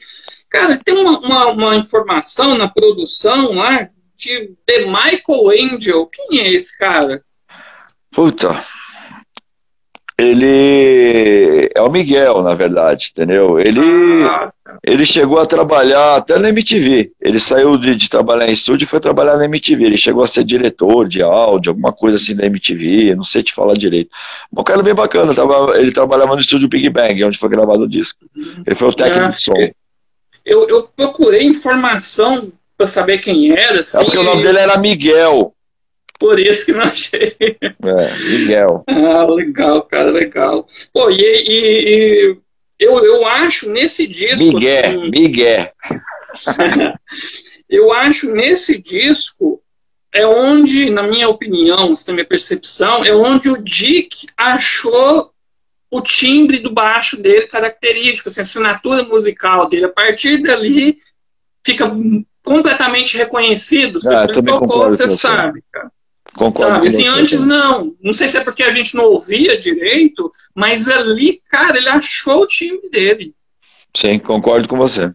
Cara, 0.51 0.79
tem 0.83 0.95
uma, 0.97 1.19
uma, 1.19 1.47
uma 1.47 1.77
informação 1.77 2.57
na 2.57 2.69
produção 2.69 3.55
lá 3.55 3.89
de 4.17 4.55
The 4.67 4.87
Michael 4.87 5.73
Angel. 5.75 6.07
Quem 6.07 6.41
é 6.41 6.53
esse 6.53 6.77
cara? 6.77 7.23
Puta. 8.13 8.65
Ele 10.21 11.71
é 11.73 11.81
o 11.81 11.91
Miguel, 11.91 12.43
na 12.43 12.55
verdade, 12.55 13.11
entendeu? 13.13 13.61
Ele, 13.61 13.81
Ah, 14.29 14.53
ele 14.89 15.05
chegou 15.07 15.39
a 15.39 15.47
trabalhar 15.47 16.17
até 16.17 16.39
na 16.39 16.49
MTV. 16.49 17.13
Ele 17.21 17.39
saiu 17.39 17.77
de, 17.77 17.95
de 17.95 18.09
trabalhar 18.09 18.49
em 18.49 18.53
estúdio 18.53 18.85
e 18.85 18.89
foi 18.89 19.01
trabalhar 19.01 19.37
na 19.37 19.45
MTV. 19.45 19.85
Ele 19.85 19.97
chegou 19.97 20.23
a 20.23 20.27
ser 20.27 20.45
diretor 20.45 21.09
de 21.09 21.23
áudio, 21.23 21.71
alguma 21.71 21.93
coisa 21.93 22.17
assim 22.17 22.35
da 22.35 22.47
MTV, 22.47 23.15
não 23.15 23.25
sei 23.25 23.43
te 23.43 23.53
falar 23.53 23.75
direito. 23.75 24.11
Um 24.57 24.63
cara 24.65 24.83
bem 24.83 24.95
bacana, 24.95 25.35
tava, 25.35 25.79
ele 25.79 25.93
trabalhava 25.93 26.35
no 26.35 26.41
estúdio 26.41 26.69
Big 26.69 26.89
Bang, 26.91 27.23
onde 27.25 27.39
foi 27.39 27.49
gravado 27.49 27.83
o 27.83 27.89
disco. 27.89 28.19
Ele 28.67 28.75
foi 28.77 28.89
o 28.89 28.93
técnico 28.95 29.27
Ah, 29.27 29.29
de 29.31 29.41
som. 29.43 29.53
eu, 30.45 30.67
eu 30.69 30.83
procurei 30.97 31.45
informação 31.45 32.51
pra 32.77 32.87
saber 32.87 33.19
quem 33.19 33.51
era, 33.53 33.81
assim, 33.81 33.99
É 33.99 34.05
porque 34.05 34.19
o 34.19 34.23
nome 34.23 34.43
dele 34.43 34.59
era 34.59 34.79
Miguel. 34.79 35.53
por 36.19 36.39
isso 36.39 36.67
que 36.67 36.73
não 36.73 36.83
achei. 36.83 37.37
É, 37.41 38.19
Miguel. 38.31 38.85
Ah, 38.89 39.25
legal, 39.27 39.83
cara, 39.83 40.11
legal. 40.11 40.67
Pô, 40.93 41.11
e, 41.11 41.17
e- 41.17 42.33
e 42.33 42.37
eu, 42.79 43.05
eu 43.05 43.27
acho 43.27 43.71
nesse 43.71 44.07
disco. 44.07 44.45
Miguel, 44.45 44.85
assim, 44.85 45.11
Miguel. 45.11 45.73
eu 47.69 47.93
acho 47.93 48.33
nesse 48.33 48.81
disco 48.81 49.61
é 50.15 50.27
onde, 50.27 50.91
na 50.91 51.03
minha 51.03 51.29
opinião, 51.29 51.93
na 52.07 52.15
minha 52.15 52.27
percepção, 52.27 53.05
é 53.05 53.15
onde 53.15 53.51
o 53.51 53.63
Dick 53.63 54.27
achou 54.37 55.31
o 55.91 56.01
timbre 56.01 56.59
do 56.59 56.71
baixo 56.71 57.21
dele 57.21 57.47
característico, 57.47 58.29
assim, 58.29 58.41
a 58.41 58.43
assinatura 58.43 59.03
musical 59.05 59.69
dele. 59.69 59.87
A 59.87 59.91
partir 59.91 60.43
dali 60.43 60.97
fica 61.65 61.91
completamente 62.43 63.17
reconhecido. 63.17 64.01
Você 64.01 64.15
Ah, 64.15 64.27
tocou, 64.27 64.89
você. 64.89 65.09
sabe, 65.09 65.63
cara. 65.71 65.91
Concordo 66.35 66.75
Sabe, 66.75 66.81
com 66.81 66.87
assim, 66.87 67.05
você, 67.05 67.21
antes 67.21 67.47
não. 67.47 67.97
Não 68.03 68.13
sei 68.13 68.29
se 68.29 68.37
é 68.37 68.45
porque 68.45 68.63
a 68.63 68.71
gente 68.71 68.95
não 68.95 69.05
ouvia 69.05 69.59
direito, 69.59 70.31
mas 70.55 70.89
ali, 70.89 71.41
cara, 71.49 71.77
ele 71.77 71.89
achou 71.89 72.43
o 72.43 72.47
time 72.47 72.89
dele. 72.91 73.35
Sim, 73.95 74.19
concordo 74.19 74.69
com 74.69 74.77
você. 74.77 75.13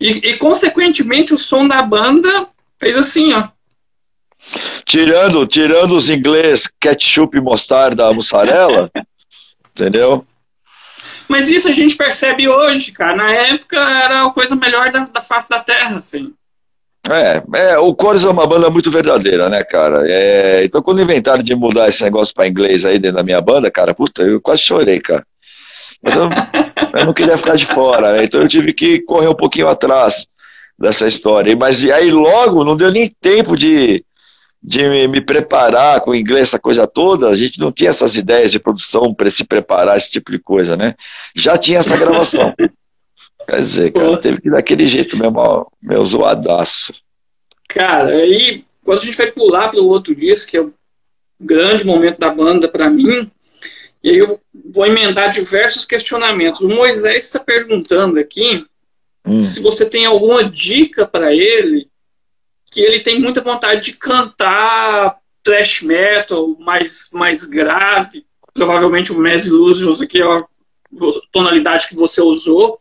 E, 0.00 0.30
e, 0.30 0.36
consequentemente, 0.36 1.34
o 1.34 1.38
som 1.38 1.66
da 1.66 1.82
banda 1.82 2.48
fez 2.78 2.96
assim, 2.96 3.32
ó. 3.32 3.48
Tirando, 4.84 5.46
tirando 5.46 5.94
os 5.94 6.10
inglês 6.10 6.68
ketchup, 6.80 7.40
mostarda, 7.40 8.12
mussarela, 8.12 8.90
entendeu? 9.70 10.26
Mas 11.28 11.48
isso 11.48 11.68
a 11.68 11.72
gente 11.72 11.96
percebe 11.96 12.48
hoje, 12.48 12.92
cara. 12.92 13.16
Na 13.16 13.32
época 13.32 13.78
era 13.78 14.26
a 14.26 14.30
coisa 14.30 14.56
melhor 14.56 14.90
da, 14.90 15.04
da 15.04 15.20
face 15.20 15.48
da 15.48 15.60
terra, 15.60 15.98
assim. 15.98 16.34
É, 17.10 17.42
é, 17.72 17.78
o 17.78 17.96
Chorus 18.00 18.24
é 18.24 18.28
uma 18.28 18.46
banda 18.46 18.70
muito 18.70 18.90
verdadeira, 18.90 19.48
né, 19.48 19.64
cara? 19.64 20.08
É, 20.08 20.64
então, 20.64 20.80
quando 20.80 21.02
inventaram 21.02 21.42
de 21.42 21.54
mudar 21.54 21.88
esse 21.88 22.02
negócio 22.04 22.32
para 22.32 22.46
inglês 22.46 22.84
aí 22.84 22.98
dentro 22.98 23.18
da 23.18 23.24
minha 23.24 23.40
banda, 23.40 23.70
cara, 23.70 23.92
puta, 23.92 24.22
eu 24.22 24.40
quase 24.40 24.62
chorei, 24.62 25.00
cara. 25.00 25.26
Mas 26.00 26.14
eu, 26.14 26.28
eu 26.94 27.06
não 27.06 27.12
queria 27.12 27.36
ficar 27.36 27.56
de 27.56 27.66
fora, 27.66 28.12
né? 28.12 28.24
Então 28.24 28.40
eu 28.40 28.48
tive 28.48 28.72
que 28.72 29.00
correr 29.00 29.28
um 29.28 29.34
pouquinho 29.34 29.68
atrás 29.68 30.26
dessa 30.78 31.06
história. 31.06 31.56
Mas 31.56 31.84
aí 31.84 32.10
logo 32.10 32.64
não 32.64 32.76
deu 32.76 32.90
nem 32.90 33.08
tempo 33.20 33.56
de, 33.56 34.04
de 34.62 34.88
me, 35.08 35.20
preparar 35.20 36.00
com 36.00 36.14
inglês, 36.14 36.48
essa 36.48 36.58
coisa 36.58 36.86
toda. 36.86 37.28
A 37.28 37.34
gente 37.34 37.58
não 37.58 37.72
tinha 37.72 37.90
essas 37.90 38.16
ideias 38.16 38.52
de 38.52 38.58
produção 38.58 39.12
para 39.14 39.30
se 39.30 39.44
preparar, 39.44 39.96
esse 39.96 40.10
tipo 40.10 40.30
de 40.30 40.38
coisa, 40.38 40.76
né? 40.76 40.94
Já 41.34 41.56
tinha 41.58 41.78
essa 41.78 41.96
gravação. 41.96 42.54
Quer 43.46 43.60
dizer, 43.60 43.92
cara, 43.92 44.18
teve 44.18 44.40
que 44.40 44.50
dar 44.50 44.58
aquele 44.58 44.86
jeito 44.86 45.16
mesmo, 45.16 45.38
ó, 45.38 45.66
meu 45.80 46.04
zoadaço. 46.04 46.92
Cara, 47.68 48.08
aí 48.10 48.64
quando 48.84 48.98
a 48.98 49.04
gente 49.04 49.16
vai 49.16 49.30
pular 49.30 49.68
para 49.68 49.80
o 49.80 49.86
outro 49.86 50.14
disco, 50.14 50.50
que 50.50 50.56
é 50.56 50.60
o 50.60 50.74
grande 51.40 51.84
momento 51.84 52.18
da 52.18 52.30
banda 52.30 52.68
para 52.68 52.90
mim. 52.90 53.30
E 54.02 54.10
aí 54.10 54.18
eu 54.18 54.40
vou 54.72 54.86
emendar 54.86 55.30
diversos 55.30 55.84
questionamentos. 55.84 56.60
O 56.60 56.68
Moisés 56.68 57.26
está 57.26 57.38
perguntando 57.38 58.18
aqui 58.18 58.66
hum. 59.24 59.40
se 59.40 59.60
você 59.60 59.88
tem 59.88 60.04
alguma 60.06 60.44
dica 60.44 61.06
para 61.06 61.32
ele 61.32 61.88
que 62.70 62.80
ele 62.80 63.00
tem 63.00 63.20
muita 63.20 63.40
vontade 63.40 63.82
de 63.82 63.98
cantar 63.98 65.18
thrash 65.42 65.82
metal 65.82 66.56
mais, 66.58 67.10
mais 67.12 67.44
grave, 67.44 68.24
provavelmente 68.54 69.12
o 69.12 69.18
Mass 69.18 69.46
Illusions 69.46 70.00
aqui 70.00 70.20
é 70.20 70.24
a 70.24 70.44
tonalidade 71.30 71.88
que 71.88 71.94
você 71.94 72.20
usou. 72.22 72.78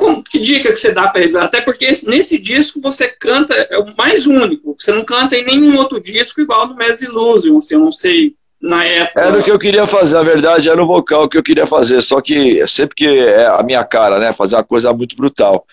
Como, 0.00 0.24
que 0.24 0.38
dica 0.38 0.70
que 0.70 0.76
você 0.76 0.92
dá 0.92 1.08
para 1.08 1.20
ele? 1.22 1.36
Até 1.36 1.60
porque 1.60 1.86
nesse 2.06 2.40
disco 2.40 2.80
você 2.80 3.06
canta, 3.06 3.54
é 3.54 3.76
o 3.76 3.94
mais 3.96 4.26
único. 4.26 4.74
Você 4.76 4.92
não 4.92 5.04
canta 5.04 5.36
em 5.36 5.44
nenhum 5.44 5.76
outro 5.76 6.00
disco 6.00 6.40
igual 6.40 6.66
no 6.66 6.74
Mass 6.74 7.02
Illusion, 7.02 7.58
assim, 7.58 7.74
eu 7.74 7.80
não 7.80 7.92
sei 7.92 8.34
na 8.60 8.82
época. 8.82 9.20
Era 9.20 9.38
o 9.38 9.42
que 9.42 9.50
eu 9.50 9.58
queria 9.58 9.86
fazer, 9.86 10.14
na 10.14 10.22
verdade, 10.22 10.70
era 10.70 10.82
o 10.82 10.86
vocal 10.86 11.28
que 11.28 11.36
eu 11.36 11.42
queria 11.42 11.66
fazer, 11.66 12.00
só 12.00 12.18
que 12.22 12.66
sempre 12.66 12.94
que 12.96 13.06
é 13.06 13.46
a 13.46 13.62
minha 13.62 13.84
cara, 13.84 14.18
né? 14.18 14.32
Fazer 14.32 14.56
uma 14.56 14.64
coisa 14.64 14.90
muito 14.94 15.14
brutal. 15.14 15.66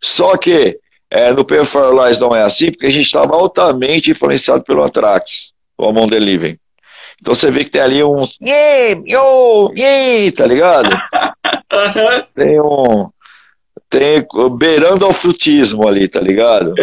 Só 0.00 0.36
que 0.36 0.78
é, 1.10 1.32
no 1.32 1.44
Pay 1.44 1.64
for 1.64 1.92
Lies 1.92 2.20
não 2.20 2.34
é 2.34 2.42
assim, 2.44 2.70
porque 2.70 2.86
a 2.86 2.90
gente 2.90 3.06
estava 3.06 3.34
altamente 3.34 4.12
influenciado 4.12 4.62
pelo 4.62 4.84
Anthrax, 4.84 5.52
o 5.76 5.86
Among 5.86 6.08
the 6.08 6.20
Living. 6.20 6.56
Então 7.20 7.34
você 7.34 7.50
vê 7.50 7.64
que 7.64 7.70
tem 7.70 7.82
ali 7.82 8.02
um 8.04 8.26
yeah, 8.40 9.00
yo, 9.06 9.72
yeah, 9.76 10.32
tá 10.36 10.46
ligado? 10.46 10.88
tem 12.34 12.60
um 12.60 13.08
tem 13.92 14.26
beirando 14.56 15.04
ao 15.04 15.12
frutismo 15.12 15.86
ali, 15.86 16.08
tá 16.08 16.18
ligado? 16.18 16.74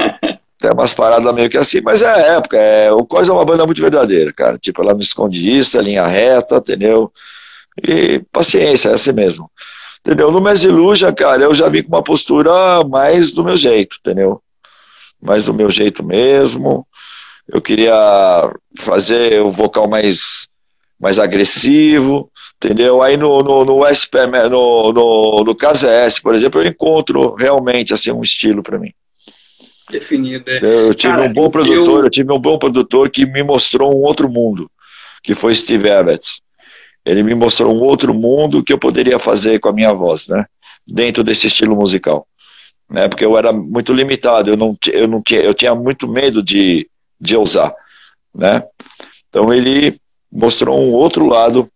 tem 0.58 0.70
umas 0.72 0.94
paradas 0.94 1.34
meio 1.34 1.50
que 1.50 1.58
assim, 1.58 1.82
mas 1.82 2.00
é 2.00 2.08
a 2.08 2.16
época, 2.36 2.56
é, 2.56 2.90
o 2.90 3.04
Coisa 3.04 3.30
é 3.30 3.34
uma 3.34 3.44
banda 3.44 3.66
muito 3.66 3.82
verdadeira, 3.82 4.32
cara. 4.32 4.56
Tipo, 4.56 4.80
ela 4.82 4.94
não 4.94 5.00
esconde 5.00 5.54
isso, 5.54 5.76
é 5.76 5.82
linha 5.82 6.06
reta, 6.06 6.56
entendeu? 6.56 7.12
E 7.86 8.20
paciência, 8.32 8.88
é 8.88 8.94
assim 8.94 9.12
mesmo. 9.12 9.50
Entendeu? 10.00 10.32
No 10.32 10.40
Mesiluja, 10.40 11.12
cara, 11.12 11.44
eu 11.44 11.54
já 11.54 11.68
vim 11.68 11.82
com 11.82 11.88
uma 11.88 12.02
postura 12.02 12.82
mais 12.88 13.30
do 13.30 13.44
meu 13.44 13.56
jeito, 13.56 13.98
entendeu? 14.00 14.40
Mais 15.20 15.44
do 15.44 15.52
meu 15.52 15.70
jeito 15.70 16.02
mesmo. 16.02 16.86
Eu 17.46 17.60
queria 17.60 17.92
fazer 18.78 19.42
o 19.42 19.52
vocal 19.52 19.86
mais, 19.88 20.48
mais 20.98 21.18
agressivo, 21.18 22.30
entendeu? 22.56 23.02
Aí 23.02 23.16
no, 23.16 23.42
no, 23.42 23.64
no, 23.64 23.84
SP, 23.86 24.26
no, 24.50 24.92
no, 24.92 25.44
no 25.44 25.54
KZS, 25.54 26.20
por 26.20 26.34
exemplo, 26.34 26.60
eu 26.60 26.66
encontro 26.66 27.34
realmente 27.34 27.94
assim, 27.94 28.10
um 28.10 28.22
estilo 28.22 28.62
para 28.62 28.78
mim 28.78 28.92
definido. 29.90 30.48
É. 30.50 30.58
Eu 30.62 30.94
tive 30.94 31.14
Cara, 31.14 31.28
um 31.28 31.32
bom 31.32 31.50
produtor, 31.50 31.98
eu... 32.00 32.04
eu... 32.04 32.10
tive 32.10 32.32
um 32.32 32.38
bom 32.38 32.58
produtor 32.58 33.10
que 33.10 33.24
me 33.24 33.42
mostrou 33.42 33.94
um 33.94 34.02
outro 34.02 34.28
mundo, 34.28 34.70
que 35.22 35.34
foi 35.34 35.54
Steve 35.54 35.88
Evans. 35.88 36.40
Ele 37.04 37.22
me 37.22 37.34
mostrou 37.34 37.74
um 37.74 37.80
outro 37.80 38.12
mundo 38.12 38.62
que 38.62 38.72
eu 38.72 38.78
poderia 38.78 39.18
fazer 39.18 39.60
com 39.60 39.68
a 39.68 39.72
minha 39.72 39.92
voz, 39.92 40.26
né? 40.26 40.46
Dentro 40.86 41.22
desse 41.22 41.46
estilo 41.46 41.76
musical, 41.76 42.26
né? 42.90 43.08
Porque 43.08 43.24
eu 43.24 43.38
era 43.38 43.52
muito 43.52 43.92
limitado, 43.92 44.50
eu 44.50 44.56
não, 44.56 44.76
eu 44.92 45.06
não 45.06 45.22
tinha, 45.22 45.40
eu 45.40 45.54
tinha 45.54 45.74
muito 45.74 46.08
medo 46.08 46.42
de, 46.42 46.88
de 47.20 47.36
ousar, 47.36 47.72
né? 48.34 48.62
Então 49.28 49.52
ele 49.54 50.00
mostrou 50.30 50.78
um 50.80 50.92
outro 50.92 51.26
lado 51.26 51.68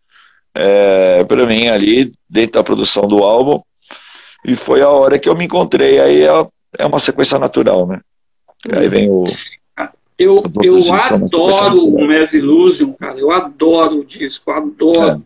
é, 0.55 1.25
para 1.25 1.47
mim 1.47 1.69
ali 1.69 2.13
dentro 2.29 2.53
da 2.53 2.65
produção 2.65 3.07
do 3.07 3.19
álbum 3.19 3.61
e 4.45 4.57
foi 4.57 4.83
a 4.83 4.89
hora 4.89 5.19
que 5.19 5.29
eu 5.29 5.37
me 5.37 5.45
encontrei 5.45 6.01
aí 6.01 6.23
é, 6.23 6.47
é 6.79 6.87
uma 6.87 6.99
sequência 6.99 7.39
natural, 7.39 7.87
né? 7.87 8.01
Aí 8.73 8.89
vem 8.89 9.11
o 9.11 9.25
eu, 10.21 10.45
eu 10.63 10.95
adoro 10.95 11.87
o 11.87 12.07
Mass 12.07 12.35
Illusion, 12.35 12.93
cara. 12.93 13.19
Eu 13.19 13.31
adoro 13.31 14.01
o 14.01 14.05
disco, 14.05 14.51
adoro. 14.51 15.01
É. 15.01 15.19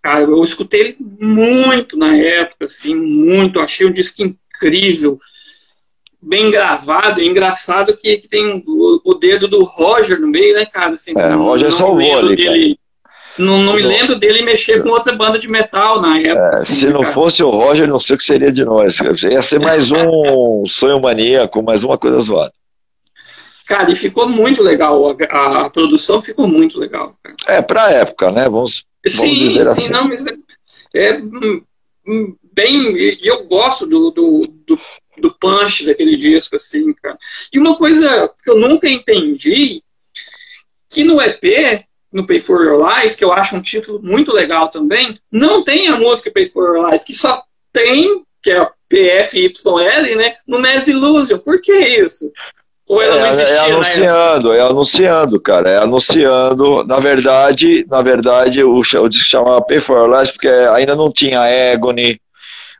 Cara, 0.00 0.20
eu 0.20 0.40
escutei 0.44 0.80
ele 0.80 0.96
muito 1.00 1.98
na 1.98 2.16
época, 2.16 2.66
assim, 2.66 2.94
muito. 2.94 3.60
Achei 3.60 3.84
um 3.88 3.90
disco 3.90 4.22
incrível, 4.22 5.18
bem 6.22 6.48
gravado. 6.48 7.20
É 7.20 7.24
engraçado 7.24 7.96
que, 7.96 8.18
que 8.18 8.28
tem 8.28 8.62
o, 8.64 9.00
o, 9.04 9.14
dedo 9.14 9.48
do 9.48 9.64
Roger 9.64 10.20
no 10.20 10.28
meio, 10.28 10.54
né, 10.54 10.64
cara? 10.64 10.92
Assim, 10.92 11.12
é, 11.18 11.34
o 11.34 11.42
Roger 11.42 11.72
salvou 11.72 12.18
ali, 12.18 12.36
dele, 12.36 12.78
Não, 13.38 13.62
não 13.62 13.74
me 13.74 13.82
lembro 13.82 14.18
dele 14.18 14.42
mexer 14.42 14.82
com 14.82 14.88
outra 14.88 15.14
banda 15.14 15.38
de 15.38 15.48
metal 15.48 16.00
na 16.00 16.18
época. 16.18 16.50
É, 16.54 16.54
assim, 16.54 16.74
se 16.74 16.86
não 16.88 17.02
cara. 17.02 17.12
fosse 17.12 17.42
o 17.42 17.50
Roger, 17.50 17.86
não 17.86 18.00
sei 18.00 18.16
o 18.16 18.18
que 18.18 18.24
seria 18.24 18.50
de 18.50 18.64
nós. 18.64 18.98
Ia 18.98 19.42
ser 19.42 19.60
mais 19.60 19.90
um 19.90 20.64
sonho 20.68 21.00
maníaco, 21.00 21.62
mais 21.62 21.84
uma 21.84 21.98
coisa 21.98 22.20
zoada. 22.20 22.52
Cara, 23.66 23.90
e 23.90 23.96
ficou 23.96 24.28
muito 24.28 24.62
legal. 24.62 25.16
A, 25.28 25.66
a 25.66 25.70
produção 25.70 26.22
ficou 26.22 26.46
muito 26.46 26.78
legal. 26.78 27.18
Cara. 27.22 27.36
É, 27.48 27.60
pra 27.60 27.90
época, 27.90 28.30
né? 28.30 28.48
Vamos, 28.48 28.86
sim, 29.06 29.16
vamos 29.16 29.38
dizer 29.38 29.62
sim, 29.64 29.70
assim. 29.70 29.92
não, 29.92 30.08
mas 30.08 30.24
é, 30.26 30.36
é 30.94 31.18
hum, 31.18 32.36
bem. 32.52 32.96
E 32.96 33.20
eu 33.22 33.44
gosto 33.44 33.86
do, 33.86 34.10
do, 34.12 34.46
do, 34.66 34.80
do 35.18 35.34
punch 35.38 35.84
daquele 35.84 36.16
disco, 36.16 36.56
assim, 36.56 36.92
cara. 36.94 37.18
E 37.52 37.58
uma 37.58 37.76
coisa 37.76 38.32
que 38.42 38.50
eu 38.50 38.56
nunca 38.56 38.88
entendi, 38.88 39.82
que 40.88 41.02
no 41.02 41.20
EP, 41.20 41.84
no 42.16 42.26
Pay 42.26 42.40
For 42.40 42.64
Your 42.64 42.88
Lies, 42.88 43.14
que 43.14 43.22
eu 43.22 43.30
acho 43.30 43.54
um 43.54 43.60
título 43.60 44.00
muito 44.02 44.32
legal 44.32 44.68
também, 44.70 45.18
não 45.30 45.62
tem 45.62 45.88
a 45.88 45.96
música 45.96 46.30
Pay 46.30 46.46
For 46.46 46.74
Your 46.74 46.88
Lies, 46.88 47.04
que 47.04 47.12
só 47.12 47.42
tem, 47.70 48.22
que 48.42 48.50
é 48.50 48.66
PFYL, 48.88 50.16
né, 50.16 50.34
no 50.48 50.58
Mass 50.58 50.88
Illusion. 50.88 51.36
Por 51.36 51.60
que 51.60 51.72
isso? 51.72 52.32
Ou 52.88 53.02
ela 53.02 53.18
não 53.18 53.26
é, 53.26 53.28
existia, 53.28 53.54
é 53.54 53.70
anunciando, 53.70 54.52
é 54.52 54.60
anunciando, 54.60 55.40
cara, 55.40 55.68
é 55.68 55.76
anunciando. 55.76 56.84
Na 56.84 56.98
verdade, 56.98 57.84
na 57.90 58.00
verdade, 58.00 58.64
o, 58.64 58.78
o 58.78 59.08
disco 59.08 59.28
chamava 59.28 59.60
Pay 59.60 59.80
for 59.80 60.08
Lies 60.08 60.30
porque 60.30 60.48
ainda 60.48 60.96
não 60.96 61.12
tinha 61.12 61.40
Agony, 61.74 62.18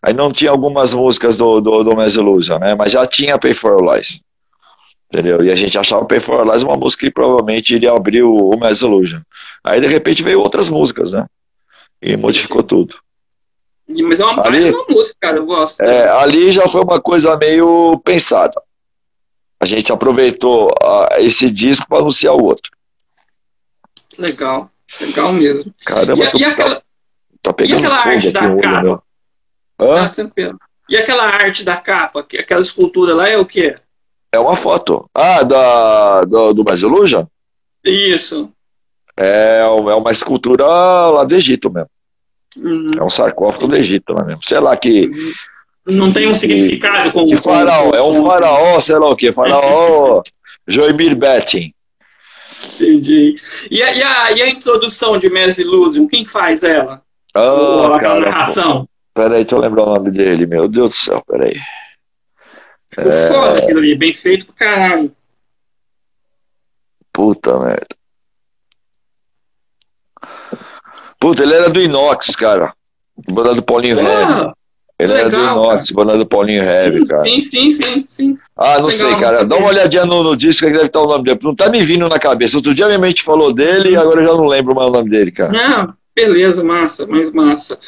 aí 0.01 0.15
não 0.15 0.33
tinha 0.33 0.51
algumas 0.51 0.95
músicas 0.95 1.37
do, 1.37 1.61
do, 1.61 1.85
do 1.85 1.95
Mass 1.95 2.15
Illusion, 2.15 2.59
né? 2.59 2.75
Mas 2.75 2.93
já 2.93 3.07
tinha 3.07 3.37
Pay 3.37 3.53
for 3.53 3.83
Lies. 3.83 4.21
Entendeu? 5.11 5.43
E 5.45 5.51
a 5.51 5.55
gente 5.55 5.79
achava 5.79 6.07
for 6.21 6.47
Lies 6.47 6.63
uma 6.63 6.77
música 6.77 7.07
que 7.07 7.13
provavelmente 7.13 7.75
iria 7.75 7.93
abrir 7.93 8.23
o, 8.23 8.51
o 8.51 8.59
Mass 8.59 8.81
Illusion. 8.81 9.21
Aí 9.63 9.81
de 9.81 9.87
repente 9.87 10.23
veio 10.23 10.41
outras 10.41 10.69
músicas, 10.69 11.13
né? 11.13 11.27
E 12.03 12.17
modificou 12.17 12.63
tudo. 12.63 12.97
Mas 13.89 14.19
é 14.19 14.25
uma 14.25 14.45
ali, 14.45 14.73
música, 14.91 15.17
cara, 15.21 15.37
eu 15.37 15.47
gosto. 15.47 15.81
É, 15.81 16.09
ali 16.09 16.51
já 16.51 16.67
foi 16.67 16.83
uma 16.83 17.01
coisa 17.01 17.37
meio 17.37 17.99
pensada 18.05 18.61
a 19.59 19.67
gente 19.67 19.93
aproveitou 19.93 20.69
uh, 20.69 21.15
esse 21.19 21.51
disco 21.51 21.89
para 21.89 21.99
anunciar 21.99 22.35
o 22.35 22.45
outro. 22.45 22.71
Legal, 24.19 24.71
legal 25.01 25.33
mesmo. 25.33 25.75
Caramba, 25.85 26.31
e, 26.35 26.41
e 26.41 26.45
aquela, 26.45 26.83
tá 27.43 27.55
e 27.61 27.73
aquela 27.73 27.99
arte 27.99 28.31
da 28.31 28.57
capa? 28.57 29.03
Hã? 29.79 30.05
Ah, 30.05 30.13
e 30.89 30.97
aquela 30.97 31.25
arte 31.25 31.65
da 31.65 31.77
capa, 31.77 32.21
aquela 32.21 32.61
escultura 32.61 33.15
lá 33.15 33.29
é 33.29 33.37
o 33.37 33.45
quê? 33.45 33.75
É 34.37 34.41
uma 34.41 34.57
foto. 34.57 35.09
Ah, 35.15 35.43
da, 35.43 36.23
do, 36.23 36.53
do 36.53 36.65
Basiluja? 36.65 37.27
Isso. 37.85 38.51
É, 39.17 39.61
é 39.63 39.95
uma 39.95 40.13
escultura 40.13 40.65
lá 40.65 41.25
do 41.25 41.35
Egito 41.35 41.71
mesmo. 41.71 41.91
Uhum. 42.57 42.91
É 42.99 43.03
um 43.03 43.11
sarcófago 43.11 43.69
do 43.69 43.77
Egito 43.77 44.15
mesmo. 44.15 44.41
Sei 44.45 44.61
lá 44.61 44.77
que 44.77 45.07
uhum 45.07 45.33
não 45.87 46.13
tem 46.13 46.27
um 46.27 46.35
significado 46.35 47.13
como. 47.13 47.27
De 47.27 47.37
faraó, 47.37 47.91
é 47.95 48.03
um 48.03 48.27
faraó, 48.27 48.81
sei 48.81 48.97
lá 48.97 49.09
o 49.09 49.17
que, 49.17 49.33
faraó 49.33 50.21
Joimir 50.67 51.15
Betting. 51.15 51.73
Entendi. 52.75 53.37
E 53.71 53.83
a, 53.83 53.95
e, 53.95 54.03
a, 54.03 54.33
e 54.33 54.43
a 54.43 54.49
introdução 54.49 55.19
de 55.19 55.31
Mes 55.31 55.59
Illusion, 55.59 56.09
quem 56.09 56.25
faz 56.25 56.65
ela? 56.65 57.03
Oh, 57.35 57.93
a 57.93 58.01
cara, 58.01 58.31
narração? 58.31 58.89
Peraí, 59.15 59.45
deixa 59.45 59.55
eu 59.55 59.61
lembrar 59.61 59.85
o 59.85 59.95
nome 59.95 60.11
dele, 60.11 60.47
meu 60.47 60.67
Deus 60.67 60.91
do 60.91 60.97
céu, 60.97 61.23
peraí. 61.27 61.57
Ficou 62.97 63.13
é... 63.13 63.29
foda 63.29 63.63
aquilo 63.63 63.79
ali, 63.79 63.95
bem 63.95 64.15
feito 64.15 64.47
pro 64.47 64.55
caralho. 64.55 65.13
Puta 67.13 67.59
merda. 67.59 67.87
Puta, 71.21 71.43
ele 71.43 71.55
era 71.55 71.69
do 71.69 71.81
Inox, 71.81 72.35
cara. 72.35 72.73
Banda 73.31 73.55
do 73.55 73.63
Paulinho 73.63 73.99
ah, 74.01 74.53
ele 74.99 75.13
Legal, 75.13 75.27
era 75.27 75.31
do 75.31 75.43
Inox, 75.43 75.91
banda 75.91 76.17
do 76.17 76.27
Paulinho 76.27 76.63
Heavy, 76.63 77.07
cara. 77.07 77.23
Sim, 77.23 77.41
sim, 77.41 77.71
sim, 77.71 78.05
sim. 78.09 78.39
Ah, 78.57 78.79
não 78.79 78.87
Legal, 78.87 78.91
sei, 78.91 79.21
cara. 79.21 79.45
Dá 79.45 79.57
uma 79.57 79.69
olhadinha 79.69 80.07
no, 80.07 80.23
no 80.23 80.37
disco 80.37 80.67
que 80.67 80.73
deve 80.73 80.87
estar 80.87 81.01
o 81.01 81.07
nome 81.07 81.25
dele. 81.25 81.39
Não 81.43 81.55
tá 81.55 81.69
me 81.69 81.83
vindo 81.83 82.09
na 82.09 82.19
cabeça. 82.19 82.57
Outro 82.57 82.73
dia 82.73 82.87
minha 82.87 82.99
mente 82.99 83.23
falou 83.23 83.53
dele 83.53 83.91
e 83.91 83.97
agora 83.97 84.23
eu 84.23 84.27
já 84.27 84.35
não 84.35 84.47
lembro 84.47 84.75
mais 84.75 84.89
o 84.89 84.93
nome 84.93 85.11
dele, 85.11 85.31
cara. 85.31 85.53
Não, 85.53 85.95
beleza, 86.15 86.65
massa, 86.65 87.07
mais 87.07 87.33
massa. 87.33 87.79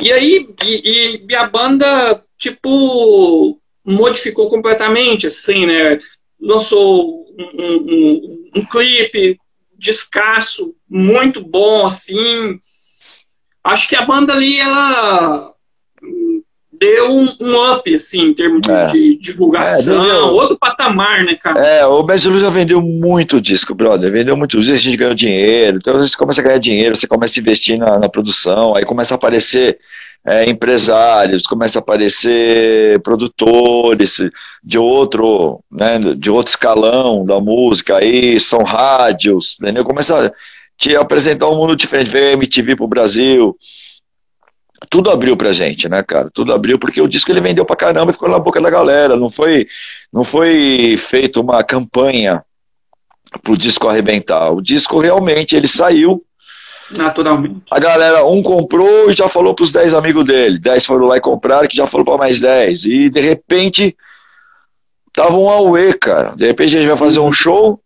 E 0.00 0.12
aí, 0.12 0.48
e, 0.64 1.24
e 1.28 1.34
a 1.34 1.46
banda, 1.46 2.22
tipo, 2.36 3.58
modificou 3.88 4.48
completamente, 4.50 5.26
assim, 5.26 5.66
né? 5.66 5.98
Lançou 6.40 7.24
um, 7.38 7.74
um, 7.74 8.50
um, 8.56 8.64
clipe 8.66 9.38
descasso, 9.76 10.74
muito 10.88 11.42
bom, 11.42 11.86
assim. 11.86 12.58
Acho 13.64 13.88
que 13.88 13.96
a 13.96 14.04
banda 14.04 14.34
ali, 14.34 14.60
ela 14.60 15.52
deu 16.78 17.10
um, 17.10 17.28
um 17.40 17.72
up, 17.72 17.92
assim, 17.92 18.28
em 18.28 18.34
termos 18.34 18.60
de, 18.60 18.70
é. 18.70 18.86
de 18.86 19.18
divulgação, 19.18 20.04
é, 20.04 20.20
outro 20.22 20.56
patamar, 20.58 21.24
né, 21.24 21.34
cara? 21.34 21.60
É, 21.66 21.84
o 21.84 22.02
Bad 22.02 22.38
já 22.38 22.50
vendeu 22.50 22.80
muito 22.80 23.40
disco, 23.40 23.74
brother, 23.74 24.12
vendeu 24.12 24.36
muito 24.36 24.60
disco, 24.60 24.74
a 24.74 24.78
gente 24.78 24.96
ganhou 24.96 25.14
dinheiro, 25.14 25.78
então 25.78 25.98
você 25.98 26.16
começa 26.16 26.40
a 26.40 26.44
ganhar 26.44 26.58
dinheiro, 26.58 26.94
você 26.94 27.06
começa 27.06 27.38
a 27.38 27.40
investir 27.40 27.78
na, 27.78 27.98
na 27.98 28.08
produção, 28.08 28.76
aí 28.76 28.84
começa 28.84 29.14
a 29.14 29.16
aparecer 29.16 29.78
é, 30.26 30.48
empresários, 30.48 31.44
começa 31.46 31.78
a 31.78 31.80
aparecer 31.80 33.00
produtores 33.00 34.18
de 34.62 34.78
outro, 34.78 35.60
né, 35.70 35.98
de 36.16 36.30
outro 36.30 36.50
escalão 36.50 37.24
da 37.24 37.40
música, 37.40 37.98
aí 37.98 38.38
são 38.38 38.62
rádios, 38.62 39.56
entendeu? 39.60 39.84
Começa 39.84 40.26
a 40.26 40.32
te 40.76 40.94
apresentar 40.94 41.48
um 41.48 41.56
mundo 41.56 41.74
diferente, 41.74 42.10
veio 42.10 42.30
a 42.30 42.32
MTV 42.32 42.76
pro 42.76 42.86
Brasil, 42.86 43.56
tudo 44.88 45.10
abriu 45.10 45.36
pra 45.36 45.52
gente, 45.52 45.88
né, 45.88 46.02
cara? 46.02 46.30
Tudo 46.32 46.52
abriu 46.52 46.78
porque 46.78 47.00
o 47.00 47.08
disco 47.08 47.30
ele 47.30 47.40
vendeu 47.40 47.64
pra 47.64 47.76
caramba 47.76 48.10
e 48.10 48.14
ficou 48.14 48.28
na 48.28 48.38
boca 48.38 48.60
da 48.60 48.70
galera. 48.70 49.16
Não 49.16 49.28
foi, 49.28 49.66
não 50.12 50.22
foi 50.24 50.96
feito 50.96 51.40
uma 51.40 51.62
campanha 51.64 52.44
pro 53.42 53.56
disco 53.56 53.88
arrebentar. 53.88 54.50
O 54.50 54.62
disco 54.62 55.00
realmente 55.00 55.56
ele 55.56 55.68
saiu. 55.68 56.24
Naturalmente. 56.96 57.62
A 57.70 57.78
galera, 57.78 58.24
um 58.24 58.42
comprou 58.42 59.10
e 59.10 59.14
já 59.14 59.28
falou 59.28 59.54
pros 59.54 59.70
10 59.70 59.94
amigos 59.94 60.24
dele. 60.24 60.58
10 60.58 60.86
foram 60.86 61.06
lá 61.06 61.16
e 61.16 61.20
compraram, 61.20 61.68
que 61.68 61.76
já 61.76 61.86
falou 61.86 62.04
para 62.04 62.18
mais 62.18 62.40
10. 62.40 62.84
E 62.84 63.10
de 63.10 63.20
repente, 63.20 63.96
tava 65.12 65.36
um 65.36 65.48
auê, 65.48 65.92
cara. 65.92 66.34
De 66.34 66.46
repente 66.46 66.76
a 66.76 66.80
gente 66.80 66.88
vai 66.88 66.96
fazer 66.96 67.20
um 67.20 67.32
show, 67.32 67.80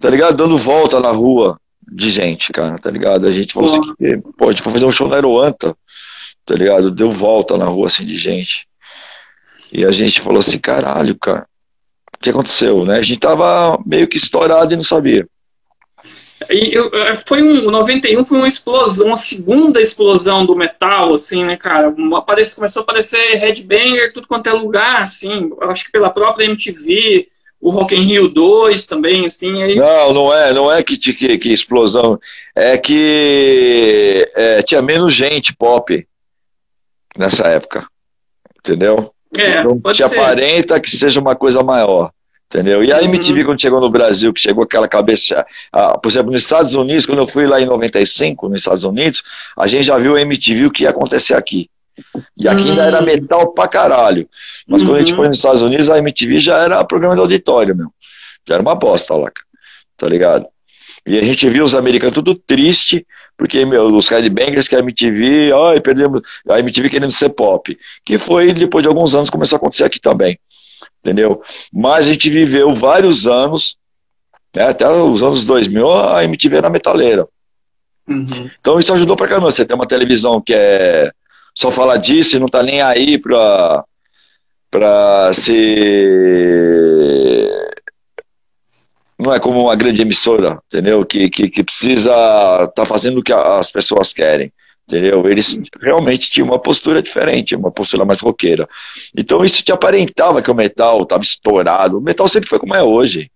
tá 0.00 0.08
ligado? 0.08 0.36
Dando 0.36 0.56
volta 0.56 1.00
na 1.00 1.10
rua 1.10 1.58
de 1.90 2.10
gente, 2.10 2.52
cara, 2.52 2.78
tá 2.78 2.90
ligado? 2.90 3.26
A 3.26 3.32
gente 3.32 3.52
falou 3.52 3.70
assim, 3.70 4.20
pô, 4.36 4.48
a 4.48 4.52
gente 4.52 4.62
foi 4.62 4.72
fazer 4.72 4.86
um 4.86 4.92
show 4.92 5.08
na 5.08 5.16
Aeroanta 5.16 5.76
tá 6.46 6.54
ligado? 6.54 6.92
Deu 6.92 7.10
volta 7.10 7.58
na 7.58 7.66
rua, 7.66 7.88
assim, 7.88 8.06
de 8.06 8.16
gente. 8.16 8.66
E 9.72 9.84
a 9.84 9.90
gente 9.90 10.20
falou 10.20 10.38
assim, 10.38 10.58
caralho, 10.58 11.18
cara, 11.18 11.46
o 12.14 12.18
que 12.18 12.30
aconteceu, 12.30 12.84
né? 12.84 12.98
A 12.98 13.02
gente 13.02 13.18
tava 13.18 13.82
meio 13.84 14.06
que 14.06 14.16
estourado 14.16 14.72
e 14.72 14.76
não 14.76 14.84
sabia. 14.84 15.28
E 16.50 16.74
eu, 16.74 16.90
é, 16.92 17.14
foi 17.26 17.42
um, 17.42 17.70
91 17.70 18.24
foi 18.24 18.38
uma 18.38 18.48
explosão, 18.48 19.08
uma 19.08 19.16
segunda 19.16 19.80
explosão 19.80 20.44
do 20.44 20.56
metal, 20.56 21.14
assim, 21.14 21.44
né, 21.44 21.56
cara? 21.56 21.94
Aparece, 22.14 22.56
começou 22.56 22.80
a 22.80 22.84
aparecer 22.84 23.36
headbanger, 23.36 24.12
tudo 24.12 24.28
quanto 24.28 24.48
é 24.48 24.52
lugar, 24.52 25.02
assim, 25.02 25.50
acho 25.62 25.86
que 25.86 25.92
pela 25.92 26.10
própria 26.10 26.44
MTV, 26.44 27.26
o 27.60 27.70
Rock 27.70 27.94
in 27.94 28.02
Rio 28.02 28.28
2 28.28 28.86
também, 28.86 29.26
assim. 29.26 29.62
Aí... 29.62 29.74
Não, 29.74 30.12
não 30.12 30.34
é, 30.34 30.52
não 30.52 30.72
é 30.72 30.82
que, 30.82 30.96
que, 30.96 31.38
que 31.38 31.52
explosão, 31.52 32.18
é 32.54 32.76
que 32.76 34.30
é, 34.34 34.62
tinha 34.62 34.82
menos 34.82 35.14
gente 35.14 35.54
pop 35.54 36.06
nessa 37.16 37.48
época. 37.48 37.86
Entendeu? 38.58 39.12
É, 39.34 39.60
então 39.60 39.80
te 39.92 39.96
ser. 39.96 40.04
aparenta 40.04 40.80
que 40.80 40.90
seja 40.90 41.20
uma 41.20 41.34
coisa 41.36 41.62
maior. 41.62 42.10
Entendeu? 42.48 42.84
E 42.84 42.92
a 42.92 43.02
MTV, 43.02 43.40
uhum. 43.40 43.46
quando 43.46 43.60
chegou 43.60 43.80
no 43.80 43.90
Brasil, 43.90 44.32
que 44.32 44.40
chegou 44.40 44.62
aquela 44.62 44.86
cabeça. 44.86 45.44
Ah, 45.72 45.98
por 45.98 46.08
exemplo, 46.08 46.30
nos 46.30 46.42
Estados 46.42 46.74
Unidos, 46.74 47.04
quando 47.04 47.18
eu 47.18 47.26
fui 47.26 47.44
lá 47.46 47.60
em 47.60 47.66
95, 47.66 48.48
nos 48.48 48.60
Estados 48.60 48.84
Unidos, 48.84 49.22
a 49.56 49.66
gente 49.66 49.82
já 49.82 49.98
viu 49.98 50.14
a 50.14 50.20
MTV 50.20 50.66
o 50.66 50.70
que 50.70 50.84
ia 50.84 50.90
acontecer 50.90 51.34
aqui. 51.34 51.68
E 52.36 52.46
aqui 52.46 52.62
uhum. 52.62 52.70
ainda 52.70 52.82
era 52.84 53.02
hum. 53.02 53.04
metal 53.04 53.52
pra 53.52 53.66
caralho. 53.66 54.28
Mas 54.66 54.82
uhum. 54.82 54.88
quando 54.88 54.96
a 54.96 55.00
gente 55.00 55.10
uhum. 55.10 55.16
foi 55.16 55.28
nos 55.28 55.38
Estados 55.38 55.62
Unidos, 55.62 55.90
a 55.90 55.98
MTV 55.98 56.38
já 56.38 56.58
era 56.58 56.84
programa 56.84 57.14
de 57.14 57.20
auditório, 57.20 57.74
meu. 57.74 57.88
Já 58.46 58.54
era 58.54 58.62
uma 58.62 58.74
bosta 58.76 59.14
lá, 59.14 59.30
tá 59.96 60.08
ligado? 60.08 60.46
E 61.04 61.18
a 61.18 61.22
gente 61.22 61.48
viu 61.48 61.64
os 61.64 61.74
americanos 61.74 62.14
tudo 62.14 62.34
triste, 62.34 63.06
porque 63.36 63.64
meu, 63.64 63.86
os 63.86 64.08
headbangers 64.08 64.68
que 64.68 64.74
a 64.74 64.80
MTV, 64.80 65.52
ai, 65.52 65.80
perdemos, 65.80 66.22
a 66.48 66.58
MTV 66.58 66.88
querendo 66.90 67.10
ser 67.10 67.28
pop, 67.30 67.76
que 68.04 68.18
foi 68.18 68.52
depois 68.52 68.82
de 68.82 68.88
alguns 68.88 69.14
anos 69.14 69.30
começou 69.30 69.56
a 69.56 69.58
acontecer 69.58 69.84
aqui 69.84 70.00
também, 70.00 70.38
entendeu? 71.06 71.40
Mas 71.72 72.06
a 72.06 72.10
gente 72.10 72.28
viveu 72.28 72.74
vários 72.74 73.26
anos, 73.26 73.76
né, 74.54 74.64
até 74.64 74.88
os 74.88 75.22
anos 75.22 75.44
2000, 75.44 75.88
a 75.88 76.24
MTV 76.24 76.56
era 76.56 76.68
metaleira. 76.68 77.28
Uhum. 78.08 78.50
Então 78.60 78.80
isso 78.80 78.92
ajudou 78.92 79.16
pra 79.16 79.28
caramba, 79.28 79.50
você 79.50 79.64
tem 79.64 79.76
uma 79.76 79.86
televisão 79.86 80.40
que 80.40 80.52
é 80.52 81.12
só 81.54 81.70
fala 81.70 81.96
disso 81.96 82.36
e 82.36 82.40
não 82.40 82.48
tá 82.48 82.62
nem 82.62 82.82
aí 82.82 83.18
pra, 83.18 83.84
pra 84.70 85.32
ser 85.32 86.76
não 89.18 89.32
é 89.32 89.40
como 89.40 89.62
uma 89.62 89.74
grande 89.74 90.02
emissora, 90.02 90.60
entendeu? 90.66 91.04
Que, 91.04 91.30
que, 91.30 91.48
que 91.48 91.64
precisa 91.64 92.10
estar 92.10 92.68
tá 92.68 92.84
fazendo 92.84 93.20
o 93.20 93.22
que 93.22 93.32
as 93.32 93.70
pessoas 93.70 94.12
querem, 94.12 94.52
entendeu? 94.88 95.28
Eles 95.28 95.58
realmente 95.80 96.30
tinham 96.30 96.46
uma 96.46 96.58
postura 96.58 97.02
diferente, 97.02 97.56
uma 97.56 97.70
postura 97.70 98.04
mais 98.04 98.20
roqueira. 98.20 98.68
Então 99.16 99.44
isso 99.44 99.62
te 99.62 99.72
aparentava 99.72 100.40
que 100.40 100.50
o 100.50 100.54
metal 100.54 101.02
estava 101.02 101.22
estourado. 101.22 101.98
O 101.98 102.00
metal 102.00 102.28
sempre 102.28 102.48
foi 102.48 102.58
como 102.58 102.74
é 102.74 102.82
hoje. 102.82 103.30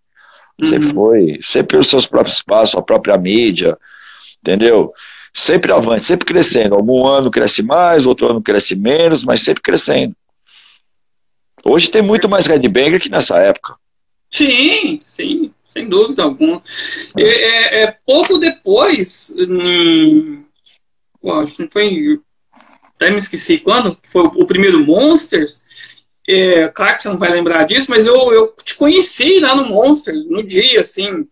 Sempre 0.60 0.88
uhum. 0.88 0.94
foi. 0.94 1.40
Sempre 1.42 1.76
os 1.76 1.88
seus 1.88 2.06
próprios 2.06 2.42
passos, 2.42 2.76
a 2.76 2.82
própria 2.82 3.16
mídia, 3.16 3.76
entendeu? 4.40 4.92
Sempre 5.32 5.72
avante, 5.72 6.04
sempre 6.04 6.26
crescendo. 6.26 6.74
Algum 6.74 7.06
ano 7.06 7.30
cresce 7.30 7.62
mais, 7.62 8.06
outro 8.06 8.30
ano 8.30 8.42
cresce 8.42 8.76
menos, 8.76 9.24
mas 9.24 9.42
sempre 9.42 9.62
crescendo. 9.62 10.14
Hoje 11.64 11.90
tem 11.90 12.02
muito 12.02 12.28
mais 12.28 12.46
headbanger 12.46 13.00
que 13.00 13.08
nessa 13.08 13.38
época. 13.38 13.74
Sim, 14.30 14.98
sim 15.02 15.52
sem 15.70 15.88
dúvida 15.88 16.24
alguma. 16.24 16.60
É, 17.16 17.22
é, 17.22 17.82
é 17.84 17.96
pouco 18.04 18.38
depois, 18.38 19.34
em, 19.38 20.44
acho 21.40 21.56
que 21.56 21.70
foi. 21.70 22.20
Até 22.96 23.10
me 23.10 23.18
esqueci 23.18 23.58
quando, 23.58 23.96
foi 24.04 24.24
o, 24.24 24.46
primeiro 24.46 24.84
Monsters. 24.84 25.64
É, 26.28 26.68
claro 26.68 26.96
que 26.96 27.02
você 27.02 27.08
não 27.08 27.18
vai 27.18 27.30
lembrar 27.30 27.64
disso, 27.64 27.90
mas 27.90 28.06
eu, 28.06 28.32
eu 28.32 28.54
te 28.62 28.76
conheci 28.76 29.40
lá 29.40 29.54
no 29.54 29.66
Monsters, 29.68 30.26
no 30.28 30.42
dia, 30.42 30.80
assim. 30.80 31.26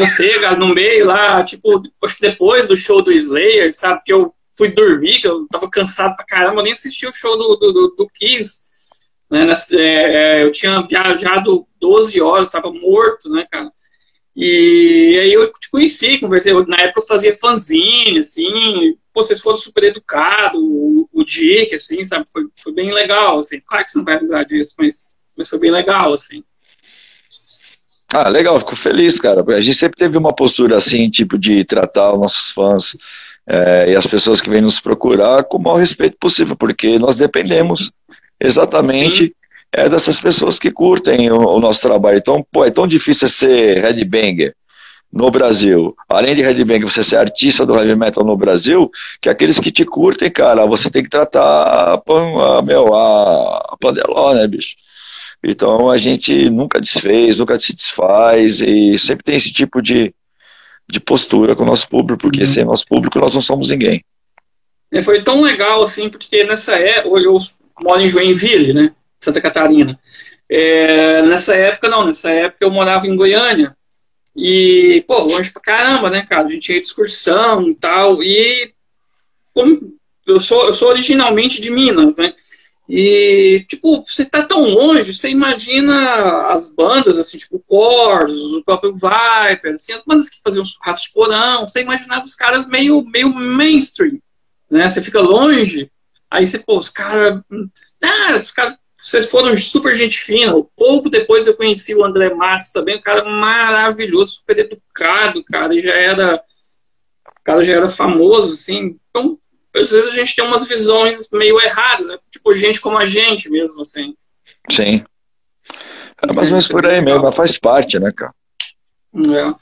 Você, 0.00 0.32
no 0.58 0.74
meio 0.74 1.06
lá, 1.06 1.42
tipo, 1.42 1.82
acho 2.02 2.16
que 2.16 2.22
depois 2.22 2.66
do 2.66 2.76
show 2.76 3.02
do 3.02 3.12
Slayer, 3.12 3.74
sabe? 3.74 4.02
Que 4.04 4.12
eu 4.12 4.34
fui 4.56 4.68
dormir, 4.68 5.20
que 5.20 5.28
eu 5.28 5.46
tava 5.48 5.68
cansado 5.70 6.16
pra 6.16 6.24
caramba, 6.24 6.62
nem 6.62 6.72
assisti 6.72 7.06
o 7.06 7.12
show 7.12 7.36
do, 7.36 7.56
do, 7.56 7.94
do, 7.96 8.10
Kiss. 8.14 8.66
Né, 9.30 9.46
é, 9.72 9.78
é, 9.78 10.44
eu 10.44 10.52
tinha 10.52 10.86
viajado 10.86 11.66
12 11.80 12.20
horas, 12.20 12.48
estava 12.48 12.72
morto, 12.72 13.28
né, 13.30 13.46
cara? 13.50 13.70
E 14.36 15.18
aí 15.18 15.32
eu 15.32 15.50
te 15.50 15.70
conheci, 15.70 16.18
conversei. 16.18 16.52
Na 16.66 16.76
época 16.76 17.00
eu 17.00 17.06
fazia 17.06 17.34
fanzine, 17.34 18.18
assim. 18.18 18.94
Pô, 19.14 19.22
vocês 19.22 19.40
foram 19.40 19.56
super 19.56 19.84
educados, 19.84 20.60
o, 20.62 21.08
o 21.10 21.24
Dick, 21.24 21.74
assim, 21.74 22.04
sabe? 22.04 22.26
Foi, 22.30 22.44
foi 22.62 22.74
bem 22.74 22.92
legal, 22.92 23.38
assim. 23.38 23.58
Claro 23.66 23.84
que 23.86 23.92
você 23.92 23.98
não 23.98 24.04
vai 24.04 24.20
lembrar 24.20 24.44
disso, 24.44 24.74
mas, 24.78 25.18
mas 25.34 25.48
foi 25.48 25.58
bem 25.58 25.70
legal, 25.70 26.12
assim. 26.12 26.44
Ah, 28.12 28.28
legal, 28.28 28.58
fico 28.58 28.76
feliz, 28.76 29.18
cara. 29.18 29.42
A 29.54 29.60
gente 29.60 29.76
sempre 29.76 29.98
teve 29.98 30.18
uma 30.18 30.34
postura 30.34 30.76
assim, 30.76 31.08
tipo, 31.08 31.38
de 31.38 31.64
tratar 31.64 32.12
os 32.12 32.20
nossos 32.20 32.50
fãs 32.50 32.96
é, 33.46 33.92
e 33.92 33.96
as 33.96 34.06
pessoas 34.06 34.40
que 34.40 34.50
vêm 34.50 34.60
nos 34.60 34.80
procurar 34.80 35.44
com 35.44 35.56
o 35.56 35.62
maior 35.62 35.76
respeito 35.76 36.16
possível, 36.18 36.54
porque 36.54 36.98
nós 36.98 37.16
dependemos 37.16 37.90
exatamente 38.40 39.34
é 39.72 39.88
dessas 39.88 40.20
pessoas 40.20 40.58
que 40.58 40.70
curtem 40.70 41.30
o, 41.30 41.38
o, 41.38 41.60
nosso 41.60 41.80
trabalho. 41.80 42.18
Então, 42.18 42.44
pô, 42.50 42.64
é 42.64 42.70
tão 42.70 42.86
difícil 42.86 43.28
ser 43.28 43.80
headbanger 43.80 44.54
no 45.12 45.30
Brasil. 45.30 45.94
Além 46.08 46.34
de 46.34 46.42
headbanger, 46.42 46.90
você 46.90 47.04
ser 47.04 47.16
artista 47.16 47.64
do 47.64 47.76
heavy 47.76 47.94
metal 47.94 48.24
no 48.24 48.36
Brasil, 48.36 48.90
que 49.20 49.28
aqueles 49.28 49.60
que 49.60 49.70
te 49.70 49.84
curtem, 49.84 50.30
cara, 50.30 50.66
você 50.66 50.90
tem 50.90 51.02
que 51.02 51.10
tratar 51.10 51.42
a, 51.42 51.94
a, 51.94 52.62
meu, 52.62 52.94
a, 52.94 53.58
a 53.72 53.76
pandeló, 53.80 54.34
né, 54.34 54.46
bicho? 54.46 54.76
Então 55.42 55.90
a 55.90 55.96
gente 55.96 56.50
nunca 56.50 56.80
desfez, 56.80 57.38
nunca 57.38 57.58
se 57.60 57.74
desfaz 57.74 58.60
e 58.60 58.98
sempre 58.98 59.24
tem 59.24 59.36
esse 59.36 59.52
tipo 59.52 59.80
de, 59.80 60.12
de 60.88 60.98
postura 60.98 61.54
com 61.54 61.62
o 61.62 61.66
nosso 61.66 61.88
público, 61.88 62.22
porque 62.22 62.40
uhum. 62.40 62.46
sem 62.46 62.64
nosso 62.64 62.86
público 62.86 63.18
nós 63.18 63.34
não 63.34 63.40
somos 63.40 63.70
ninguém. 63.70 64.04
É, 64.92 65.02
foi 65.02 65.22
tão 65.22 65.40
legal 65.42 65.82
assim, 65.82 66.08
porque 66.08 66.44
nessa 66.44 66.76
época 66.76 67.20
eu 67.20 67.38
moro 67.80 68.00
em 68.00 68.08
Joinville, 68.08 68.72
né? 68.72 68.92
Santa 69.18 69.40
Catarina. 69.40 69.98
É, 70.48 71.22
nessa 71.22 71.54
época, 71.54 71.88
não, 71.88 72.06
nessa 72.06 72.30
época 72.30 72.64
eu 72.64 72.70
morava 72.70 73.06
em 73.06 73.16
Goiânia. 73.16 73.76
E, 74.34 75.02
pô, 75.06 75.18
longe 75.20 75.50
pra 75.50 75.62
caramba, 75.62 76.10
né, 76.10 76.24
cara? 76.26 76.46
A 76.46 76.50
gente 76.50 76.72
ia 76.72 76.80
de 76.80 76.86
excursão 76.86 77.70
e 77.70 77.74
tal. 77.74 78.22
E, 78.22 78.72
como 79.54 79.96
eu 80.26 80.40
sou, 80.40 80.66
eu 80.66 80.72
sou 80.72 80.88
originalmente 80.88 81.60
de 81.60 81.70
Minas, 81.70 82.18
né? 82.18 82.34
E, 82.88 83.64
tipo, 83.68 84.04
você 84.06 84.24
tá 84.24 84.44
tão 84.44 84.62
longe, 84.62 85.12
você 85.12 85.28
imagina 85.28 86.48
as 86.48 86.72
bandas, 86.72 87.18
assim, 87.18 87.36
tipo, 87.36 87.58
Corsos, 87.66 88.52
o 88.52 88.62
próprio 88.62 88.92
Viper, 88.92 89.74
assim, 89.74 89.92
as 89.92 90.04
bandas 90.04 90.30
que 90.30 90.40
faziam 90.40 90.64
Ratos 90.82 91.04
de 91.04 91.12
Porão, 91.12 91.66
você 91.66 91.82
imaginava 91.82 92.24
os 92.24 92.36
caras 92.36 92.66
meio, 92.68 93.04
meio 93.04 93.34
mainstream, 93.34 94.20
né? 94.70 94.88
Você 94.88 95.02
fica 95.02 95.20
longe, 95.20 95.90
aí 96.30 96.46
você, 96.46 96.60
pô, 96.60 96.78
os 96.78 96.88
caras. 96.88 97.42
Ah, 98.04 98.38
os 98.40 98.52
caras 98.52 98.76
vocês 99.06 99.30
foram 99.30 99.56
super 99.56 99.94
gente 99.94 100.18
fina. 100.18 100.52
Pouco 100.76 101.08
depois 101.08 101.46
eu 101.46 101.56
conheci 101.56 101.94
o 101.94 102.04
André 102.04 102.34
Matos 102.34 102.70
também, 102.70 102.96
um 102.96 103.00
cara 103.00 103.24
maravilhoso, 103.24 104.32
super 104.32 104.58
educado, 104.58 105.44
cara, 105.44 105.72
e 105.72 105.80
já 105.80 105.94
era. 105.94 106.42
O 107.28 107.44
cara 107.44 107.62
já 107.62 107.74
era 107.74 107.88
famoso, 107.88 108.54
assim. 108.54 108.98
Então, 109.08 109.38
às 109.76 109.92
vezes 109.92 110.12
a 110.12 110.16
gente 110.16 110.34
tem 110.34 110.44
umas 110.44 110.66
visões 110.66 111.28
meio 111.32 111.60
erradas, 111.60 112.08
né? 112.08 112.18
tipo 112.32 112.52
gente 112.56 112.80
como 112.80 112.98
a 112.98 113.06
gente 113.06 113.48
mesmo, 113.48 113.82
assim. 113.82 114.16
Sim. 114.68 115.04
É 116.26 116.32
mais 116.32 116.48
ou 116.48 116.54
menos 116.54 116.66
por 116.66 116.84
aí 116.84 117.00
mesmo, 117.00 117.22
mas 117.22 117.36
faz 117.36 117.56
parte, 117.56 118.00
né, 118.00 118.10
cara? 118.10 118.34
É. 119.14 119.54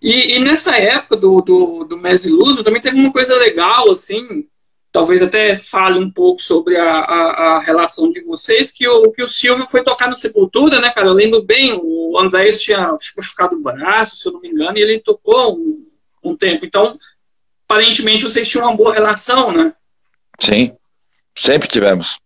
E, 0.00 0.36
e, 0.36 0.38
nessa 0.38 0.74
época 0.78 1.18
do, 1.18 1.42
do, 1.42 1.84
do 1.84 1.98
Mesiluso 1.98 2.64
também 2.64 2.80
teve 2.80 2.98
uma 2.98 3.12
coisa 3.12 3.36
legal, 3.36 3.90
assim, 3.90 4.48
talvez 4.92 5.22
até 5.22 5.56
fale 5.56 5.98
um 5.98 6.10
pouco 6.10 6.42
sobre 6.42 6.76
a, 6.76 6.98
a, 7.00 7.56
a, 7.56 7.60
relação 7.60 8.10
de 8.10 8.20
vocês, 8.22 8.70
que 8.70 8.86
o, 8.88 9.10
que 9.12 9.22
o 9.22 9.28
Silvio 9.28 9.66
foi 9.66 9.84
tocar 9.84 10.08
no 10.08 10.14
Sepultura, 10.14 10.80
né, 10.80 10.90
cara? 10.90 11.08
Eu 11.08 11.12
lembro 11.12 11.42
bem, 11.42 11.78
o 11.80 12.18
Andrés 12.18 12.60
tinha 12.60 12.96
machucado 13.16 13.56
o 13.56 13.62
braço, 13.62 14.16
se 14.16 14.28
eu 14.28 14.32
não 14.32 14.40
me 14.40 14.48
engano, 14.48 14.76
e 14.76 14.82
ele 14.82 15.00
tocou 15.00 15.56
um, 15.56 15.86
um 16.22 16.36
tempo. 16.36 16.64
Então, 16.64 16.94
aparentemente 17.68 18.24
vocês 18.24 18.48
tinham 18.48 18.66
uma 18.66 18.76
boa 18.76 18.92
relação, 18.92 19.52
né? 19.52 19.72
Sim, 20.40 20.72
sempre 21.36 21.68
tivemos. 21.68 22.18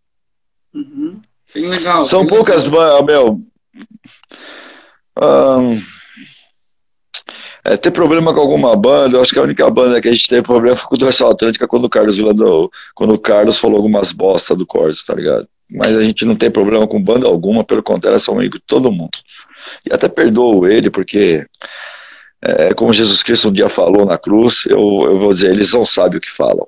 Uhum. 0.73 1.21
Bem 1.55 1.69
legal. 1.69 2.05
São 2.05 2.21
bem 2.21 2.31
poucas, 2.31 2.67
legal. 2.67 3.05
meu. 3.05 3.41
É, 7.65 7.77
ter 7.77 7.91
problema 7.91 8.35
com 8.35 8.41
alguma 8.41 8.77
banda, 8.77 9.17
eu 9.17 9.23
acho 9.23 9.33
que 9.33 9.39
a 9.39 9.43
única 9.43 9.69
banda 9.71 10.01
que 10.01 10.09
a 10.09 10.12
gente 10.12 10.29
teve 10.29 10.43
problema 10.43 10.77
foi 10.77 10.89
com 10.89 10.95
o 10.97 10.99
Dorsal 10.99 11.31
Atlântica 11.31 11.67
quando 11.67 11.87
o 11.87 11.89
Carlos 11.89 12.19
quando 12.95 13.15
o 13.15 13.19
Carlos 13.19 13.59
falou 13.59 13.79
algumas 13.79 14.12
bosta 14.12 14.55
do 14.55 14.67
Cortes, 14.67 15.05
tá 15.05 15.15
ligado? 15.15 15.49
Mas 15.71 15.97
a 15.97 16.03
gente 16.03 16.25
não 16.27 16.37
tem 16.37 16.51
problema 16.51 16.87
com 16.87 17.03
banda 17.03 17.27
alguma, 17.27 17.65
pelo 17.65 17.83
contrário, 17.83 18.17
é 18.17 18.21
só 18.21 18.33
amigo 18.33 18.59
de 18.59 18.65
todo 18.67 18.93
mundo. 18.93 19.11
E 19.89 19.95
até 19.95 20.09
perdoo 20.09 20.69
ele, 20.69 20.91
porque 20.91 21.47
é, 22.43 22.75
como 22.75 22.93
Jesus 22.93 23.23
Cristo 23.23 23.49
um 23.49 23.53
dia 23.53 23.71
falou 23.71 24.05
na 24.05 24.19
cruz, 24.19 24.65
eu, 24.67 24.79
eu 25.05 25.19
vou 25.19 25.33
dizer, 25.33 25.51
eles 25.51 25.73
não 25.73 25.87
sabem 25.87 26.19
o 26.19 26.21
que 26.21 26.31
falam. 26.31 26.67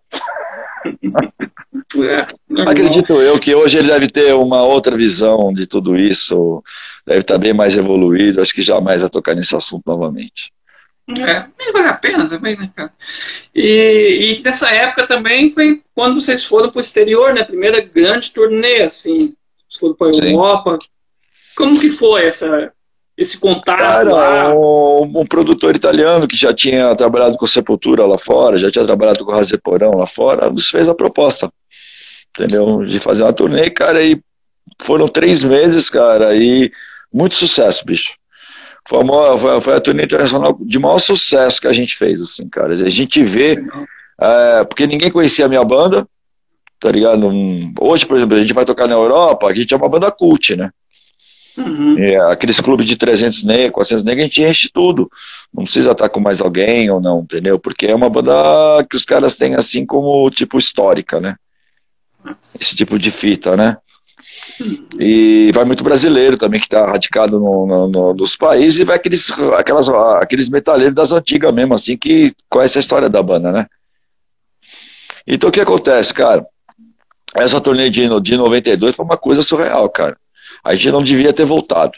É, 2.03 2.63
Acredito 2.63 3.13
eu 3.21 3.39
que 3.39 3.55
hoje 3.55 3.77
ele 3.77 3.89
deve 3.89 4.09
ter 4.09 4.35
uma 4.35 4.63
outra 4.63 4.97
visão 4.97 5.53
de 5.53 5.67
tudo 5.67 5.97
isso, 5.97 6.63
deve 7.07 7.21
estar 7.21 7.37
bem 7.37 7.53
mais 7.53 7.77
evoluído, 7.77 8.41
acho 8.41 8.55
que 8.55 8.63
jamais 8.63 9.01
vai 9.01 9.11
tocar 9.11 9.35
nesse 9.35 9.55
assunto 9.55 9.83
novamente. 9.87 10.56
É, 11.09 11.47
mas 11.57 11.73
vale 11.73 11.89
a 11.89 11.95
pena 11.95 12.29
também, 12.29 12.57
né, 12.57 12.71
cara? 12.75 12.93
E, 13.55 14.39
e 14.39 14.43
nessa 14.43 14.69
época 14.71 15.07
também 15.07 15.49
foi 15.51 15.83
quando 15.95 16.21
vocês 16.21 16.45
foram 16.45 16.71
para 16.71 16.79
o 16.79 16.81
exterior, 16.81 17.33
né? 17.33 17.45
Primeira 17.45 17.81
grande 17.81 18.33
turnê, 18.33 18.83
assim, 18.83 19.19
foram 19.79 19.95
para 19.95 20.09
a 20.09 20.11
Europa. 20.11 20.79
Como 21.57 21.81
que 21.81 21.89
foi 21.89 22.27
essa, 22.27 22.73
esse 23.17 23.39
contato? 23.39 24.11
Cara, 24.11 24.55
um, 24.55 25.21
um, 25.21 25.27
produtor 25.27 25.77
italiano 25.77 26.27
que 26.27 26.37
já 26.37 26.53
tinha 26.53 26.95
trabalhado 26.97 27.37
com 27.37 27.47
Sepultura 27.47 28.05
lá 28.05 28.19
fora, 28.19 28.59
já 28.59 28.71
tinha 28.71 28.85
trabalhado 28.85 29.25
com 29.25 29.33
Razeporão 29.33 29.93
lá 29.93 30.07
fora, 30.07 30.51
nos 30.51 30.69
fez 30.69 30.89
a 30.89 30.95
proposta 30.95 31.51
entendeu? 32.39 32.85
De 32.85 33.01
fazer 33.01 33.23
uma 33.23 33.33
turnê, 33.33 33.71
cara, 33.71 34.03
e 34.03 34.21
foram 34.81 35.09
três 35.09 35.43
meses, 35.43 35.89
cara, 35.89 36.37
e 36.37 36.71
muito 37.13 37.35
sucesso, 37.35 37.85
bicho. 37.85 38.15
Foi 38.89 39.01
foi, 39.39 39.61
foi 39.61 39.77
a 39.77 39.81
turnê 39.81 40.05
internacional 40.05 40.57
de 40.61 40.79
maior 40.79 40.99
sucesso 40.99 41.61
que 41.61 41.67
a 41.67 41.73
gente 41.73 41.97
fez, 41.97 42.21
assim, 42.21 42.49
cara. 42.49 42.75
A 42.75 42.89
gente 42.89 43.23
vê, 43.25 43.63
é, 44.21 44.65
porque 44.65 44.87
ninguém 44.87 45.11
conhecia 45.11 45.47
a 45.47 45.49
minha 45.49 45.65
banda, 45.65 46.07
tá 46.81 46.91
ligado? 46.91 47.29
Hoje, 47.81 48.07
por 48.07 48.17
exemplo, 48.17 48.37
a 48.37 48.41
gente 48.41 48.55
vai 48.55 48.65
tocar 48.65 48.87
na 48.87 48.95
Europa, 48.95 49.47
a 49.47 49.55
gente 49.55 49.73
é 49.73 49.77
uma 49.77 49.89
banda 49.89 50.11
cult, 50.11 50.55
né? 50.57 50.71
Uhum. 51.57 51.99
É, 51.99 52.17
aqueles 52.31 52.61
clubes 52.61 52.87
de 52.87 52.97
300 52.97 53.43
negros, 53.43 53.73
400 53.73 54.05
negros, 54.05 54.23
a 54.23 54.27
gente 54.27 54.43
enche 54.43 54.71
tudo. 54.73 55.11
Não 55.53 55.65
precisa 55.65 55.93
estar 55.93 56.09
com 56.09 56.21
mais 56.21 56.41
alguém 56.41 56.91
ou 56.91 57.01
não, 57.01 57.21
entendeu? 57.21 57.59
Porque 57.59 57.87
é 57.87 57.95
uma 57.95 58.11
banda 58.11 58.85
que 58.91 58.95
os 58.95 59.07
caras 59.07 59.37
têm 59.37 59.55
assim 59.55 59.87
como, 59.87 60.31
tipo, 60.31 60.59
histórica, 60.59 61.19
né? 61.19 61.37
esse 62.61 62.75
tipo 62.75 62.99
de 62.99 63.11
fita, 63.11 63.57
né? 63.57 63.77
E 64.99 65.51
vai 65.53 65.65
muito 65.65 65.85
brasileiro 65.85 66.37
também 66.37 66.61
que 66.61 66.67
está 66.67 66.87
radicado 66.87 67.39
no, 67.39 67.67
no, 67.67 67.89
no, 67.89 68.15
nos 68.15 68.37
países 68.37 68.81
e 68.81 68.85
vai 68.85 68.97
aqueles, 68.97 69.31
aquelas, 69.57 69.89
aqueles 69.89 70.49
metaleiros 70.49 70.95
das 70.95 71.13
antigas 71.13 71.53
mesmo, 71.53 71.75
assim, 71.75 71.97
que 71.97 72.35
conhece 72.49 72.79
a 72.79 72.81
história 72.81 73.09
da 73.09 73.23
banda, 73.23 73.53
né? 73.53 73.67
Então 75.27 75.49
o 75.49 75.53
que 75.53 75.61
acontece, 75.61 76.15
cara? 76.15 76.47
Essa 77.35 77.61
turnê 77.61 77.91
de, 77.91 78.09
de 78.21 78.37
92 78.37 78.97
foi 78.97 79.05
uma 79.05 79.17
coisa 79.17 79.43
surreal, 79.43 79.89
cara. 79.91 80.17
A 80.65 80.75
gente 80.75 80.91
não 80.91 81.03
devia 81.03 81.33
ter 81.33 81.45
voltado. 81.45 81.93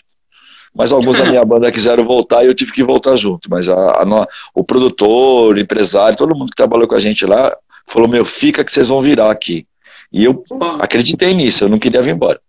Mas 0.74 0.92
alguns 0.92 1.16
da 1.16 1.24
minha 1.24 1.44
banda 1.44 1.72
quiseram 1.72 2.04
voltar 2.04 2.44
e 2.44 2.46
eu 2.46 2.54
tive 2.54 2.72
que 2.72 2.82
voltar 2.82 3.16
junto. 3.16 3.48
Mas 3.50 3.68
a, 3.68 3.74
a, 3.74 4.28
o 4.54 4.62
produtor, 4.64 5.54
o 5.54 5.58
empresário, 5.58 6.16
todo 6.16 6.36
mundo 6.36 6.50
que 6.50 6.56
trabalhou 6.56 6.86
com 6.86 6.94
a 6.94 7.00
gente 7.00 7.24
lá, 7.24 7.56
falou: 7.86 8.08
Meu, 8.08 8.24
fica 8.24 8.64
que 8.64 8.72
vocês 8.72 8.88
vão 8.88 9.02
virar 9.02 9.30
aqui. 9.30 9.66
E 10.12 10.24
eu 10.24 10.44
acreditei 10.80 11.34
nisso, 11.34 11.64
eu 11.64 11.68
não 11.68 11.78
queria 11.78 12.02
vir 12.02 12.14
embora. 12.14 12.40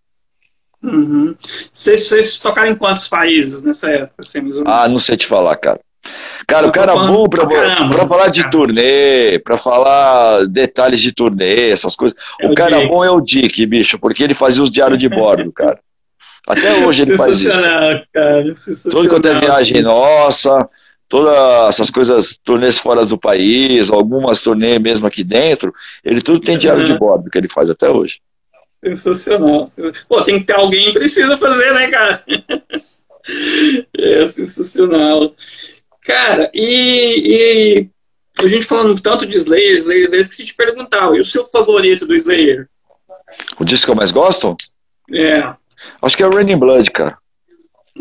Uhum. 0.82 1.36
Vocês, 1.74 2.08
vocês 2.08 2.40
tocaram 2.40 2.70
em 2.70 2.76
quantos 2.76 3.08
países 3.08 3.64
nessa 3.66 3.90
época? 3.90 4.14
Assim, 4.20 4.40
ah, 4.66 4.88
não 4.88 5.00
sei 5.00 5.18
te 5.18 5.26
falar, 5.26 5.56
cara. 5.58 5.80
Cara, 6.48 6.68
o 6.68 6.72
cara 6.72 6.96
bom 6.96 7.28
pra, 7.28 7.46
caramba, 7.46 7.96
pra 7.96 8.08
falar 8.08 8.30
de 8.30 8.42
cara. 8.42 8.52
turnê, 8.52 9.40
pra 9.40 9.58
falar 9.58 10.46
detalhes 10.48 11.00
de 11.00 11.12
turnê, 11.12 11.70
essas 11.70 11.96
coisas. 11.96 12.18
É 12.40 12.48
o, 12.48 12.52
o 12.52 12.56
cara 12.56 12.78
Dick. 12.78 12.88
bom 12.88 13.04
é 13.04 13.12
o 13.12 13.20
Dick, 13.20 13.66
bicho, 13.66 14.00
porque 14.00 14.24
ele 14.24 14.34
fazia 14.34 14.64
os 14.64 14.72
diários 14.72 14.98
de 14.98 15.10
bordo, 15.10 15.52
cara. 15.52 15.80
Até 16.48 16.74
hoje 16.86 17.04
ele 17.04 17.18
faz 17.18 17.42
isso. 17.42 17.52
Cara, 17.52 18.06
Todo 18.92 19.10
quanto 19.10 19.28
é 19.28 19.40
viagem 19.40 19.82
nossa, 19.82 20.68
todas 21.10 21.70
essas 21.70 21.90
coisas, 21.90 22.40
turnês 22.44 22.78
fora 22.78 23.04
do 23.04 23.18
país, 23.18 23.90
algumas 23.90 24.42
turnês 24.42 24.80
mesmo 24.80 25.08
aqui 25.08 25.24
dentro, 25.24 25.74
ele 26.06 26.22
tudo 26.22 26.40
tem 26.40 26.58
diário 26.58 26.86
de 26.86 26.98
bordo 26.98 27.30
que 27.30 27.38
ele 27.38 27.50
faz 27.50 27.70
até 27.70 27.90
hoje. 27.90 28.22
Sensacional. 28.82 29.66
Pô, 30.08 30.22
tem 30.22 30.40
que 30.40 30.46
ter 30.46 30.54
alguém 30.54 30.94
que 30.94 31.00
precisa 31.00 31.36
fazer, 31.36 31.74
né, 31.74 31.88
cara? 31.90 32.24
É 33.96 34.26
sensacional. 34.26 35.36
Cara, 36.02 36.50
e, 36.52 37.78
e, 37.78 37.90
a 38.44 38.48
gente 38.48 38.66
falando 38.66 39.00
tanto 39.00 39.28
de 39.28 39.38
Slayer, 39.38 39.78
Slayer, 39.78 40.06
Slayer, 40.06 40.22
esqueci 40.22 40.46
de 40.46 40.56
perguntar, 40.56 41.14
e 41.14 41.20
o 41.20 41.24
seu 41.24 41.46
favorito 41.46 42.08
do 42.08 42.16
Slayer? 42.16 42.68
O 43.60 43.64
disco 43.64 43.86
que 43.86 43.92
eu 43.92 43.96
mais 43.96 44.10
gosto? 44.10 44.56
É. 45.14 45.54
Acho 46.02 46.18
que 46.18 46.24
é 46.24 46.26
o 46.26 46.32
Raining 46.32 46.58
Blood, 46.58 46.90
cara. 46.90 47.20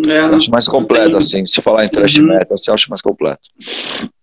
É, 0.07 0.19
acho 0.19 0.51
mais 0.51 0.69
completo, 0.69 1.11
tem... 1.11 1.19
assim. 1.19 1.47
Se 1.47 1.61
falar 1.61 1.85
em 1.85 1.89
thrash 1.89 2.19
uhum. 2.19 2.27
metal, 2.27 2.57
você 2.57 2.71
acha 2.71 2.87
mais 2.89 3.03
completo. 3.03 3.41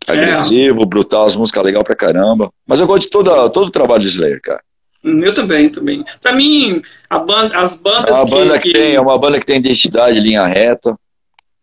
É. 0.09 0.13
Agressivo, 0.13 0.84
é. 0.84 0.86
brutal, 0.86 1.26
as 1.26 1.36
músicas 1.36 1.63
legal 1.63 1.84
pra 1.84 1.95
caramba. 1.95 2.49
Mas 2.65 2.80
eu 2.80 2.88
gosto 2.88 3.03
de 3.03 3.09
toda, 3.09 3.49
todo 3.49 3.67
o 3.67 3.71
trabalho 3.71 4.01
de 4.01 4.07
Slayer, 4.07 4.39
cara. 4.41 4.61
Hum, 5.03 5.21
eu 5.23 5.34
também, 5.34 5.69
também. 5.69 6.03
Pra 6.21 6.34
mim, 6.34 6.82
a 7.09 7.19
banda, 7.19 7.57
as 7.57 7.82
bandas. 7.82 8.09
É 8.09 8.13
uma 8.13 8.26
banda 8.26 8.59
que, 8.59 8.71
que, 8.71 8.73
tem, 8.73 8.95
é 8.95 9.01
uma 9.01 9.17
banda 9.17 9.39
que 9.39 9.45
tem 9.45 9.57
identidade, 9.57 10.19
linha 10.19 10.45
reta. 10.45 10.97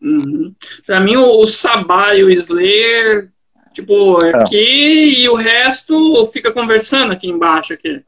Uhum. 0.00 0.52
Pra 0.86 1.00
mim, 1.00 1.16
o, 1.16 1.40
o 1.40 1.46
Sabá 1.46 2.14
e 2.14 2.22
o 2.22 2.30
Slayer, 2.30 3.30
tipo, 3.72 4.22
é, 4.24 4.30
é 4.30 4.36
aqui 4.36 5.22
e 5.22 5.28
o 5.28 5.34
resto 5.34 6.26
fica 6.26 6.52
conversando 6.52 7.12
aqui 7.12 7.28
embaixo. 7.28 7.72
Aqui. 7.72 8.02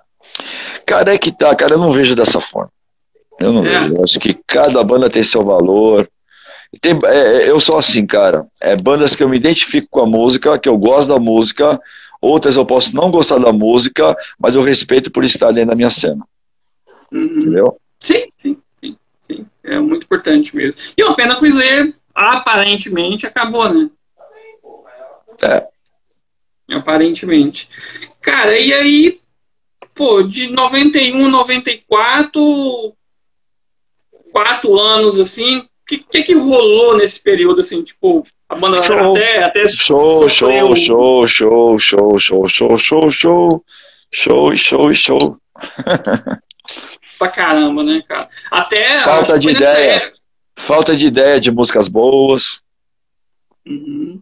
Cara, 0.84 1.14
é 1.14 1.18
que 1.18 1.32
tá, 1.32 1.55
cara, 1.55 1.74
eu 1.74 1.78
não 1.78 1.92
vejo 1.92 2.14
dessa 2.14 2.40
forma. 2.40 2.70
Eu 3.39 3.53
não 3.53 3.64
é. 3.66 3.80
vejo. 3.80 3.95
Eu 3.97 4.05
acho 4.05 4.20
que 4.20 4.35
cada 4.47 4.82
banda 4.82 5.11
tem 5.11 5.22
seu 5.22 5.45
valor. 5.45 6.09
Tem, 6.80 6.99
é, 7.05 7.16
é, 7.45 7.51
eu 7.51 7.61
sou 7.61 7.78
assim, 7.78 8.07
cara. 8.07 8.47
É 8.61 8.76
bandas 8.76 9.14
que 9.14 9.22
eu 9.22 9.28
me 9.28 9.37
identifico 9.37 9.89
com 9.91 10.01
a 10.01 10.07
música, 10.07 10.59
que 10.59 10.68
eu 10.68 10.76
gosto 10.76 11.09
da 11.09 11.18
música. 11.18 11.80
Outras 12.20 12.57
eu 12.57 12.64
posso 12.64 12.95
não 12.97 13.11
gostar 13.11 13.39
da 13.39 13.53
música, 13.53 14.16
mas 14.39 14.55
eu 14.55 14.62
respeito 14.62 15.11
por 15.11 15.24
estar 15.24 15.53
dentro 15.53 15.70
da 15.70 15.76
minha 15.76 15.91
cena. 15.91 16.26
Uhum. 17.12 17.24
Entendeu? 17.24 17.78
Sim, 18.01 18.24
sim, 18.35 18.57
sim, 18.80 18.97
sim. 19.20 19.47
É 19.62 19.78
muito 19.78 20.05
importante 20.05 20.57
mesmo. 20.57 20.80
E 20.97 21.05
uma 21.05 21.14
pena 21.14 21.39
que 21.39 21.45
o 21.45 21.47
Slayer 21.47 21.95
aparentemente 22.14 23.26
acabou, 23.26 23.68
né? 23.68 23.91
É. 25.43 25.66
Aparentemente. 26.74 27.68
Cara, 28.22 28.59
e 28.59 28.72
aí, 28.72 29.20
pô, 29.95 30.22
de 30.22 30.49
91, 30.49 31.28
94, 31.28 32.95
quatro 34.35 34.76
anos, 34.76 35.20
assim, 35.20 35.59
o 35.59 35.66
que, 35.87 35.99
que, 35.99 36.22
que 36.24 36.35
rolou 36.35 36.97
nesse 36.97 37.22
período, 37.22 37.61
assim, 37.61 37.85
tipo, 37.85 38.26
a 38.49 38.57
banda 38.57 38.82
show. 38.82 39.12
até, 39.12 39.45
até 39.45 39.68
show, 39.68 40.28
show, 40.28 40.76
show, 40.76 41.28
show, 41.28 41.78
show, 41.78 42.18
show, 42.18 42.49
show, 42.49 42.78
show, 42.78 43.11
show, 43.12 43.64
show, 44.12 44.57
show, 44.57 44.95
show. 44.95 45.39
pra 47.16 47.28
caramba, 47.28 47.85
né, 47.85 48.03
cara? 48.09 48.28
Até. 48.51 49.05
Falta 49.05 49.39
de 49.39 49.51
ideia. 49.51 50.12
Falta 50.57 50.97
de 50.97 51.07
ideia 51.07 51.41
de 51.41 51.53
músicas 51.53 51.87
boas. 51.87 52.61
Uhum. 53.64 54.20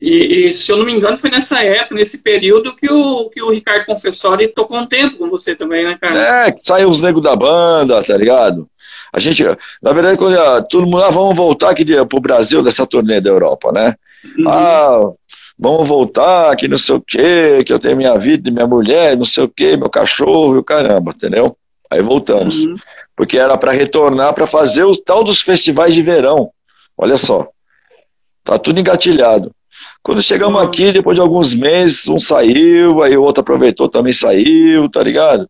E, 0.00 0.48
e, 0.48 0.52
se 0.52 0.72
eu 0.72 0.78
não 0.78 0.84
me 0.84 0.92
engano, 0.92 1.16
foi 1.16 1.30
nessa 1.30 1.62
época, 1.62 1.94
nesse 1.94 2.24
período, 2.24 2.74
que 2.74 2.90
o, 2.90 3.30
que 3.30 3.40
o 3.40 3.50
Ricardo 3.52 3.86
Confessori 3.86 4.48
tocou 4.48 4.78
um 4.78 4.86
tempo 4.86 5.16
com 5.16 5.30
você 5.30 5.54
também, 5.54 5.84
né, 5.84 5.96
cara? 6.00 6.46
É, 6.46 6.50
que 6.50 6.60
saiu 6.60 6.90
os 6.90 7.00
negros 7.00 7.22
da 7.22 7.36
banda, 7.36 8.02
tá 8.02 8.16
ligado? 8.16 8.68
A 9.12 9.20
gente, 9.20 9.44
na 9.82 9.92
verdade, 9.92 10.16
quando 10.16 10.36
todo 10.68 10.86
mundo, 10.86 11.02
ah, 11.02 11.10
vamos 11.10 11.36
voltar 11.36 11.70
aqui 11.70 11.84
para 11.84 12.18
o 12.18 12.20
Brasil 12.20 12.62
dessa 12.62 12.86
turnê 12.86 13.20
da 13.20 13.28
Europa, 13.28 13.70
né? 13.70 13.94
Uhum. 14.38 14.48
Ah, 14.48 15.12
vamos 15.58 15.86
voltar, 15.86 16.56
que 16.56 16.66
não 16.66 16.78
sei 16.78 16.94
o 16.94 17.00
quê, 17.00 17.62
que 17.64 17.72
eu 17.72 17.78
tenho 17.78 17.96
minha 17.96 18.16
vida, 18.18 18.50
minha 18.50 18.66
mulher, 18.66 19.16
não 19.16 19.26
sei 19.26 19.44
o 19.44 19.48
quê, 19.48 19.76
meu 19.76 19.90
cachorro 19.90 20.56
e 20.56 20.58
o 20.58 20.64
caramba, 20.64 21.12
entendeu? 21.14 21.54
Aí 21.90 22.02
voltamos. 22.02 22.64
Uhum. 22.64 22.76
Porque 23.14 23.38
era 23.38 23.58
para 23.58 23.70
retornar 23.70 24.32
para 24.32 24.46
fazer 24.46 24.84
o 24.84 24.96
tal 24.96 25.22
dos 25.22 25.42
festivais 25.42 25.92
de 25.92 26.02
verão. 26.02 26.50
Olha 26.96 27.18
só. 27.18 27.48
Tá 28.42 28.58
tudo 28.58 28.80
engatilhado. 28.80 29.52
Quando 30.02 30.22
chegamos 30.22 30.60
uhum. 30.60 30.66
aqui, 30.66 30.90
depois 30.90 31.16
de 31.16 31.20
alguns 31.20 31.52
meses, 31.52 32.08
um 32.08 32.18
saiu, 32.18 33.02
aí 33.02 33.14
o 33.16 33.22
outro 33.22 33.42
aproveitou, 33.42 33.90
também 33.90 34.12
saiu, 34.12 34.88
tá 34.88 35.02
ligado? 35.02 35.46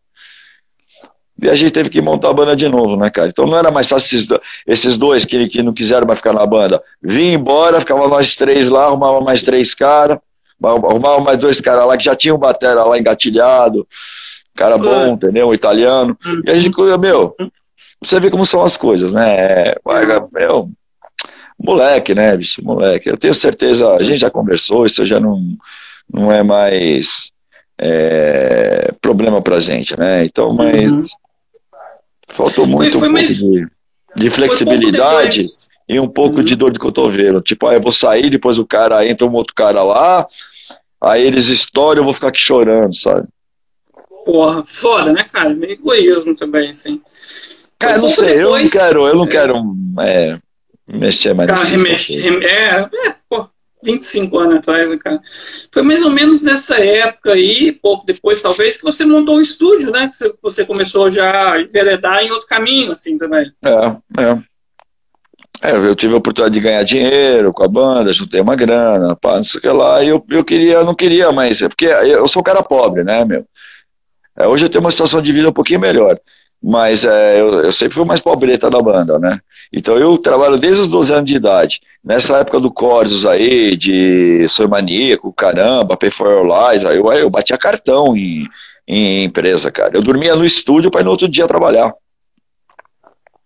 E 1.41 1.49
a 1.49 1.55
gente 1.55 1.71
teve 1.71 1.89
que 1.89 2.01
montar 2.01 2.29
a 2.29 2.33
banda 2.33 2.55
de 2.55 2.69
novo, 2.69 2.95
né, 2.95 3.09
cara? 3.09 3.29
Então 3.29 3.45
não 3.45 3.57
era 3.57 3.71
mais 3.71 3.89
fácil 3.89 4.17
esses, 4.17 4.29
esses 4.67 4.97
dois 4.97 5.25
que, 5.25 5.47
que 5.49 5.63
não 5.63 5.73
quiseram 5.73 6.05
mais 6.05 6.19
ficar 6.19 6.33
na 6.33 6.45
banda. 6.45 6.81
Vinha 7.01 7.33
embora, 7.33 7.79
ficava 7.79 8.07
nós 8.07 8.35
três 8.35 8.69
lá, 8.69 8.85
arrumava 8.85 9.19
mais 9.19 9.41
três 9.41 9.73
caras, 9.73 10.19
arrumava 10.61 11.19
mais 11.19 11.37
dois 11.37 11.59
caras 11.59 11.85
lá 11.85 11.97
que 11.97 12.05
já 12.05 12.15
tinham 12.15 12.37
batera 12.37 12.83
lá 12.83 12.97
engatilhado, 12.97 13.87
cara 14.55 14.77
bom, 14.77 15.07
entendeu? 15.07 15.49
Um 15.49 15.53
italiano. 15.53 16.17
E 16.45 16.51
a 16.51 16.55
gente, 16.55 16.75
meu, 16.99 17.35
você 18.01 18.19
vê 18.19 18.29
como 18.29 18.45
são 18.45 18.63
as 18.63 18.77
coisas, 18.77 19.11
né? 19.11 19.73
Meu, 20.31 20.69
moleque, 21.59 22.13
né, 22.13 22.37
bicho, 22.37 22.63
moleque. 22.63 23.09
Eu 23.09 23.17
tenho 23.17 23.33
certeza, 23.33 23.95
a 23.95 24.03
gente 24.03 24.19
já 24.19 24.29
conversou, 24.29 24.85
isso 24.85 25.05
já 25.05 25.19
não, 25.19 25.41
não 26.11 26.31
é 26.31 26.43
mais 26.43 27.31
é, 27.79 28.93
problema 29.01 29.41
pra 29.41 29.59
gente, 29.59 29.97
né? 29.97 30.25
Então, 30.25 30.53
mas 30.53 31.11
uhum. 31.11 31.22
Faltou 32.33 32.65
muito 32.65 32.99
foi, 32.99 33.07
foi 33.07 33.09
um 33.09 33.13
pouco 33.13 33.33
de, 33.33 33.67
de 34.15 34.29
flexibilidade 34.29 35.39
e 35.87 35.99
um 35.99 36.07
pouco 36.07 36.37
uhum. 36.37 36.43
de 36.43 36.55
dor 36.55 36.71
de 36.71 36.79
cotovelo. 36.79 37.41
Tipo, 37.41 37.67
ah, 37.67 37.73
eu 37.73 37.81
vou 37.81 37.91
sair, 37.91 38.29
depois 38.29 38.57
o 38.57 38.65
cara 38.65 39.07
entra 39.07 39.27
um 39.27 39.33
outro 39.33 39.53
cara 39.53 39.83
lá, 39.83 40.27
aí 41.01 41.25
eles 41.25 41.47
estouram, 41.47 42.01
eu 42.01 42.05
vou 42.05 42.13
ficar 42.13 42.29
aqui 42.29 42.39
chorando, 42.39 42.95
sabe? 42.95 43.27
Porra, 44.25 44.63
foda, 44.65 45.11
né, 45.11 45.23
cara? 45.31 45.49
Meio 45.49 45.73
egoísmo 45.73 46.35
também, 46.35 46.69
assim. 46.69 47.01
Cara, 47.77 47.97
não 47.97 48.09
sei, 48.09 48.37
depois... 48.37 48.73
eu 48.73 48.79
não 48.79 48.87
quero, 48.87 49.07
eu 49.07 49.15
não 49.15 49.25
é. 49.25 49.27
quero 49.27 49.75
é, 49.99 50.39
mexer 50.87 51.33
mais 51.33 51.49
cara, 51.49 51.63
remexe, 51.63 52.15
rem... 52.15 52.43
é, 52.45 52.89
é, 53.07 53.15
pô, 53.27 53.47
25 53.83 54.39
anos 54.39 54.57
atrás, 54.59 54.89
né, 54.89 54.97
cara. 54.97 55.21
Foi 55.71 55.81
mais 55.83 56.03
ou 56.03 56.09
menos 56.09 56.41
nessa 56.41 56.77
época 56.77 57.33
aí, 57.33 57.71
pouco 57.71 58.05
depois, 58.05 58.41
talvez, 58.41 58.77
que 58.77 58.83
você 58.83 59.05
montou 59.05 59.37
o 59.37 59.41
estúdio, 59.41 59.91
né? 59.91 60.09
Que 60.09 60.33
você 60.41 60.65
começou 60.65 61.09
já 61.09 61.53
a 61.53 61.61
enveredar 61.61 62.23
em 62.23 62.31
outro 62.31 62.47
caminho, 62.47 62.91
assim, 62.91 63.17
também. 63.17 63.51
É, 63.63 64.21
é. 64.21 64.43
É, 65.61 65.71
eu 65.71 65.95
tive 65.95 66.13
a 66.13 66.17
oportunidade 66.17 66.53
de 66.53 66.59
ganhar 66.59 66.83
dinheiro 66.83 67.53
com 67.53 67.63
a 67.63 67.67
banda, 67.67 68.11
juntei 68.11 68.41
uma 68.41 68.55
grana, 68.55 69.15
pá, 69.15 69.37
não 69.37 69.43
sei 69.45 69.59
o 69.59 69.61
que 69.61 69.69
lá, 69.69 70.03
e 70.03 70.09
eu, 70.09 70.25
eu 70.29 70.43
queria, 70.43 70.83
não 70.83 70.93
queria 70.93 71.31
mais, 71.31 71.59
porque 71.59 71.85
eu 71.85 72.27
sou 72.27 72.41
um 72.41 72.43
cara 72.43 72.61
pobre, 72.61 73.03
né, 73.03 73.23
meu? 73.23 73.45
É, 74.37 74.45
hoje 74.45 74.65
eu 74.65 74.69
tenho 74.69 74.83
uma 74.83 74.91
situação 74.91 75.21
de 75.21 75.31
vida 75.31 75.47
um 75.47 75.53
pouquinho 75.53 75.79
melhor, 75.79 76.19
mas 76.63 77.03
é, 77.03 77.41
eu, 77.41 77.65
eu, 77.65 77.73
sempre 77.73 77.95
fui 77.95 78.05
mais 78.05 78.21
pobreta 78.21 78.69
da 78.69 78.79
banda, 78.79 79.19
né? 79.19 79.41
Então 79.71 79.97
eu 79.97 80.17
trabalho 80.17 80.57
desde 80.57 80.83
os 80.83 80.87
12 80.87 81.13
anos 81.13 81.25
de 81.29 81.35
idade. 81.35 81.81
Nessa 82.01 82.37
época 82.37 82.57
do 82.57 82.71
Corsos 82.71 83.25
aí, 83.25 83.75
de 83.75 84.47
Sou 84.47 84.69
Maníaco, 84.69 85.33
caramba, 85.33 85.97
Pay 85.97 86.09
for 86.09 86.31
Your 86.31 86.45
Lies, 86.45 86.85
aí 86.85 86.95
eu, 86.95 87.11
eu 87.11 87.29
batia 87.29 87.57
cartão 87.57 88.15
em, 88.15 88.47
em 88.87 89.25
empresa, 89.25 89.69
cara. 89.69 89.97
Eu 89.97 90.01
dormia 90.01 90.37
no 90.37 90.45
estúdio 90.45 90.89
para 90.89 91.01
ir 91.01 91.03
no 91.03 91.11
outro 91.11 91.27
dia 91.27 91.47
trabalhar. 91.49 91.93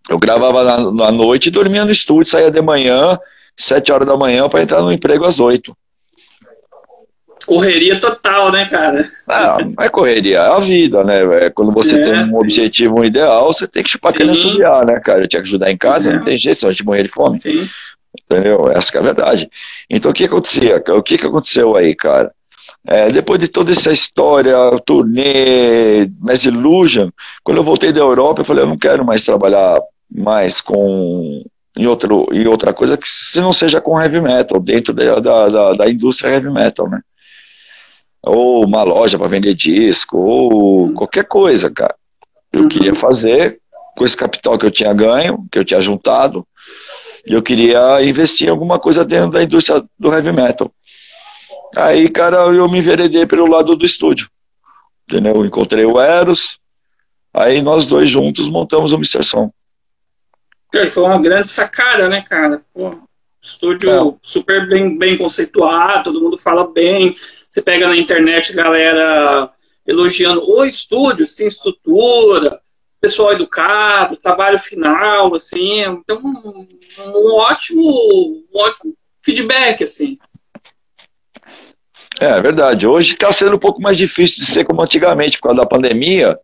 Eu 0.08 0.20
gravava 0.20 0.64
na, 0.64 0.92
na 0.92 1.12
noite 1.12 1.48
e 1.48 1.52
dormia 1.52 1.84
no 1.84 1.92
estúdio, 1.92 2.30
saía 2.30 2.52
de 2.52 2.62
manhã, 2.62 3.18
sete 3.58 3.92
horas 3.92 4.08
da 4.08 4.16
manhã, 4.16 4.48
para 4.48 4.62
entrar 4.62 4.82
no 4.82 4.92
emprego 4.92 5.26
às 5.26 5.40
oito. 5.40 5.76
Correria 7.48 7.98
total, 7.98 8.52
né, 8.52 8.66
cara? 8.66 9.08
Ah, 9.26 9.58
não 9.64 9.74
é 9.84 9.88
correria, 9.88 10.40
é 10.40 10.50
a 10.50 10.60
vida, 10.60 11.02
né? 11.04 11.20
É, 11.44 11.50
quando 11.50 11.72
você 11.72 11.96
é, 11.96 12.04
tem 12.04 12.24
um 12.24 12.26
sim. 12.26 12.36
objetivo, 12.36 13.00
um 13.00 13.06
ideal, 13.06 13.54
você 13.54 13.66
tem 13.66 13.82
que 13.82 13.90
chupar 13.90 14.14
cana 14.14 14.34
subiar, 14.34 14.86
né, 14.86 15.00
cara? 15.00 15.24
Eu 15.24 15.28
tinha 15.28 15.42
que 15.42 15.48
ajudar 15.48 15.72
em 15.72 15.78
casa, 15.78 16.10
é. 16.10 16.14
não 16.14 16.26
tem 16.26 16.38
jeito, 16.38 16.60
senão 16.60 16.70
a 16.70 16.74
gente 16.74 16.86
morrer 16.86 17.04
de 17.04 17.10
fome. 17.10 17.38
Sim. 17.40 17.68
Entendeu? 18.30 18.70
Essa 18.70 18.98
é 18.98 19.00
a 19.00 19.04
verdade. 19.04 19.50
Então 19.90 20.12
o 20.12 20.14
que 20.14 20.26
acontecia? 20.26 20.84
O 20.90 21.02
que, 21.02 21.18
que 21.18 21.26
aconteceu 21.26 21.76
aí, 21.78 21.96
cara? 21.96 22.32
É, 22.86 23.10
depois 23.10 23.40
de 23.40 23.48
toda 23.48 23.72
essa 23.72 23.92
história, 23.92 24.56
turnê, 24.86 26.10
Mass 26.20 26.44
Illusion, 26.44 27.10
quando 27.44 27.58
eu 27.58 27.64
voltei 27.64 27.94
da 27.94 28.02
Europa, 28.02 28.42
eu 28.42 28.46
falei, 28.46 28.64
eu 28.64 28.68
não 28.68 28.78
quero 28.78 29.06
mais 29.06 29.24
trabalhar 29.24 29.80
mais 30.10 30.62
com 30.62 31.44
em, 31.78 31.86
outro, 31.86 32.28
em 32.32 32.46
outra 32.48 32.74
coisa 32.74 32.98
que 32.98 33.08
se 33.08 33.40
não 33.40 33.54
seja 33.54 33.80
com 33.80 34.02
heavy 34.02 34.20
metal, 34.20 34.60
dentro 34.60 34.94
da, 34.94 35.20
da, 35.20 35.50
da, 35.50 35.74
da 35.74 35.90
indústria 35.90 36.30
heavy 36.30 36.50
metal, 36.50 36.90
né? 36.90 37.02
Ou 38.24 38.66
uma 38.66 38.84
loja 38.84 39.18
para 39.18 39.28
vender 39.28 39.54
disco, 39.54 40.18
ou 40.18 40.94
qualquer 40.94 41.26
coisa, 41.26 41.70
cara. 41.70 41.96
Eu 42.52 42.64
uhum. 42.64 42.68
queria 42.68 42.96
fazer 42.96 43.60
com 43.96 44.06
esse 44.06 44.16
capital 44.16 44.58
que 44.58 44.66
eu 44.66 44.72
tinha 44.72 44.94
ganho, 44.94 45.46
que 45.52 45.58
eu 45.58 45.66
tinha 45.66 45.82
juntado, 45.82 46.46
e 47.26 47.34
eu 47.34 47.42
queria 47.42 48.02
investir 48.04 48.48
em 48.48 48.52
alguma 48.52 48.80
coisa 48.80 49.04
dentro 49.04 49.32
da 49.32 49.44
indústria 49.44 49.84
do 49.98 50.14
heavy 50.14 50.32
metal. 50.32 50.72
Aí, 51.76 52.10
cara, 52.10 52.38
eu 52.38 52.70
me 52.70 52.80
enveredei 52.80 53.26
pelo 53.26 53.48
lado 53.48 53.76
do 53.76 53.86
estúdio. 53.86 54.30
Entendeu? 55.10 55.36
Eu 55.36 55.46
encontrei 55.46 55.86
o 55.86 56.00
Eros, 56.00 56.60
aí 57.34 57.62
nós 57.62 57.86
dois 57.86 58.10
juntos 58.10 58.50
montamos 58.50 58.92
o 58.92 58.96
Mr. 58.96 59.24
Som. 59.24 59.52
Foi 60.92 61.04
uma 61.04 61.20
grande 61.20 61.48
sacada, 61.48 62.10
né, 62.10 62.24
cara? 62.28 62.62
Pô, 62.74 62.98
estúdio 63.42 63.90
é. 63.90 64.14
super 64.22 64.68
bem, 64.68 64.98
bem 64.98 65.18
conceituado, 65.18 66.06
todo 66.06 66.22
mundo 66.22 66.38
fala 66.38 66.68
bem, 66.68 67.16
você 67.58 67.62
pega 67.62 67.88
na 67.88 67.98
internet 67.98 68.54
galera 68.54 69.50
elogiando 69.86 70.48
o 70.48 70.64
estúdio, 70.64 71.26
sim, 71.26 71.48
estrutura, 71.48 72.60
pessoal 73.02 73.34
educado, 73.34 74.18
trabalho 74.18 74.60
final, 74.60 75.34
assim, 75.34 75.82
então 75.82 76.20
um, 76.20 76.68
um 77.00 77.34
ótimo, 77.36 77.82
um 77.82 78.60
ótimo 78.60 78.94
feedback, 79.24 79.84
assim. 79.84 80.20
É, 82.20 82.26
é 82.26 82.42
verdade. 82.42 82.86
Hoje 82.86 83.12
está 83.12 83.32
sendo 83.34 83.56
um 83.56 83.60
pouco 83.60 83.82
mais 83.82 83.98
difícil 83.98 84.44
de 84.44 84.52
ser 84.52 84.64
como 84.64 84.82
antigamente, 84.82 85.38
por 85.38 85.48
causa 85.48 85.62
da 85.62 85.68
pandemia. 85.68 86.38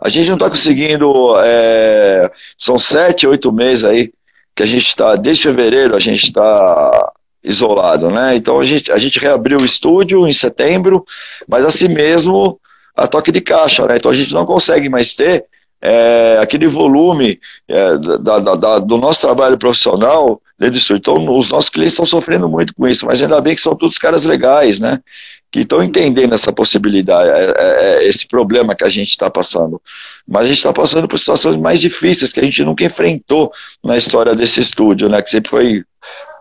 A 0.00 0.08
gente 0.08 0.28
não 0.28 0.36
está 0.36 0.48
conseguindo. 0.48 1.34
É, 1.42 2.30
são 2.56 2.78
sete, 2.78 3.26
oito 3.26 3.50
meses 3.50 3.84
aí 3.84 4.12
que 4.54 4.62
a 4.62 4.66
gente 4.66 4.86
está, 4.86 5.16
desde 5.16 5.42
fevereiro, 5.42 5.96
a 5.96 5.98
gente 5.98 6.26
está 6.26 7.12
isolado, 7.46 8.10
né? 8.10 8.36
Então 8.36 8.58
a 8.58 8.64
gente, 8.64 8.90
a 8.90 8.98
gente 8.98 9.20
reabriu 9.20 9.58
o 9.58 9.64
estúdio 9.64 10.26
em 10.26 10.32
setembro, 10.32 11.04
mas 11.48 11.64
assim 11.64 11.88
mesmo 11.88 12.58
a 12.94 13.06
toque 13.06 13.30
de 13.30 13.40
caixa, 13.40 13.86
né? 13.86 13.96
Então 13.96 14.10
a 14.10 14.14
gente 14.14 14.34
não 14.34 14.44
consegue 14.44 14.88
mais 14.88 15.14
ter 15.14 15.44
é, 15.80 16.38
aquele 16.42 16.66
volume 16.66 17.38
é, 17.68 17.98
da, 17.98 18.38
da, 18.40 18.54
da, 18.56 18.78
do 18.80 18.96
nosso 18.96 19.20
trabalho 19.20 19.56
profissional 19.56 20.40
dentro 20.58 20.72
do 20.74 20.78
estúdio. 20.78 20.98
Então 20.98 21.38
os 21.38 21.48
nossos 21.48 21.70
clientes 21.70 21.92
estão 21.92 22.04
sofrendo 22.04 22.48
muito 22.48 22.74
com 22.74 22.88
isso, 22.88 23.06
mas 23.06 23.22
ainda 23.22 23.40
bem 23.40 23.54
que 23.54 23.60
são 23.60 23.76
todos 23.76 23.96
caras 23.96 24.24
legais, 24.24 24.80
né? 24.80 25.00
Que 25.48 25.60
estão 25.60 25.84
entendendo 25.84 26.34
essa 26.34 26.52
possibilidade, 26.52 27.30
é, 27.30 27.54
é, 27.56 28.04
é 28.04 28.08
esse 28.08 28.26
problema 28.26 28.74
que 28.74 28.82
a 28.82 28.88
gente 28.88 29.10
está 29.10 29.30
passando. 29.30 29.80
Mas 30.26 30.42
a 30.42 30.48
gente 30.48 30.58
está 30.58 30.72
passando 30.72 31.06
por 31.06 31.18
situações 31.18 31.56
mais 31.56 31.80
difíceis 31.80 32.32
que 32.32 32.40
a 32.40 32.42
gente 32.42 32.64
nunca 32.64 32.84
enfrentou 32.84 33.52
na 33.84 33.96
história 33.96 34.34
desse 34.34 34.60
estúdio, 34.60 35.08
né? 35.08 35.22
Que 35.22 35.30
sempre 35.30 35.50
foi 35.50 35.84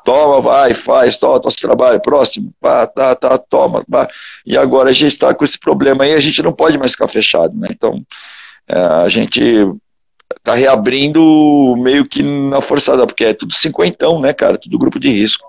toma, 0.06 0.40
vai, 0.40 0.74
faz, 0.76 1.18
toma, 1.18 1.42
nosso 1.44 1.58
trabalho, 1.58 2.00
próximo, 2.00 2.54
pá, 2.62 2.86
tá, 2.86 3.16
tá, 3.16 3.38
toma, 3.40 3.84
pá. 3.90 4.08
E 4.46 4.56
agora 4.56 4.92
a 4.92 4.94
gente 4.94 5.14
está 5.14 5.34
com 5.34 5.44
esse 5.44 5.60
problema 5.60 6.04
aí, 6.04 6.14
a 6.14 6.20
gente 6.20 6.44
não 6.44 6.54
pode 6.54 6.78
mais 6.78 6.92
ficar 6.92 7.08
fechado, 7.08 7.58
né? 7.58 7.68
Então, 7.72 8.02
é, 8.68 8.78
a 8.78 9.10
gente 9.10 9.42
tá 10.44 10.54
reabrindo 10.54 11.76
meio 11.78 12.06
que 12.06 12.22
na 12.22 12.62
forçada, 12.62 13.06
porque 13.08 13.26
é 13.26 13.34
tudo 13.34 13.54
cinquentão, 13.56 14.22
né, 14.22 14.32
cara? 14.32 14.60
Tudo 14.60 14.78
grupo 14.78 15.00
de 15.00 15.10
risco. 15.10 15.44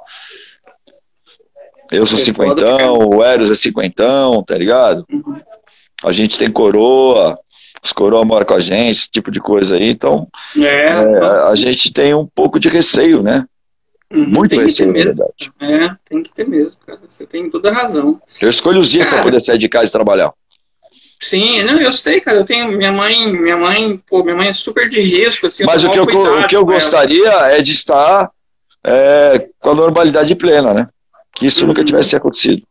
Eu 1.92 2.06
sou 2.06 2.18
cinquentão, 2.18 2.94
o 2.94 3.22
Eros 3.22 3.50
é 3.50 3.54
cinquentão, 3.54 4.42
tá 4.42 4.56
ligado? 4.56 5.06
A 6.02 6.12
gente 6.12 6.38
tem 6.38 6.50
coroa, 6.50 7.38
os 7.84 7.92
coroa 7.92 8.24
moram 8.24 8.46
com 8.46 8.54
a 8.54 8.60
gente, 8.60 8.90
esse 8.90 9.10
tipo 9.10 9.30
de 9.30 9.38
coisa 9.38 9.76
aí, 9.76 9.90
então 9.90 10.26
é, 10.56 10.64
é, 10.64 11.50
a 11.50 11.54
gente 11.54 11.92
tem 11.92 12.14
um 12.14 12.26
pouco 12.26 12.58
de 12.58 12.68
receio, 12.68 13.22
né? 13.22 13.46
Uhum, 14.12 14.26
Muito 14.26 14.50
tem 14.50 14.66
ter 14.66 14.86
mesmo. 14.86 15.34
É, 15.60 15.96
tem 16.04 16.22
que 16.22 16.32
ter 16.32 16.48
mesmo, 16.48 16.80
cara. 16.86 17.00
Você 17.06 17.26
tem 17.26 17.50
toda 17.50 17.70
a 17.70 17.74
razão. 17.74 18.20
Eu 18.40 18.48
escolho 18.48 18.80
os 18.80 18.88
dias 18.88 19.06
para 19.06 19.22
poder 19.22 19.40
sair 19.40 19.58
de 19.58 19.68
casa 19.68 19.86
e 19.86 19.92
trabalhar. 19.92 20.32
Sim, 21.20 21.62
não, 21.64 21.80
eu 21.80 21.92
sei, 21.92 22.20
cara. 22.20 22.38
Eu 22.38 22.44
tenho 22.44 22.68
minha 22.68 22.92
mãe, 22.92 23.32
minha 23.32 23.56
mãe, 23.56 24.00
pô, 24.06 24.22
minha 24.22 24.36
mãe 24.36 24.48
é 24.48 24.52
super 24.52 24.88
de 24.88 25.00
risco, 25.00 25.46
assim. 25.46 25.64
Mas 25.64 25.82
o 25.82 25.90
que, 25.90 25.98
eu, 25.98 26.04
o 26.04 26.46
que 26.46 26.56
eu 26.56 26.64
gostaria 26.64 27.30
é 27.50 27.60
de 27.62 27.72
estar 27.72 28.30
é, 28.84 29.48
com 29.58 29.70
a 29.70 29.74
normalidade 29.74 30.34
plena, 30.36 30.72
né? 30.72 30.88
Que 31.34 31.46
isso 31.46 31.62
uhum. 31.62 31.68
nunca 31.68 31.84
tivesse 31.84 32.14
acontecido. 32.14 32.62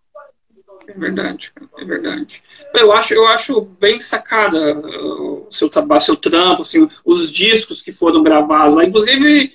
É 0.87 0.93
verdade, 0.97 1.51
é 1.77 1.83
verdade. 1.83 2.41
Eu 2.73 2.93
acho, 2.93 3.13
eu 3.13 3.27
acho 3.27 3.61
bem 3.79 3.99
sacada 3.99 4.79
o 4.79 5.47
seu 5.49 5.67
trabalho, 5.67 5.99
seu 5.99 6.15
trampo, 6.15 6.61
assim, 6.61 6.87
os 7.03 7.31
discos 7.31 7.81
que 7.81 7.91
foram 7.91 8.23
gravados 8.23 8.75
lá. 8.75 8.85
Inclusive, 8.85 9.49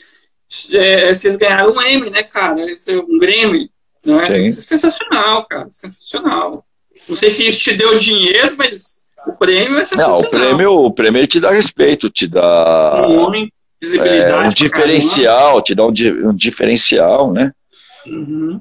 é, 0.72 1.14
vocês 1.14 1.36
ganharam 1.36 1.72
um 1.72 1.82
M, 1.82 2.10
né, 2.10 2.22
cara? 2.22 2.70
Esse 2.70 2.92
é 2.92 2.98
um 2.98 3.18
Grammy. 3.18 3.70
Né? 4.04 4.50
Sensacional, 4.50 5.46
cara, 5.46 5.66
sensacional. 5.70 6.64
Não 7.08 7.14
sei 7.14 7.30
se 7.30 7.46
isso 7.46 7.60
te 7.60 7.74
deu 7.74 7.98
dinheiro, 7.98 8.54
mas 8.56 9.04
o 9.26 9.32
prêmio 9.32 9.78
é 9.78 9.84
sensacional. 9.84 10.22
Não, 10.22 10.26
o 10.26 10.30
prêmio, 10.30 10.72
o 10.72 10.90
prêmio 10.90 11.26
te 11.26 11.40
dá 11.40 11.50
respeito, 11.50 12.10
te 12.10 12.26
dá 12.26 13.04
Sim, 13.06 13.48
visibilidade 13.80 14.44
é, 14.44 14.46
um 14.46 14.48
diferencial, 14.48 15.62
te 15.62 15.74
dá 15.74 15.84
um, 15.84 15.92
um 16.28 16.34
diferencial, 16.34 17.32
né? 17.32 17.52
Uhum. 18.06 18.60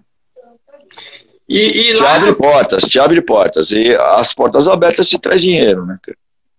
E, 1.47 1.89
e 1.89 1.93
te 1.93 2.01
lá... 2.01 2.15
abre 2.15 2.35
portas, 2.35 2.83
te 2.83 2.99
abre 2.99 3.21
portas. 3.21 3.71
E 3.71 3.95
as 3.95 4.33
portas 4.33 4.67
abertas 4.67 5.09
te 5.09 5.17
traz 5.17 5.41
dinheiro, 5.41 5.85
né, 5.85 5.97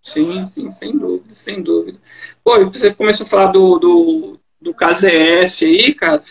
Sim, 0.01 0.45
sim, 0.47 0.71
sem 0.71 0.97
dúvida, 0.97 1.29
sem 1.29 1.61
dúvida. 1.61 1.99
Pô, 2.43 2.65
você 2.65 2.91
começou 2.91 3.23
a 3.23 3.29
falar 3.29 3.51
do, 3.51 3.77
do, 3.77 4.39
do 4.61 4.73
KZS 4.73 5.63
aí, 5.63 5.93
cara. 5.93 6.21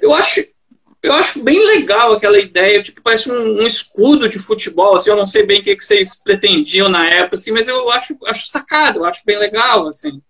Eu 0.00 0.14
acho, 0.14 0.42
eu 1.02 1.12
acho 1.12 1.42
bem 1.42 1.64
legal 1.66 2.12
aquela 2.12 2.38
ideia, 2.38 2.82
tipo, 2.82 3.02
parece 3.02 3.30
um, 3.30 3.60
um, 3.60 3.66
escudo 3.66 4.28
de 4.28 4.38
futebol, 4.38 4.96
assim, 4.96 5.10
eu 5.10 5.16
não 5.16 5.26
sei 5.26 5.44
bem 5.44 5.60
o 5.60 5.64
que, 5.64 5.76
que 5.76 5.84
vocês 5.84 6.22
pretendiam 6.22 6.88
na 6.88 7.08
época, 7.08 7.36
assim, 7.36 7.52
mas 7.52 7.68
eu 7.68 7.90
acho, 7.90 8.16
acho 8.26 8.48
sacado, 8.48 9.00
eu 9.00 9.04
acho 9.04 9.22
bem 9.24 9.38
legal, 9.38 9.86
assim. 9.86 10.20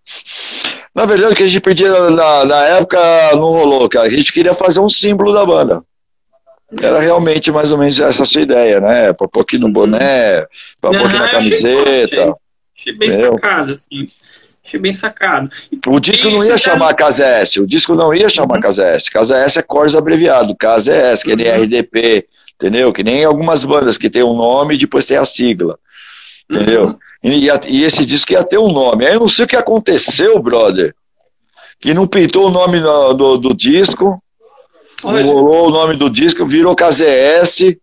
Na 0.95 1.05
verdade, 1.05 1.33
o 1.33 1.37
que 1.37 1.43
a 1.43 1.47
gente 1.47 1.61
pedia 1.61 2.11
na, 2.11 2.45
na 2.45 2.65
época 2.67 2.99
não 3.33 3.53
rolou, 3.53 3.89
cara. 3.89 4.07
A 4.07 4.11
gente 4.11 4.33
queria 4.33 4.55
fazer 4.55 4.81
um 4.81 4.91
símbolo 4.91 5.33
da 5.33 5.45
banda. 5.45 5.83
Era 6.81 6.99
realmente 6.99 7.53
mais 7.53 7.71
ou 7.71 7.79
menos 7.79 7.99
essa 8.01 8.25
sua 8.25 8.43
ideia, 8.43 8.81
né? 8.81 9.13
Pra 9.13 9.29
pôr 9.29 9.41
aqui 9.41 9.57
no 9.57 9.71
boné, 9.71 10.45
pra 10.81 10.91
pôr 10.91 11.07
aqui 11.07 11.19
na 11.19 11.31
camiseta. 11.31 12.23
Achei, 12.23 12.35
achei 12.77 12.93
bem 12.99 13.13
sacado, 13.13 13.73
assim. 13.73 14.11
Achei 14.67 14.81
bem 14.81 14.93
sacado. 14.93 15.49
O 15.87 16.01
disco 16.01 16.29
não 16.29 16.43
ia 16.43 16.59
chamar 16.59 16.93
KZS, 16.93 17.59
o 17.59 17.67
disco 17.69 17.95
não 17.95 18.13
ia 18.13 18.29
chamar 18.29 18.57
uhum. 18.57 18.63
KZS. 18.63 19.09
KZS 19.09 19.59
é 19.59 19.63
Cores 19.63 19.95
abreviado, 19.95 20.57
KZS, 20.57 21.23
que 21.23 21.37
nem 21.37 21.49
uhum. 21.49 21.63
RDP, 21.63 22.27
entendeu? 22.57 22.93
Que 22.93 23.05
nem 23.05 23.25
algumas 23.25 23.63
bandas 23.63 23.97
que 23.97 24.11
tem 24.11 24.25
um 24.25 24.35
nome 24.35 24.75
e 24.75 24.79
depois 24.79 25.07
tem 25.07 25.19
a 25.19 25.25
sigla, 25.25 25.79
entendeu? 26.51 26.87
Uhum. 26.87 26.99
E, 27.23 27.49
e, 27.69 27.85
esse 27.85 28.05
disco 28.05 28.33
ia 28.33 28.43
ter 28.43 28.59
um 28.59 28.73
nome. 28.73 29.07
Aí 29.07 29.15
eu 29.15 29.21
não 29.21 29.29
sei 29.29 29.45
o 29.45 29.49
que 29.49 29.55
aconteceu, 29.55 30.37
brother, 30.41 30.93
que 31.79 31.95
não 31.95 32.09
pintou 32.09 32.49
o 32.49 32.51
nome 32.51 32.81
do, 32.81 33.13
do, 33.15 33.39
do 33.39 33.55
disco, 33.55 34.21
Olha. 35.05 35.23
não 35.23 35.33
rolou 35.33 35.69
o 35.69 35.71
nome 35.71 35.95
do 35.95 36.11
disco, 36.11 36.45
virou 36.45 36.75
KZS, 36.75 37.77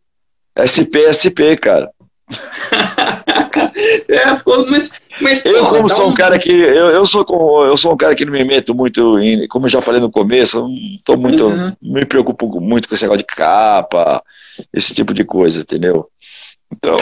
SPSP, 0.57 1.55
cara. 1.55 1.89
é, 4.09 4.36
ficou, 4.36 4.65
mas, 4.69 4.91
mas 5.22 5.45
eu 5.45 5.68
como 5.68 5.89
sou 5.89 6.09
um, 6.09 6.14
cara 6.14 6.39
que 6.39 6.51
eu, 6.51 6.89
eu 6.89 7.05
sou 7.05 7.66
eu 7.66 7.78
sou 7.78 7.93
um 7.93 7.97
cara 7.97 8.16
que 8.16 8.26
não 8.26 8.34
me 8.34 8.43
meto 8.43 8.74
muito 8.74 9.20
em, 9.20 9.47
como 9.47 9.66
eu 9.66 9.70
já 9.70 9.82
falei 9.82 10.01
no 10.01 10.11
começo, 10.11 10.57
eu 10.57 10.68
não 10.68 10.76
tô 11.05 11.18
muito 11.18 11.47
uhum. 11.47 11.76
me 11.82 12.05
preocupo 12.05 12.59
muito 12.59 12.88
com 12.88 12.95
esse 12.95 13.03
negócio 13.03 13.20
de 13.20 13.26
capa, 13.26 14.24
esse 14.74 14.93
tipo 14.93 15.14
de 15.14 15.24
coisa, 15.24 15.61
entendeu? 15.61 16.07
Então, 16.72 16.97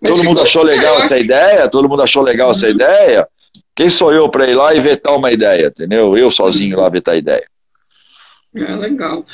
mas 0.00 0.12
todo 0.12 0.24
mundo 0.24 0.40
achou 0.40 0.62
legal 0.62 0.98
essa 0.98 1.18
ideia, 1.18 1.68
todo 1.68 1.88
mundo 1.88 2.02
achou 2.02 2.22
legal 2.22 2.48
uhum. 2.48 2.54
essa 2.54 2.68
ideia. 2.68 3.26
Quem 3.74 3.90
sou 3.90 4.12
eu 4.12 4.28
para 4.28 4.46
ir 4.48 4.54
lá 4.54 4.74
e 4.74 4.80
vetar 4.80 5.16
uma 5.16 5.30
ideia, 5.30 5.68
entendeu? 5.68 6.16
Eu 6.16 6.30
sozinho 6.30 6.78
lá 6.78 6.88
vetar 6.88 7.14
a 7.14 7.18
ideia. 7.18 7.46
É, 8.54 8.74
legal. 8.74 9.26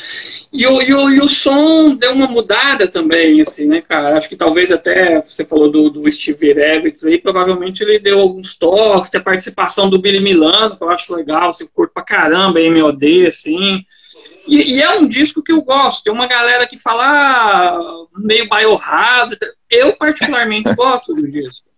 E 0.52 0.66
o, 0.66 0.82
e, 0.82 0.92
o, 0.92 1.10
e 1.10 1.20
o 1.20 1.28
som 1.28 1.94
deu 1.94 2.12
uma 2.12 2.26
mudada 2.26 2.88
também, 2.88 3.40
assim, 3.40 3.68
né, 3.68 3.80
cara? 3.80 4.16
Acho 4.16 4.28
que 4.28 4.36
talvez 4.36 4.72
até, 4.72 5.22
você 5.22 5.44
falou 5.44 5.70
do, 5.70 5.88
do 5.88 6.12
Steve 6.12 6.50
Evans 6.50 7.04
aí, 7.04 7.18
provavelmente 7.20 7.82
ele 7.82 8.00
deu 8.00 8.18
alguns 8.18 8.56
toques, 8.58 9.10
tem 9.10 9.20
a 9.20 9.24
participação 9.24 9.88
do 9.88 10.00
Billy 10.00 10.20
Milano, 10.20 10.76
que 10.76 10.82
eu 10.82 10.90
acho 10.90 11.14
legal, 11.14 11.50
assim, 11.50 11.68
curto 11.72 11.94
pra 11.94 12.02
caramba, 12.02 12.58
MOD, 12.58 13.26
assim. 13.28 13.84
E, 14.46 14.74
e, 14.74 14.82
é 14.82 14.90
um 14.90 15.06
disco 15.06 15.42
que 15.42 15.52
eu 15.52 15.62
gosto. 15.62 16.04
Tem 16.04 16.12
uma 16.12 16.26
galera 16.26 16.66
que 16.66 16.76
fala 16.76 17.04
ah, 17.04 17.78
meio 18.16 18.48
biohazard. 18.48 19.38
Eu, 19.70 19.96
particularmente, 19.96 20.74
gosto 20.76 21.14
do 21.14 21.26
disco. 21.26 21.68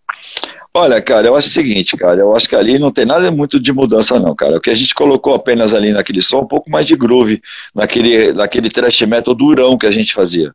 Olha, 0.79 1.01
cara, 1.01 1.27
eu 1.27 1.35
acho 1.35 1.49
o 1.49 1.53
seguinte, 1.53 1.97
cara, 1.97 2.21
eu 2.21 2.37
acho 2.37 2.47
que 2.47 2.55
ali 2.55 2.79
não 2.79 2.93
tem 2.93 3.07
nada 3.07 3.31
muito 3.31 3.59
de 3.59 3.73
mudança, 3.73 4.19
não, 4.19 4.35
cara. 4.37 4.59
O 4.59 4.61
que 4.61 4.69
a 4.69 4.75
gente 4.75 4.95
colocou 4.95 5.35
apenas 5.35 5.73
ali 5.73 5.91
naquele 5.91 6.21
som, 6.21 6.41
um 6.41 6.47
pouco 6.47 6.69
mais 6.69 6.85
de 6.85 6.95
groove, 6.95 7.41
naquele, 7.75 8.35
naquele 8.35 8.69
thrash 8.69 9.01
metal 9.01 9.35
durão 9.35 9.79
que 9.79 9.87
a 9.87 9.91
gente 9.91 10.13
fazia. 10.13 10.53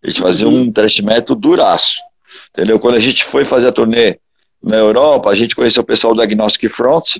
A 0.00 0.08
gente 0.08 0.20
fazia 0.20 0.46
um 0.48 0.70
thrash 0.70 1.00
metal 1.00 1.34
duraço, 1.34 1.98
entendeu? 2.54 2.78
Quando 2.78 2.94
a 2.94 3.00
gente 3.00 3.24
foi 3.24 3.44
fazer 3.44 3.66
a 3.66 3.72
turnê 3.72 4.20
na 4.62 4.76
Europa, 4.76 5.28
a 5.30 5.34
gente 5.34 5.56
conheceu 5.56 5.82
o 5.82 5.86
pessoal 5.86 6.14
do 6.14 6.22
Agnostic 6.22 6.70
Front, 6.70 7.16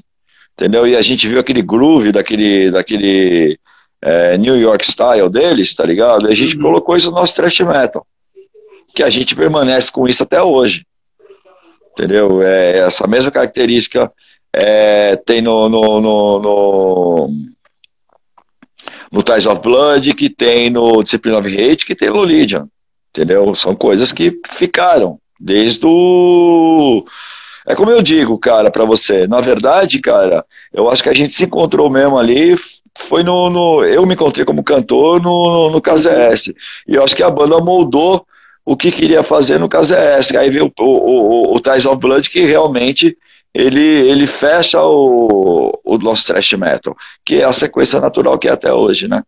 entendeu? 0.52 0.86
E 0.86 0.96
a 0.96 1.02
gente 1.02 1.26
viu 1.26 1.40
aquele 1.40 1.62
groove 1.62 2.12
daquele, 2.12 2.70
daquele 2.70 3.58
é, 4.00 4.38
New 4.38 4.56
York 4.56 4.88
Style 4.88 5.28
deles, 5.28 5.74
tá 5.74 5.82
ligado? 5.82 6.28
E 6.28 6.32
a 6.32 6.36
gente 6.36 6.54
uhum. 6.54 6.62
colocou 6.62 6.96
isso 6.96 7.10
no 7.10 7.16
nosso 7.16 7.34
thrash 7.34 7.58
metal, 7.58 8.06
que 8.94 9.02
a 9.02 9.10
gente 9.10 9.34
permanece 9.34 9.90
com 9.90 10.06
isso 10.06 10.22
até 10.22 10.40
hoje 10.40 10.84
entendeu? 12.00 12.42
É, 12.42 12.78
essa 12.78 13.06
mesma 13.06 13.30
característica 13.30 14.10
é, 14.52 15.16
tem 15.16 15.42
no, 15.42 15.68
no, 15.68 16.00
no, 16.00 16.38
no, 16.40 17.30
no 19.12 19.22
Ties 19.22 19.46
of 19.46 19.60
Blood, 19.60 20.14
que 20.14 20.30
tem 20.30 20.70
no 20.70 21.02
Discipline 21.02 21.36
of 21.36 21.46
Hate, 21.46 21.84
que 21.84 21.94
tem 21.94 22.08
no 22.08 22.22
Legion, 22.22 22.66
entendeu? 23.10 23.54
São 23.54 23.74
coisas 23.74 24.12
que 24.12 24.40
ficaram 24.50 25.18
desde 25.38 25.84
o... 25.84 27.04
É 27.66 27.74
como 27.74 27.90
eu 27.90 28.02
digo, 28.02 28.38
cara, 28.38 28.70
para 28.70 28.84
você, 28.86 29.26
na 29.26 29.40
verdade, 29.40 30.00
cara, 30.00 30.44
eu 30.72 30.90
acho 30.90 31.02
que 31.02 31.10
a 31.10 31.14
gente 31.14 31.34
se 31.34 31.44
encontrou 31.44 31.90
mesmo 31.90 32.18
ali, 32.18 32.56
foi 32.98 33.22
no, 33.22 33.50
no 33.50 33.84
eu 33.84 34.06
me 34.06 34.14
encontrei 34.14 34.44
como 34.44 34.64
cantor 34.64 35.22
no, 35.22 35.68
no, 35.68 35.70
no 35.70 35.82
KZS, 35.82 36.48
e 36.88 36.94
eu 36.94 37.04
acho 37.04 37.14
que 37.14 37.22
a 37.22 37.30
banda 37.30 37.58
moldou 37.58 38.26
o 38.70 38.76
que 38.76 38.92
queria 38.92 39.24
fazer 39.24 39.58
no 39.58 39.68
caso 39.68 39.96
é 39.96 40.14
essa. 40.16 40.38
Aí 40.38 40.48
veio 40.48 40.72
o, 40.78 40.84
o, 40.84 41.54
o, 41.54 41.56
o 41.56 41.60
Ties 41.60 41.84
of 41.84 41.96
Blood 41.98 42.30
que 42.30 42.42
realmente 42.42 43.18
ele, 43.52 43.82
ele 43.82 44.28
fecha 44.28 44.80
o, 44.80 45.76
o 45.82 45.96
Lost 45.96 46.24
Trash 46.24 46.52
Metal, 46.52 46.96
que 47.24 47.40
é 47.40 47.44
a 47.44 47.52
sequência 47.52 48.00
natural 48.00 48.38
que 48.38 48.46
é 48.46 48.52
até 48.52 48.72
hoje, 48.72 49.08
né? 49.08 49.24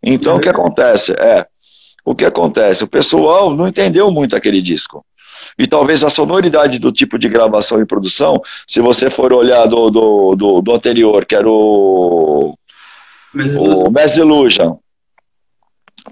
Então 0.00 0.36
o 0.36 0.40
que 0.40 0.48
acontece? 0.48 1.12
É, 1.14 1.44
o 2.04 2.14
que 2.14 2.24
acontece? 2.24 2.84
O 2.84 2.86
pessoal 2.86 3.52
não 3.52 3.66
entendeu 3.66 4.12
muito 4.12 4.36
aquele 4.36 4.62
disco. 4.62 5.04
E 5.58 5.66
talvez 5.66 6.04
a 6.04 6.08
sonoridade 6.08 6.78
do 6.78 6.92
tipo 6.92 7.18
de 7.18 7.28
gravação 7.28 7.80
e 7.80 7.84
produção, 7.84 8.40
se 8.64 8.78
você 8.78 9.10
for 9.10 9.32
olhar 9.32 9.66
do, 9.66 9.90
do, 9.90 10.36
do, 10.36 10.60
do 10.60 10.72
anterior, 10.72 11.24
que 11.24 11.34
era 11.34 11.48
o, 11.48 12.56
o 13.34 13.90
Mass 13.90 14.16
Illusion, 14.16 14.76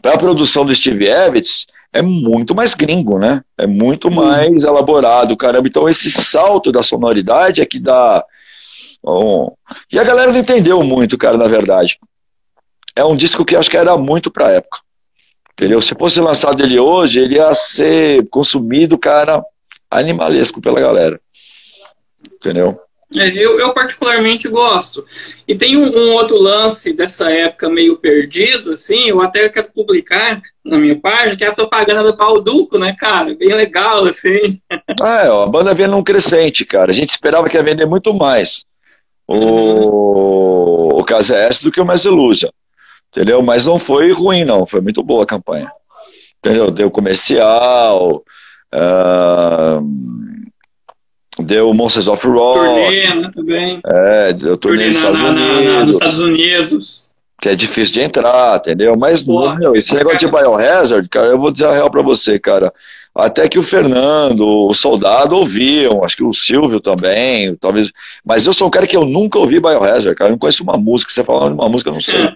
para 0.01 0.15
a 0.15 0.19
produção 0.19 0.65
do 0.67 0.75
Steve 0.75 1.07
Evans, 1.07 1.65
é 1.93 2.01
muito 2.01 2.55
mais 2.55 2.75
gringo, 2.75 3.19
né? 3.19 3.43
É 3.59 3.67
muito 3.67 4.11
mais 4.11 4.65
elaborado, 4.65 5.37
caramba. 5.37 5.69
Então 5.69 5.89
esse 5.89 6.11
salto 6.11 6.73
da 6.73 6.83
sonoridade 6.83 7.61
é 7.61 7.67
que 7.67 7.79
dá. 7.79 8.25
E 9.91 9.99
a 9.99 10.05
galera 10.05 10.33
não 10.33 10.39
entendeu 10.39 10.83
muito, 10.83 11.19
cara, 11.19 11.37
na 11.37 11.47
verdade. 11.47 11.99
É 12.97 13.05
um 13.05 13.17
disco 13.17 13.45
que 13.45 13.57
acho 13.57 13.71
que 13.71 13.77
era 13.77 13.97
muito 13.99 14.31
pra 14.31 14.51
época. 14.51 14.79
Entendeu? 15.53 15.83
Se 15.83 15.95
fosse 15.95 16.21
lançado 16.21 16.63
ele 16.63 16.79
hoje, 16.79 17.21
ele 17.21 17.35
ia 17.35 17.55
ser 17.55 18.27
consumido, 18.29 18.97
cara, 18.97 19.45
animalesco 19.91 20.61
pela 20.61 20.81
galera. 20.81 21.21
Entendeu? 22.35 22.81
É, 23.17 23.29
eu, 23.29 23.59
eu, 23.59 23.73
particularmente 23.75 24.49
gosto. 24.49 25.05
E 25.47 25.55
tem 25.55 25.77
um, 25.77 25.85
um, 25.85 26.13
outro 26.15 26.39
lance 26.39 26.95
dessa 26.95 27.31
época 27.31 27.69
meio 27.69 27.97
perdido, 27.97 28.73
assim, 28.73 29.09
eu 29.09 29.21
até 29.21 29.49
quero 29.49 29.71
publicar 29.73 30.41
na 30.65 30.79
minha 30.79 30.99
página, 30.99 31.37
que 31.37 31.45
é 31.45 31.49
a 31.49 31.55
propaganda 31.55 32.11
do 32.11 32.17
Balduco, 32.17 32.79
né, 32.79 32.95
cara? 32.99 33.35
Bem 33.35 33.53
legal, 33.55 34.05
assim. 34.05 34.59
Ah, 35.01 35.25
é, 35.25 35.31
ó, 35.31 35.43
a 35.45 35.47
banda 35.47 35.75
vinha 35.75 35.89
num 35.89 36.03
crescente, 36.03 36.65
cara. 36.65 36.91
A 36.91 36.95
gente 36.95 37.11
esperava 37.11 37.49
que 37.49 37.57
ia 37.57 37.63
vender 37.63 37.87
muito 37.87 38.15
mais 38.15 38.65
o, 39.27 39.35
uhum. 39.35 40.99
o 40.99 41.05
KZS 41.05 41.63
do 41.63 41.73
que 41.73 41.81
o 41.81 41.85
Mais 41.85 42.05
Illusion. 42.05 42.51
Entendeu? 43.09 43.43
Mas 43.43 43.67
não 43.67 43.79
foi 43.79 44.13
ruim, 44.13 44.45
não. 44.45 44.65
Foi 44.65 44.81
muito 44.81 45.03
boa 45.03 45.25
a 45.25 45.27
campanha. 45.27 45.71
Entendeu? 46.39 46.71
Deu 46.71 46.91
comercial. 46.91 48.23
Uh 48.73 50.23
Deu 51.39 51.73
Monsters 51.73 52.09
of 52.09 52.27
Rock. 52.27 52.61
Turnê, 52.61 53.15
né, 53.15 53.31
também. 53.35 53.81
É, 53.87 54.33
deu 54.33 54.57
turnê, 54.57 54.85
turnê 54.85 54.89
nos, 54.89 54.97
Estados 54.97 55.23
na, 55.23 55.33
na, 55.33 55.85
nos 55.85 55.95
Estados 55.95 56.19
Unidos. 56.19 57.11
Que 57.41 57.49
é 57.49 57.55
difícil 57.57 57.95
de 57.95 58.01
entrar, 58.03 58.57
entendeu? 58.59 58.97
Mas, 58.97 59.23
Pô, 59.23 59.55
meu, 59.55 59.75
esse 59.75 59.95
negócio 59.95 60.19
de 60.19 60.31
Biohazard, 60.31 61.09
cara, 61.09 61.29
eu 61.29 61.39
vou 61.39 61.51
dizer 61.51 61.67
a 61.67 61.73
real 61.73 61.91
pra 61.91 62.03
você, 62.03 62.39
cara. 62.39 62.73
Até 63.15 63.49
que 63.49 63.59
o 63.59 63.63
Fernando, 63.63 64.47
o 64.47 64.73
Soldado 64.73 65.37
ouviam, 65.37 66.05
acho 66.05 66.17
que 66.17 66.23
o 66.23 66.33
Silvio 66.33 66.81
também, 66.81 67.55
talvez. 67.57 67.91
Mas 68.25 68.47
eu 68.47 68.55
sou 68.55 68.69
um 68.69 68.71
cara 68.71 68.87
que 68.87 68.97
eu 68.97 69.05
nunca 69.05 69.39
ouvi 69.39 69.61
Biohazard, 69.61 70.15
cara. 70.15 70.29
Eu 70.29 70.33
não 70.33 70.39
conheço 70.39 70.63
uma 70.63 70.77
música. 70.77 71.13
Você 71.13 71.25
falando 71.25 71.55
de 71.55 71.61
uma 71.61 71.69
música, 71.69 71.91
eu 71.91 71.95
não 71.95 72.01
sei. 72.01 72.33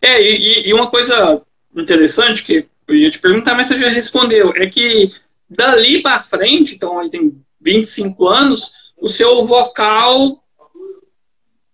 É, 0.00 0.22
e, 0.22 0.68
e 0.68 0.74
uma 0.74 0.88
coisa 0.88 1.42
interessante 1.76 2.44
que 2.44 2.66
eu 2.88 2.94
ia 2.94 3.10
te 3.10 3.18
perguntar, 3.18 3.54
mas 3.54 3.68
você 3.68 3.76
já 3.76 3.88
respondeu, 3.88 4.52
é 4.56 4.68
que 4.68 5.10
Dali 5.48 6.02
para 6.02 6.20
frente, 6.20 6.74
então 6.74 7.00
ele 7.00 7.10
tem 7.10 7.32
25 7.60 8.28
anos, 8.28 8.72
o 9.00 9.08
seu 9.08 9.44
vocal 9.44 10.42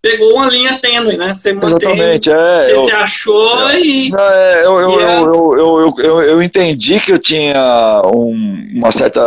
pegou 0.02 0.34
uma 0.34 0.48
linha 0.48 0.78
tênue, 0.78 1.16
né? 1.16 1.34
Você 1.34 1.52
mantém, 1.52 1.92
Exatamente, 1.92 2.30
é. 2.30 2.60
Você 2.60 2.74
eu, 2.74 2.80
se 2.80 2.92
achou 2.92 3.70
eu, 3.70 3.84
e. 3.84 4.12
É, 4.12 4.66
eu, 4.66 4.80
eu, 4.80 5.00
é... 5.00 5.18
eu, 5.18 5.54
eu, 5.56 5.94
eu, 5.98 6.22
eu, 6.22 6.42
entendi 6.42 6.98
que 6.98 7.12
eu 7.12 7.18
tinha 7.20 8.02
um, 8.12 8.68
uma 8.74 8.90
certa 8.90 9.20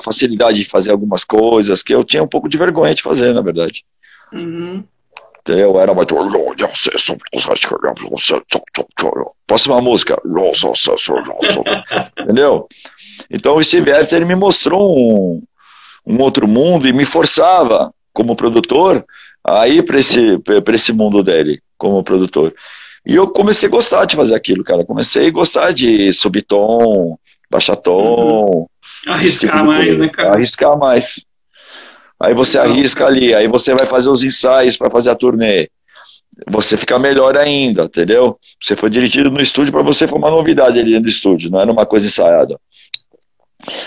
facilidade 0.00 0.58
de 0.58 0.64
fazer 0.64 0.90
algumas 0.90 1.24
coisas, 1.24 1.82
que 1.82 1.94
eu 1.94 2.02
tinha 2.02 2.22
um 2.22 2.28
pouco 2.28 2.48
de 2.48 2.58
vergonha 2.58 2.94
de 2.94 3.02
fazer, 3.02 3.32
na 3.32 3.40
verdade. 3.40 3.84
Uhum. 4.32 4.82
Eu 5.46 5.80
era 5.80 5.92
mais. 5.94 6.06
Próxima 9.46 9.80
música. 9.80 10.20
Entendeu? 12.18 12.68
Então 13.30 13.56
o 13.56 13.64
Steve 13.64 13.90
ele 13.90 14.24
me 14.24 14.34
mostrou 14.34 14.96
um, 14.96 15.42
um 16.06 16.20
outro 16.20 16.46
mundo 16.46 16.86
e 16.86 16.92
me 16.92 17.04
forçava, 17.04 17.92
como 18.12 18.36
produtor, 18.36 19.04
a 19.44 19.66
ir 19.68 19.84
para 19.84 19.98
esse, 19.98 20.38
esse 20.74 20.92
mundo 20.92 21.22
dele, 21.22 21.60
como 21.76 22.02
produtor. 22.02 22.54
E 23.04 23.14
eu 23.14 23.26
comecei 23.28 23.68
a 23.68 23.72
gostar 23.72 24.04
de 24.04 24.16
fazer 24.16 24.34
aquilo, 24.34 24.62
cara. 24.62 24.84
Comecei 24.84 25.26
a 25.26 25.30
gostar 25.30 25.72
de 25.72 26.12
subir 26.12 26.42
tom, 26.42 27.18
baixar 27.50 27.76
tom. 27.76 28.68
Uhum. 29.06 29.12
Arriscar 29.12 29.56
tipo 29.56 29.66
mais, 29.66 29.98
né, 29.98 30.08
cara? 30.08 30.34
Arriscar 30.34 30.78
mais. 30.78 31.24
Aí 32.20 32.34
você 32.34 32.56
arrisca 32.56 33.04
ali, 33.04 33.34
aí 33.34 33.48
você 33.48 33.74
vai 33.74 33.84
fazer 33.84 34.08
os 34.08 34.22
ensaios 34.22 34.76
para 34.76 34.88
fazer 34.88 35.10
a 35.10 35.14
turnê. 35.16 35.68
Você 36.48 36.76
fica 36.76 36.96
melhor 36.98 37.36
ainda, 37.36 37.84
entendeu? 37.84 38.38
Você 38.62 38.76
foi 38.76 38.88
dirigido 38.88 39.28
no 39.28 39.40
estúdio 39.40 39.72
para 39.72 39.82
você 39.82 40.06
foi 40.06 40.18
uma 40.18 40.30
novidade 40.30 40.78
ali 40.78 40.90
dentro 40.90 41.04
do 41.04 41.08
estúdio, 41.08 41.50
não 41.50 41.60
era 41.60 41.70
uma 41.70 41.84
coisa 41.84 42.06
ensaiada. 42.06 42.58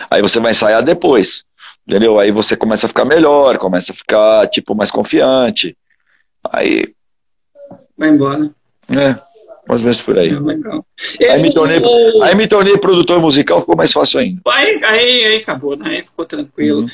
Aí 0.10 0.22
você 0.22 0.40
vai 0.40 0.52
ensaiar 0.52 0.84
depois, 0.84 1.44
entendeu? 1.88 2.20
Aí 2.20 2.32
você 2.32 2.56
começa 2.56 2.86
a 2.86 2.90
ficar 2.90 3.06
melhor, 3.06 3.58
começa 3.58 3.92
a 3.92 3.96
ficar, 3.96 4.48
tipo, 4.48 4.76
mais 4.76 4.92
confiante. 4.92 5.78
Aí. 6.52 6.94
Vai 7.98 8.10
embora. 8.10 8.52
É, 8.90 9.16
mais 9.68 9.82
ou 9.82 9.86
menos 9.86 10.02
por 10.02 10.18
aí. 10.18 10.32
É, 11.20 11.32
aí, 11.32 11.42
me 11.42 11.54
tornei, 11.54 11.82
aí 12.22 12.36
me 12.36 12.48
tornei 12.48 12.78
produtor 12.78 13.20
musical, 13.20 13.62
ficou 13.62 13.76
mais 13.76 13.92
fácil 13.92 14.20
ainda. 14.20 14.42
Aí, 14.48 14.82
aí, 14.84 15.26
aí 15.26 15.36
acabou, 15.38 15.76
né? 15.76 15.98
Aí 15.98 16.06
ficou 16.06 16.26
tranquilo. 16.26 16.82
Uhum. 16.82 16.88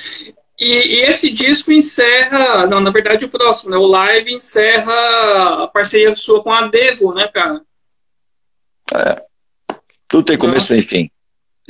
E, 0.59 0.65
e, 0.65 1.01
esse 1.01 1.33
disco 1.33 1.71
encerra, 1.71 2.67
não, 2.67 2.79
na 2.79 2.91
verdade 2.91 3.25
o 3.25 3.29
próximo, 3.29 3.71
né? 3.71 3.77
O 3.77 3.87
Live 3.87 4.31
encerra 4.31 5.63
a 5.63 5.67
parceria 5.67 6.13
sua 6.13 6.43
com 6.43 6.53
a 6.53 6.67
Devo, 6.67 7.15
né, 7.15 7.27
cara? 7.27 7.61
É. 8.93 9.23
Tudo 10.07 10.25
tem 10.25 10.37
começo 10.37 10.71
e 10.73 10.81
fim. 10.83 11.09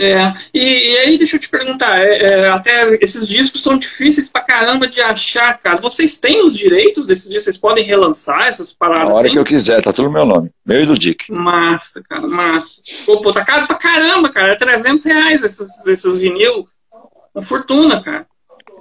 É, 0.01 0.33
e, 0.51 0.59
e, 0.59 0.97
aí 0.97 1.17
deixa 1.17 1.35
eu 1.35 1.39
te 1.39 1.47
perguntar, 1.47 1.95
é, 1.99 2.17
é, 2.17 2.49
até 2.49 2.97
esses 3.01 3.27
discos 3.27 3.61
são 3.61 3.77
difíceis 3.77 4.29
pra 4.29 4.41
caramba 4.41 4.87
de 4.87 4.99
achar, 4.99 5.59
cara. 5.59 5.77
Vocês 5.77 6.19
têm 6.19 6.43
os 6.43 6.57
direitos 6.57 7.05
desses 7.05 7.27
discos? 7.27 7.43
Vocês 7.43 7.57
podem 7.57 7.85
relançar 7.85 8.47
essas 8.47 8.73
paradas? 8.73 9.09
Na 9.09 9.15
hora 9.15 9.27
assim? 9.27 9.33
que 9.33 9.39
eu 9.39 9.45
quiser, 9.45 9.79
tá 9.83 9.93
tudo 9.93 10.07
no 10.07 10.13
meu 10.13 10.25
nome. 10.25 10.49
Meu 10.65 10.81
e 10.81 10.85
do 10.87 10.97
Dick. 10.97 11.31
Massa, 11.31 12.01
cara, 12.09 12.27
massa. 12.27 12.81
Pô, 13.05 13.21
pô, 13.21 13.31
tá 13.31 13.45
caro 13.45 13.67
pra 13.67 13.75
caramba, 13.75 14.29
cara. 14.29 14.53
É 14.53 14.55
300 14.55 15.05
reais 15.05 15.43
esses, 15.43 15.85
esses 15.85 16.19
vinil. 16.19 16.65
Uma 17.35 17.43
fortuna, 17.43 18.01
cara. 18.01 18.25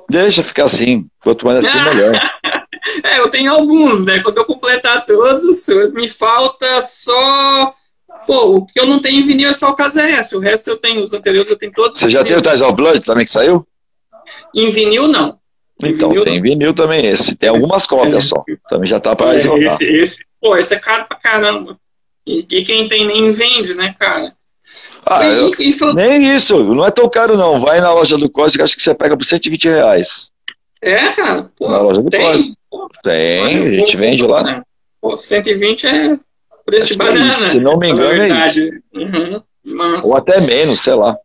Deixa 0.09 0.43
ficar 0.43 0.65
assim. 0.65 1.07
Quanto 1.23 1.45
mais 1.45 1.63
assim, 1.63 1.85
melhor. 1.85 2.15
é, 3.05 3.21
eu 3.21 3.29
tenho 3.29 3.53
alguns, 3.53 4.07
né? 4.07 4.21
Quando 4.21 4.39
eu 4.39 4.47
completar 4.47 5.05
todos, 5.05 5.67
me 5.93 6.09
falta 6.09 6.81
só. 6.81 7.75
Pô, 8.31 8.59
o 8.59 8.65
que 8.65 8.79
eu 8.79 8.87
não 8.87 9.01
tenho 9.01 9.19
em 9.19 9.27
vinil 9.27 9.51
é 9.51 9.55
só 9.55 9.71
o 9.71 9.75
Casa 9.75 10.03
S. 10.05 10.37
O 10.37 10.39
resto 10.39 10.71
eu 10.71 10.77
tenho, 10.77 11.03
os 11.03 11.13
anteriores 11.13 11.51
eu 11.51 11.59
tenho 11.59 11.73
todos. 11.73 11.99
Você 11.99 12.09
já 12.09 12.23
tem 12.23 12.37
o 12.37 12.39
of 12.39 12.75
Blood 12.75 13.01
também 13.01 13.25
que 13.25 13.31
saiu? 13.33 13.67
Em 14.55 14.71
vinil, 14.71 15.09
não. 15.09 15.37
Em 15.83 15.89
então, 15.89 16.11
vinil, 16.11 16.25
tem 16.25 16.37
não. 16.37 16.43
vinil 16.43 16.73
também 16.73 17.07
esse. 17.07 17.35
Tem 17.35 17.49
algumas 17.49 17.89
cópias 17.89 18.27
é. 18.27 18.29
só. 18.29 18.45
Também 18.69 18.87
já 18.87 19.01
tá 19.01 19.17
para 19.17 19.35
é, 19.35 19.39
esse, 19.39 19.85
esse, 19.85 20.25
Pô, 20.41 20.57
esse 20.57 20.73
é 20.73 20.79
caro 20.79 21.07
pra 21.07 21.19
caramba. 21.19 21.77
E, 22.25 22.47
e 22.49 22.65
quem 22.65 22.87
tem 22.87 23.05
nem 23.05 23.33
vende, 23.33 23.75
né, 23.75 23.97
cara? 23.99 24.33
Ah, 25.05 25.27
eu, 25.27 25.51
nem 25.93 26.33
isso, 26.33 26.63
não 26.63 26.87
é 26.87 26.91
tão 26.93 27.09
caro 27.09 27.37
não. 27.37 27.59
Vai 27.59 27.81
na 27.81 27.93
loja 27.93 28.17
do 28.17 28.31
Cosme, 28.31 28.63
acho 28.63 28.77
que 28.77 28.83
você 28.83 28.95
pega 28.95 29.17
por 29.17 29.25
120 29.25 29.65
reais. 29.65 30.31
É, 30.81 31.09
cara? 31.09 31.51
Pô, 31.59 31.69
na 31.69 31.79
loja 31.81 32.01
do 32.01 32.09
tem, 32.09 32.55
Tem, 33.03 33.43
a 33.43 33.73
gente 33.73 33.97
vende 33.97 34.23
lá. 34.23 34.45
Né? 34.45 34.63
Pô, 35.01 35.19
120 35.19 35.87
é 35.89 36.19
preço 36.65 36.89
de 36.89 36.97
banana. 36.97 37.33
se 37.33 37.61
não 37.61 37.79
me 37.79 37.89
engano 37.89 38.23
é 38.23 38.49
isso. 38.49 38.61
Uhum, 38.95 39.43
Ou 40.05 40.17
até 40.17 40.41
menos, 40.41 40.81
sei 40.81 40.95
lá. 40.95 41.17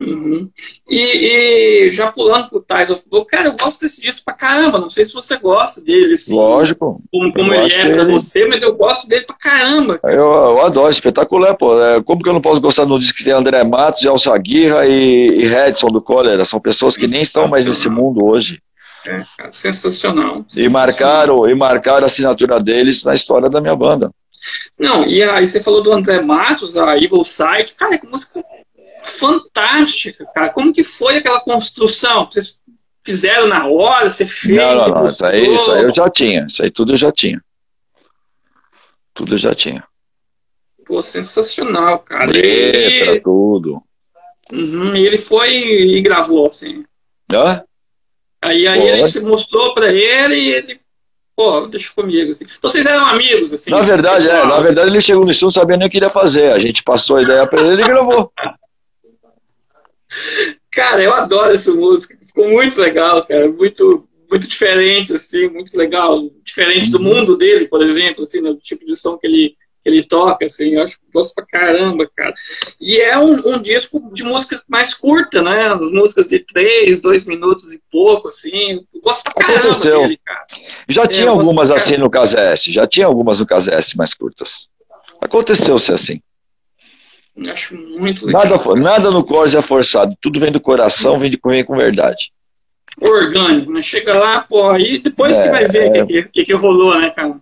Uhum. 0.00 0.50
E, 0.88 1.86
e, 1.86 1.90
já 1.90 2.10
pulando 2.10 2.48
pro 2.48 2.64
Ties 2.66 2.90
of 2.90 3.04
Blue, 3.08 3.24
cara, 3.24 3.48
eu 3.48 3.52
gosto 3.52 3.80
desse 3.80 4.02
disco 4.02 4.24
pra 4.24 4.34
caramba. 4.34 4.78
Não 4.78 4.88
sei 4.88 5.04
se 5.04 5.14
você 5.14 5.36
gosta 5.36 5.80
dele, 5.82 6.14
assim. 6.14 6.34
Lógico. 6.34 7.00
Como, 7.10 7.32
como 7.32 7.54
ele 7.54 7.72
é 7.72 7.92
pra 7.92 8.04
você, 8.04 8.46
mas 8.46 8.62
eu 8.62 8.74
gosto 8.74 9.08
dele 9.08 9.24
pra 9.24 9.36
caramba. 9.36 10.00
Eu, 10.04 10.10
eu 10.10 10.64
adoro, 10.64 10.90
espetacular, 10.90 11.54
pô. 11.54 11.80
É, 11.82 12.02
como 12.02 12.22
que 12.22 12.28
eu 12.28 12.34
não 12.34 12.40
posso 12.40 12.60
gostar 12.60 12.84
de 12.84 12.92
um 12.92 12.98
disco 12.98 13.16
que 13.16 13.24
tem 13.24 13.32
André 13.32 13.62
Matos, 13.64 14.04
Elsa 14.04 14.34
Aguirra 14.34 14.86
e, 14.86 15.28
e 15.28 15.46
Redson 15.46 15.88
do 15.88 16.02
Cólera? 16.02 16.44
São 16.44 16.60
pessoas 16.60 16.96
que 16.96 17.06
nem 17.06 17.22
estão 17.22 17.48
mais 17.48 17.66
nesse 17.66 17.88
mundo 17.88 18.24
hoje. 18.24 18.60
É, 19.06 19.22
sensacional, 19.50 20.44
sensacional. 20.46 20.46
E 20.56 20.68
marcaram, 20.68 21.48
e 21.48 21.54
marcaram 21.54 22.04
a 22.04 22.06
assinatura 22.06 22.58
deles 22.58 23.04
na 23.04 23.14
história 23.14 23.50
da 23.50 23.60
minha 23.60 23.76
banda. 23.76 24.10
Não, 24.78 25.06
e 25.06 25.22
aí 25.22 25.46
você 25.46 25.62
falou 25.62 25.82
do 25.82 25.92
André 25.92 26.20
Matos, 26.20 26.76
a 26.76 26.96
Evil 26.96 27.22
Side. 27.22 27.74
Cara, 27.76 27.98
que 27.98 28.06
música 28.06 28.44
fantástica, 29.02 30.26
cara. 30.34 30.50
Como 30.50 30.72
que 30.72 30.82
foi 30.82 31.18
aquela 31.18 31.40
construção? 31.40 32.26
Vocês 32.26 32.62
fizeram 33.04 33.46
na 33.46 33.66
hora? 33.66 34.08
Você 34.08 34.26
fez? 34.26 34.56
Não, 34.56 34.74
não, 34.74 34.88
não. 34.88 35.06
Isso 35.06 35.24
aí, 35.24 35.54
isso 35.54 35.72
aí 35.72 35.82
eu 35.82 35.94
já 35.94 36.10
tinha. 36.10 36.46
Isso 36.46 36.62
aí 36.62 36.70
tudo 36.70 36.92
eu 36.92 36.96
já 36.96 37.12
tinha. 37.12 37.42
Tudo 39.12 39.34
eu 39.34 39.38
já 39.38 39.54
tinha. 39.54 39.84
Pô, 40.84 41.00
sensacional, 41.00 42.00
cara. 42.00 42.26
Letra, 42.26 43.16
e... 43.16 43.20
tudo. 43.20 43.82
Uhum, 44.52 44.96
e 44.96 45.06
ele 45.06 45.18
foi 45.18 45.52
e 45.52 46.00
gravou, 46.02 46.48
assim. 46.48 46.84
Hã? 47.32 47.62
Aí, 48.42 48.66
aí 48.68 48.88
ele 48.88 49.08
se 49.08 49.24
mostrou 49.24 49.72
pra 49.72 49.90
ele 49.90 50.34
e 50.34 50.52
ele 50.52 50.80
pô, 51.36 51.66
deixa 51.66 51.92
comigo, 51.94 52.30
assim. 52.30 52.44
Então 52.44 52.70
vocês 52.70 52.86
eram 52.86 53.06
amigos, 53.06 53.52
assim? 53.52 53.70
Na 53.70 53.82
verdade, 53.82 54.28
é, 54.28 54.46
na 54.46 54.60
verdade 54.60 54.88
ele 54.88 55.00
chegou 55.00 55.24
no 55.24 55.30
estúdio 55.30 55.54
sabendo 55.54 55.80
nem 55.80 55.88
o 55.88 55.90
que 55.90 55.98
ia 55.98 56.10
fazer. 56.10 56.52
A 56.52 56.58
gente 56.58 56.82
passou 56.82 57.16
a 57.16 57.22
ideia 57.22 57.46
pra 57.46 57.60
ele 57.60 57.82
e 57.82 57.84
gravou. 57.84 58.32
Cara, 60.70 61.02
eu 61.02 61.14
adoro 61.14 61.52
essa 61.52 61.72
música. 61.72 62.16
Ficou 62.26 62.48
muito 62.48 62.80
legal, 62.80 63.24
cara. 63.26 63.48
Muito, 63.48 64.08
muito 64.30 64.46
diferente, 64.46 65.12
assim, 65.14 65.48
muito 65.48 65.76
legal. 65.76 66.28
Diferente 66.44 66.90
do 66.90 66.98
uhum. 66.98 67.04
mundo 67.04 67.36
dele, 67.36 67.68
por 67.68 67.82
exemplo, 67.82 68.22
assim, 68.22 68.40
no 68.40 68.56
tipo 68.56 68.84
de 68.84 68.96
som 68.96 69.16
que 69.16 69.26
ele, 69.26 69.56
ele 69.84 70.02
toca, 70.02 70.46
assim, 70.46 70.74
eu 70.74 70.82
acho 70.82 70.96
que 70.96 71.04
gosto 71.12 71.34
pra 71.34 71.44
caramba, 71.44 72.08
cara. 72.16 72.32
E 72.80 72.96
é 72.98 73.18
um, 73.18 73.54
um, 73.54 73.60
disco 73.60 74.10
de 74.12 74.22
música 74.22 74.60
mais 74.68 74.94
curta, 74.94 75.42
né? 75.42 75.68
As 75.68 75.90
músicas 75.90 76.28
de 76.28 76.38
três, 76.38 77.00
dois 77.00 77.26
minutos 77.26 77.72
e 77.72 77.80
pouco, 77.90 78.28
assim. 78.28 78.80
Eu 78.94 79.00
gosto 79.02 79.24
pra 79.24 79.34
caramba 79.34 79.60
Aconteceu. 79.60 80.02
dele, 80.02 80.20
cara. 80.24 80.46
Já 80.88 81.02
é, 81.02 81.06
tinha 81.06 81.28
algumas 81.28 81.70
assim 81.70 81.96
no 81.96 82.10
S, 82.14 82.72
já 82.72 82.86
tinha 82.86 83.06
algumas 83.06 83.40
no 83.40 83.46
S 83.50 83.96
mais 83.96 84.14
curtas. 84.14 84.68
Aconteceu-se 85.20 85.92
assim. 85.92 86.20
Acho 87.50 87.76
muito 87.76 88.26
legal. 88.26 88.44
Nada, 88.44 88.74
nada 88.76 89.10
no 89.10 89.24
Corsa 89.24 89.58
é 89.58 89.62
forçado, 89.62 90.16
tudo 90.20 90.38
vem 90.38 90.52
do 90.52 90.60
coração, 90.60 91.18
vem, 91.18 91.30
de, 91.30 91.38
vem 91.44 91.64
com 91.64 91.76
verdade. 91.76 92.30
Orgânico, 93.00 93.72
né? 93.72 93.82
Chega 93.82 94.16
lá, 94.16 94.40
pô, 94.40 94.70
aí 94.70 95.02
depois 95.02 95.36
é, 95.36 95.42
você 95.42 95.50
vai 95.50 95.66
ver 95.66 95.90
o 95.90 95.96
é... 95.96 96.06
que, 96.06 96.22
que, 96.24 96.44
que, 96.44 96.52
rolou, 96.54 96.96
né, 97.00 97.10
cara? 97.10 97.40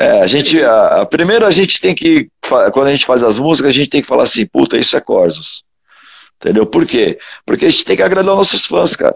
É, 0.00 0.22
a 0.22 0.26
gente, 0.26 0.58
a, 0.62 1.02
a, 1.02 1.06
primeiro 1.06 1.44
a 1.44 1.50
gente 1.50 1.78
tem 1.78 1.94
que, 1.94 2.30
quando 2.72 2.86
a 2.86 2.90
gente 2.90 3.04
faz 3.04 3.22
as 3.22 3.38
músicas, 3.38 3.68
a 3.68 3.74
gente 3.74 3.90
tem 3.90 4.00
que 4.00 4.08
falar 4.08 4.22
assim, 4.22 4.46
puta, 4.46 4.78
isso 4.78 4.96
é 4.96 5.00
Corsos. 5.00 5.62
Entendeu? 6.36 6.64
Por 6.64 6.86
quê? 6.86 7.18
Porque 7.44 7.66
a 7.66 7.68
gente 7.68 7.84
tem 7.84 7.96
que 7.96 8.02
agradar 8.02 8.32
os 8.32 8.38
nossos 8.38 8.64
fãs, 8.64 8.96
cara. 8.96 9.14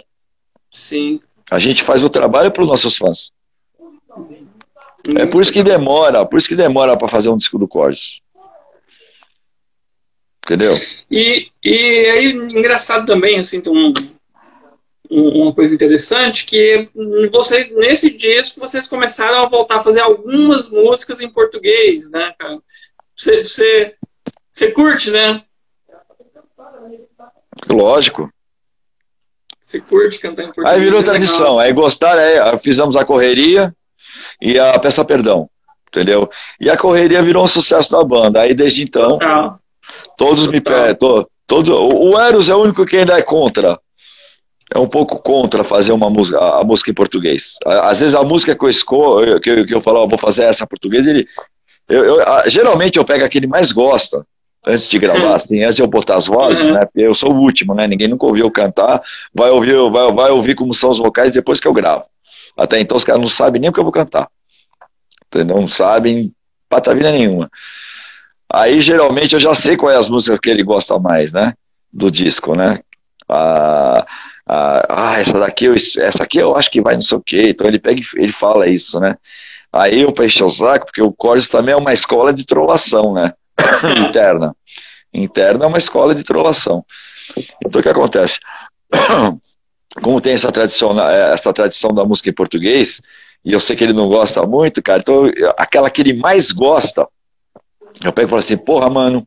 Sim. 0.71 1.21
A 1.51 1.59
gente 1.59 1.83
faz 1.83 2.05
o 2.05 2.11
trabalho 2.11 2.51
para 2.51 2.63
os 2.63 2.69
nossos 2.69 2.99
fãs. 2.99 3.33
É 5.17 5.25
por 5.25 5.41
isso 5.41 5.51
que 5.51 5.63
demora, 5.63 6.27
por 6.27 6.39
isso 6.39 6.49
que 6.49 6.55
demora 6.55 6.99
para 6.99 7.09
fazer 7.09 7.31
um 7.31 7.39
disco 7.39 7.59
do 7.59 7.67
Corsos. 7.67 8.21
Entendeu? 10.45 10.79
E, 11.11 11.49
e 11.65 11.79
aí, 12.11 12.27
engraçado 12.27 13.07
também, 13.07 13.39
assim, 13.39 13.63
um, 13.69 13.91
uma 15.11 15.53
coisa 15.53 15.75
interessante, 15.75 16.47
que 16.47 16.89
vocês, 17.31 17.71
nesse 17.75 18.17
disco, 18.17 18.61
vocês 18.61 18.87
começaram 18.87 19.43
a 19.43 19.49
voltar 19.49 19.77
a 19.77 19.83
fazer 19.83 20.01
algumas 20.01 20.71
músicas 20.71 21.21
em 21.21 21.29
português, 21.29 22.11
né, 22.11 22.35
cara? 22.39 22.59
Você, 23.15 23.45
você, 23.45 23.95
você 24.51 24.73
curte, 24.73 25.11
né? 25.11 25.43
Lógico. 27.71 28.31
Você 29.63 29.81
curte 29.81 30.19
cantar 30.19 30.43
em 30.43 30.47
português. 30.47 30.75
Aí 30.75 30.81
virou 30.81 31.01
é 31.01 31.05
tradição. 31.05 31.59
Aí 31.59 31.73
gostaram, 31.73 32.21
aí 32.21 32.59
fizemos 32.59 32.97
a 32.97 33.05
correria 33.05 33.75
e 34.41 34.59
a 34.59 34.79
peça 34.79 35.05
perdão. 35.05 35.49
Entendeu? 35.89 36.29
E 36.61 36.69
a 36.69 36.77
correria 36.77 37.23
virou 37.23 37.45
um 37.45 37.49
sucesso 37.49 37.93
da 37.93 38.03
banda. 38.03 38.41
Aí 38.41 38.53
desde 38.53 38.83
então. 38.83 39.19
Todos 40.17 40.49
me 40.49 40.61
pedem. 40.61 40.97
todo, 41.47 41.77
o 41.77 42.19
Eros 42.21 42.49
é 42.49 42.55
o 42.55 42.63
único 42.63 42.85
que 42.85 42.97
ainda 42.97 43.17
é 43.17 43.23
contra. 43.23 43.79
É 44.75 44.79
um 44.79 44.89
pouco 44.89 45.19
contra 45.21 45.63
fazer 45.63 45.93
uma 45.93 46.11
música, 46.11 46.37
a 46.37 46.65
música 46.65 46.91
em 46.91 46.95
português. 46.95 47.57
Às 47.65 48.01
vezes 48.01 48.15
a 48.15 48.25
música 48.25 48.57
que 48.57 48.65
eu 48.65 48.69
escolho, 48.69 49.41
que 49.41 49.49
eu, 49.49 49.65
que 49.65 49.73
eu 49.73 49.81
falo, 49.81 50.09
vou 50.09 50.19
fazer 50.19 50.43
essa 50.43 50.65
em 50.65 50.67
português, 50.67 51.07
ele, 51.07 51.29
eu, 51.89 52.05
eu, 52.05 52.51
geralmente 52.51 52.99
eu 52.99 53.05
pego 53.05 53.25
a 53.25 53.29
que 53.29 53.39
ele 53.39 53.47
mais 53.47 53.71
gosta, 53.71 54.27
antes 54.67 54.89
de 54.89 54.99
gravar, 54.99 55.37
assim, 55.37 55.63
antes 55.63 55.77
de 55.77 55.83
eu 55.83 55.87
botar 55.87 56.17
as 56.17 56.27
vozes, 56.27 56.67
né? 56.67 56.81
Eu 56.97 57.15
sou 57.15 57.33
o 57.33 57.39
último, 57.39 57.73
né? 57.73 57.87
Ninguém 57.87 58.09
nunca 58.09 58.27
ouviu 58.27 58.51
cantar, 58.51 59.01
vai 59.33 59.51
ouvir, 59.51 59.77
vai, 59.91 60.13
vai 60.13 60.31
ouvir 60.33 60.57
como 60.57 60.75
são 60.75 60.91
os 60.91 60.99
vocais 60.99 61.33
depois 61.33 61.61
que 61.61 61.69
eu 61.69 61.73
gravo. 61.73 62.05
Até 62.57 62.81
então 62.81 62.97
os 62.97 63.05
caras 63.05 63.21
não 63.21 63.29
sabem 63.29 63.61
nem 63.61 63.71
o 63.71 63.73
que 63.73 63.79
eu 63.79 63.85
vou 63.85 63.93
cantar. 63.93 64.29
Entendeu? 65.27 65.61
Não 65.61 65.69
sabem 65.69 66.33
patavina 66.69 67.13
nenhuma. 67.13 67.49
Aí 68.53 68.81
geralmente 68.81 69.35
eu 69.35 69.41
já 69.41 69.55
sei 69.55 69.77
quais 69.77 69.97
é 69.97 70.01
as 70.01 70.09
músicas 70.09 70.41
que 70.41 70.51
ele 70.51 70.65
gosta 70.65 70.99
mais, 70.99 71.33
né? 71.33 71.55
Do 71.93 72.11
disco, 72.11 72.57
né? 72.57 72.81
Ah, 73.29 74.05
ah, 74.47 74.87
ah 74.89 75.21
essa 75.21 75.39
daqui, 75.39 75.67
eu, 75.67 75.75
essa 75.75 76.23
aqui 76.23 76.39
eu 76.39 76.57
acho 76.57 76.71
que 76.71 76.81
vai 76.81 76.95
não 76.95 77.03
sei 77.03 77.19
o 77.19 77.23
quê. 77.23 77.43
Então 77.49 77.67
ele 77.67 77.79
pega 77.79 78.01
ele 78.17 78.33
fala 78.33 78.69
isso, 78.69 79.01
né? 79.01 79.17
Aí 79.73 80.03
eu 80.03 80.13
para 80.13 80.27
encher 80.27 80.45
o 80.45 80.51
saco, 80.51 80.87
porque 80.87 81.03
o 81.03 81.15
Chorus 81.21 81.49
também 81.49 81.73
é 81.73 81.77
uma 81.77 81.93
escola 81.93 82.33
de 82.33 82.45
trollação, 82.45 83.13
né? 83.13 83.33
Interna. 84.09 84.55
Interna 85.13 85.65
é 85.65 85.69
uma 85.69 85.79
escola 85.79 86.15
de 86.15 86.23
trollação. 86.23 86.85
Então 87.65 87.81
o 87.81 87.83
que 87.83 87.89
acontece? 87.89 88.39
Como 90.03 90.21
tem 90.21 90.33
essa 90.33 90.51
tradição, 90.51 90.99
essa 91.09 91.53
tradição 91.53 91.91
da 91.91 92.05
música 92.05 92.29
em 92.29 92.35
português, 92.35 93.01
e 93.45 93.53
eu 93.53 93.61
sei 93.61 93.77
que 93.77 93.85
ele 93.85 93.93
não 93.93 94.09
gosta 94.09 94.43
muito, 94.43 94.83
cara, 94.83 95.01
então 95.01 95.31
aquela 95.57 95.89
que 95.89 96.01
ele 96.01 96.15
mais 96.15 96.51
gosta, 96.51 97.07
eu 98.03 98.13
pego 98.13 98.27
e 98.27 98.31
falo 98.31 98.41
assim, 98.41 98.57
porra, 98.57 98.91
mano, 98.91 99.27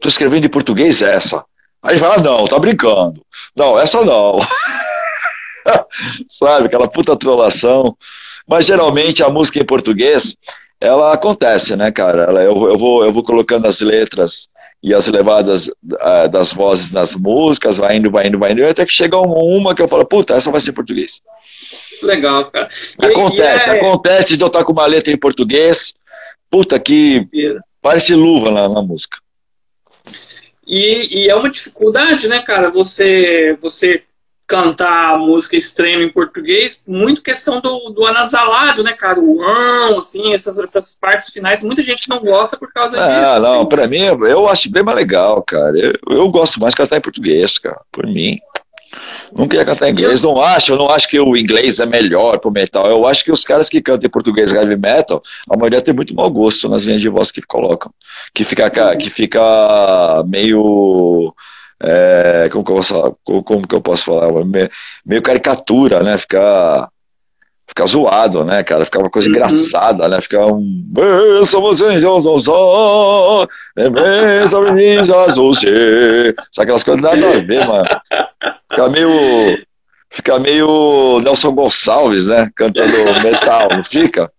tô 0.00 0.08
escrevendo 0.08 0.44
em 0.44 0.50
português 0.50 1.02
essa. 1.02 1.44
Aí 1.88 1.96
fala, 1.96 2.18
não, 2.18 2.44
tá 2.44 2.58
brincando. 2.58 3.24
Não, 3.56 3.78
essa 3.78 4.04
não. 4.04 4.38
Sabe, 6.30 6.66
aquela 6.66 6.86
puta 6.86 7.16
trollação. 7.16 7.96
Mas 8.46 8.66
geralmente 8.66 9.22
a 9.22 9.30
música 9.30 9.58
em 9.58 9.64
português, 9.64 10.36
ela 10.78 11.14
acontece, 11.14 11.74
né, 11.76 11.90
cara? 11.90 12.24
Ela, 12.24 12.42
eu, 12.42 12.68
eu, 12.68 12.76
vou, 12.76 13.06
eu 13.06 13.10
vou 13.10 13.24
colocando 13.24 13.66
as 13.66 13.80
letras 13.80 14.48
e 14.82 14.92
as 14.92 15.06
levadas 15.06 15.68
uh, 15.68 16.28
das 16.30 16.52
vozes 16.52 16.90
nas 16.90 17.14
músicas, 17.14 17.78
vai 17.78 17.96
indo, 17.96 18.10
vai 18.10 18.26
indo, 18.26 18.38
vai 18.38 18.52
indo, 18.52 18.66
até 18.66 18.84
que 18.84 18.92
chega 18.92 19.16
uma 19.16 19.74
que 19.74 19.80
eu 19.80 19.88
falo, 19.88 20.04
puta, 20.04 20.34
essa 20.34 20.50
vai 20.50 20.60
ser 20.60 20.72
em 20.72 20.74
português. 20.74 21.22
Legal, 22.02 22.50
cara. 22.50 22.68
Acontece, 23.02 23.70
é... 23.70 23.72
acontece 23.72 24.36
de 24.36 24.44
eu 24.44 24.48
estar 24.48 24.62
com 24.62 24.72
uma 24.72 24.86
letra 24.86 25.10
em 25.10 25.18
português, 25.18 25.94
puta 26.50 26.78
que 26.78 27.26
parece 27.80 28.14
luva 28.14 28.50
na, 28.50 28.68
na 28.68 28.82
música. 28.82 29.16
E, 30.68 31.24
e, 31.24 31.30
é 31.30 31.34
uma 31.34 31.48
dificuldade, 31.48 32.28
né, 32.28 32.40
cara? 32.42 32.70
Você, 32.70 33.56
você 33.60 34.02
cantar 34.46 35.18
música 35.18 35.56
extrema 35.56 36.02
em 36.02 36.12
português, 36.12 36.82
muito 36.86 37.22
questão 37.22 37.60
do, 37.60 37.90
do 37.90 38.06
anasalado, 38.06 38.82
né, 38.84 38.92
cara? 38.92 39.18
O 39.18 39.42
ão, 39.42 39.98
assim, 39.98 40.34
essas, 40.34 40.58
essas 40.58 40.94
partes 40.94 41.30
finais, 41.30 41.62
muita 41.62 41.82
gente 41.82 42.08
não 42.08 42.20
gosta 42.20 42.56
por 42.56 42.70
causa 42.72 43.00
ah, 43.00 43.06
disso. 43.06 43.30
Ah, 43.30 43.40
não, 43.40 43.60
assim. 43.60 43.68
pra 43.68 43.88
mim, 43.88 44.02
eu 44.02 44.46
acho 44.46 44.70
bem 44.70 44.82
mais 44.82 44.96
legal, 44.96 45.42
cara. 45.42 45.78
Eu, 45.78 45.94
eu 46.10 46.28
gosto 46.28 46.60
mais 46.60 46.72
de 46.72 46.76
cantar 46.76 46.98
em 46.98 47.02
português, 47.02 47.58
cara, 47.58 47.80
por 47.90 48.06
mim. 48.06 48.38
Nunca 49.32 49.56
ia 49.56 49.64
cantar 49.64 49.88
em 49.88 49.92
inglês, 49.92 50.22
não 50.22 50.40
acho, 50.40 50.72
eu 50.72 50.76
não 50.76 50.90
acho 50.90 51.08
que 51.08 51.18
o 51.18 51.36
inglês 51.36 51.78
é 51.78 51.86
melhor 51.86 52.38
pro 52.38 52.50
metal. 52.50 52.86
Eu 52.86 53.06
acho 53.06 53.24
que 53.24 53.32
os 53.32 53.44
caras 53.44 53.68
que 53.68 53.80
cantam 53.80 54.06
em 54.06 54.10
português 54.10 54.52
heavy 54.52 54.76
metal, 54.76 55.22
a 55.50 55.56
maioria 55.56 55.82
tem 55.82 55.94
muito 55.94 56.14
mau 56.14 56.30
gosto 56.30 56.68
nas 56.68 56.82
linhas 56.82 57.00
de 57.00 57.08
voz 57.08 57.30
que 57.30 57.42
colocam. 57.42 57.92
Que 58.34 58.44
fica, 58.44 58.68
que 58.96 59.10
fica 59.10 60.24
meio. 60.26 61.34
É, 61.80 62.48
como, 62.50 62.64
que 62.64 62.72
eu 62.72 62.76
posso, 62.76 63.16
como 63.44 63.68
que 63.68 63.74
eu 63.74 63.80
posso 63.80 64.04
falar? 64.04 64.44
Meio, 64.44 64.70
meio 65.06 65.22
caricatura, 65.22 66.02
né? 66.02 66.18
Ficar 66.18 66.88
fica 67.68 67.86
zoado, 67.86 68.44
né, 68.44 68.62
cara? 68.62 68.84
Fica 68.84 68.98
uma 68.98 69.10
coisa 69.10 69.28
uhum. 69.28 69.34
engraçada, 69.34 70.08
né? 70.08 70.20
Fica 70.20 70.44
um. 70.46 70.84
Somos. 71.46 71.78
Sabe 76.52 76.62
aquelas 76.62 76.82
coisas 76.82 77.02
nada 77.02 77.28
a 77.28 77.40
ver, 77.40 77.66
mano. 77.66 77.84
Fica 78.70 78.88
meio. 78.88 79.68
Fica 80.10 80.38
meio 80.38 81.20
Nelson 81.22 81.52
Gonçalves, 81.52 82.26
né? 82.26 82.50
Cantando 82.56 82.92
metal, 83.22 83.68
não 83.74 83.84
fica? 83.84 84.32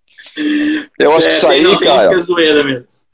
Eu 0.98 1.16
acho 1.16 1.28
que 1.28 1.34
isso 1.34 1.48
aí, 1.48 1.80
cara. 1.80 2.16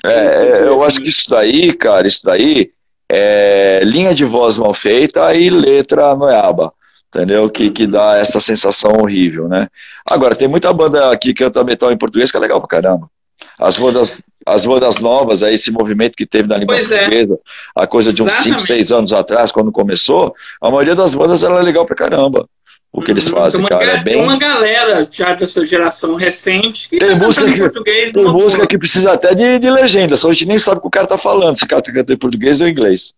É, 0.06 0.62
eu 0.62 0.84
acho 0.84 1.02
que 1.02 1.10
isso 1.10 1.30
daí, 1.30 1.74
cara, 1.74 2.08
isso 2.08 2.22
daí 2.24 2.72
é 3.12 3.82
linha 3.84 4.14
de 4.14 4.24
voz 4.24 4.58
mal 4.58 4.74
feita 4.74 5.34
e 5.34 5.50
letra 5.50 6.16
noiaba 6.16 6.72
entendeu? 7.16 7.50
Que, 7.50 7.70
que 7.70 7.88
dá 7.88 8.18
essa 8.18 8.42
sensação 8.42 8.92
horrível, 9.00 9.48
né? 9.48 9.68
Agora, 10.10 10.36
tem 10.36 10.48
muita 10.48 10.72
banda 10.74 11.12
aqui 11.12 11.34
que 11.34 11.44
canta 11.44 11.64
metal 11.64 11.92
em 11.92 11.98
português 11.98 12.30
que 12.30 12.38
é 12.38 12.40
legal 12.40 12.60
pra 12.60 12.68
caramba. 12.68 13.10
As 13.58 13.78
bandas, 13.78 14.22
as 14.46 14.66
bandas 14.66 15.00
novas, 15.00 15.42
aí, 15.42 15.56
esse 15.56 15.72
movimento 15.72 16.16
que 16.16 16.26
teve 16.26 16.48
na 16.48 16.58
língua 16.58 16.76
pois 16.76 16.92
é. 16.92 17.00
portuguesa, 17.00 17.34
é. 17.34 17.84
a 17.84 17.88
coisa 17.88 18.12
de 18.12 18.22
uns 18.22 18.34
5, 18.34 18.60
6 18.60 18.92
anos 18.92 19.14
atrás, 19.14 19.52
quando 19.52 19.72
começou, 19.72 20.34
a 20.62 20.70
maioria 20.70 20.96
das 20.96 21.16
bandas 21.16 21.44
era 21.44 21.60
legal 21.62 21.86
pra 21.86 21.96
caramba. 21.96 22.48
O 22.92 23.02
que 23.02 23.12
eles 23.12 23.28
uhum. 23.28 23.38
fazem, 23.38 23.60
uma, 23.60 23.68
cara, 23.68 23.98
é 23.98 24.04
bem... 24.04 24.22
uma 24.22 24.38
galera 24.38 25.06
já 25.12 25.34
dessa 25.34 25.66
geração 25.66 26.16
recente 26.16 26.88
que 26.88 26.98
tem 26.98 27.14
música 27.14 27.46
que, 27.46 27.58
português. 27.58 28.12
Tem 28.14 28.24
música 28.24 28.68
que 28.68 28.78
precisa 28.78 29.12
até 29.12 29.36
de, 29.36 29.60
de 29.60 29.70
legenda, 29.70 30.16
só 30.16 30.30
a 30.30 30.34
gente 30.34 30.46
nem 30.46 30.58
sabe 30.58 30.78
o 30.78 30.82
que 30.82 30.88
o 30.88 30.92
cara 30.92 31.06
tá 31.06 31.18
falando, 31.18 31.58
se 31.58 31.66
o 31.66 31.68
cara 31.68 31.82
tá 31.82 31.92
cantando 31.92 32.14
em 32.14 32.18
português 32.18 32.62
ou 32.62 32.68
em 32.68 32.72
inglês. 32.72 33.14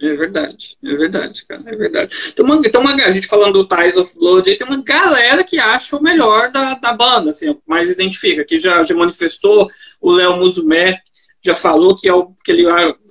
É 0.00 0.14
verdade, 0.14 0.76
é 0.84 0.94
verdade, 0.94 1.46
cara, 1.46 1.62
é 1.66 1.76
verdade. 1.76 2.16
Tem 2.34 2.44
uma, 2.44 2.60
tem 2.60 2.80
uma, 2.80 2.94
a 2.94 3.10
gente 3.10 3.26
falando 3.26 3.64
do 3.64 3.76
Ties 3.76 3.96
of 3.96 4.14
Blood, 4.18 4.50
aí 4.50 4.56
tem 4.56 4.66
uma 4.66 4.82
galera 4.82 5.44
que 5.44 5.58
acha 5.58 5.96
o 5.96 6.02
melhor 6.02 6.50
da, 6.50 6.74
da 6.74 6.92
banda, 6.92 7.30
assim, 7.30 7.56
mais 7.66 7.90
identifica, 7.90 8.44
que 8.44 8.58
já, 8.58 8.82
já 8.82 8.94
manifestou, 8.94 9.68
o 10.00 10.12
Léo 10.12 10.36
Muzumer 10.36 11.00
já 11.44 11.54
falou 11.54 11.96
que 11.96 12.08
é 12.08 12.14
o 12.14 12.32
que 12.44 12.50
ele 12.50 12.64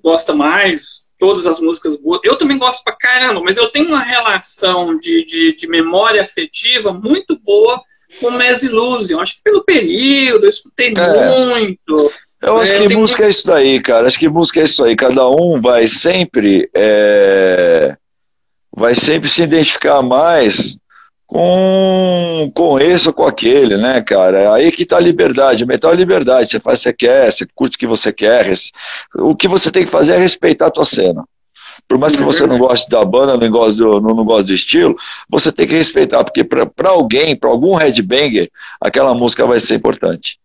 gosta 0.04 0.34
mais, 0.34 1.12
todas 1.20 1.46
as 1.46 1.60
músicas 1.60 1.96
boas. 1.96 2.20
Eu 2.24 2.36
também 2.36 2.58
gosto 2.58 2.84
pra 2.84 2.98
caramba, 3.00 3.42
mas 3.44 3.56
eu 3.56 3.70
tenho 3.70 3.88
uma 3.88 4.02
relação 4.02 4.98
de, 4.98 5.24
de, 5.26 5.56
de 5.56 5.68
memória 5.68 6.22
afetiva 6.22 6.92
muito 6.92 7.40
boa 7.40 7.82
com 8.20 8.30
Mass 8.32 8.64
Illusion. 8.64 9.20
Acho 9.20 9.36
que 9.38 9.44
pelo 9.44 9.64
período, 9.64 10.46
eu 10.46 10.50
escutei 10.50 10.94
é. 10.98 11.48
muito. 11.48 12.12
Eu 12.44 12.58
acho 12.60 12.74
é, 12.74 12.80
que 12.80 12.96
música 12.96 13.26
é 13.26 13.30
isso 13.30 13.48
daí, 13.48 13.80
cara. 13.80 14.08
Acho 14.08 14.20
que 14.20 14.28
música 14.28 14.60
é 14.60 14.64
isso 14.64 14.84
aí. 14.84 14.96
Cada 14.96 15.28
um 15.30 15.62
vai 15.62 15.88
sempre 15.88 16.70
é, 16.74 17.96
vai 18.76 18.94
sempre 18.94 19.30
se 19.30 19.44
identificar 19.44 20.02
mais 20.02 20.78
com, 21.26 22.52
com 22.54 22.80
esse 22.80 23.08
ou 23.08 23.14
com 23.14 23.26
aquele, 23.26 23.78
né, 23.78 24.02
cara? 24.02 24.54
Aí 24.54 24.72
que 24.72 24.86
tá 24.86 24.98
a 24.98 25.00
liberdade. 25.00 25.66
Metal 25.66 25.94
é 25.94 25.96
liberdade. 25.96 26.50
Você 26.50 26.60
faz 26.60 26.80
o 26.80 26.84
que 26.84 26.90
você 26.90 26.94
quer, 26.94 27.32
você 27.32 27.48
curte 27.56 27.76
o 27.76 27.80
que 27.80 27.88
você 27.88 28.12
quer. 28.12 28.54
O 29.16 29.36
que 29.36 29.48
você 29.48 29.72
tem 29.72 29.86
que 29.86 29.92
fazer 29.92 30.14
é 30.14 30.18
respeitar 30.18 30.68
a 30.68 30.72
tua 30.72 30.86
cena. 30.86 31.24
Por 31.88 31.98
mais 31.98 32.16
que 32.16 32.24
você 32.24 32.46
não 32.46 32.58
goste 32.58 32.90
da 32.90 33.04
banda, 33.04 33.38
não 33.38 33.52
goste 33.52 33.78
do, 33.78 34.02
não, 34.02 34.16
não 34.16 34.26
goste 34.26 34.48
do 34.48 34.54
estilo, 34.54 34.96
você 35.30 35.52
tem 35.52 35.68
que 35.68 35.76
respeitar, 35.76 36.24
porque 36.24 36.44
para 36.44 36.90
alguém, 36.90 37.36
para 37.36 37.50
algum 37.50 37.76
headbanger, 37.76 38.50
aquela 38.80 39.14
música 39.14 39.46
vai 39.46 39.60
ser 39.60 39.76
importante. 39.76 40.38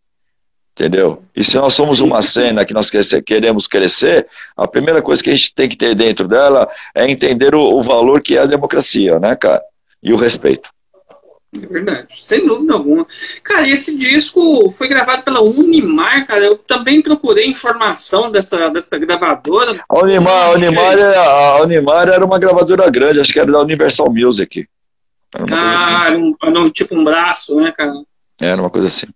Entendeu? 0.78 1.24
E 1.34 1.42
se 1.42 1.56
nós 1.56 1.74
somos 1.74 1.98
uma 1.98 2.22
cena 2.22 2.64
que 2.64 2.72
nós 2.72 2.88
queremos 3.26 3.66
crescer, 3.66 4.28
a 4.56 4.64
primeira 4.68 5.02
coisa 5.02 5.20
que 5.20 5.28
a 5.28 5.34
gente 5.34 5.52
tem 5.52 5.68
que 5.68 5.76
ter 5.76 5.92
dentro 5.96 6.28
dela 6.28 6.70
é 6.94 7.10
entender 7.10 7.52
o, 7.52 7.60
o 7.60 7.82
valor 7.82 8.22
que 8.22 8.36
é 8.36 8.42
a 8.42 8.46
democracia, 8.46 9.18
né, 9.18 9.34
cara? 9.34 9.60
E 10.00 10.12
o 10.12 10.16
respeito. 10.16 10.70
É 11.60 11.66
verdade, 11.66 12.06
sem 12.10 12.46
dúvida 12.46 12.74
alguma. 12.74 13.04
Cara, 13.42 13.66
e 13.66 13.72
esse 13.72 13.98
disco 13.98 14.70
foi 14.70 14.86
gravado 14.86 15.24
pela 15.24 15.42
Unimar, 15.42 16.24
cara. 16.24 16.44
Eu 16.44 16.56
também 16.56 17.02
procurei 17.02 17.48
informação 17.48 18.30
dessa, 18.30 18.68
dessa 18.68 18.96
gravadora. 18.98 19.82
A 19.88 19.98
Unimar, 19.98 20.50
a 20.50 20.52
Unimar, 20.52 20.96
a 20.96 21.60
Unimar 21.62 22.08
era 22.08 22.24
uma 22.24 22.38
gravadora 22.38 22.88
grande, 22.88 23.18
acho 23.18 23.32
que 23.32 23.40
era 23.40 23.50
da 23.50 23.60
Universal 23.60 24.12
Music. 24.12 24.68
Ah, 25.50 26.04
assim. 26.04 26.34
um, 26.56 26.70
tipo 26.70 26.94
um 26.94 27.02
braço, 27.02 27.56
né, 27.56 27.72
cara? 27.76 27.94
Era 28.40 28.62
uma 28.62 28.70
coisa 28.70 28.86
assim. 28.86 29.08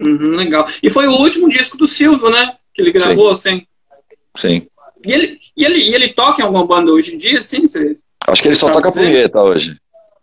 Uhum, 0.00 0.34
legal. 0.34 0.66
E 0.82 0.90
foi 0.90 1.06
o 1.06 1.12
último 1.12 1.48
disco 1.48 1.76
do 1.76 1.86
Silvio, 1.86 2.30
né? 2.30 2.54
Que 2.72 2.82
ele 2.82 2.92
gravou, 2.92 3.34
Sim. 3.34 3.50
assim. 3.50 3.66
Sim. 4.38 4.66
E 5.06 5.12
ele, 5.12 5.38
e, 5.56 5.64
ele, 5.64 5.78
e 5.78 5.94
ele 5.94 6.08
toca 6.08 6.40
em 6.40 6.44
alguma 6.44 6.66
banda 6.66 6.92
hoje 6.92 7.14
em 7.14 7.18
dia, 7.18 7.40
sim? 7.40 7.66
Você, 7.66 7.96
Acho 8.28 8.42
que 8.42 8.48
ele 8.48 8.54
só 8.54 8.70
toca 8.70 8.92
punheta 8.92 9.42
hoje. 9.42 9.76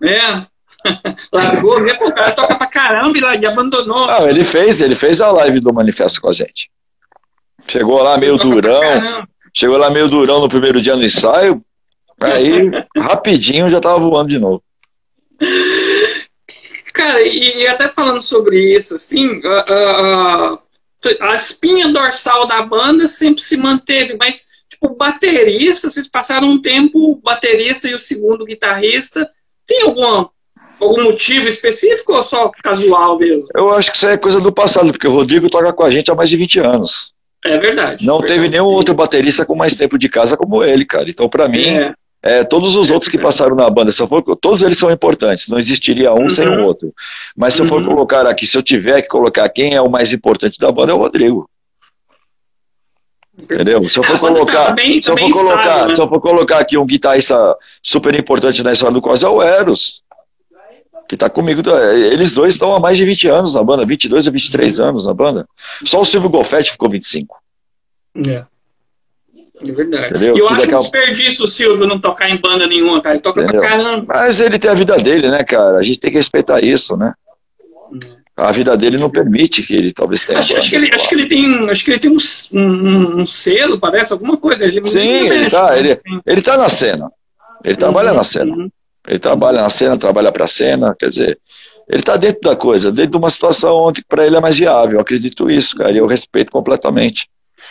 É. 0.03 0.45
Largou, 1.33 1.83
vê, 1.83 1.93
o 1.93 2.13
cara 2.13 2.31
toca 2.31 2.55
pra 2.55 2.67
caramba 2.67 3.17
e, 3.17 3.45
abandonou. 3.45 4.07
Não, 4.07 4.29
ele 4.29 4.43
fez, 4.43 4.79
ele 4.81 4.95
fez 4.95 5.19
a 5.19 5.31
live 5.31 5.59
do 5.59 5.73
manifesto 5.73 6.21
com 6.21 6.29
a 6.29 6.33
gente. 6.33 6.69
Chegou 7.67 8.01
lá 8.01 8.17
meio 8.17 8.37
durão. 8.37 9.25
Chegou 9.53 9.77
lá 9.77 9.89
meio 9.89 10.07
durão 10.07 10.39
no 10.39 10.49
primeiro 10.49 10.81
dia 10.81 10.95
no 10.95 11.03
ensaio. 11.03 11.61
Aí, 12.21 12.69
rapidinho, 12.95 13.69
já 13.69 13.81
tava 13.81 13.99
voando 13.99 14.29
de 14.29 14.39
novo. 14.39 14.63
Cara, 16.97 17.21
e, 17.21 17.67
até 17.67 17.87
falando 17.89 18.23
sobre 18.23 18.75
isso, 18.75 18.95
assim, 18.95 19.39
a, 19.45 19.65
a, 19.71 20.59
a 21.31 21.35
espinha 21.35 21.93
dorsal 21.93 22.47
da 22.47 22.63
banda 22.63 23.07
sempre 23.07 23.43
se 23.43 23.55
manteve, 23.55 24.17
mas 24.19 24.47
tipo, 24.67 24.95
baterista, 24.95 25.91
vocês 25.91 26.07
passaram 26.07 26.49
um 26.49 26.59
tempo, 26.59 27.11
o 27.11 27.15
baterista 27.15 27.87
e 27.87 27.93
o 27.93 27.99
segundo 27.99 28.45
guitarrista, 28.45 29.29
tem 29.67 29.83
alguma, 29.83 30.31
algum 30.81 31.03
motivo 31.03 31.47
específico 31.47 32.13
ou 32.13 32.23
só 32.23 32.49
casual 32.63 33.19
mesmo? 33.19 33.47
Eu 33.55 33.71
acho 33.75 33.91
que 33.91 33.97
isso 33.97 34.07
é 34.07 34.17
coisa 34.17 34.41
do 34.41 34.51
passado, 34.51 34.91
porque 34.91 35.07
o 35.07 35.13
Rodrigo 35.13 35.51
toca 35.51 35.71
com 35.71 35.83
a 35.83 35.91
gente 35.91 36.09
há 36.09 36.15
mais 36.15 36.31
de 36.31 36.35
20 36.35 36.59
anos. 36.61 37.13
É 37.45 37.59
verdade. 37.59 38.03
Não 38.03 38.17
verdade. 38.17 38.39
teve 38.39 38.49
nenhum 38.49 38.65
outro 38.65 38.95
baterista 38.95 39.45
com 39.45 39.55
mais 39.55 39.75
tempo 39.75 39.99
de 39.99 40.09
casa 40.09 40.35
como 40.35 40.63
ele, 40.63 40.83
cara. 40.83 41.07
Então, 41.07 41.29
para 41.29 41.47
mim, 41.47 41.67
é. 41.67 41.93
É, 42.21 42.43
todos 42.43 42.75
os 42.75 42.89
outros 42.89 43.09
que 43.09 43.17
passaram 43.17 43.55
na 43.55 43.69
banda, 43.69 43.91
se 43.91 44.05
for, 44.07 44.21
todos 44.37 44.63
eles 44.63 44.77
são 44.77 44.91
importantes, 44.91 45.47
não 45.47 45.57
existiria 45.57 46.13
um 46.13 46.23
uhum. 46.23 46.29
sem 46.29 46.47
o 46.47 46.51
uhum. 46.51 46.65
outro. 46.65 46.93
Mas 47.35 47.53
se 47.53 47.61
eu 47.61 47.67
for 47.67 47.81
uhum. 47.81 47.89
colocar 47.89 48.25
aqui, 48.25 48.47
se 48.47 48.57
eu 48.57 48.63
tiver 48.63 49.01
que 49.03 49.07
colocar 49.07 49.47
quem 49.49 49.75
é 49.75 49.81
o 49.81 49.89
mais 49.89 50.11
importante 50.11 50.59
da 50.59 50.71
banda, 50.71 50.91
é 50.91 50.95
o 50.95 50.97
Rodrigo. 50.97 51.49
Entendeu? 53.39 53.87
Se 53.87 53.99
eu 53.99 54.03
for 54.03 54.17
colocar, 54.19 54.71
bem, 54.71 55.01
se 55.01 55.11
eu 55.11 55.17
for 55.17 55.29
colocar, 55.31 55.87
né? 55.87 55.95
se 55.95 56.01
eu 56.01 56.09
for 56.09 56.19
colocar 56.19 56.59
aqui 56.59 56.77
um 56.77 56.85
guitarrista 56.85 57.55
super 57.83 58.15
importante 58.15 58.63
na 58.63 58.73
história 58.73 58.95
do 58.95 59.01
Cos 59.01 59.21
é 59.21 59.29
o 59.29 59.41
Eros. 59.41 60.01
Que 61.07 61.15
tá 61.15 61.29
comigo. 61.29 61.61
Eles 62.11 62.33
dois 62.33 62.55
estão 62.55 62.73
há 62.73 62.79
mais 62.79 62.97
de 62.97 63.05
20 63.05 63.29
anos 63.29 63.53
na 63.53 63.63
banda, 63.63 63.85
22 63.85 64.27
ou 64.27 64.33
23 64.33 64.79
anos 64.79 65.05
na 65.05 65.13
banda. 65.13 65.47
Só 65.85 66.01
o 66.01 66.05
Silvio 66.05 66.29
Golfetti 66.29 66.71
ficou 66.71 66.89
25. 66.89 67.37
É. 68.27 68.43
É 69.65 69.71
verdade. 69.71 70.09
Entendeu? 70.09 70.35
E 70.35 70.39
eu 70.39 70.49
acho 70.49 70.67
que 70.67 70.75
um 70.75 70.79
desperdício 70.79 71.45
o 71.45 71.47
Silvio 71.47 71.87
não 71.87 71.99
tocar 71.99 72.29
em 72.29 72.37
banda 72.37 72.67
nenhuma, 72.67 73.01
cara. 73.01 73.15
Ele 73.15 73.23
toca 73.23 73.41
Entendeu? 73.41 73.61
pra 73.61 73.69
caramba. 73.69 74.05
Mas 74.07 74.39
ele 74.39 74.59
tem 74.59 74.69
a 74.69 74.75
vida 74.75 74.97
dele, 74.97 75.29
né, 75.29 75.43
cara? 75.43 75.77
A 75.77 75.83
gente 75.83 75.99
tem 75.99 76.11
que 76.11 76.17
respeitar 76.17 76.63
isso, 76.63 76.95
né? 76.95 77.13
É. 78.13 78.17
A 78.37 78.51
vida 78.51 78.77
dele 78.77 78.99
não 78.99 79.09
permite 79.09 79.63
que 79.63 79.73
ele 79.73 79.91
talvez 79.91 80.23
tenha. 80.23 80.37
Acho, 80.37 80.55
acho 80.55 80.69
que, 80.69 80.75
ele, 80.75 80.89
acho 80.93 81.09
que 81.09 81.15
ele 81.15 81.25
tem, 81.25 81.69
acho 81.71 81.83
que 81.83 81.91
ele 81.91 81.99
tem 81.99 82.11
um, 82.11 82.17
um, 82.53 83.21
um 83.21 83.25
selo, 83.25 83.79
parece, 83.79 84.13
alguma 84.13 84.37
coisa. 84.37 84.63
Ele 84.63 84.87
Sim, 84.87 85.27
ele 85.27 85.49
tá, 85.49 85.71
né? 85.71 85.79
ele, 85.79 85.99
ele 86.23 86.41
tá 86.43 86.55
na 86.55 86.69
cena. 86.69 87.11
Ele 87.63 87.73
uhum, 87.73 87.79
trabalha 87.79 88.13
na 88.13 88.23
cena. 88.23 88.55
Uhum. 88.55 88.69
Ele 89.07 89.19
trabalha 89.19 89.61
na 89.63 89.69
cena, 89.71 89.97
trabalha 89.97 90.31
pra 90.31 90.47
cena, 90.47 90.95
quer 90.99 91.09
dizer, 91.09 91.39
ele 91.89 92.03
tá 92.03 92.15
dentro 92.15 92.41
da 92.41 92.55
coisa, 92.55 92.91
dentro 92.91 93.11
de 93.11 93.17
uma 93.17 93.29
situação 93.31 93.75
onde 93.75 94.03
para 94.07 94.27
ele 94.27 94.35
é 94.35 94.41
mais 94.41 94.57
viável. 94.57 94.97
Eu 94.97 95.01
acredito 95.01 95.49
isso, 95.49 95.75
cara, 95.75 95.91
e 95.91 95.97
eu 95.97 96.05
respeito 96.05 96.51
completamente. 96.51 97.27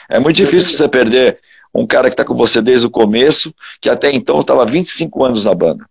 É 0.09 0.19
muito 0.19 0.37
difícil 0.37 0.77
você 0.77 0.89
perder 0.89 1.39
um 1.77 1.87
cara 1.87 2.09
que 2.09 2.15
está 2.15 2.25
com 2.25 2.35
você 2.35 2.63
desde 2.63 2.87
o 2.87 2.91
começo, 2.91 3.55
que 3.81 3.91
até 3.91 4.11
então 4.13 4.41
estava 4.41 4.65
25 4.65 5.25
anos 5.25 5.45
na 5.45 5.55
banda. 5.55 5.85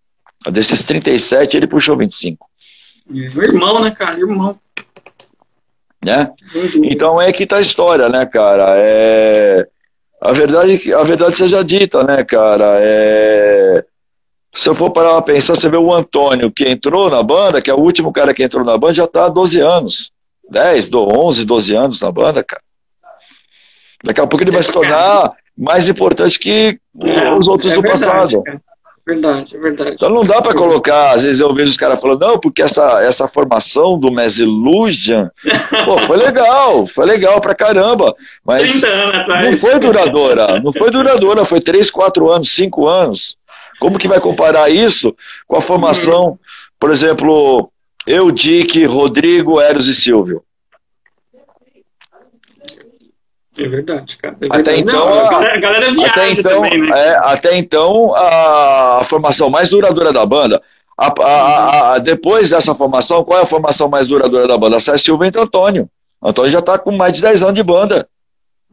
Desses 0.51 0.83
37, 0.83 1.57
ele 1.57 1.67
puxou 1.67 1.97
25. 1.97 2.47
Irmão, 3.09 3.81
né, 3.81 3.91
cara? 3.91 4.19
Irmão. 4.19 4.59
Né? 6.03 6.31
Então 6.83 7.21
é 7.21 7.31
que 7.31 7.43
está 7.43 7.57
a 7.57 7.61
história, 7.61 8.09
né, 8.09 8.25
cara? 8.25 8.75
É... 8.77 9.67
A, 10.21 10.31
verdade, 10.31 10.93
a 10.93 11.03
verdade 11.03 11.35
seja 11.35 11.63
dita, 11.63 12.03
né, 12.03 12.23
cara? 12.23 12.77
É... 12.79 13.83
Se 14.53 14.69
eu 14.69 14.75
for 14.75 14.91
parar 14.91 15.21
pra 15.21 15.33
pensar, 15.33 15.55
você 15.55 15.67
vê 15.67 15.77
o 15.77 15.93
Antônio, 15.93 16.51
que 16.51 16.63
entrou 16.63 17.09
na 17.09 17.21
banda, 17.21 17.61
que 17.61 17.69
é 17.69 17.73
o 17.73 17.79
último 17.79 18.13
cara 18.13 18.33
que 18.33 18.43
entrou 18.43 18.63
na 18.63 18.77
banda, 18.77 18.93
já 18.93 19.03
está 19.03 19.25
há 19.25 19.29
12 19.29 19.59
anos. 19.59 20.11
10, 20.49 20.93
11, 20.93 21.43
12 21.43 21.75
anos 21.75 22.01
na 22.01 22.11
banda, 22.11 22.43
cara. 22.43 22.61
Daqui 24.03 24.21
a 24.21 24.27
pouco 24.27 24.43
ele 24.43 24.51
vai 24.51 24.61
se 24.61 24.71
tornar 24.71 25.33
mais 25.57 25.87
importante 25.87 26.39
que 26.39 26.79
é, 27.03 27.33
os 27.33 27.47
outros 27.47 27.71
é 27.71 27.75
do 27.75 27.81
verdade, 27.81 28.05
passado. 28.05 28.43
Cara. 28.43 28.61
Verdade, 29.07 29.55
é 29.55 29.59
verdade. 29.59 29.91
Então 29.93 30.09
não 30.09 30.25
dá 30.25 30.41
para 30.41 30.55
colocar, 30.55 31.11
às 31.11 31.21
vezes 31.21 31.39
eu 31.39 31.53
vejo 31.53 31.69
os 31.69 31.77
caras 31.77 32.01
falando, 32.01 32.21
não, 32.21 32.39
porque 32.39 32.63
essa, 32.63 33.03
essa 33.03 33.27
formação 33.27 33.99
do 33.99 34.11
Mesilusian, 34.11 35.29
pô, 35.85 35.99
foi 35.99 36.17
legal, 36.17 36.87
foi 36.87 37.05
legal 37.05 37.39
pra 37.39 37.53
caramba, 37.53 38.15
mas 38.43 38.81
não 39.43 39.55
foi 39.57 39.77
duradoura, 39.77 40.59
não 40.59 40.73
foi 40.73 40.89
duradoura, 40.89 41.45
foi 41.45 41.61
3, 41.61 41.91
4 41.91 42.31
anos, 42.31 42.49
5 42.49 42.87
anos. 42.87 43.37
Como 43.79 43.99
que 43.99 44.07
vai 44.07 44.19
comparar 44.19 44.69
isso 44.71 45.15
com 45.47 45.57
a 45.57 45.61
formação, 45.61 46.39
por 46.79 46.89
exemplo, 46.89 47.69
eu, 48.07 48.31
Dick, 48.31 48.83
Rodrigo, 48.85 49.61
Eros 49.61 49.87
e 49.87 49.93
Silvio? 49.93 50.41
É 53.57 53.67
verdade, 53.67 54.17
cara. 54.17 54.35
É 54.35 54.39
verdade. 54.39 54.61
Até 54.61 54.77
então, 54.77 55.09
Não, 55.09 55.37
a, 55.37 55.57
galera 55.57 55.91
viaja 55.91 56.11
até 56.11 56.31
então, 56.31 56.61
também, 56.61 56.81
né? 56.81 56.89
É, 56.93 57.17
até 57.23 57.57
então, 57.57 58.13
a, 58.13 58.99
a, 58.99 59.03
formação 59.03 59.49
mais 59.49 59.69
duradoura 59.69 60.11
da 60.11 60.25
banda. 60.25 60.61
A, 60.97 61.93
a, 61.93 61.97
depois 61.99 62.49
dessa 62.49 62.73
formação, 62.75 63.23
qual 63.23 63.39
é 63.39 63.43
a 63.43 63.47
formação 63.47 63.87
mais 63.87 64.07
duradoura 64.07 64.47
da 64.47 64.57
banda? 64.57 64.79
César 64.79 64.97
Silva 64.97 65.27
e 65.27 65.31
Antônio. 65.35 65.89
Antônio 66.21 66.51
já 66.51 66.59
está 66.59 66.77
com 66.77 66.91
mais 66.91 67.13
de 67.13 67.21
10 67.21 67.43
anos 67.43 67.55
de 67.55 67.63
banda. 67.63 68.07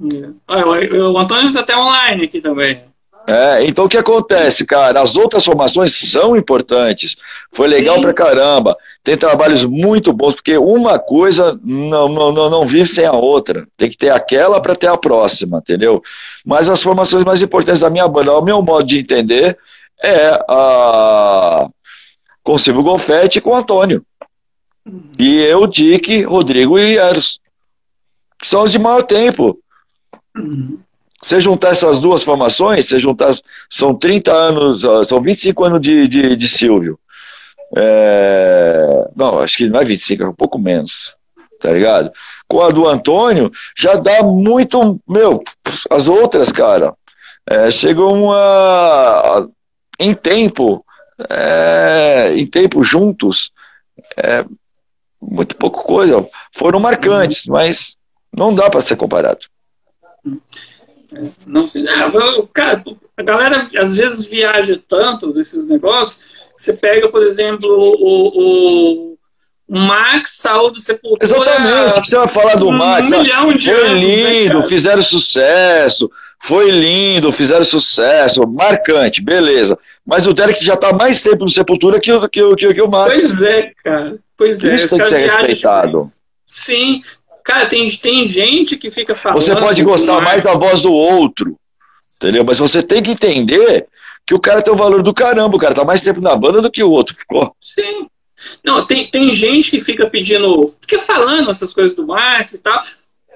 É. 0.01 0.29
Ah, 0.49 0.65
o, 0.67 1.13
o 1.13 1.19
Antônio 1.19 1.49
está 1.49 1.61
até 1.61 1.77
online 1.77 2.25
aqui 2.25 2.41
também. 2.41 2.83
É, 3.27 3.65
então 3.65 3.85
o 3.85 3.89
que 3.89 3.97
acontece, 3.97 4.65
cara? 4.67 5.01
As 5.01 5.17
outras 5.17 5.45
formações 5.45 5.95
são 5.95 6.37
importantes. 6.37 7.17
Foi 7.53 7.69
legal 7.69 7.97
Sim. 7.97 8.03
pra 8.03 8.13
caramba. 8.13 8.77
Tem 9.05 9.17
trabalhos 9.17 9.65
muito 9.65 10.13
bons, 10.13 10.35
porque 10.35 10.57
uma 10.57 10.99
coisa 10.99 11.59
não, 11.63 12.09
não, 12.09 12.33
não, 12.33 12.51
não 12.51 12.67
vive 12.67 12.89
sem 12.89 13.05
a 13.05 13.13
outra. 13.13 13.67
Tem 13.77 13.89
que 13.89 13.97
ter 13.97 14.11
aquela 14.11 14.61
para 14.61 14.75
ter 14.75 14.89
a 14.89 14.97
próxima, 14.97 15.59
entendeu? 15.59 16.03
Mas 16.45 16.69
as 16.69 16.83
formações 16.83 17.25
mais 17.25 17.43
importantes 17.43 17.81
da 17.81 17.91
minha 17.91 18.09
banda, 18.09 18.33
ao 18.33 18.45
meu 18.45 18.61
modo 18.61 18.85
de 18.85 18.99
entender, 18.99 19.57
é 20.03 20.39
a 20.49 21.69
com 22.43 22.59
Silvio 22.59 22.83
Golfetti 22.83 23.39
e 23.39 23.41
com 23.41 23.51
o 23.51 23.57
Antônio. 23.57 24.05
E 25.17 25.39
eu, 25.43 25.67
Dick, 25.67 26.23
Rodrigo 26.25 26.79
e 26.79 26.97
Eros. 26.99 27.41
Que 28.39 28.49
são 28.49 28.65
os 28.65 28.73
de 28.73 28.79
maior 28.81 29.03
tempo. 29.03 29.59
Você 31.23 31.41
juntar 31.41 31.71
essas 31.71 32.01
duas 32.01 32.25
formações, 32.25 32.87
você 32.87 32.99
juntar. 32.99 33.33
São 33.71 33.95
30 33.95 34.33
anos, 34.33 34.83
são 35.07 35.23
25 35.23 35.65
anos 35.65 35.81
de, 35.81 36.09
de, 36.09 36.35
de 36.35 36.49
Silvio. 36.49 36.99
É, 37.79 39.09
não, 39.15 39.39
acho 39.39 39.57
que 39.57 39.69
não 39.69 39.81
é 39.81 39.85
25, 39.85 40.23
é 40.23 40.29
um 40.29 40.35
pouco 40.35 40.59
menos. 40.59 41.15
Tá 41.61 41.71
ligado? 41.71 42.11
Com 42.49 42.61
a 42.61 42.71
do 42.71 42.89
Antônio, 42.89 43.53
já 43.79 43.95
dá 43.95 44.23
muito. 44.25 45.01
Meu, 45.09 45.45
as 45.89 46.09
outras, 46.09 46.51
cara, 46.51 46.93
é, 47.49 47.71
chegam 47.71 48.33
a. 48.33 49.47
Em 50.01 50.15
tempo, 50.15 50.85
é, 51.31 52.33
em 52.35 52.47
tempo 52.47 52.83
juntos, 52.83 53.53
é, 54.17 54.45
muito 55.21 55.55
pouco 55.55 55.85
coisa. 55.85 56.27
Foram 56.57 56.81
marcantes, 56.81 57.47
mas 57.47 57.97
não 58.37 58.53
dá 58.53 58.69
para 58.69 58.81
ser 58.81 58.97
comparado. 58.97 59.47
Não 61.47 61.67
sei. 61.67 61.85
Ah, 61.89 62.11
cara, 62.53 62.83
a 63.17 63.23
galera 63.23 63.69
às 63.77 63.97
vezes 63.97 64.27
viaja 64.27 64.81
tanto 64.89 65.33
desses 65.33 65.69
negócios. 65.69 66.51
Você 66.57 66.75
pega, 66.75 67.11
por 67.11 67.23
exemplo, 67.23 67.69
o, 67.69 69.13
o, 69.13 69.19
Max 69.69 70.37
saiu 70.39 70.71
do 70.71 70.81
Sepultura. 70.81 71.25
Exatamente, 71.25 72.01
que 72.01 72.09
você 72.09 72.17
vai 72.17 72.29
falar 72.29 72.57
do 72.57 72.69
um 72.69 72.73
Max. 72.73 73.11
Um 73.11 73.21
milhão 73.23 73.53
de 73.53 73.73
foi 73.73 73.87
anos, 73.87 74.01
né, 74.01 74.05
lindo, 74.05 74.59
né, 74.59 74.67
fizeram 74.67 75.03
sucesso. 75.03 76.11
Foi 76.45 76.71
lindo, 76.71 77.33
fizeram 77.33 77.65
sucesso, 77.65 78.43
marcante, 78.49 79.23
beleza. 79.23 79.79
Mas 80.05 80.27
o 80.27 80.33
Derek 80.33 80.65
já 80.65 80.75
está 80.75 80.93
mais 80.93 81.23
tempo 81.23 81.45
no 81.45 81.49
Sepultura 81.49 82.01
que 82.01 82.13
o, 82.13 82.29
que, 82.29 82.43
o, 82.43 82.57
que 82.57 82.83
o 82.83 82.91
Max. 82.91 83.13
Pois 83.13 83.43
é, 83.43 83.73
cara. 83.83 84.19
Pois 84.37 84.65
é. 84.65 84.75
Isso 84.75 84.89
tem 84.89 84.99
que 84.99 85.09
ser 85.09 85.31
respeitado. 85.31 86.01
Sim, 86.45 87.01
Cara, 87.45 87.67
tem, 87.69 87.91
tem 87.91 88.27
gente 88.27 88.77
que 88.77 88.91
fica 88.91 89.17
falando. 89.17 89.43
Você 89.43 89.55
pode 89.55 89.83
gostar 89.83 90.21
mais 90.21 90.45
da 90.45 90.55
voz 90.55 90.81
do 90.81 90.93
outro, 90.93 91.57
entendeu? 92.17 92.45
Mas 92.45 92.59
você 92.59 92.83
tem 92.83 93.03
que 93.03 93.11
entender 93.11 93.87
que 94.27 94.35
o 94.35 94.41
cara 94.41 94.63
tem 94.63 94.73
o 94.73 94.77
valor 94.77 95.03
do 95.03 95.13
caramba. 95.13 95.57
O 95.57 95.61
cara 95.61 95.75
tá 95.75 95.85
mais 95.85 96.01
tempo 96.01 96.21
na 96.21 96.37
banda 96.37 96.63
do 96.63 96.71
que 96.71 96.83
o 96.83 96.91
outro 96.91 97.17
ficou. 97.17 97.55
Sim. 97.59 98.07
Não, 98.65 98.85
tem, 98.87 99.07
tem 99.09 99.33
gente 99.33 99.71
que 99.71 99.81
fica 99.81 100.09
pedindo. 100.09 100.69
Fica 100.81 101.01
falando 101.01 101.51
essas 101.51 101.73
coisas 101.73 101.97
do 101.97 102.07
Max 102.07 102.55
e 102.55 102.63
tal, 102.63 102.81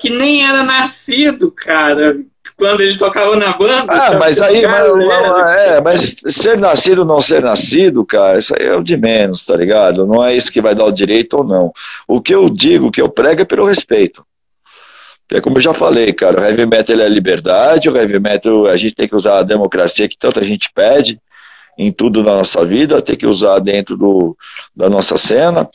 que 0.00 0.10
nem 0.10 0.46
era 0.46 0.62
nascido, 0.62 1.50
cara 1.50 2.16
quando 2.56 2.80
ele 2.80 2.96
tocava 2.96 3.36
na 3.36 3.52
banda. 3.56 3.92
Ah, 3.92 4.18
mas 4.18 4.40
aí, 4.40 4.66
mas, 4.66 5.58
é, 5.58 5.80
mas 5.80 6.16
ser 6.28 6.56
nascido 6.56 7.00
ou 7.00 7.04
não 7.04 7.20
ser 7.20 7.42
nascido, 7.42 8.04
cara, 8.04 8.38
isso 8.38 8.54
aí 8.58 8.66
é 8.66 8.74
o 8.74 8.82
de 8.82 8.96
menos, 8.96 9.44
tá 9.44 9.54
ligado? 9.54 10.06
Não 10.06 10.24
é 10.24 10.34
isso 10.34 10.50
que 10.50 10.62
vai 10.62 10.74
dar 10.74 10.84
o 10.84 10.92
direito 10.92 11.36
ou 11.36 11.44
não. 11.44 11.72
O 12.08 12.20
que 12.20 12.34
eu 12.34 12.48
digo, 12.48 12.86
o 12.86 12.90
que 12.90 13.00
eu 13.00 13.08
prego 13.08 13.42
é 13.42 13.44
pelo 13.44 13.66
respeito. 13.66 14.24
É 15.30 15.40
como 15.40 15.58
eu 15.58 15.62
já 15.62 15.74
falei, 15.74 16.12
cara, 16.12 16.40
o 16.40 16.44
heavy 16.44 16.64
metal 16.66 17.00
é 17.00 17.08
liberdade, 17.08 17.90
o 17.90 17.96
heavy 17.96 18.18
metal 18.18 18.66
a 18.66 18.76
gente 18.76 18.94
tem 18.94 19.08
que 19.08 19.16
usar 19.16 19.38
a 19.38 19.42
democracia 19.42 20.08
que 20.08 20.16
tanta 20.16 20.42
gente 20.44 20.70
pede 20.72 21.20
em 21.76 21.92
tudo 21.92 22.22
na 22.22 22.32
nossa 22.36 22.64
vida, 22.64 23.02
tem 23.02 23.16
que 23.16 23.26
usar 23.26 23.58
dentro 23.58 23.96
do, 23.96 24.36
da 24.74 24.88
nossa 24.88 25.18
cena 25.18 25.68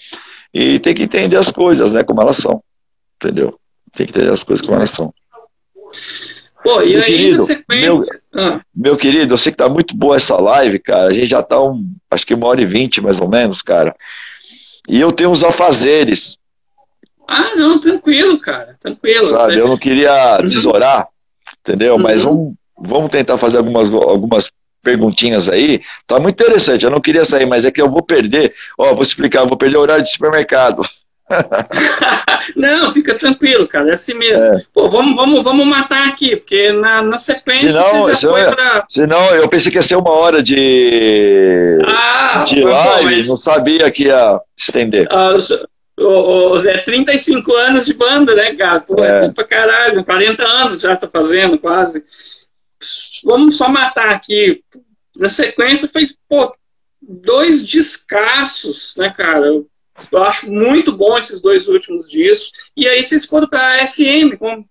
e 0.54 0.80
tem 0.80 0.94
que 0.94 1.04
entender 1.04 1.36
as 1.36 1.52
coisas, 1.52 1.92
né, 1.92 2.02
como 2.02 2.22
elas 2.22 2.38
são, 2.38 2.64
entendeu? 3.22 3.60
Tem 3.96 4.08
que 4.08 4.18
entender 4.18 4.34
as 4.34 4.44
coisas 4.44 4.66
como 4.66 4.78
elas 4.78 4.92
são. 4.92 5.14
Pô, 6.64 6.82
e 6.82 6.94
meu 6.94 7.04
aí 7.04 7.12
querido, 7.12 7.44
sequência. 7.44 8.22
Meu, 8.34 8.44
ah. 8.44 8.62
meu, 8.76 8.98
querido, 8.98 9.34
eu 9.34 9.38
sei 9.38 9.52
que 9.52 9.58
tá 9.58 9.68
muito 9.68 9.96
boa 9.96 10.16
essa 10.16 10.36
live, 10.36 10.80
cara. 10.80 11.08
A 11.08 11.14
gente 11.14 11.28
já 11.28 11.42
tá 11.42 11.60
um, 11.60 11.84
acho 12.10 12.26
que 12.26 12.34
uma 12.34 12.48
hora 12.48 12.62
e 12.62 12.66
vinte, 12.66 13.02
mais 13.02 13.20
ou 13.20 13.28
menos, 13.28 13.62
cara. 13.62 13.96
E 14.88 15.00
eu 15.00 15.12
tenho 15.12 15.32
uns 15.32 15.44
afazeres. 15.44 16.38
Ah, 17.28 17.56
não, 17.56 17.80
tranquilo, 17.80 18.40
cara. 18.40 18.76
Tranquilo. 18.80 19.30
Sabe, 19.30 19.58
eu 19.58 19.68
não 19.68 19.78
queria 19.78 20.38
uhum. 20.42 20.48
tesourar, 20.48 21.08
entendeu? 21.60 21.96
Uhum. 21.96 22.02
Mas 22.02 22.26
um, 22.26 22.54
vamos 22.78 23.10
tentar 23.10 23.38
fazer 23.38 23.58
algumas, 23.58 23.92
algumas 23.92 24.52
perguntinhas 24.84 25.48
aí. 25.48 25.82
Tá 26.06 26.20
muito 26.20 26.42
interessante. 26.42 26.84
Eu 26.84 26.92
não 26.92 27.02
queria 27.02 27.26
sair, 27.26 27.46
mas 27.46 27.66
é 27.66 27.72
que 27.72 27.82
eu 27.82 27.90
vou 27.90 28.04
perder. 28.04 28.54
Ó, 28.78 28.94
vou 28.94 29.04
explicar, 29.04 29.42
eu 29.42 29.48
vou 29.48 29.58
perder 29.58 29.78
o 29.78 29.82
horário 29.82 30.04
de 30.04 30.12
supermercado. 30.12 30.84
não, 32.56 32.92
fica 32.92 33.18
tranquilo, 33.18 33.68
cara. 33.68 33.90
É 33.90 33.94
assim 33.94 34.14
mesmo. 34.14 34.44
É. 34.44 34.62
Pô, 34.74 34.90
vamos, 34.90 35.16
vamos, 35.16 35.44
vamos 35.44 35.68
matar 35.68 36.08
aqui, 36.08 36.36
porque 36.36 36.72
na, 36.72 37.02
na 37.02 37.20
sequência 37.20 37.72
senão, 37.72 38.04
você 38.04 38.12
já 38.12 38.18
senão, 38.18 38.34
foi 38.34 38.46
pra... 38.46 38.86
senão 38.88 39.36
eu 39.36 39.48
pensei 39.48 39.72
que 39.72 39.78
ia 39.78 39.82
ser 39.82 39.96
uma 39.96 40.12
hora 40.12 40.42
de, 40.42 41.78
ah, 41.86 42.44
de 42.48 42.64
live, 42.64 43.04
bom, 43.04 43.12
mas... 43.12 43.28
não 43.28 43.38
sabia 43.38 43.90
que 43.92 44.04
ia 44.04 44.40
estender. 44.58 45.08
Ah, 45.12 45.38
o, 45.98 46.54
o, 46.54 46.68
é 46.68 46.80
35 46.80 47.54
anos 47.54 47.86
de 47.86 47.94
banda, 47.94 48.34
né, 48.36 48.56
cara? 48.56 48.80
Pô, 48.80 49.04
é. 49.04 49.26
é 49.26 49.30
pra 49.32 49.44
caralho, 49.44 50.04
40 50.04 50.44
anos 50.44 50.82
já 50.82 50.96
tá 50.96 51.08
fazendo, 51.08 51.60
quase. 51.60 52.04
Vamos 53.24 53.58
só 53.58 53.70
matar 53.70 54.10
aqui. 54.10 54.64
Na 55.16 55.30
sequência 55.30 55.88
foi, 55.88 56.08
pô, 56.28 56.54
dois 57.02 57.66
descassos, 57.66 58.96
né, 58.98 59.14
cara? 59.16 59.46
Eu, 60.12 60.24
acho 60.24 60.52
muito 60.52 60.96
bom 60.96 61.18
esses 61.18 61.42
dois 61.42 61.68
últimos 61.68 62.10
discos. 62.10 62.52
E 62.76 62.88
aí 62.88 63.04
vocês 63.04 63.26
foram 63.26 63.48
pra 63.48 63.88
FM, 63.88 64.38
com 64.40 64.66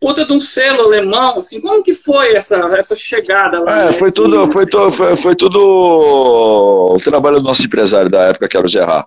puta 0.00 0.24
de 0.24 0.32
um 0.32 0.40
selo 0.40 0.82
alemão, 0.82 1.38
assim, 1.38 1.60
como 1.60 1.82
que 1.84 1.94
foi 1.94 2.34
essa, 2.34 2.56
essa 2.76 2.96
chegada 2.96 3.60
lá? 3.60 3.90
É, 3.90 3.92
foi 3.92 4.10
tudo, 4.10 4.50
foi, 4.50 4.66
to, 4.66 4.90
foi, 4.92 5.16
foi 5.16 5.36
tudo 5.36 5.58
o 6.94 6.98
trabalho 7.04 7.36
do 7.36 7.42
nosso 7.42 7.64
empresário 7.64 8.10
da 8.10 8.22
época, 8.22 8.48
que 8.48 8.56
era 8.56 8.66
o 8.66 8.68
Gerard 8.68 9.06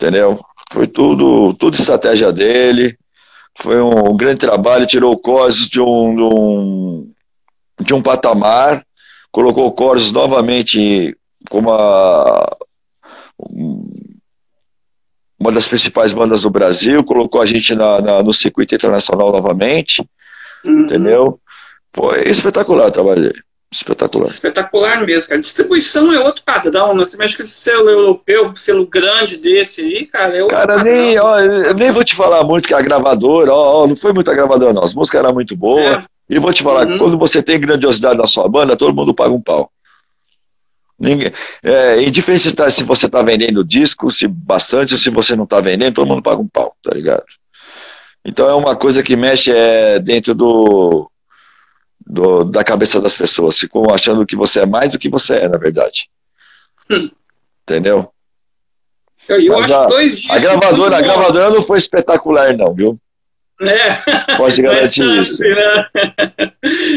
entendeu? 0.00 0.40
Foi 0.72 0.86
tudo, 0.86 1.54
tudo 1.54 1.76
estratégia 1.76 2.32
dele. 2.32 2.98
Foi 3.58 3.80
um, 3.80 4.10
um 4.10 4.16
grande 4.16 4.40
trabalho, 4.40 4.86
tirou 4.86 5.12
o 5.12 5.18
Corsos 5.18 5.68
de 5.68 5.80
um, 5.80 6.16
de 6.16 6.22
um, 6.22 7.12
de 7.80 7.94
um 7.94 8.02
patamar, 8.02 8.84
colocou 9.30 9.66
o 9.66 9.72
Corsos 9.72 10.12
novamente 10.12 11.16
como 11.48 11.72
a, 11.72 12.56
uma 15.44 15.52
das 15.52 15.68
principais 15.68 16.14
bandas 16.14 16.40
do 16.40 16.48
Brasil, 16.48 17.04
colocou 17.04 17.42
a 17.42 17.44
gente 17.44 17.74
na, 17.74 18.00
na 18.00 18.22
no 18.22 18.32
circuito 18.32 18.74
internacional 18.74 19.30
novamente, 19.30 20.02
uhum. 20.64 20.80
entendeu? 20.80 21.38
Foi 21.92 22.22
espetacular 22.22 22.88
o 22.88 22.90
trabalho 22.90 23.22
dele. 23.24 23.42
Espetacular. 23.70 24.26
Espetacular 24.26 25.04
mesmo, 25.04 25.28
cara. 25.28 25.40
Distribuição 25.40 26.10
é 26.14 26.18
outro 26.18 26.42
padrão, 26.44 26.94
né? 26.94 27.04
Você 27.04 27.18
mexe 27.18 27.36
com 27.36 27.42
esse 27.42 27.52
selo 27.52 27.90
europeu, 27.90 28.56
selo 28.56 28.86
grande 28.86 29.36
desse 29.36 29.82
aí, 29.82 30.06
cara, 30.06 30.34
é 30.34 30.46
Cara, 30.46 30.76
padrão. 30.76 30.84
nem, 30.84 31.18
ó, 31.18 31.38
eu 31.40 31.74
nem 31.74 31.90
vou 31.90 32.04
te 32.04 32.14
falar 32.14 32.42
muito 32.44 32.66
que 32.66 32.72
a 32.72 32.80
gravadora, 32.80 33.52
ó, 33.52 33.82
ó, 33.82 33.86
não 33.86 33.96
foi 33.96 34.14
muita 34.14 34.32
gravadora, 34.32 34.72
não. 34.72 34.82
As 34.82 34.94
músicas 34.94 35.18
eram 35.18 35.34
muito 35.34 35.54
boas. 35.54 35.84
É. 35.84 36.04
E 36.30 36.38
vou 36.38 36.54
te 36.54 36.62
falar, 36.62 36.86
uhum. 36.86 36.96
quando 36.98 37.18
você 37.18 37.42
tem 37.42 37.60
grandiosidade 37.60 38.16
na 38.16 38.26
sua 38.26 38.48
banda, 38.48 38.76
todo 38.76 38.94
mundo 38.94 39.12
paga 39.12 39.30
um 39.32 39.42
pau. 39.42 39.70
Ninguém, 41.04 41.32
é, 41.62 42.02
indiferente 42.02 42.44
se, 42.44 42.54
tá, 42.54 42.70
se 42.70 42.82
você 42.82 43.04
está 43.04 43.22
vendendo 43.22 43.62
disco, 43.62 44.10
se 44.10 44.26
bastante, 44.26 44.96
se 44.96 45.10
você 45.10 45.36
não 45.36 45.44
está 45.44 45.60
vendendo, 45.60 45.94
todo 45.94 46.08
mundo 46.08 46.22
paga 46.22 46.40
um 46.40 46.48
pau, 46.48 46.74
tá 46.82 46.90
ligado? 46.94 47.24
Então 48.24 48.48
é 48.48 48.54
uma 48.54 48.74
coisa 48.74 49.02
que 49.02 49.14
mexe 49.14 49.52
é, 49.52 49.98
dentro 49.98 50.34
do, 50.34 51.10
do, 52.06 52.44
da 52.44 52.64
cabeça 52.64 52.98
das 53.02 53.14
pessoas. 53.14 53.58
Ficam 53.58 53.84
achando 53.92 54.24
que 54.24 54.34
você 54.34 54.60
é 54.60 54.66
mais 54.66 54.92
do 54.92 54.98
que 54.98 55.10
você 55.10 55.34
é, 55.36 55.48
na 55.48 55.58
verdade. 55.58 56.08
Hum. 56.90 57.10
Entendeu? 57.62 58.10
Eu, 59.28 59.40
eu 59.40 59.58
acho 59.58 59.74
a, 59.74 59.86
dois. 59.86 60.30
A 60.30 60.38
gravadora, 60.38 60.96
a 60.96 61.00
gravadora 61.02 61.50
não 61.50 61.62
foi 61.62 61.78
espetacular, 61.78 62.56
não, 62.56 62.72
viu? 62.74 62.98
É. 63.60 64.36
Pode 64.36 64.60
garantir 64.62 65.02
é 65.02 65.20
isso. 65.20 65.42
Né? 65.42 65.86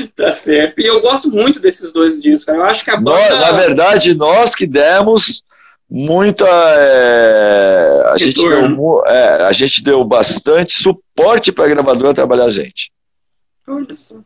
tá 0.15 0.31
certo. 0.31 0.79
E 0.79 0.85
eu 0.85 1.01
gosto 1.01 1.29
muito 1.29 1.59
desses 1.59 1.91
dois 1.91 2.21
discos. 2.21 2.53
Eu 2.53 2.63
acho 2.63 2.83
que 2.83 2.91
a 2.91 2.97
banda... 2.97 3.11
Nós, 3.11 3.39
na 3.39 3.51
verdade, 3.51 4.13
nós 4.13 4.55
que 4.55 4.65
demos 4.65 5.43
muita. 5.89 6.45
É, 6.45 8.03
a, 8.11 8.17
gente 8.17 8.35
deu, 8.35 9.05
é, 9.05 9.43
a 9.43 9.51
gente 9.53 9.83
deu 9.83 10.03
bastante 10.03 10.73
suporte 10.73 11.51
para 11.51 11.65
a 11.65 11.69
gravadora 11.69 12.13
trabalhar 12.13 12.45
a 12.45 12.51
gente. 12.51 12.91
Olha 13.67 13.95
só. 13.95 14.17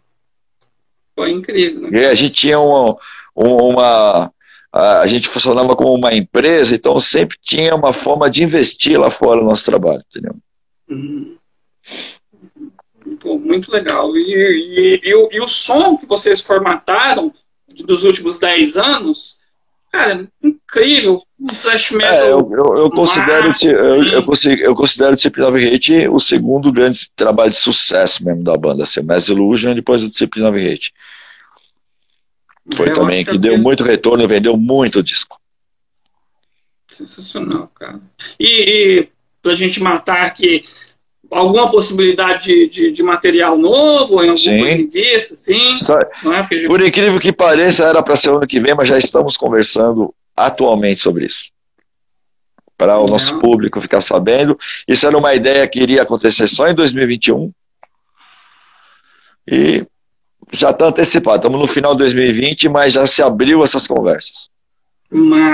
Foi 1.15 1.31
incrível. 1.31 1.91
Né? 1.91 2.07
a 2.07 2.15
gente 2.15 2.33
tinha 2.33 2.59
uma, 2.59 2.97
uma 3.35 4.31
a 4.73 5.05
gente 5.05 5.27
funcionava 5.27 5.75
como 5.75 5.93
uma 5.93 6.13
empresa, 6.13 6.73
então 6.73 6.99
sempre 6.99 7.37
tinha 7.41 7.75
uma 7.75 7.91
forma 7.91 8.29
de 8.29 8.43
investir 8.43 8.97
lá 8.99 9.11
fora 9.11 9.41
no 9.41 9.47
nosso 9.47 9.65
trabalho, 9.65 10.03
entendeu? 10.09 10.35
Uhum. 10.89 11.30
Pô, 13.21 13.37
muito 13.37 13.71
legal. 13.71 14.17
E, 14.17 14.19
e, 14.19 15.01
e, 15.03 15.15
o, 15.15 15.29
e, 15.31 15.39
o, 15.39 15.47
som 15.47 15.95
que 15.95 16.07
vocês 16.07 16.41
formataram 16.41 17.31
dos 17.85 18.03
últimos 18.03 18.39
10 18.39 18.77
anos, 18.77 19.39
cara, 19.91 20.27
incrível. 20.43 21.21
Um 21.39 21.53
thrash 21.53 21.91
metal. 21.91 22.17
É, 22.17 22.31
eu, 22.31 22.51
eu, 22.51 22.77
eu 22.77 22.89
considero, 22.89 23.47
massa, 23.47 23.67
eu, 23.67 24.03
eu, 24.03 24.19
assim. 24.33 24.75
considero 24.75 25.13
o 25.13 25.15
Discipline 25.15 25.47
of 25.47 25.67
Hate 25.67 26.07
o 26.09 26.19
segundo 26.19 26.71
grande 26.71 27.11
trabalho 27.15 27.51
de 27.51 27.57
sucesso 27.57 28.25
mesmo 28.25 28.43
da 28.43 28.57
banda. 28.57 28.83
Assim, 28.83 29.01
Mass 29.01 29.27
Illusion 29.27 29.71
e 29.71 29.75
depois 29.75 30.03
o 30.03 30.09
Discipline 30.09 30.47
of 30.47 30.57
Hate. 30.57 30.91
Foi 32.73 32.89
eu 32.89 32.93
também 32.95 33.23
que, 33.23 33.31
que 33.31 33.37
deu 33.37 33.57
muito 33.59 33.83
retorno, 33.83 34.27
vendeu 34.27 34.57
muito 34.57 35.03
disco. 35.03 35.39
Sensacional, 36.87 37.67
cara. 37.75 38.01
E, 38.39 38.99
e 38.99 39.09
pra 39.43 39.53
gente 39.53 39.79
matar 39.79 40.25
aqui, 40.25 40.63
alguma 41.31 41.71
possibilidade 41.71 42.43
de, 42.45 42.67
de, 42.67 42.91
de, 42.91 43.03
material 43.03 43.57
novo, 43.57 44.23
em 44.23 44.29
alguma 44.29 44.37
sim. 44.37 44.87
vista, 44.87 45.35
sim? 45.35 45.75
É 46.33 46.67
por 46.67 46.81
incrível 46.81 47.19
que 47.19 47.31
pareça, 47.31 47.85
era 47.85 48.03
para 48.03 48.17
ser 48.17 48.29
ano 48.29 48.45
que 48.45 48.59
vem, 48.59 48.75
mas 48.75 48.89
já 48.89 48.97
estamos 48.97 49.37
conversando 49.37 50.13
atualmente 50.35 51.01
sobre 51.01 51.25
isso. 51.25 51.49
Para 52.77 52.97
o 52.97 53.05
nosso 53.05 53.37
público 53.39 53.79
ficar 53.79 54.01
sabendo. 54.01 54.57
Isso 54.87 55.05
era 55.05 55.17
uma 55.17 55.33
ideia 55.35 55.67
que 55.67 55.79
iria 55.79 56.01
acontecer 56.01 56.47
só 56.47 56.67
em 56.67 56.73
2021. 56.73 57.51
E 59.47 59.85
já 60.51 60.71
está 60.71 60.87
antecipado. 60.87 61.37
Estamos 61.37 61.59
no 61.59 61.67
final 61.67 61.93
de 61.93 61.99
2020, 61.99 62.69
mas 62.69 62.93
já 62.93 63.05
se 63.05 63.21
abriu 63.21 63.63
essas 63.63 63.87
conversas. 63.87 64.49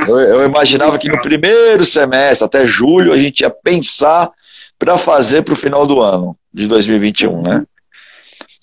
Eu, 0.07 0.17
eu 0.17 0.45
imaginava 0.45 0.97
que 0.97 1.09
no 1.09 1.21
primeiro 1.21 1.83
semestre, 1.83 2.45
até 2.45 2.65
julho, 2.65 3.11
a 3.11 3.17
gente 3.17 3.41
ia 3.41 3.49
pensar 3.49 4.31
para 4.79 4.97
fazer 4.97 5.43
para 5.43 5.53
o 5.53 5.57
final 5.57 5.85
do 5.87 6.01
ano 6.01 6.37
de 6.53 6.67
2021, 6.67 7.41
né? 7.41 7.65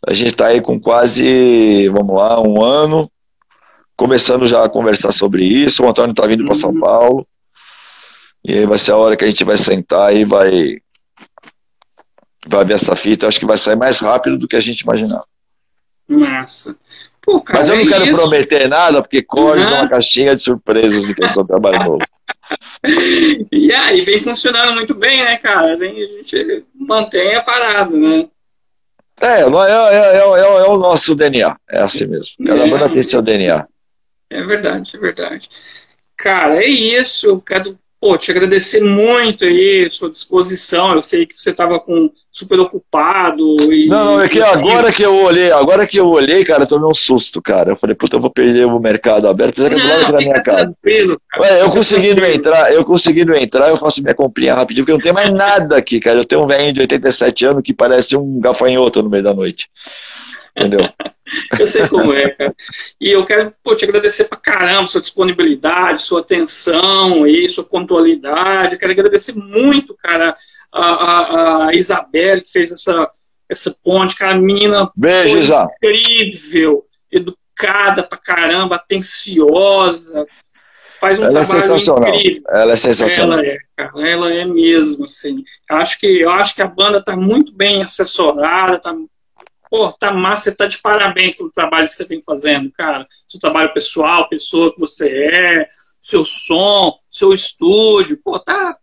A 0.06 0.12
gente 0.12 0.28
está 0.28 0.48
aí 0.48 0.60
com 0.60 0.78
quase, 0.78 1.88
vamos 1.88 2.16
lá, 2.16 2.40
um 2.40 2.62
ano, 2.62 3.10
começando 3.96 4.46
já 4.46 4.64
a 4.64 4.68
conversar 4.68 5.12
sobre 5.12 5.44
isso. 5.44 5.82
O 5.82 5.88
Antônio 5.88 6.10
está 6.10 6.26
vindo 6.26 6.44
para 6.44 6.54
São 6.54 6.70
uhum. 6.70 6.80
Paulo. 6.80 7.26
E 8.44 8.52
aí 8.52 8.66
vai 8.66 8.78
ser 8.78 8.92
a 8.92 8.96
hora 8.96 9.16
que 9.16 9.24
a 9.24 9.26
gente 9.26 9.44
vai 9.44 9.56
sentar 9.56 10.14
e 10.14 10.24
vai, 10.24 10.78
vai 12.46 12.64
ver 12.64 12.74
essa 12.74 12.94
fita. 12.94 13.26
Acho 13.26 13.40
que 13.40 13.46
vai 13.46 13.56
sair 13.56 13.76
mais 13.76 13.98
rápido 14.00 14.36
do 14.36 14.46
que 14.46 14.56
a 14.56 14.60
gente 14.60 14.80
imaginava. 14.80 15.24
Massa. 16.06 16.76
Pô, 17.22 17.40
cara, 17.40 17.60
Mas 17.60 17.68
eu 17.70 17.76
não 17.76 17.84
é 17.84 17.88
quero 17.88 18.04
isso. 18.04 18.20
prometer 18.20 18.68
nada, 18.68 19.00
porque 19.00 19.22
corre 19.22 19.64
uhum. 19.64 19.72
uma 19.72 19.88
caixinha 19.88 20.34
de 20.34 20.42
surpresas 20.42 21.06
de 21.06 21.14
questão 21.14 21.42
do 21.42 21.48
trabalho 21.48 21.82
novo. 21.82 22.02
e 23.52 23.72
aí 23.72 24.02
vem 24.02 24.20
funcionando 24.20 24.74
muito 24.74 24.94
bem, 24.94 25.24
né, 25.24 25.38
cara? 25.38 25.74
A 25.74 25.76
gente 25.76 26.64
mantém 26.74 27.34
a 27.34 27.42
parada, 27.42 27.96
né? 27.96 28.28
É, 29.20 29.40
é, 29.40 29.42
é, 29.42 30.16
é, 30.16 30.18
é, 30.18 30.68
o 30.68 30.76
nosso 30.76 31.14
DNA. 31.14 31.56
É 31.70 31.82
assim 31.82 32.06
mesmo. 32.06 32.34
Cada 32.44 32.66
banda 32.66 32.92
tem 32.92 33.02
seu 33.02 33.22
DNA. 33.22 33.66
É 34.30 34.42
verdade, 34.44 34.96
é 34.96 34.98
verdade. 34.98 35.48
Cara, 36.16 36.62
é 36.62 36.66
isso. 36.66 37.40
Quero 37.40 37.78
pô, 38.04 38.18
te 38.18 38.30
agradecer 38.30 38.82
muito 38.82 39.46
aí, 39.46 39.88
sua 39.88 40.10
disposição. 40.10 40.92
Eu 40.92 41.00
sei 41.00 41.24
que 41.24 41.34
você 41.34 41.52
estava 41.52 41.80
com 41.80 42.10
super 42.30 42.60
ocupado. 42.60 43.72
E, 43.72 43.88
não, 43.88 44.04
não, 44.04 44.20
é 44.20 44.28
que 44.28 44.42
agora 44.42 44.92
que 44.92 45.02
eu 45.02 45.24
olhei, 45.24 45.50
agora 45.50 45.86
que 45.86 45.98
eu 45.98 46.06
olhei, 46.08 46.44
cara, 46.44 46.64
eu 46.64 46.66
tomei 46.66 46.86
um 46.86 46.94
susto, 46.94 47.40
cara. 47.40 47.70
Eu 47.70 47.76
falei, 47.76 47.96
puta, 47.96 48.16
eu 48.16 48.20
vou 48.20 48.28
perder 48.28 48.66
o 48.66 48.78
mercado 48.78 49.26
aberto, 49.26 49.64
apesar 49.64 49.74
que 49.74 49.80
é 49.80 49.82
do 49.82 49.88
lado 49.88 50.12
da 50.12 50.18
minha 50.18 50.42
casa. 50.42 50.74
Ué, 51.40 51.62
eu 51.62 51.70
conseguindo 51.70 52.22
entrar, 52.26 52.74
eu 52.74 52.84
conseguindo 52.84 53.34
entrar, 53.34 53.70
eu 53.70 53.78
faço 53.78 54.02
minha 54.02 54.14
comprinha 54.14 54.54
rapidinho, 54.54 54.84
porque 54.84 54.92
eu 54.92 54.98
não 54.98 55.02
tenho 55.02 55.14
mais 55.14 55.30
nada 55.30 55.78
aqui, 55.78 55.98
cara. 55.98 56.18
Eu 56.18 56.26
tenho 56.26 56.44
um 56.44 56.46
velho 56.46 56.74
de 56.74 56.80
87 56.80 57.46
anos 57.46 57.62
que 57.62 57.72
parece 57.72 58.18
um 58.18 58.38
gafanhoto 58.38 59.02
no 59.02 59.08
meio 59.08 59.24
da 59.24 59.32
noite. 59.32 59.66
Entendeu? 60.56 60.80
eu 61.58 61.66
sei 61.66 61.88
como 61.88 62.12
é, 62.12 62.30
cara. 62.30 62.54
E 63.00 63.10
eu 63.10 63.24
quero 63.24 63.52
pô, 63.62 63.74
te 63.74 63.84
agradecer 63.84 64.24
pra 64.24 64.38
caramba 64.38 64.86
sua 64.86 65.00
disponibilidade, 65.00 66.02
sua 66.02 66.20
atenção 66.20 67.26
e 67.26 67.48
sua 67.48 67.64
pontualidade. 67.64 68.74
Eu 68.74 68.78
quero 68.78 68.92
agradecer 68.92 69.34
muito, 69.34 69.94
cara, 69.94 70.34
a, 70.72 70.86
a, 70.86 71.68
a 71.68 71.74
Isabelle, 71.74 72.42
que 72.42 72.52
fez 72.52 72.70
essa, 72.70 73.08
essa 73.48 73.74
ponte, 73.82 74.16
cara, 74.16 74.36
menina 74.36 74.90
Beijo, 74.94 75.52
incrível, 75.82 76.84
educada 77.10 78.02
pra 78.02 78.18
caramba, 78.18 78.76
atenciosa. 78.76 80.26
Faz 81.00 81.18
um 81.18 81.24
ela 81.24 81.40
é 81.40 81.42
trabalho 81.42 81.58
é 81.58 81.60
sensacional. 81.60 82.08
incrível. 82.08 82.42
Ela 82.48 82.72
é 82.72 82.76
sensacional. 82.76 83.38
Ela 83.38 83.48
é, 83.48 83.58
cara, 83.76 84.08
ela 84.08 84.32
é 84.32 84.44
mesmo, 84.44 85.04
assim. 85.04 85.42
Eu 85.68 85.76
acho 85.76 85.98
que, 85.98 86.06
eu 86.06 86.30
acho 86.30 86.54
que 86.54 86.62
a 86.62 86.66
banda 86.66 87.02
tá 87.02 87.16
muito 87.16 87.54
bem 87.54 87.82
assessorada, 87.82 88.78
tá 88.78 88.94
pô, 89.70 89.92
tá 89.92 90.12
massa, 90.12 90.44
você 90.44 90.56
tá 90.56 90.66
de 90.66 90.78
parabéns 90.78 91.36
pelo 91.36 91.50
trabalho 91.50 91.88
que 91.88 91.94
você 91.94 92.04
vem 92.04 92.20
fazendo, 92.22 92.70
cara. 92.72 93.06
Seu 93.28 93.40
trabalho 93.40 93.72
pessoal, 93.72 94.28
pessoa 94.28 94.72
que 94.72 94.80
você 94.80 95.08
é, 95.08 95.68
seu 96.00 96.24
som, 96.24 96.94
seu 97.10 97.32
estúdio, 97.32 98.20
pô, 98.22 98.38
tá, 98.38 98.76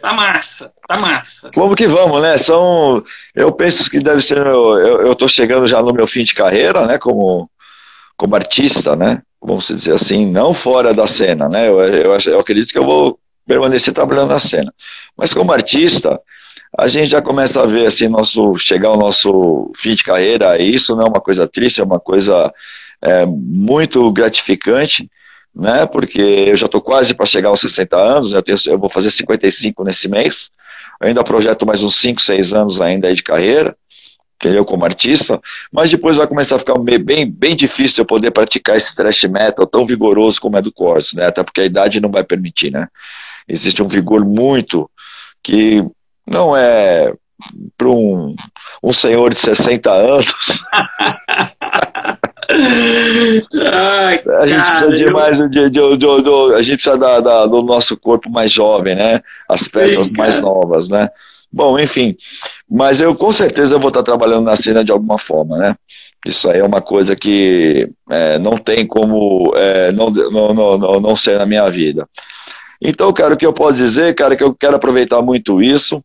tá 0.00 0.12
massa, 0.12 0.72
tá 0.86 0.96
massa. 0.96 1.50
Vamos 1.54 1.74
que 1.74 1.86
vamos, 1.86 2.22
né? 2.22 2.38
São, 2.38 3.02
eu 3.34 3.52
penso 3.52 3.90
que 3.90 4.00
deve 4.00 4.20
ser, 4.20 4.38
eu, 4.38 5.02
eu 5.02 5.14
tô 5.14 5.26
chegando 5.26 5.66
já 5.66 5.82
no 5.82 5.92
meu 5.92 6.06
fim 6.06 6.24
de 6.24 6.34
carreira, 6.34 6.86
né, 6.86 6.98
como, 6.98 7.50
como 8.16 8.36
artista, 8.36 8.94
né? 8.94 9.22
Vamos 9.40 9.68
dizer 9.68 9.94
assim, 9.94 10.24
não 10.24 10.54
fora 10.54 10.94
da 10.94 11.06
cena, 11.06 11.48
né? 11.52 11.68
Eu, 11.68 11.80
eu, 11.80 12.18
eu 12.18 12.40
acredito 12.40 12.72
que 12.72 12.78
eu 12.78 12.84
vou 12.86 13.18
permanecer 13.46 13.92
trabalhando 13.92 14.30
na 14.30 14.38
cena. 14.38 14.72
Mas 15.16 15.34
como 15.34 15.52
artista, 15.52 16.18
a 16.76 16.88
gente 16.88 17.08
já 17.10 17.22
começa 17.22 17.62
a 17.62 17.66
ver 17.66 17.86
assim 17.86 18.08
nosso 18.08 18.56
chegar 18.58 18.88
ao 18.88 18.98
nosso 18.98 19.70
fim 19.76 19.94
de 19.94 20.02
carreira. 20.02 20.60
Isso 20.60 20.96
não 20.96 21.04
é 21.04 21.08
uma 21.08 21.20
coisa 21.20 21.46
triste, 21.46 21.80
é 21.80 21.84
uma 21.84 22.00
coisa 22.00 22.52
é, 23.00 23.24
muito 23.26 24.10
gratificante, 24.10 25.08
né? 25.54 25.86
Porque 25.86 26.20
eu 26.20 26.56
já 26.56 26.66
estou 26.66 26.80
quase 26.80 27.14
para 27.14 27.26
chegar 27.26 27.50
aos 27.50 27.60
60 27.60 27.96
anos. 27.96 28.32
Eu, 28.32 28.42
tenho, 28.42 28.58
eu 28.66 28.78
vou 28.78 28.90
fazer 28.90 29.10
55 29.10 29.84
nesse 29.84 30.08
mês. 30.08 30.50
Ainda 31.00 31.22
projeto 31.22 31.64
mais 31.64 31.82
uns 31.82 31.96
5, 31.96 32.20
6 32.20 32.52
anos 32.52 32.80
ainda 32.80 33.08
aí 33.08 33.14
de 33.14 33.22
carreira 33.22 33.76
entendeu? 34.44 34.64
Como 34.64 34.84
artista, 34.84 35.40
mas 35.72 35.90
depois 35.90 36.16
vai 36.16 36.26
começar 36.26 36.56
a 36.56 36.58
ficar 36.58 36.74
bem, 36.78 37.30
bem 37.30 37.56
difícil 37.56 38.02
eu 38.02 38.06
poder 38.06 38.30
praticar 38.30 38.76
esse 38.76 38.94
thrash 38.94 39.24
metal 39.24 39.66
tão 39.66 39.86
vigoroso 39.86 40.40
como 40.40 40.58
é 40.58 40.60
do 40.60 40.72
Corso, 40.72 41.16
né? 41.16 41.26
Até 41.26 41.42
porque 41.42 41.62
a 41.62 41.64
idade 41.64 42.00
não 42.00 42.10
vai 42.10 42.22
permitir, 42.22 42.70
né? 42.70 42.88
Existe 43.48 43.82
um 43.82 43.88
vigor 43.88 44.24
muito 44.24 44.90
que 45.42 45.82
não 46.26 46.56
é 46.56 47.12
para 47.76 47.88
um, 47.88 48.34
um 48.82 48.92
senhor 48.92 49.32
de 49.32 49.40
60 49.40 49.90
anos. 49.90 50.64
Ai, 53.72 54.22
a 54.40 54.46
gente 54.46 54.62
cara, 54.62 54.86
precisa 54.86 54.92
de 54.92 55.12
mais 55.12 55.38
de, 55.38 55.48
de, 55.48 55.70
de, 55.70 55.96
de, 55.96 56.54
a 56.54 56.62
gente 56.62 56.74
precisa 56.74 56.96
da, 56.96 57.20
da, 57.20 57.46
do 57.46 57.62
nosso 57.62 57.96
corpo 57.96 58.30
mais 58.30 58.52
jovem, 58.52 58.94
né? 58.94 59.20
As 59.48 59.66
peças 59.66 60.06
Sim, 60.08 60.12
mais 60.16 60.40
novas, 60.40 60.88
né? 60.88 61.08
Bom, 61.52 61.78
enfim, 61.78 62.16
mas 62.68 63.00
eu 63.00 63.14
com 63.14 63.32
certeza 63.32 63.78
vou 63.78 63.88
estar 63.88 64.02
trabalhando 64.02 64.42
na 64.42 64.56
cena 64.56 64.84
de 64.84 64.90
alguma 64.92 65.18
forma, 65.18 65.56
né? 65.56 65.76
Isso 66.26 66.50
aí 66.50 66.58
é 66.58 66.64
uma 66.64 66.80
coisa 66.80 67.14
que 67.14 67.88
é, 68.10 68.38
não 68.38 68.56
tem 68.56 68.86
como 68.86 69.52
é, 69.56 69.92
não, 69.92 70.10
não, 70.10 70.54
não, 70.54 71.00
não 71.00 71.16
ser 71.16 71.38
na 71.38 71.46
minha 71.46 71.66
vida. 71.68 72.08
Então, 72.80 73.12
cara, 73.12 73.34
o 73.34 73.36
que 73.36 73.46
eu 73.46 73.52
posso 73.52 73.76
dizer, 73.76 74.14
cara, 74.14 74.34
é 74.34 74.36
que 74.36 74.42
eu 74.42 74.54
quero 74.54 74.76
aproveitar 74.76 75.22
muito 75.22 75.62
isso, 75.62 76.02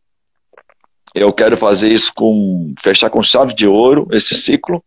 eu 1.14 1.32
quero 1.32 1.56
fazer 1.56 1.92
isso 1.92 2.12
com 2.14 2.74
fechar 2.80 3.10
com 3.10 3.22
chave 3.22 3.54
de 3.54 3.66
ouro 3.66 4.08
esse 4.12 4.34
ciclo. 4.34 4.82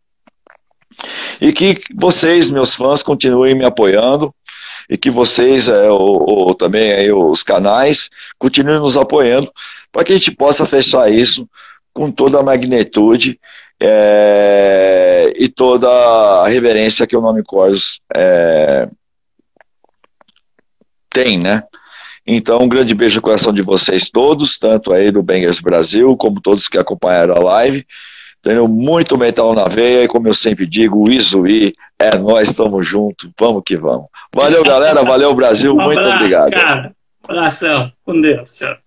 E 1.42 1.52
que 1.52 1.82
vocês, 1.96 2.52
meus 2.52 2.76
fãs, 2.76 3.04
continuem 3.04 3.56
me 3.56 3.66
apoiando 3.66 4.34
e 4.90 4.98
que 4.98 5.10
vocês, 5.10 5.68
é, 5.68 5.90
ou, 5.90 6.54
também 6.54 6.92
aí, 6.94 7.12
os 7.12 7.44
canais, 7.44 8.10
continuem 8.38 8.80
nos 8.80 8.96
apoiando 8.96 9.52
para 9.92 10.04
que 10.04 10.12
a 10.12 10.16
gente 10.16 10.32
possa 10.32 10.66
fechar 10.66 11.12
isso 11.12 11.48
com 11.94 12.12
toda 12.12 12.40
a 12.40 12.44
magnitude 12.44 13.40
é, 13.80 15.34
e 15.36 15.50
toda 15.50 15.90
a 15.90 16.48
reverência 16.48 17.08
que 17.08 17.16
o 17.16 17.22
nome 17.22 17.44
Corsos 17.44 18.00
é, 18.14 18.88
tem, 21.10 21.38
né? 21.38 21.64
Então, 22.26 22.60
um 22.62 22.70
grande 22.70 22.94
beijo 22.94 23.18
no 23.18 23.22
coração 23.22 23.52
de 23.52 23.62
vocês 23.62 24.10
todos, 24.10 24.58
tanto 24.58 24.94
aí 24.94 25.12
do 25.12 25.22
Bangers 25.22 25.60
Brasil, 25.60 26.16
como 26.16 26.42
todos 26.42 26.68
que 26.68 26.78
acompanharam 26.78 27.36
a 27.36 27.40
live. 27.40 27.86
Tenho 28.42 28.68
muito 28.68 29.18
metal 29.18 29.54
na 29.54 29.66
veia 29.66 30.04
e, 30.04 30.08
como 30.08 30.28
eu 30.28 30.34
sempre 30.34 30.66
digo, 30.66 31.04
o 31.08 31.12
Izuí 31.12 31.74
é 31.98 32.18
nós, 32.18 32.50
estamos 32.50 32.88
juntos, 32.88 33.30
vamos 33.40 33.64
que 33.66 33.78
vamos. 33.78 34.08
Valeu, 34.34 34.64
galera, 34.64 35.04
valeu, 35.04 35.34
Brasil, 35.34 35.74
um 35.74 35.82
muito 35.82 36.00
abraço, 36.00 36.18
obrigado. 36.18 36.52
Cara. 36.52 36.96
Abração, 37.24 37.92
com 38.06 38.20
Deus, 38.20 38.58
tchau. 38.58 38.83